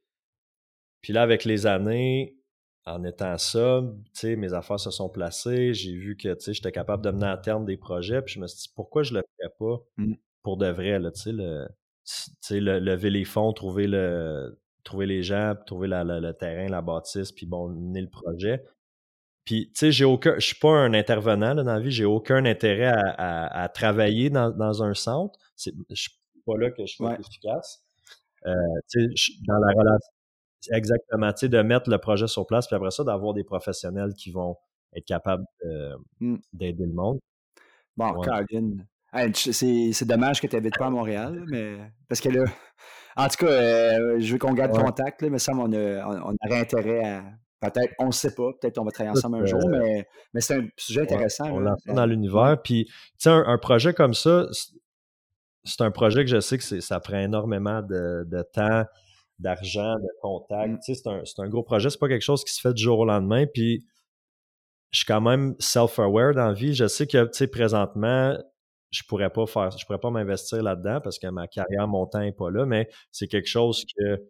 Puis 1.02 1.12
là, 1.12 1.24
avec 1.24 1.44
les 1.44 1.68
années, 1.68 2.38
en 2.86 3.04
étant 3.04 3.38
sais, 3.38 4.36
mes 4.36 4.54
affaires 4.54 4.80
se 4.80 4.92
sont 4.92 5.10
placées. 5.10 5.74
J'ai 5.74 5.94
vu 5.94 6.16
que, 6.18 6.34
tu 6.36 6.42
sais, 6.42 6.54
j'étais 6.54 6.72
capable 6.72 7.04
de 7.04 7.12
mener 7.12 7.26
à 7.28 7.38
terme 7.38 7.66
des 7.66 7.78
projets. 7.78 8.22
Puis 8.22 8.36
je 8.36 8.40
me 8.40 8.48
suis 8.48 8.68
dit, 8.68 8.74
pourquoi 8.76 9.04
je 9.04 9.14
le 9.14 9.24
ferais 9.38 9.54
pas 9.60 9.84
Mm. 9.98 10.14
pour 10.44 10.58
de 10.58 10.68
vrai, 10.68 11.00
là, 11.00 11.12
tu 11.12 11.22
sais, 11.22 11.32
le, 11.32 11.68
tu 12.06 12.32
sais, 12.42 12.60
le- 12.60 12.80
lever 12.80 13.10
les 13.10 13.26
fonds, 13.26 13.52
trouver 13.54 13.88
le, 13.88 14.60
trouver 14.84 15.08
les 15.08 15.24
gens, 15.24 15.56
trouver 15.66 15.88
la- 15.88 16.04
la- 16.04 16.20
le 16.20 16.34
terrain, 16.34 16.68
la 16.70 16.82
bâtisse, 16.82 17.32
puis 17.32 17.48
bon, 17.48 17.70
mener 17.70 18.02
le 18.02 18.10
projet. 18.10 18.64
Puis, 19.46 19.68
tu 19.68 19.80
sais, 19.80 19.92
j'ai 19.92 20.06
aucun, 20.06 20.36
je 20.36 20.46
suis 20.46 20.60
pas 20.60 20.70
un 20.72 20.94
intervenant 20.94 21.54
là, 21.56 21.64
dans 21.64 21.74
la 21.74 21.80
vie, 21.80 21.92
j'ai 21.92 22.06
aucun 22.06 22.46
intérêt 22.46 22.86
à, 22.88 23.00
à- 23.18 23.64
à 23.64 23.70
travailler 23.70 24.30
dans, 24.30 24.50
dans 24.52 24.84
un 24.84 24.94
centre. 24.94 25.38
C'est, 25.56 25.74
je 25.90 25.96
suis 25.96 26.12
pas 26.46 26.58
là 26.58 26.70
que 26.72 26.86
je 26.86 26.94
suis 26.94 27.04
Ouais. 27.04 27.18
efficace. 27.20 27.84
Euh, 28.46 28.54
tu 28.90 29.02
sais, 29.02 29.16
je- 29.16 29.32
dans 29.48 29.58
la 29.58 29.74
relation, 29.74 30.12
exactement, 30.72 31.32
tu 31.34 31.40
sais, 31.42 31.50
de 31.50 31.62
mettre 31.62 31.90
le 31.90 31.98
projet 31.98 32.28
sur 32.28 32.46
place, 32.46 32.68
puis 32.68 32.76
après 32.76 32.92
ça, 32.92 33.04
d'avoir 33.04 33.34
des 33.34 33.44
professionnels 33.44 34.14
qui 34.14 34.32
vont 34.32 34.56
être 34.96 35.06
capables 35.06 35.46
de- 35.64 35.96
Mm. 36.20 36.38
d'aider 36.54 36.86
le 36.86 36.94
monde. 36.94 37.20
Bon, 37.98 38.12
Ouais. 38.14 38.26
Caroline. 38.26 38.86
Hey, 39.14 39.32
je- 39.34 39.92
c'est 39.94 40.06
dommage 40.06 40.42
que 40.42 40.48
tu 40.48 40.56
n'habites 40.56 40.78
pas 40.78 40.88
à 40.88 40.90
Montréal, 40.90 41.44
mais 41.48 41.78
parce 42.10 42.20
que 42.22 42.30
là, 42.30 42.44
en 43.16 43.28
tout 43.30 43.46
cas, 43.46 43.52
euh, 43.52 44.20
je 44.20 44.34
veux 44.34 44.38
qu'on 44.40 44.54
garde 44.54 44.76
Ouais. 44.76 44.84
contact, 44.84 45.22
là, 45.22 45.30
mais 45.30 45.40
ça, 45.40 45.54
on, 45.56 45.72
a- 45.72 46.06
on, 46.08 46.32
on 46.34 46.36
aurait 46.48 46.60
intérêt 46.60 47.04
à. 47.06 47.24
Peut-être, 47.62 47.94
on 48.00 48.08
ne 48.08 48.12
sait 48.12 48.36
pas, 48.36 48.52
peut-être 48.60 48.78
on 48.78 48.84
va 48.84 48.92
travailler 48.92 49.18
ensemble 49.18 49.38
un 49.38 49.46
Écoute, 49.46 49.62
jour, 49.62 49.70
euh, 49.74 49.80
mais, 49.80 50.08
mais 50.34 50.42
c'est 50.42 50.56
un 50.56 50.68
sujet 50.78 51.02
intéressant. 51.02 51.46
On 51.52 51.60
là. 51.60 51.72
lance 51.72 51.82
ça 51.86 51.92
Euh, 51.94 51.96
dans 51.96 52.06
l'univers. 52.06 52.62
Puis, 52.62 52.86
tu 52.86 52.94
sais, 53.18 53.30
un, 53.30 53.44
un 53.48 53.58
projet 53.58 53.94
comme 53.94 54.14
ça, 54.14 54.46
c'est- 55.64 55.82
un 55.82 55.90
projet 55.90 56.24
que 56.26 56.30
je 56.30 56.40
sais 56.42 56.58
que 56.58 56.64
ça 56.82 57.00
prend 57.00 57.18
énormément 57.18 57.82
de, 57.82 58.24
de 58.28 58.44
temps, 58.54 58.84
d'argent, 59.40 59.96
de 59.96 60.08
contact. 60.22 60.70
Mm. 60.74 60.80
Tu 60.86 60.96
sais, 60.96 61.02
c'est 61.02 61.10
un, 61.10 61.22
c'est 61.26 61.42
un 61.42 61.50
gros 61.50 61.64
projet. 61.64 61.90
C'est 61.90 62.00
pas 62.00 62.08
quelque 62.08 62.22
chose 62.22 62.44
qui 62.44 62.54
se 62.54 62.62
fait 62.62 62.74
du 62.74 62.84
jour 62.84 63.00
au 63.00 63.06
lendemain. 63.06 63.46
Puis, 63.54 63.86
je 64.92 65.00
suis 65.00 65.06
quand 65.06 65.22
même 65.22 65.56
self-aware 65.60 66.34
dans 66.36 66.48
la 66.48 66.54
vie. 66.54 66.74
Je 66.74 66.88
sais 66.88 67.08
que, 67.08 67.26
tu 67.26 67.34
sais, 67.34 67.48
présentement, 67.48 68.38
je 68.92 69.04
pourrais 69.04 69.30
pas 69.30 69.46
faire, 69.46 69.72
je 69.72 69.86
pourrais 69.86 70.00
pas 70.00 70.10
m'investir 70.12 70.64
là-dedans 70.64 71.02
parce 71.02 71.20
que 71.20 71.28
ma 71.28 71.48
carrière, 71.48 71.88
mon 71.88 72.06
temps 72.06 72.22
est 72.22 72.32
pas 72.32 72.50
là, 72.50 72.66
mais 72.66 72.90
c'est 73.12 73.28
quelque 73.28 73.48
chose 73.50 73.84
que 73.98 74.24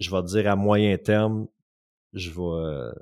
je 0.00 0.10
vais 0.10 0.20
te 0.22 0.26
dire 0.26 0.50
à 0.50 0.56
moyen 0.56 0.96
terme, 0.98 1.46
je 2.14 2.30
vais, 2.30 2.92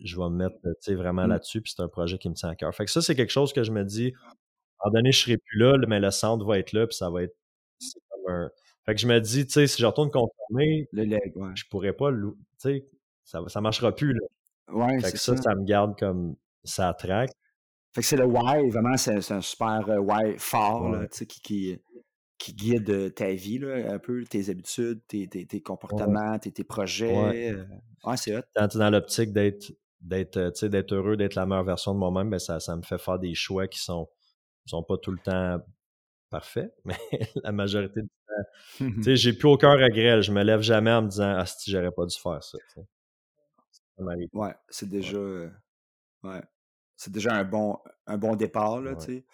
je 0.00 0.16
vais 0.16 0.30
me 0.30 0.36
mettre, 0.36 0.56
tu 0.62 0.70
sais, 0.80 0.94
vraiment 0.94 1.26
Mm. 1.26 1.30
là-dessus, 1.30 1.60
puis 1.62 1.72
c'est 1.76 1.82
un 1.82 1.88
projet 1.88 2.18
qui 2.18 2.28
me 2.30 2.34
tient 2.34 2.48
à 2.50 2.56
cœur. 2.56 2.74
Fait 2.74 2.84
que 2.84 2.90
ça, 2.90 3.02
c'est 3.02 3.14
quelque 3.14 3.30
chose 3.32 3.52
que 3.52 3.62
je 3.62 3.72
me 3.72 3.84
dis, 3.84 4.12
à 4.80 4.88
un 4.88 4.90
moment 4.90 4.94
donné, 5.00 5.12
je 5.12 5.20
serai 5.20 5.36
plus 5.38 5.58
là, 5.58 5.76
mais 5.88 6.00
le 6.00 6.10
centre 6.10 6.44
va 6.46 6.58
être 6.58 6.72
là, 6.72 6.86
puis 6.86 6.96
ça 6.96 7.10
va 7.10 7.24
être, 7.24 7.36
c'est 7.78 8.00
comme 8.10 8.32
un... 8.34 8.50
Fait 8.86 8.94
que 8.94 9.00
je 9.00 9.06
me 9.06 9.18
dis, 9.20 9.46
tu 9.46 9.52
sais, 9.52 9.66
si 9.66 9.80
je 9.80 9.86
retourne 9.86 10.10
confirmer, 10.10 10.88
Le 10.92 11.04
leg, 11.04 11.32
ouais. 11.36 11.50
je 11.54 11.64
pourrais 11.70 11.92
pas, 11.94 12.10
le- 12.10 12.32
tu 12.32 12.36
sais, 12.58 12.86
ça, 13.24 13.40
ça 13.48 13.60
marchera 13.60 13.94
plus, 13.94 14.12
là. 14.12 14.20
Ouais, 14.72 15.00
Fait 15.00 15.12
que 15.12 15.18
ça, 15.18 15.36
ça. 15.36 15.42
ça 15.42 15.54
me 15.54 15.64
garde 15.64 15.98
comme, 15.98 16.36
ça 16.64 16.92
traque. 16.94 17.30
Fait 17.94 18.00
que 18.00 18.06
c'est 18.06 18.16
le 18.16 18.26
why, 18.26 18.68
vraiment, 18.70 18.96
c'est 18.96 19.30
un 19.32 19.40
super 19.40 19.88
euh, 19.88 19.98
why 19.98 20.34
fort, 20.38 20.90
là, 20.90 20.98
Ouais. 21.00 21.08
tu 21.08 21.18
sais, 21.18 21.26
qui, 21.26 21.40
qui, 21.40 21.78
qui 22.38 22.52
guide 22.54 22.90
euh, 22.90 23.08
ta 23.10 23.30
vie, 23.32 23.58
là, 23.58 23.92
un 23.92 23.98
peu, 23.98 24.24
tes 24.24 24.50
habitudes, 24.50 25.00
tes, 25.06 25.28
tes, 25.28 25.46
tes 25.46 25.60
comportements, 25.62 26.38
tes, 26.38 26.50
tes 26.52 26.64
projets. 26.64 27.16
Ouais. 27.16 27.50
euh, 27.52 27.64
Ouais, 28.04 28.16
c'est 28.18 28.36
hot. 28.36 28.42
Quand 28.54 28.68
tu 28.68 28.76
es 28.76 28.80
dans 28.80 28.90
l'optique 28.90 29.32
d'être, 29.32 29.72
d'être, 30.02 30.50
tu 30.50 30.58
sais, 30.58 30.68
d'être 30.68 30.92
heureux, 30.92 31.16
d'être 31.16 31.36
la 31.36 31.46
meilleure 31.46 31.64
version 31.64 31.94
de 31.94 31.98
moi-même, 31.98 32.28
ben 32.28 32.38
ça, 32.38 32.60
ça 32.60 32.76
me 32.76 32.82
fait 32.82 32.98
faire 32.98 33.18
des 33.18 33.34
choix 33.34 33.66
qui 33.66 33.78
sont, 33.78 34.08
sont 34.66 34.82
pas 34.82 34.98
tout 34.98 35.10
le 35.12 35.18
temps 35.18 35.58
parfaits, 36.34 36.72
mais 36.84 36.96
la 37.44 37.52
majorité 37.52 38.02
du 38.02 38.08
temps 38.08 38.90
Tu 38.96 39.02
sais, 39.04 39.16
j'ai 39.16 39.32
plus 39.32 39.48
aucun 39.48 39.72
regret. 39.72 40.22
Je 40.22 40.32
me 40.32 40.42
lève 40.42 40.60
jamais 40.62 40.92
en 40.92 41.02
me 41.02 41.08
disant 41.08 41.34
Ah, 41.38 41.46
si 41.46 41.70
j'aurais 41.70 41.92
pas 41.92 42.06
dû 42.06 42.16
faire 42.18 42.42
ça. 42.42 42.58
Ouais, 44.32 44.54
c'est 44.68 44.88
déjà, 44.88 45.16
euh, 45.16 45.48
ouais, 46.24 46.42
c'est 46.96 47.12
déjà 47.12 47.32
un 47.34 47.44
bon, 47.44 47.78
un 48.06 48.18
bon 48.18 48.34
départ, 48.34 48.80
là, 48.80 48.90
Ouais. 48.92 48.96
tu 48.98 49.04
sais. 49.04 49.24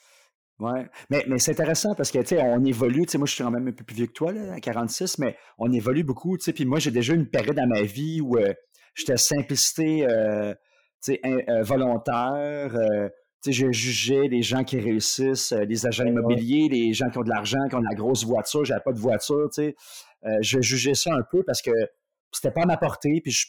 Ouais. 0.58 0.86
Mais, 1.08 1.24
mais 1.26 1.38
c'est 1.38 1.52
intéressant 1.52 1.94
parce 1.94 2.10
que, 2.10 2.18
tu 2.18 2.26
sais, 2.26 2.42
on 2.42 2.62
évolue, 2.64 3.06
tu 3.06 3.12
sais, 3.12 3.18
moi, 3.18 3.26
je 3.26 3.32
suis 3.34 3.42
quand 3.42 3.50
même 3.50 3.68
un 3.68 3.72
peu 3.72 3.82
plus 3.84 3.96
vieux 3.96 4.06
que 4.06 4.12
toi, 4.12 4.32
là, 4.32 4.52
à 4.52 4.60
46, 4.60 5.16
mais 5.18 5.36
on 5.56 5.72
évolue 5.72 6.04
beaucoup, 6.04 6.36
tu 6.36 6.44
sais. 6.44 6.52
Puis 6.52 6.66
moi, 6.66 6.78
j'ai 6.78 6.90
déjà 6.90 7.14
une 7.14 7.30
période 7.30 7.56
dans 7.56 7.66
ma 7.66 7.80
vie 7.82 8.20
où 8.20 8.36
euh, 8.36 8.52
j'étais 8.94 9.16
simplicité, 9.16 10.06
euh, 10.06 10.54
tu 11.02 11.14
sais, 11.14 11.62
volontaire. 11.62 12.74
euh, 12.76 13.08
je 13.46 13.72
jugeais 13.72 14.28
les 14.28 14.42
gens 14.42 14.64
qui 14.64 14.78
réussissent, 14.78 15.52
euh, 15.52 15.64
les 15.64 15.86
agents 15.86 16.04
immobiliers, 16.04 16.68
les 16.70 16.92
gens 16.92 17.08
qui 17.10 17.18
ont 17.18 17.22
de 17.22 17.28
l'argent, 17.28 17.58
qui 17.68 17.74
ont 17.74 17.80
de 17.80 17.88
la 17.88 17.94
grosse 17.94 18.24
voiture. 18.24 18.64
J'avais 18.64 18.80
pas 18.82 18.92
de 18.92 18.98
voiture, 18.98 19.48
tu 19.52 19.62
sais. 19.62 19.76
Euh, 20.24 20.38
je 20.42 20.60
jugeais 20.60 20.94
ça 20.94 21.14
un 21.14 21.22
peu 21.30 21.42
parce 21.42 21.62
que 21.62 21.70
c'était 22.32 22.50
pas 22.50 22.62
à 22.62 22.66
ma 22.66 22.76
portée, 22.76 23.20
puis 23.22 23.32
je, 23.32 23.46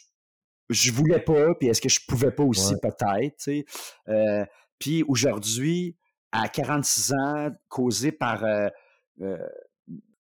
je 0.70 0.92
voulais 0.92 1.20
pas, 1.20 1.54
puis 1.54 1.68
est-ce 1.68 1.80
que 1.80 1.88
je 1.88 2.00
pouvais 2.08 2.30
pas 2.30 2.42
aussi, 2.44 2.72
Ouais. 2.74 2.80
peut-être, 2.82 3.36
tu 3.36 3.64
sais. 3.64 3.64
Euh, 4.08 4.44
puis 4.78 5.04
aujourd'hui, 5.06 5.96
à 6.32 6.48
46 6.48 7.12
ans, 7.12 7.50
causé 7.68 8.10
par 8.10 8.44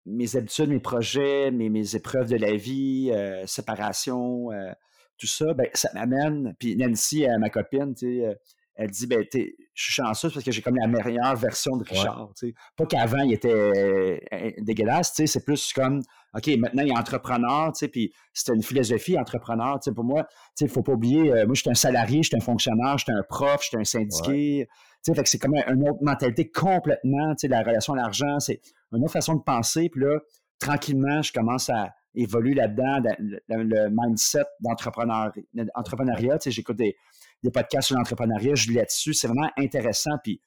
mes 0.06 0.36
habitudes, 0.36 0.68
mes 0.68 0.80
projets, 0.80 1.50
mes, 1.50 1.68
mes 1.68 1.94
épreuves 1.96 2.28
de 2.28 2.36
la 2.36 2.54
vie, 2.56 3.10
euh, 3.12 3.46
séparation, 3.46 4.50
euh, 4.52 4.72
tout 5.18 5.26
ça, 5.26 5.52
ben, 5.54 5.68
ça 5.74 5.90
m'amène. 5.94 6.54
Puis 6.58 6.76
Nancy, 6.76 7.26
euh, 7.26 7.38
ma 7.38 7.50
copine, 7.50 7.94
tu 7.94 8.20
sais, 8.20 8.36
elle 8.76 8.90
dit 8.90 9.06
ben, 9.06 9.24
je 9.32 9.38
suis 9.82 9.92
chanceuse 9.92 10.32
parce 10.32 10.44
que 10.44 10.50
j'ai 10.52 10.62
comme 10.62 10.76
la 10.76 10.86
meilleure 10.86 11.36
version 11.36 11.76
de 11.76 11.84
Richard. 11.84 12.30
tu 12.36 12.48
sais. 12.48 12.54
Pas 12.76 12.86
qu'avant, 12.86 13.22
il 13.22 13.32
était 13.34 13.52
euh, 13.52 14.18
dégueulasse, 14.58 15.12
c'est 15.14 15.44
plus 15.44 15.72
comme 15.72 16.00
OK, 16.34 16.46
maintenant, 16.58 16.82
il 16.84 16.90
est 16.90 16.96
entrepreneur, 16.96 17.72
puis 17.92 18.12
c'était 18.32 18.54
une 18.54 18.62
philosophie 18.62 19.18
entrepreneur. 19.18 19.78
Pour 19.94 20.04
moi, 20.04 20.26
il 20.60 20.64
ne 20.64 20.70
faut 20.70 20.82
pas 20.82 20.92
oublier, 20.92 21.32
euh, 21.32 21.44
moi, 21.46 21.54
j'étais 21.54 21.70
un 21.70 21.74
salarié, 21.74 22.22
j'étais 22.22 22.36
un 22.36 22.40
fonctionnaire, 22.40 22.96
j'étais 22.98 23.12
un 23.12 23.24
prof, 23.28 23.60
j'étais 23.64 23.78
un 23.80 23.84
syndiqué. 23.84 24.68
Fait 25.04 25.22
que 25.22 25.28
c'est 25.28 25.38
comme 25.38 25.54
un- 25.56 25.74
une 25.74 25.88
autre 25.88 25.98
mentalité 26.02 26.50
complètement, 26.50 27.34
la 27.42 27.62
relation 27.62 27.94
à 27.94 27.96
l'argent, 27.96 28.38
c'est 28.38 28.60
une 28.92 29.02
autre 29.02 29.12
façon 29.12 29.34
de 29.34 29.42
penser. 29.42 29.88
Puis 29.90 30.02
là, 30.02 30.18
tranquillement, 30.60 31.22
je 31.22 31.32
commence 31.32 31.68
à 31.70 31.90
évoluer 32.14 32.54
là-dedans, 32.54 33.00
dans 33.00 33.16
le, 33.18 33.62
le- 33.64 33.88
mindset 33.92 34.44
d'entrepreneur- 34.60 35.32
d'entrepreneuriat. 35.54 36.38
Tu 36.38 36.44
sais, 36.44 36.50
j'écoute 36.50 36.76
des, 36.76 36.96
des 37.42 37.50
podcasts 37.50 37.88
sur 37.88 37.96
l'entrepreneuriat, 37.96 38.54
je 38.54 38.68
lis 38.68 38.74
là-dessus. 38.74 39.14
C'est 39.14 39.28
vraiment 39.28 39.50
intéressant. 39.58 40.12
Puis 40.22 40.40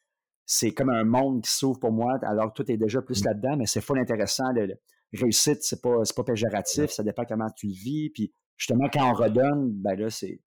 c'est 0.45 0.71
comme 0.71 0.89
un 0.89 1.03
monde 1.05 1.43
qui 1.43 1.51
s'ouvre 1.51 1.79
pour 1.79 1.91
moi, 1.91 2.17
alors 2.23 2.49
que 2.49 2.55
toi, 2.57 2.65
tu 2.65 2.73
es 2.73 2.77
déjà 2.77 3.01
plus 3.01 3.21
Mm. 3.21 3.25
là-dedans, 3.27 3.57
mais 3.57 3.65
c'est 3.65 3.81
full 3.81 3.99
intéressant. 3.99 4.51
Le, 4.53 4.65
le- 4.67 4.75
réussite, 5.13 5.59
c'est 5.61 5.81
pas, 5.81 5.95
pas 6.15 6.23
péjoratif, 6.23 6.89
ça 6.89 7.03
dépend 7.03 7.23
comment 7.25 7.49
tu 7.55 7.67
le 7.67 7.73
vis. 7.73 8.09
Puis 8.09 8.33
justement, 8.57 8.89
quand 8.91 9.09
on 9.09 9.13
redonne, 9.13 9.71
ben 9.73 9.95
là, 9.95 10.09
c'est. 10.09 10.41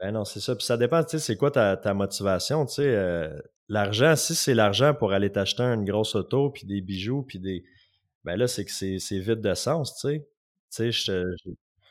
Ben 0.00 0.10
non, 0.10 0.24
c'est 0.24 0.40
ça. 0.40 0.56
Puis 0.56 0.64
ça 0.66 0.76
dépend, 0.76 1.02
tu 1.04 1.10
sais, 1.10 1.18
c'est 1.20 1.36
quoi 1.36 1.52
ta, 1.52 1.76
ta 1.76 1.94
motivation, 1.94 2.66
tu 2.66 2.74
sais. 2.74 2.82
euh, 2.86 3.38
l'argent, 3.68 4.16
si 4.16 4.34
c'est 4.34 4.54
l'argent 4.54 4.92
pour 4.92 5.12
aller 5.12 5.30
t'acheter 5.30 5.62
une 5.62 5.84
grosse 5.84 6.16
auto, 6.16 6.50
puis 6.50 6.66
des 6.66 6.80
bijoux, 6.80 7.22
puis 7.22 7.38
des... 7.38 7.62
Ben 8.24 8.34
là, 8.36 8.48
c'est 8.48 8.64
que 8.64 8.72
c'est, 8.72 8.98
c'est 8.98 9.20
vide 9.20 9.40
de 9.40 9.54
sens, 9.54 9.94
tu 10.00 10.08
sais. 10.08 10.28
Tu 10.74 10.90
sais, 10.90 10.92
je- 10.92 11.50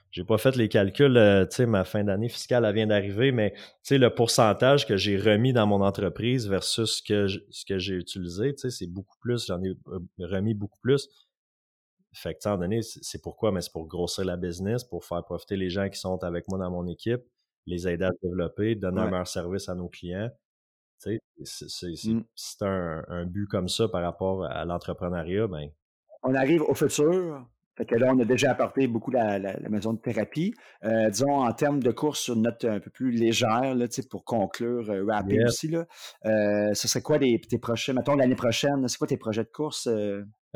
j'ai 0.09 0.23
pas 0.23 0.37
fait 0.39 0.55
les 0.55 0.67
calculs, 0.67 1.15
euh, 1.15 1.45
tu 1.45 1.57
sais, 1.57 1.65
ma 1.67 1.83
fin 1.85 2.03
d'année 2.03 2.29
fiscale, 2.29 2.65
elle 2.65 2.73
vient 2.73 2.87
d'arriver, 2.87 3.31
mais 3.31 3.51
tu 3.53 3.61
sais, 3.83 3.97
le 3.99 4.13
pourcentage 4.13 4.87
que 4.87 4.97
j'ai 4.97 5.17
remis 5.17 5.53
dans 5.53 5.67
mon 5.67 5.81
entreprise 5.81 6.49
versus 6.49 6.97
ce 6.97 7.03
que, 7.03 7.27
je- 7.27 7.39
ce 7.51 7.63
que 7.63 7.77
j'ai 7.77 7.93
utilisé, 7.95 8.53
tu 8.55 8.61
sais, 8.61 8.69
c'est 8.71 8.87
beaucoup 8.87 9.17
plus, 9.19 9.45
j'en 9.45 9.61
ai 9.63 9.69
euh, 9.87 9.99
remis 10.19 10.53
beaucoup 10.55 10.79
plus. 10.81 11.07
Fait 12.13 12.33
que, 12.33 12.39
tu 12.39 12.43
sais, 12.43 12.49
à 12.49 12.53
un 12.53 12.55
moment 12.55 12.65
donné, 12.69 12.81
c'est 12.81 13.21
pourquoi? 13.21 13.51
Mais 13.51 13.61
c'est 13.61 13.71
pour 13.71 13.87
grossir 13.87 14.25
la 14.25 14.35
business, 14.35 14.83
pour 14.83 15.05
faire 15.05 15.23
profiter 15.23 15.55
les 15.55 15.69
gens 15.69 15.87
qui 15.87 15.97
sont 15.99 16.21
avec 16.23 16.45
moi 16.49 16.57
dans 16.57 16.71
mon 16.71 16.87
équipe, 16.87 17.21
les 17.67 17.87
aider 17.87 18.03
à 18.05 18.09
se 18.11 18.27
développer, 18.27 18.75
donner 18.75 18.99
un 19.01 19.11
meilleur 19.11 19.27
service 19.27 19.69
à 19.69 19.75
nos 19.75 19.87
clients. 19.87 20.29
Tu 21.01 21.11
sais, 21.11 21.19
c'est- 21.43 21.69
c'est 21.69 21.95
c'est- 21.95 22.09
Mm. 22.13 22.23
c'est 22.35 22.61
un, 22.63 23.05
un 23.07 23.25
but 23.25 23.47
comme 23.47 23.69
ça 23.69 23.87
par 23.87 24.01
rapport 24.01 24.43
à 24.43 24.65
l'entrepreneuriat, 24.65 25.47
ben, 25.47 25.69
On 26.23 26.35
arrive 26.35 26.61
au 26.63 26.73
futur. 26.75 27.47
Fait 27.77 27.85
que 27.85 27.95
là, 27.95 28.11
on 28.13 28.19
a 28.19 28.25
déjà 28.25 28.51
apporté 28.51 28.87
beaucoup 28.87 29.11
la, 29.11 29.39
la, 29.39 29.69
maison 29.69 29.93
de 29.93 29.99
thérapie. 29.99 30.53
Euh, 30.83 31.09
disons, 31.09 31.39
en 31.39 31.51
termes 31.53 31.81
de 31.81 31.91
course 31.91 32.19
sur 32.19 32.35
une 32.35 32.41
note 32.41 32.65
un 32.65 32.79
peu 32.79 32.89
plus 32.89 33.11
légère, 33.11 33.75
là, 33.75 33.87
pour 34.09 34.25
conclure 34.25 34.89
euh, 34.89 35.05
rapide 35.05 35.43
aussi, 35.45 35.69
là, 35.69 35.85
euh, 36.25 36.73
ce 36.73 36.87
serait 36.87 37.01
quoi 37.01 37.17
les, 37.17 37.39
tes 37.39 37.57
prochains, 37.57 37.93
mettons 37.93 38.15
l'année 38.15 38.35
prochaine, 38.35 38.87
c'est 38.87 38.97
quoi 38.97 39.07
tes 39.07 39.17
projets 39.17 39.43
de 39.43 39.49
course? 39.49 39.87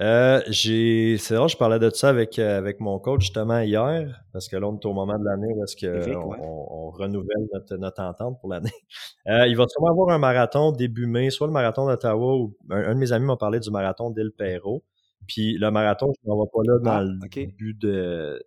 Euh, 0.01 0.41
j'ai, 0.49 1.17
c'est 1.17 1.35
vrai, 1.35 1.47
je 1.47 1.55
parlais 1.55 1.79
de 1.79 1.89
ça 1.89 2.09
avec, 2.09 2.37
avec 2.37 2.81
mon 2.81 2.99
coach 2.99 3.21
justement 3.21 3.59
hier, 3.59 4.21
parce 4.33 4.49
que 4.49 4.57
là, 4.57 4.67
on 4.67 4.77
est 4.77 4.85
au 4.85 4.93
moment 4.93 5.17
de 5.17 5.23
l'année 5.23 5.53
où 5.55 5.63
est-ce 5.63 5.77
qu'on 5.77 6.35
on, 6.37 6.89
renouvelle 6.89 7.47
notre, 7.53 7.77
notre 7.77 8.01
entente 8.01 8.39
pour 8.41 8.49
l'année. 8.49 8.73
il 9.25 9.55
va 9.55 9.65
sûrement 9.69 9.91
avoir 9.91 10.09
un 10.09 10.17
marathon 10.17 10.73
début 10.73 11.07
mai, 11.07 11.29
soit 11.29 11.47
le 11.47 11.53
marathon 11.53 11.87
d'Ottawa 11.87 12.35
ou 12.35 12.57
un, 12.69 12.93
de 12.93 12.99
mes 12.99 13.13
amis 13.13 13.25
m'a 13.25 13.37
parlé 13.37 13.61
du 13.61 13.71
marathon 13.71 14.09
d'Île 14.09 14.31
Perrault. 14.37 14.83
Puis 15.27 15.57
le 15.57 15.71
marathon, 15.71 16.11
je 16.13 16.29
m'en 16.29 16.43
vais 16.43 16.49
pas 16.51 16.61
là 16.63 16.79
dans 16.79 16.91
ah, 16.91 17.03
le 17.03 17.45
but 17.47 17.77
de. 17.77 18.43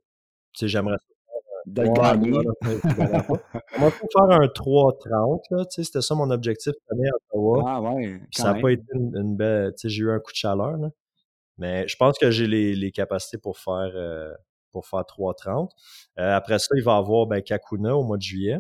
Tu 0.52 0.60
sais, 0.60 0.68
j'aimerais 0.68 0.96
de 1.66 1.82
le 1.82 1.92
gagner. 1.92 2.30
Moi, 3.78 3.90
faut 3.90 4.06
faire 4.12 4.40
un 4.40 4.46
3-30, 4.46 5.40
là. 5.50 5.64
Tu 5.66 5.74
sais, 5.74 5.84
c'était 5.84 6.00
ça 6.00 6.14
mon 6.14 6.30
objectif 6.30 6.72
l'année 6.90 7.08
à 7.08 7.16
Ottawa. 7.16 7.64
Ah 7.66 7.80
ouais. 7.82 8.20
ça 8.32 8.52
n'a 8.52 8.60
pas 8.60 8.72
été 8.72 8.84
une, 8.94 9.36
belle. 9.36 9.72
Tu 9.74 9.82
sais, 9.82 9.88
j'ai 9.88 10.02
eu 10.02 10.10
un 10.10 10.18
coup 10.18 10.32
de 10.32 10.36
chaleur, 10.36 10.76
là. 10.76 10.88
Mais 11.58 11.88
je 11.88 11.96
pense 11.96 12.18
que 12.18 12.30
j'ai 12.30 12.46
les, 12.46 12.76
les, 12.76 12.92
capacités 12.92 13.36
pour 13.36 13.58
faire, 13.58 13.90
euh, 13.94 14.32
pour 14.70 14.86
faire 14.86 15.00
3-30. 15.00 15.70
Euh, 16.18 16.36
après 16.36 16.60
ça, 16.60 16.68
il 16.76 16.84
va 16.84 16.94
y 16.94 16.98
avoir 16.98 17.26
ben, 17.26 17.42
Kakuna 17.42 17.96
au 17.96 18.04
mois 18.04 18.16
de 18.16 18.22
juillet. 18.22 18.58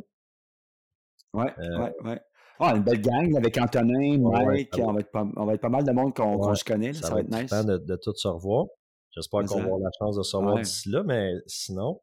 Ouais, 1.32 1.52
euh, 1.58 1.78
ouais, 1.78 1.94
ouais. 2.04 2.20
Ah, 2.60 2.74
une 2.74 2.82
belle 2.82 3.00
gang 3.00 3.36
avec 3.36 3.56
Antonin, 3.56 4.18
Mike. 4.18 4.76
on, 4.78 4.92
va 4.92 5.00
être 5.00 5.10
pas, 5.10 5.26
on 5.36 5.44
va 5.44 5.54
être 5.54 5.60
pas 5.60 5.68
mal 5.68 5.84
de 5.84 5.92
monde 5.92 6.14
qu'on 6.14 6.54
se 6.54 6.64
connaît. 6.64 6.92
ça, 6.92 7.14
va 7.14 7.20
être, 7.20 7.30
nice. 7.30 7.50
De, 7.50 7.78
de 7.78 7.96
tout 7.96 8.14
se 8.14 8.26
revoir. 8.26 8.66
J'espère 9.12 9.44
qu'on 9.44 9.58
va 9.58 9.64
avoir 9.64 9.78
la 9.78 9.90
chance 9.98 10.16
de 10.16 10.22
se 10.22 10.36
revoir 10.36 10.60
d'ici 10.60 10.90
là, 10.90 11.02
mais 11.04 11.34
sinon, 11.46 12.00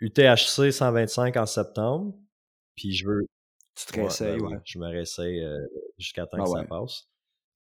UTHC 0.00 0.72
125 0.72 1.36
en 1.36 1.46
septembre. 1.46 2.14
Puis 2.74 2.92
je 2.92 3.06
veux. 3.06 3.26
Tu 3.74 3.86
te 3.86 3.94
réessayes, 3.94 4.38
ben 4.38 4.46
ouais. 4.46 4.58
Je 4.64 4.78
me 4.78 4.86
réessaye 4.86 5.40
euh, 5.40 5.58
jusqu'à 5.98 6.26
temps 6.26 6.38
ah 6.40 6.44
que 6.44 6.50
ça 6.50 6.64
passe. 6.64 7.08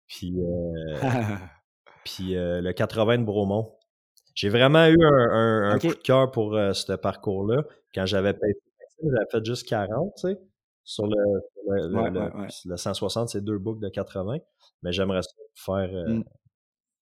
Puis, 0.07 0.34
euh, 0.41 1.02
puis 2.03 2.36
euh, 2.36 2.61
le 2.61 2.73
80 2.73 3.19
de 3.19 3.23
Bromont. 3.23 3.78
J'ai 4.34 4.49
vraiment 4.49 4.88
eu 4.88 4.98
un, 5.03 5.72
un, 5.72 5.80
coup 5.80 5.88
de 5.88 5.94
cœur 5.94 6.32
pour 6.32 6.53
ce 6.53 6.94
parcours-là. 6.94 7.64
Quand 7.94 8.06
j'avais 8.06 8.34
payé, 8.34 8.53
j'avais 9.03 9.30
fait 9.30 9.45
juste 9.45 9.68
40, 9.68 10.14
tu 10.15 10.22
sais. 10.22 10.40
Sur 10.92 11.08
le, 11.08 11.16
le, 12.66 12.76
160, 12.76 13.30
c'est 13.30 13.42
deux 13.42 13.58
boucles 13.58 13.80
de 13.80 13.88
80. 13.88 14.40
Mais 14.84 14.92
j'aimerais 14.92 15.22
faire 15.56 15.90
euh, 15.90 16.16
mmh. 16.16 16.24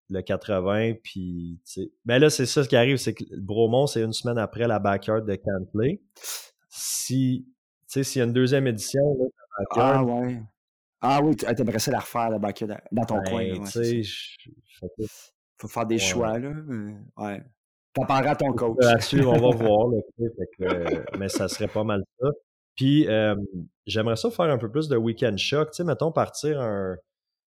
le 0.09 0.21
80. 0.21 0.93
Puis, 1.03 1.59
ben 2.05 2.19
là, 2.19 2.29
c'est 2.29 2.45
ça 2.45 2.63
ce 2.63 2.69
qui 2.69 2.75
arrive, 2.75 2.97
c'est 2.97 3.15
que 3.15 3.23
Bromont, 3.35 3.87
c'est 3.87 4.03
une 4.03 4.13
semaine 4.13 4.37
après 4.37 4.67
la 4.67 4.77
backyard 4.77 5.25
de 5.25 5.33
Cantley. 5.33 6.03
Si, 6.69 7.47
tu 7.47 7.85
sais, 7.87 8.03
s'il 8.03 8.19
y 8.19 8.21
a 8.21 8.25
une 8.25 8.33
deuxième 8.33 8.67
édition, 8.67 9.01
là, 9.17 9.25
Ah 9.71 10.03
ouais. 10.03 10.39
Ah 11.01 11.19
oui, 11.23 11.35
t'aimerais 11.35 11.79
ça 11.79 11.89
la 11.89 11.99
refaire, 11.99 12.29
la 12.29 12.37
backyard, 12.37 12.79
dans 12.91 13.05
ton 13.05 13.23
coin. 13.23 13.53
Ben, 13.53 13.63
tu 13.63 14.03
sais, 14.03 14.99
faut 15.57 15.67
faire 15.67 15.87
des 15.87 15.97
choix, 15.97 16.37
là. 16.37 16.51
Ouais. 17.17 17.41
T'en 17.93 18.05
parleras 18.05 18.33
à 18.33 18.35
ton 18.35 18.53
coach. 18.53 18.77
Là-dessus, 18.81 19.25
on 19.25 19.31
va 19.31 19.49
voir. 19.57 19.87
mais 21.17 21.27
ça 21.27 21.47
serait 21.47 21.67
pas 21.67 21.83
mal 21.83 22.03
ça. 22.19 22.27
Puis, 22.79 23.07
j'aimerais 23.85 24.15
ça 24.15 24.31
faire 24.31 24.45
un 24.45 24.57
peu 24.57 24.71
plus 24.71 24.87
de 24.87 24.95
week-end 24.95 25.35
choc. 25.35 25.71
Tu 25.71 25.77
sais, 25.77 25.83
mettons, 25.83 26.13
partir 26.13 26.61
un, 26.61 26.95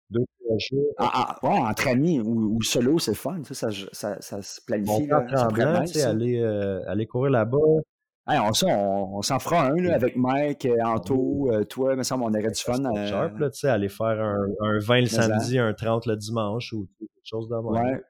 deux, 0.10 0.26
trois 0.39 0.57
jours. 0.57 0.93
Ah, 0.97 1.11
ah, 1.14 1.47
ouais, 1.47 1.60
entre 1.69 1.88
amis 1.88 2.19
ou, 2.19 2.61
solo, 2.64 2.97
c'est 2.97 3.14
fun. 3.14 3.41
Ça, 3.51 3.69
ça, 3.91 4.19
ça, 4.19 4.41
se 4.41 4.60
planifie. 4.65 5.07
Là, 5.07 5.26
tremblant, 5.31 5.84
tu 5.84 5.93
sais, 5.93 6.03
aller, 6.03 6.39
euh, 6.39 6.81
aller 6.88 7.06
courir 7.06 7.31
là-bas. 7.31 7.57
Hey, 8.27 8.39
on, 8.39 8.51
on, 8.68 9.18
on 9.18 9.22
s'en 9.22 9.39
fera 9.39 9.68
un 9.68 9.76
là, 9.76 9.95
avec 9.95 10.15
Mike, 10.15 10.65
euh, 10.65 10.77
Anto, 10.84 11.51
euh, 11.51 11.64
toi, 11.64 11.95
me 11.95 12.03
semble, 12.03 12.23
on 12.23 12.30
aurait 12.30 12.51
du 12.51 12.61
fun. 12.61 12.84
Euh... 12.95 13.07
Sharp, 13.07 13.38
là, 13.39 13.49
tu 13.49 13.60
sais, 13.60 13.69
aller 13.69 13.89
faire 13.89 14.22
un, 14.22 14.47
un 14.61 14.80
20 14.80 15.01
le 15.01 15.06
samedi, 15.07 15.57
un 15.57 15.73
30 15.73 16.06
le 16.06 16.15
dimanche 16.15 16.73
ou 16.73 16.88
quelque 16.99 17.10
chose 17.23 17.49
de 17.49 17.56
même. 17.56 17.65
Ouais. 17.65 18.01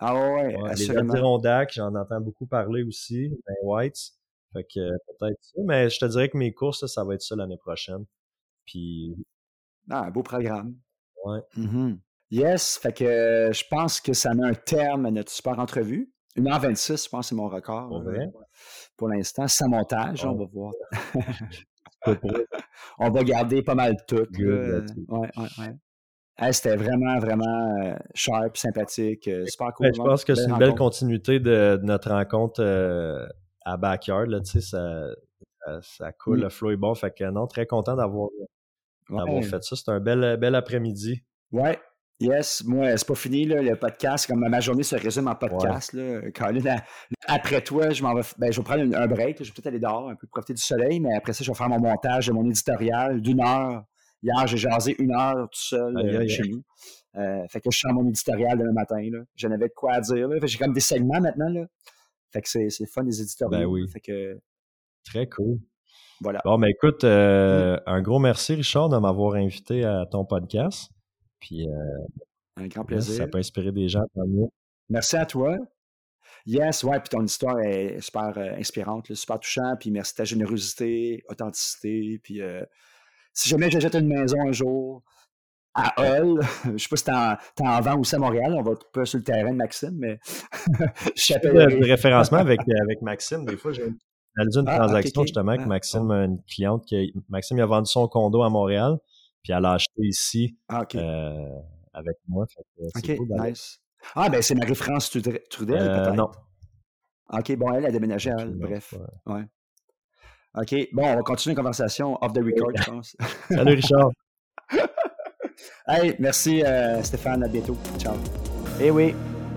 Ah 0.00 0.14
ouais, 0.14 0.56
ouais 0.56 0.74
Les 0.76 0.96
Adirondacks, 0.96 1.74
j'en 1.74 1.94
entends 1.94 2.20
beaucoup 2.20 2.46
parler 2.46 2.82
aussi, 2.82 3.28
ben 3.28 3.54
Whites. 3.62 4.12
Fait 4.52 4.64
que 4.64 4.90
peut-être 5.18 5.38
ça. 5.40 5.60
Mais 5.64 5.90
je 5.90 5.98
te 5.98 6.04
dirais 6.06 6.28
que 6.28 6.36
mes 6.36 6.52
courses, 6.52 6.86
ça 6.86 7.04
va 7.04 7.14
être 7.14 7.22
ça 7.22 7.36
l'année 7.36 7.58
prochaine. 7.58 8.04
Puis. 8.66 9.14
Ah, 9.88 10.04
un 10.04 10.10
beau 10.10 10.22
programme. 10.22 10.76
Ouais. 11.24 11.40
Mm-hmm. 11.56 11.98
Yes, 12.30 12.78
fait 12.78 12.92
que 12.92 13.50
je 13.52 13.64
pense 13.68 14.00
que 14.00 14.12
ça 14.12 14.34
met 14.34 14.46
un 14.46 14.54
terme 14.54 15.06
à 15.06 15.10
notre 15.10 15.30
super 15.32 15.58
entrevue. 15.58 16.12
1h26, 16.36 17.04
je 17.04 17.08
pense 17.08 17.26
que 17.26 17.28
c'est 17.30 17.34
mon 17.34 17.48
record. 17.48 17.88
Pour, 17.88 18.02
vrai? 18.02 18.30
pour 18.96 19.08
l'instant, 19.08 19.48
sans 19.48 19.68
montage, 19.68 20.24
on 20.24 20.36
va 20.36 20.44
voir. 20.44 20.72
on 22.98 23.10
va 23.10 23.24
garder 23.24 23.62
pas 23.62 23.74
mal 23.74 23.96
tout. 24.06 24.26
ouais, 24.38 24.84
ouais, 25.08 25.28
ouais. 25.58 26.52
C'était 26.52 26.76
vraiment, 26.76 27.18
vraiment 27.18 27.98
sharp, 28.14 28.56
sympathique, 28.56 29.28
super 29.46 29.74
cool. 29.74 29.92
je 29.94 30.00
pense 30.00 30.24
que 30.24 30.34
c'est 30.34 30.48
une 30.48 30.56
belle 30.56 30.74
continuité 30.74 31.38
de, 31.38 31.78
notre 31.82 32.10
rencontre 32.10 32.62
à 33.64 33.76
backyard, 33.76 34.26
là, 34.26 34.40
tu 34.40 34.52
sais, 34.52 34.60
ça, 34.60 35.08
ça, 35.82 36.12
coule, 36.12 36.38
mmh. 36.38 36.42
le 36.42 36.48
flow 36.48 36.70
est 36.70 36.76
bon. 36.76 36.94
Fait 36.94 37.14
que 37.14 37.24
non, 37.24 37.46
très 37.46 37.66
content 37.66 37.96
d'avoir 37.96 38.30
fait 39.42 39.62
ça. 39.62 39.76
C'est 39.76 39.88
un 39.88 40.00
bel, 40.00 40.36
bel 40.38 40.54
après-midi. 40.54 41.22
Ouais. 41.52 41.78
Yes, 42.20 42.64
moi, 42.64 42.94
c'est 42.98 43.06
pas 43.08 43.14
fini, 43.14 43.46
là, 43.46 43.62
le 43.62 43.76
podcast. 43.76 44.26
Comme 44.26 44.46
ma 44.46 44.60
journée 44.60 44.82
se 44.82 44.94
résume 44.94 45.26
en 45.28 45.34
podcast. 45.34 45.94
Là. 45.94 46.20
après 47.26 47.62
toi, 47.62 47.90
je 47.90 48.02
m'en 48.02 48.14
vais, 48.14 48.20
ben, 48.36 48.52
je 48.52 48.60
vais 48.60 48.64
prendre 48.64 48.94
un 48.94 49.06
break. 49.06 49.42
Je 49.42 49.44
vais 49.44 49.54
peut-être 49.54 49.68
aller 49.68 49.78
dehors, 49.78 50.10
un 50.10 50.16
peu 50.16 50.26
profiter 50.26 50.52
du 50.52 50.60
soleil, 50.60 51.00
mais 51.00 51.14
après 51.16 51.32
ça, 51.32 51.42
je 51.42 51.50
vais 51.50 51.56
faire 51.56 51.70
mon 51.70 51.80
montage 51.80 52.26
de 52.26 52.32
mon 52.32 52.44
éditorial 52.44 53.22
d'une 53.22 53.40
heure. 53.40 53.84
Hier, 54.22 54.46
j'ai 54.46 54.58
jasé 54.58 54.94
une 54.98 55.14
heure 55.14 55.48
tout 55.50 55.60
seul 55.60 55.96
euh, 55.96 56.28
chez 56.28 56.42
nous. 56.42 56.62
Euh, 57.16 57.42
fait 57.48 57.60
que 57.60 57.70
je 57.70 57.78
sens 57.78 57.92
mon 57.92 58.06
éditorial 58.06 58.58
demain 58.58 58.72
matin. 58.72 59.00
J'en 59.34 59.50
avais 59.50 59.68
de 59.68 59.72
quoi 59.74 59.94
à 59.94 60.00
dire. 60.02 60.28
J'ai 60.44 60.58
comme 60.58 60.74
des 60.74 60.80
segments 60.80 61.22
maintenant. 61.22 61.48
Là. 61.48 61.64
Fait 62.32 62.42
que 62.42 62.48
c'est 62.48 62.86
fun 62.86 63.04
des 63.04 63.20
éditeurs. 63.20 63.48
Ben 63.48 63.64
oui. 63.64 63.88
Fait 63.88 64.00
que... 64.00 64.38
Très 65.04 65.28
cool. 65.28 65.58
Voilà. 66.20 66.40
Bon, 66.44 66.58
ben 66.58 66.68
écoute, 66.68 67.04
euh, 67.04 67.78
un 67.86 68.02
gros 68.02 68.18
merci, 68.18 68.54
Richard, 68.54 68.90
de 68.90 68.98
m'avoir 68.98 69.34
invité 69.34 69.84
à 69.84 70.04
ton 70.06 70.24
podcast. 70.24 70.90
Puis, 71.40 71.66
euh, 71.66 71.72
un 72.56 72.66
grand 72.68 72.84
plaisir. 72.84 73.16
Ça 73.16 73.26
peut 73.26 73.38
inspirer 73.38 73.72
des 73.72 73.88
gens. 73.88 74.02
Merci 74.88 75.16
à 75.16 75.24
toi. 75.24 75.56
Yes, 76.46 76.84
ouais, 76.84 77.00
puis 77.00 77.08
ton 77.08 77.24
histoire 77.24 77.58
est 77.60 78.00
super 78.00 78.36
euh, 78.36 78.54
inspirante, 78.56 79.12
super 79.14 79.40
touchante, 79.40 79.80
puis 79.80 79.90
merci 79.90 80.12
de 80.14 80.16
ta 80.18 80.24
générosité, 80.24 81.22
authenticité, 81.28 82.20
puis 82.22 82.40
si 83.32 83.48
jamais 83.48 83.70
j'achète 83.70 83.94
une 83.94 84.08
maison 84.08 84.38
un 84.46 84.52
jour, 84.52 85.02
à 85.74 85.94
Hull. 86.20 86.40
Je 86.64 86.78
sais 86.78 86.88
pas 86.88 86.96
si 86.96 87.04
t'es 87.04 87.12
en, 87.12 87.66
en 87.66 87.80
vent 87.80 87.98
aussi 87.98 88.14
à 88.14 88.18
Montréal. 88.18 88.54
On 88.56 88.62
va 88.62 88.72
pas 88.92 89.04
sur 89.04 89.18
le 89.18 89.24
terrain 89.24 89.50
de 89.50 89.56
Maxime, 89.56 89.96
mais 89.98 90.18
je 91.16 91.34
Le 91.48 91.86
référencement 91.86 92.38
avec, 92.38 92.60
avec 92.60 93.02
Maxime, 93.02 93.44
des 93.44 93.56
fois, 93.56 93.72
j'ai 93.72 93.84
réalisé 94.36 94.60
une 94.60 94.68
ah, 94.68 94.78
transaction 94.78 95.22
justement 95.22 95.52
avec 95.52 95.62
ah, 95.64 95.68
Maxime, 95.68 96.10
une 96.10 96.42
cliente 96.44 96.84
qui 96.86 97.12
Maxime 97.28 97.58
il 97.58 97.62
a 97.62 97.66
vendu 97.66 97.90
son 97.90 98.06
condo 98.08 98.42
à 98.42 98.50
Montréal, 98.50 98.98
puis 99.42 99.52
elle 99.52 99.64
a 99.64 99.72
acheté 99.72 100.02
ici 100.02 100.56
ah, 100.68 100.84
euh, 100.94 101.48
avec 101.92 102.16
moi. 102.28 102.46
nice. 103.44 103.80
Ah, 104.14 104.30
ben 104.30 104.40
c'est 104.40 104.54
Marie-France 104.54 105.10
Trudel, 105.10 105.36
euh, 105.36 106.04
peut-être? 106.04 106.14
Non. 106.14 106.30
OK, 107.32 107.56
bon, 107.56 107.72
elle 107.72 107.86
a 107.86 107.90
déménagé 107.92 108.30
à 108.30 108.44
bref. 108.46 108.94
Ouais. 109.26 109.44
OK, 110.54 110.88
bon, 110.92 111.04
on 111.04 111.16
va 111.16 111.22
continuer 111.22 111.54
la 111.54 111.62
conversation 111.62 112.18
off 112.22 112.32
the 112.32 112.38
record, 112.44 112.72
je 112.76 112.90
pense. 112.90 113.16
Salut 113.48 113.74
Richard. 113.74 114.10
Hey, 115.88 116.14
merci 116.18 116.62
euh, 116.62 117.02
Stéphane, 117.02 117.42
à 117.42 117.48
bientôt. 117.48 117.76
Ciao. 117.98 118.14
Eh 118.80 118.90
oui, 118.90 119.14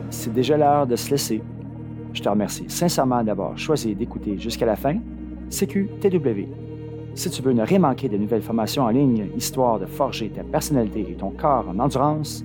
c'est 0.09 0.33
déjà 0.33 0.57
l'heure 0.57 0.87
de 0.87 0.95
se 0.95 1.11
laisser. 1.11 1.41
Je 2.13 2.21
te 2.21 2.29
remercie 2.29 2.65
sincèrement 2.69 3.23
d'avoir 3.23 3.57
choisi 3.57 3.93
d'écouter 3.93 4.37
jusqu'à 4.37 4.65
la 4.65 4.75
fin. 4.75 4.95
CQTW. 5.49 6.47
Si 7.15 7.29
tu 7.29 7.41
veux 7.41 7.53
ne 7.53 7.63
rien 7.63 7.79
manquer 7.79 8.09
de 8.09 8.17
nouvelles 8.17 8.41
formations 8.41 8.83
en 8.83 8.89
ligne, 8.89 9.29
histoire 9.35 9.79
de 9.79 9.85
forger 9.85 10.29
ta 10.29 10.43
personnalité 10.43 11.01
et 11.01 11.13
ton 11.13 11.31
corps 11.31 11.67
en 11.69 11.77
endurance, 11.77 12.43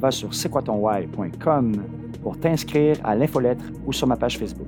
va 0.00 0.10
sur 0.10 0.32
c'estquoitonwhy.com 0.34 1.72
pour 2.22 2.38
t'inscrire 2.38 2.96
à 3.04 3.14
l'infolettre 3.14 3.64
ou 3.86 3.92
sur 3.92 4.06
ma 4.06 4.16
page 4.16 4.38
Facebook. 4.38 4.66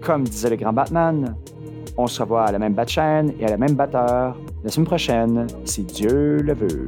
Comme 0.00 0.24
disait 0.24 0.50
le 0.50 0.56
grand 0.56 0.72
Batman, 0.72 1.34
on 1.98 2.06
se 2.06 2.22
revoit 2.22 2.44
à 2.44 2.52
la 2.52 2.58
même 2.58 2.74
batte 2.74 2.90
chaîne 2.90 3.34
et 3.38 3.44
à 3.44 3.50
la 3.50 3.58
même 3.58 3.74
batteur 3.74 4.38
la 4.64 4.70
semaine 4.70 4.86
prochaine, 4.86 5.46
si 5.64 5.82
Dieu 5.82 6.38
le 6.38 6.54
veut. 6.54 6.86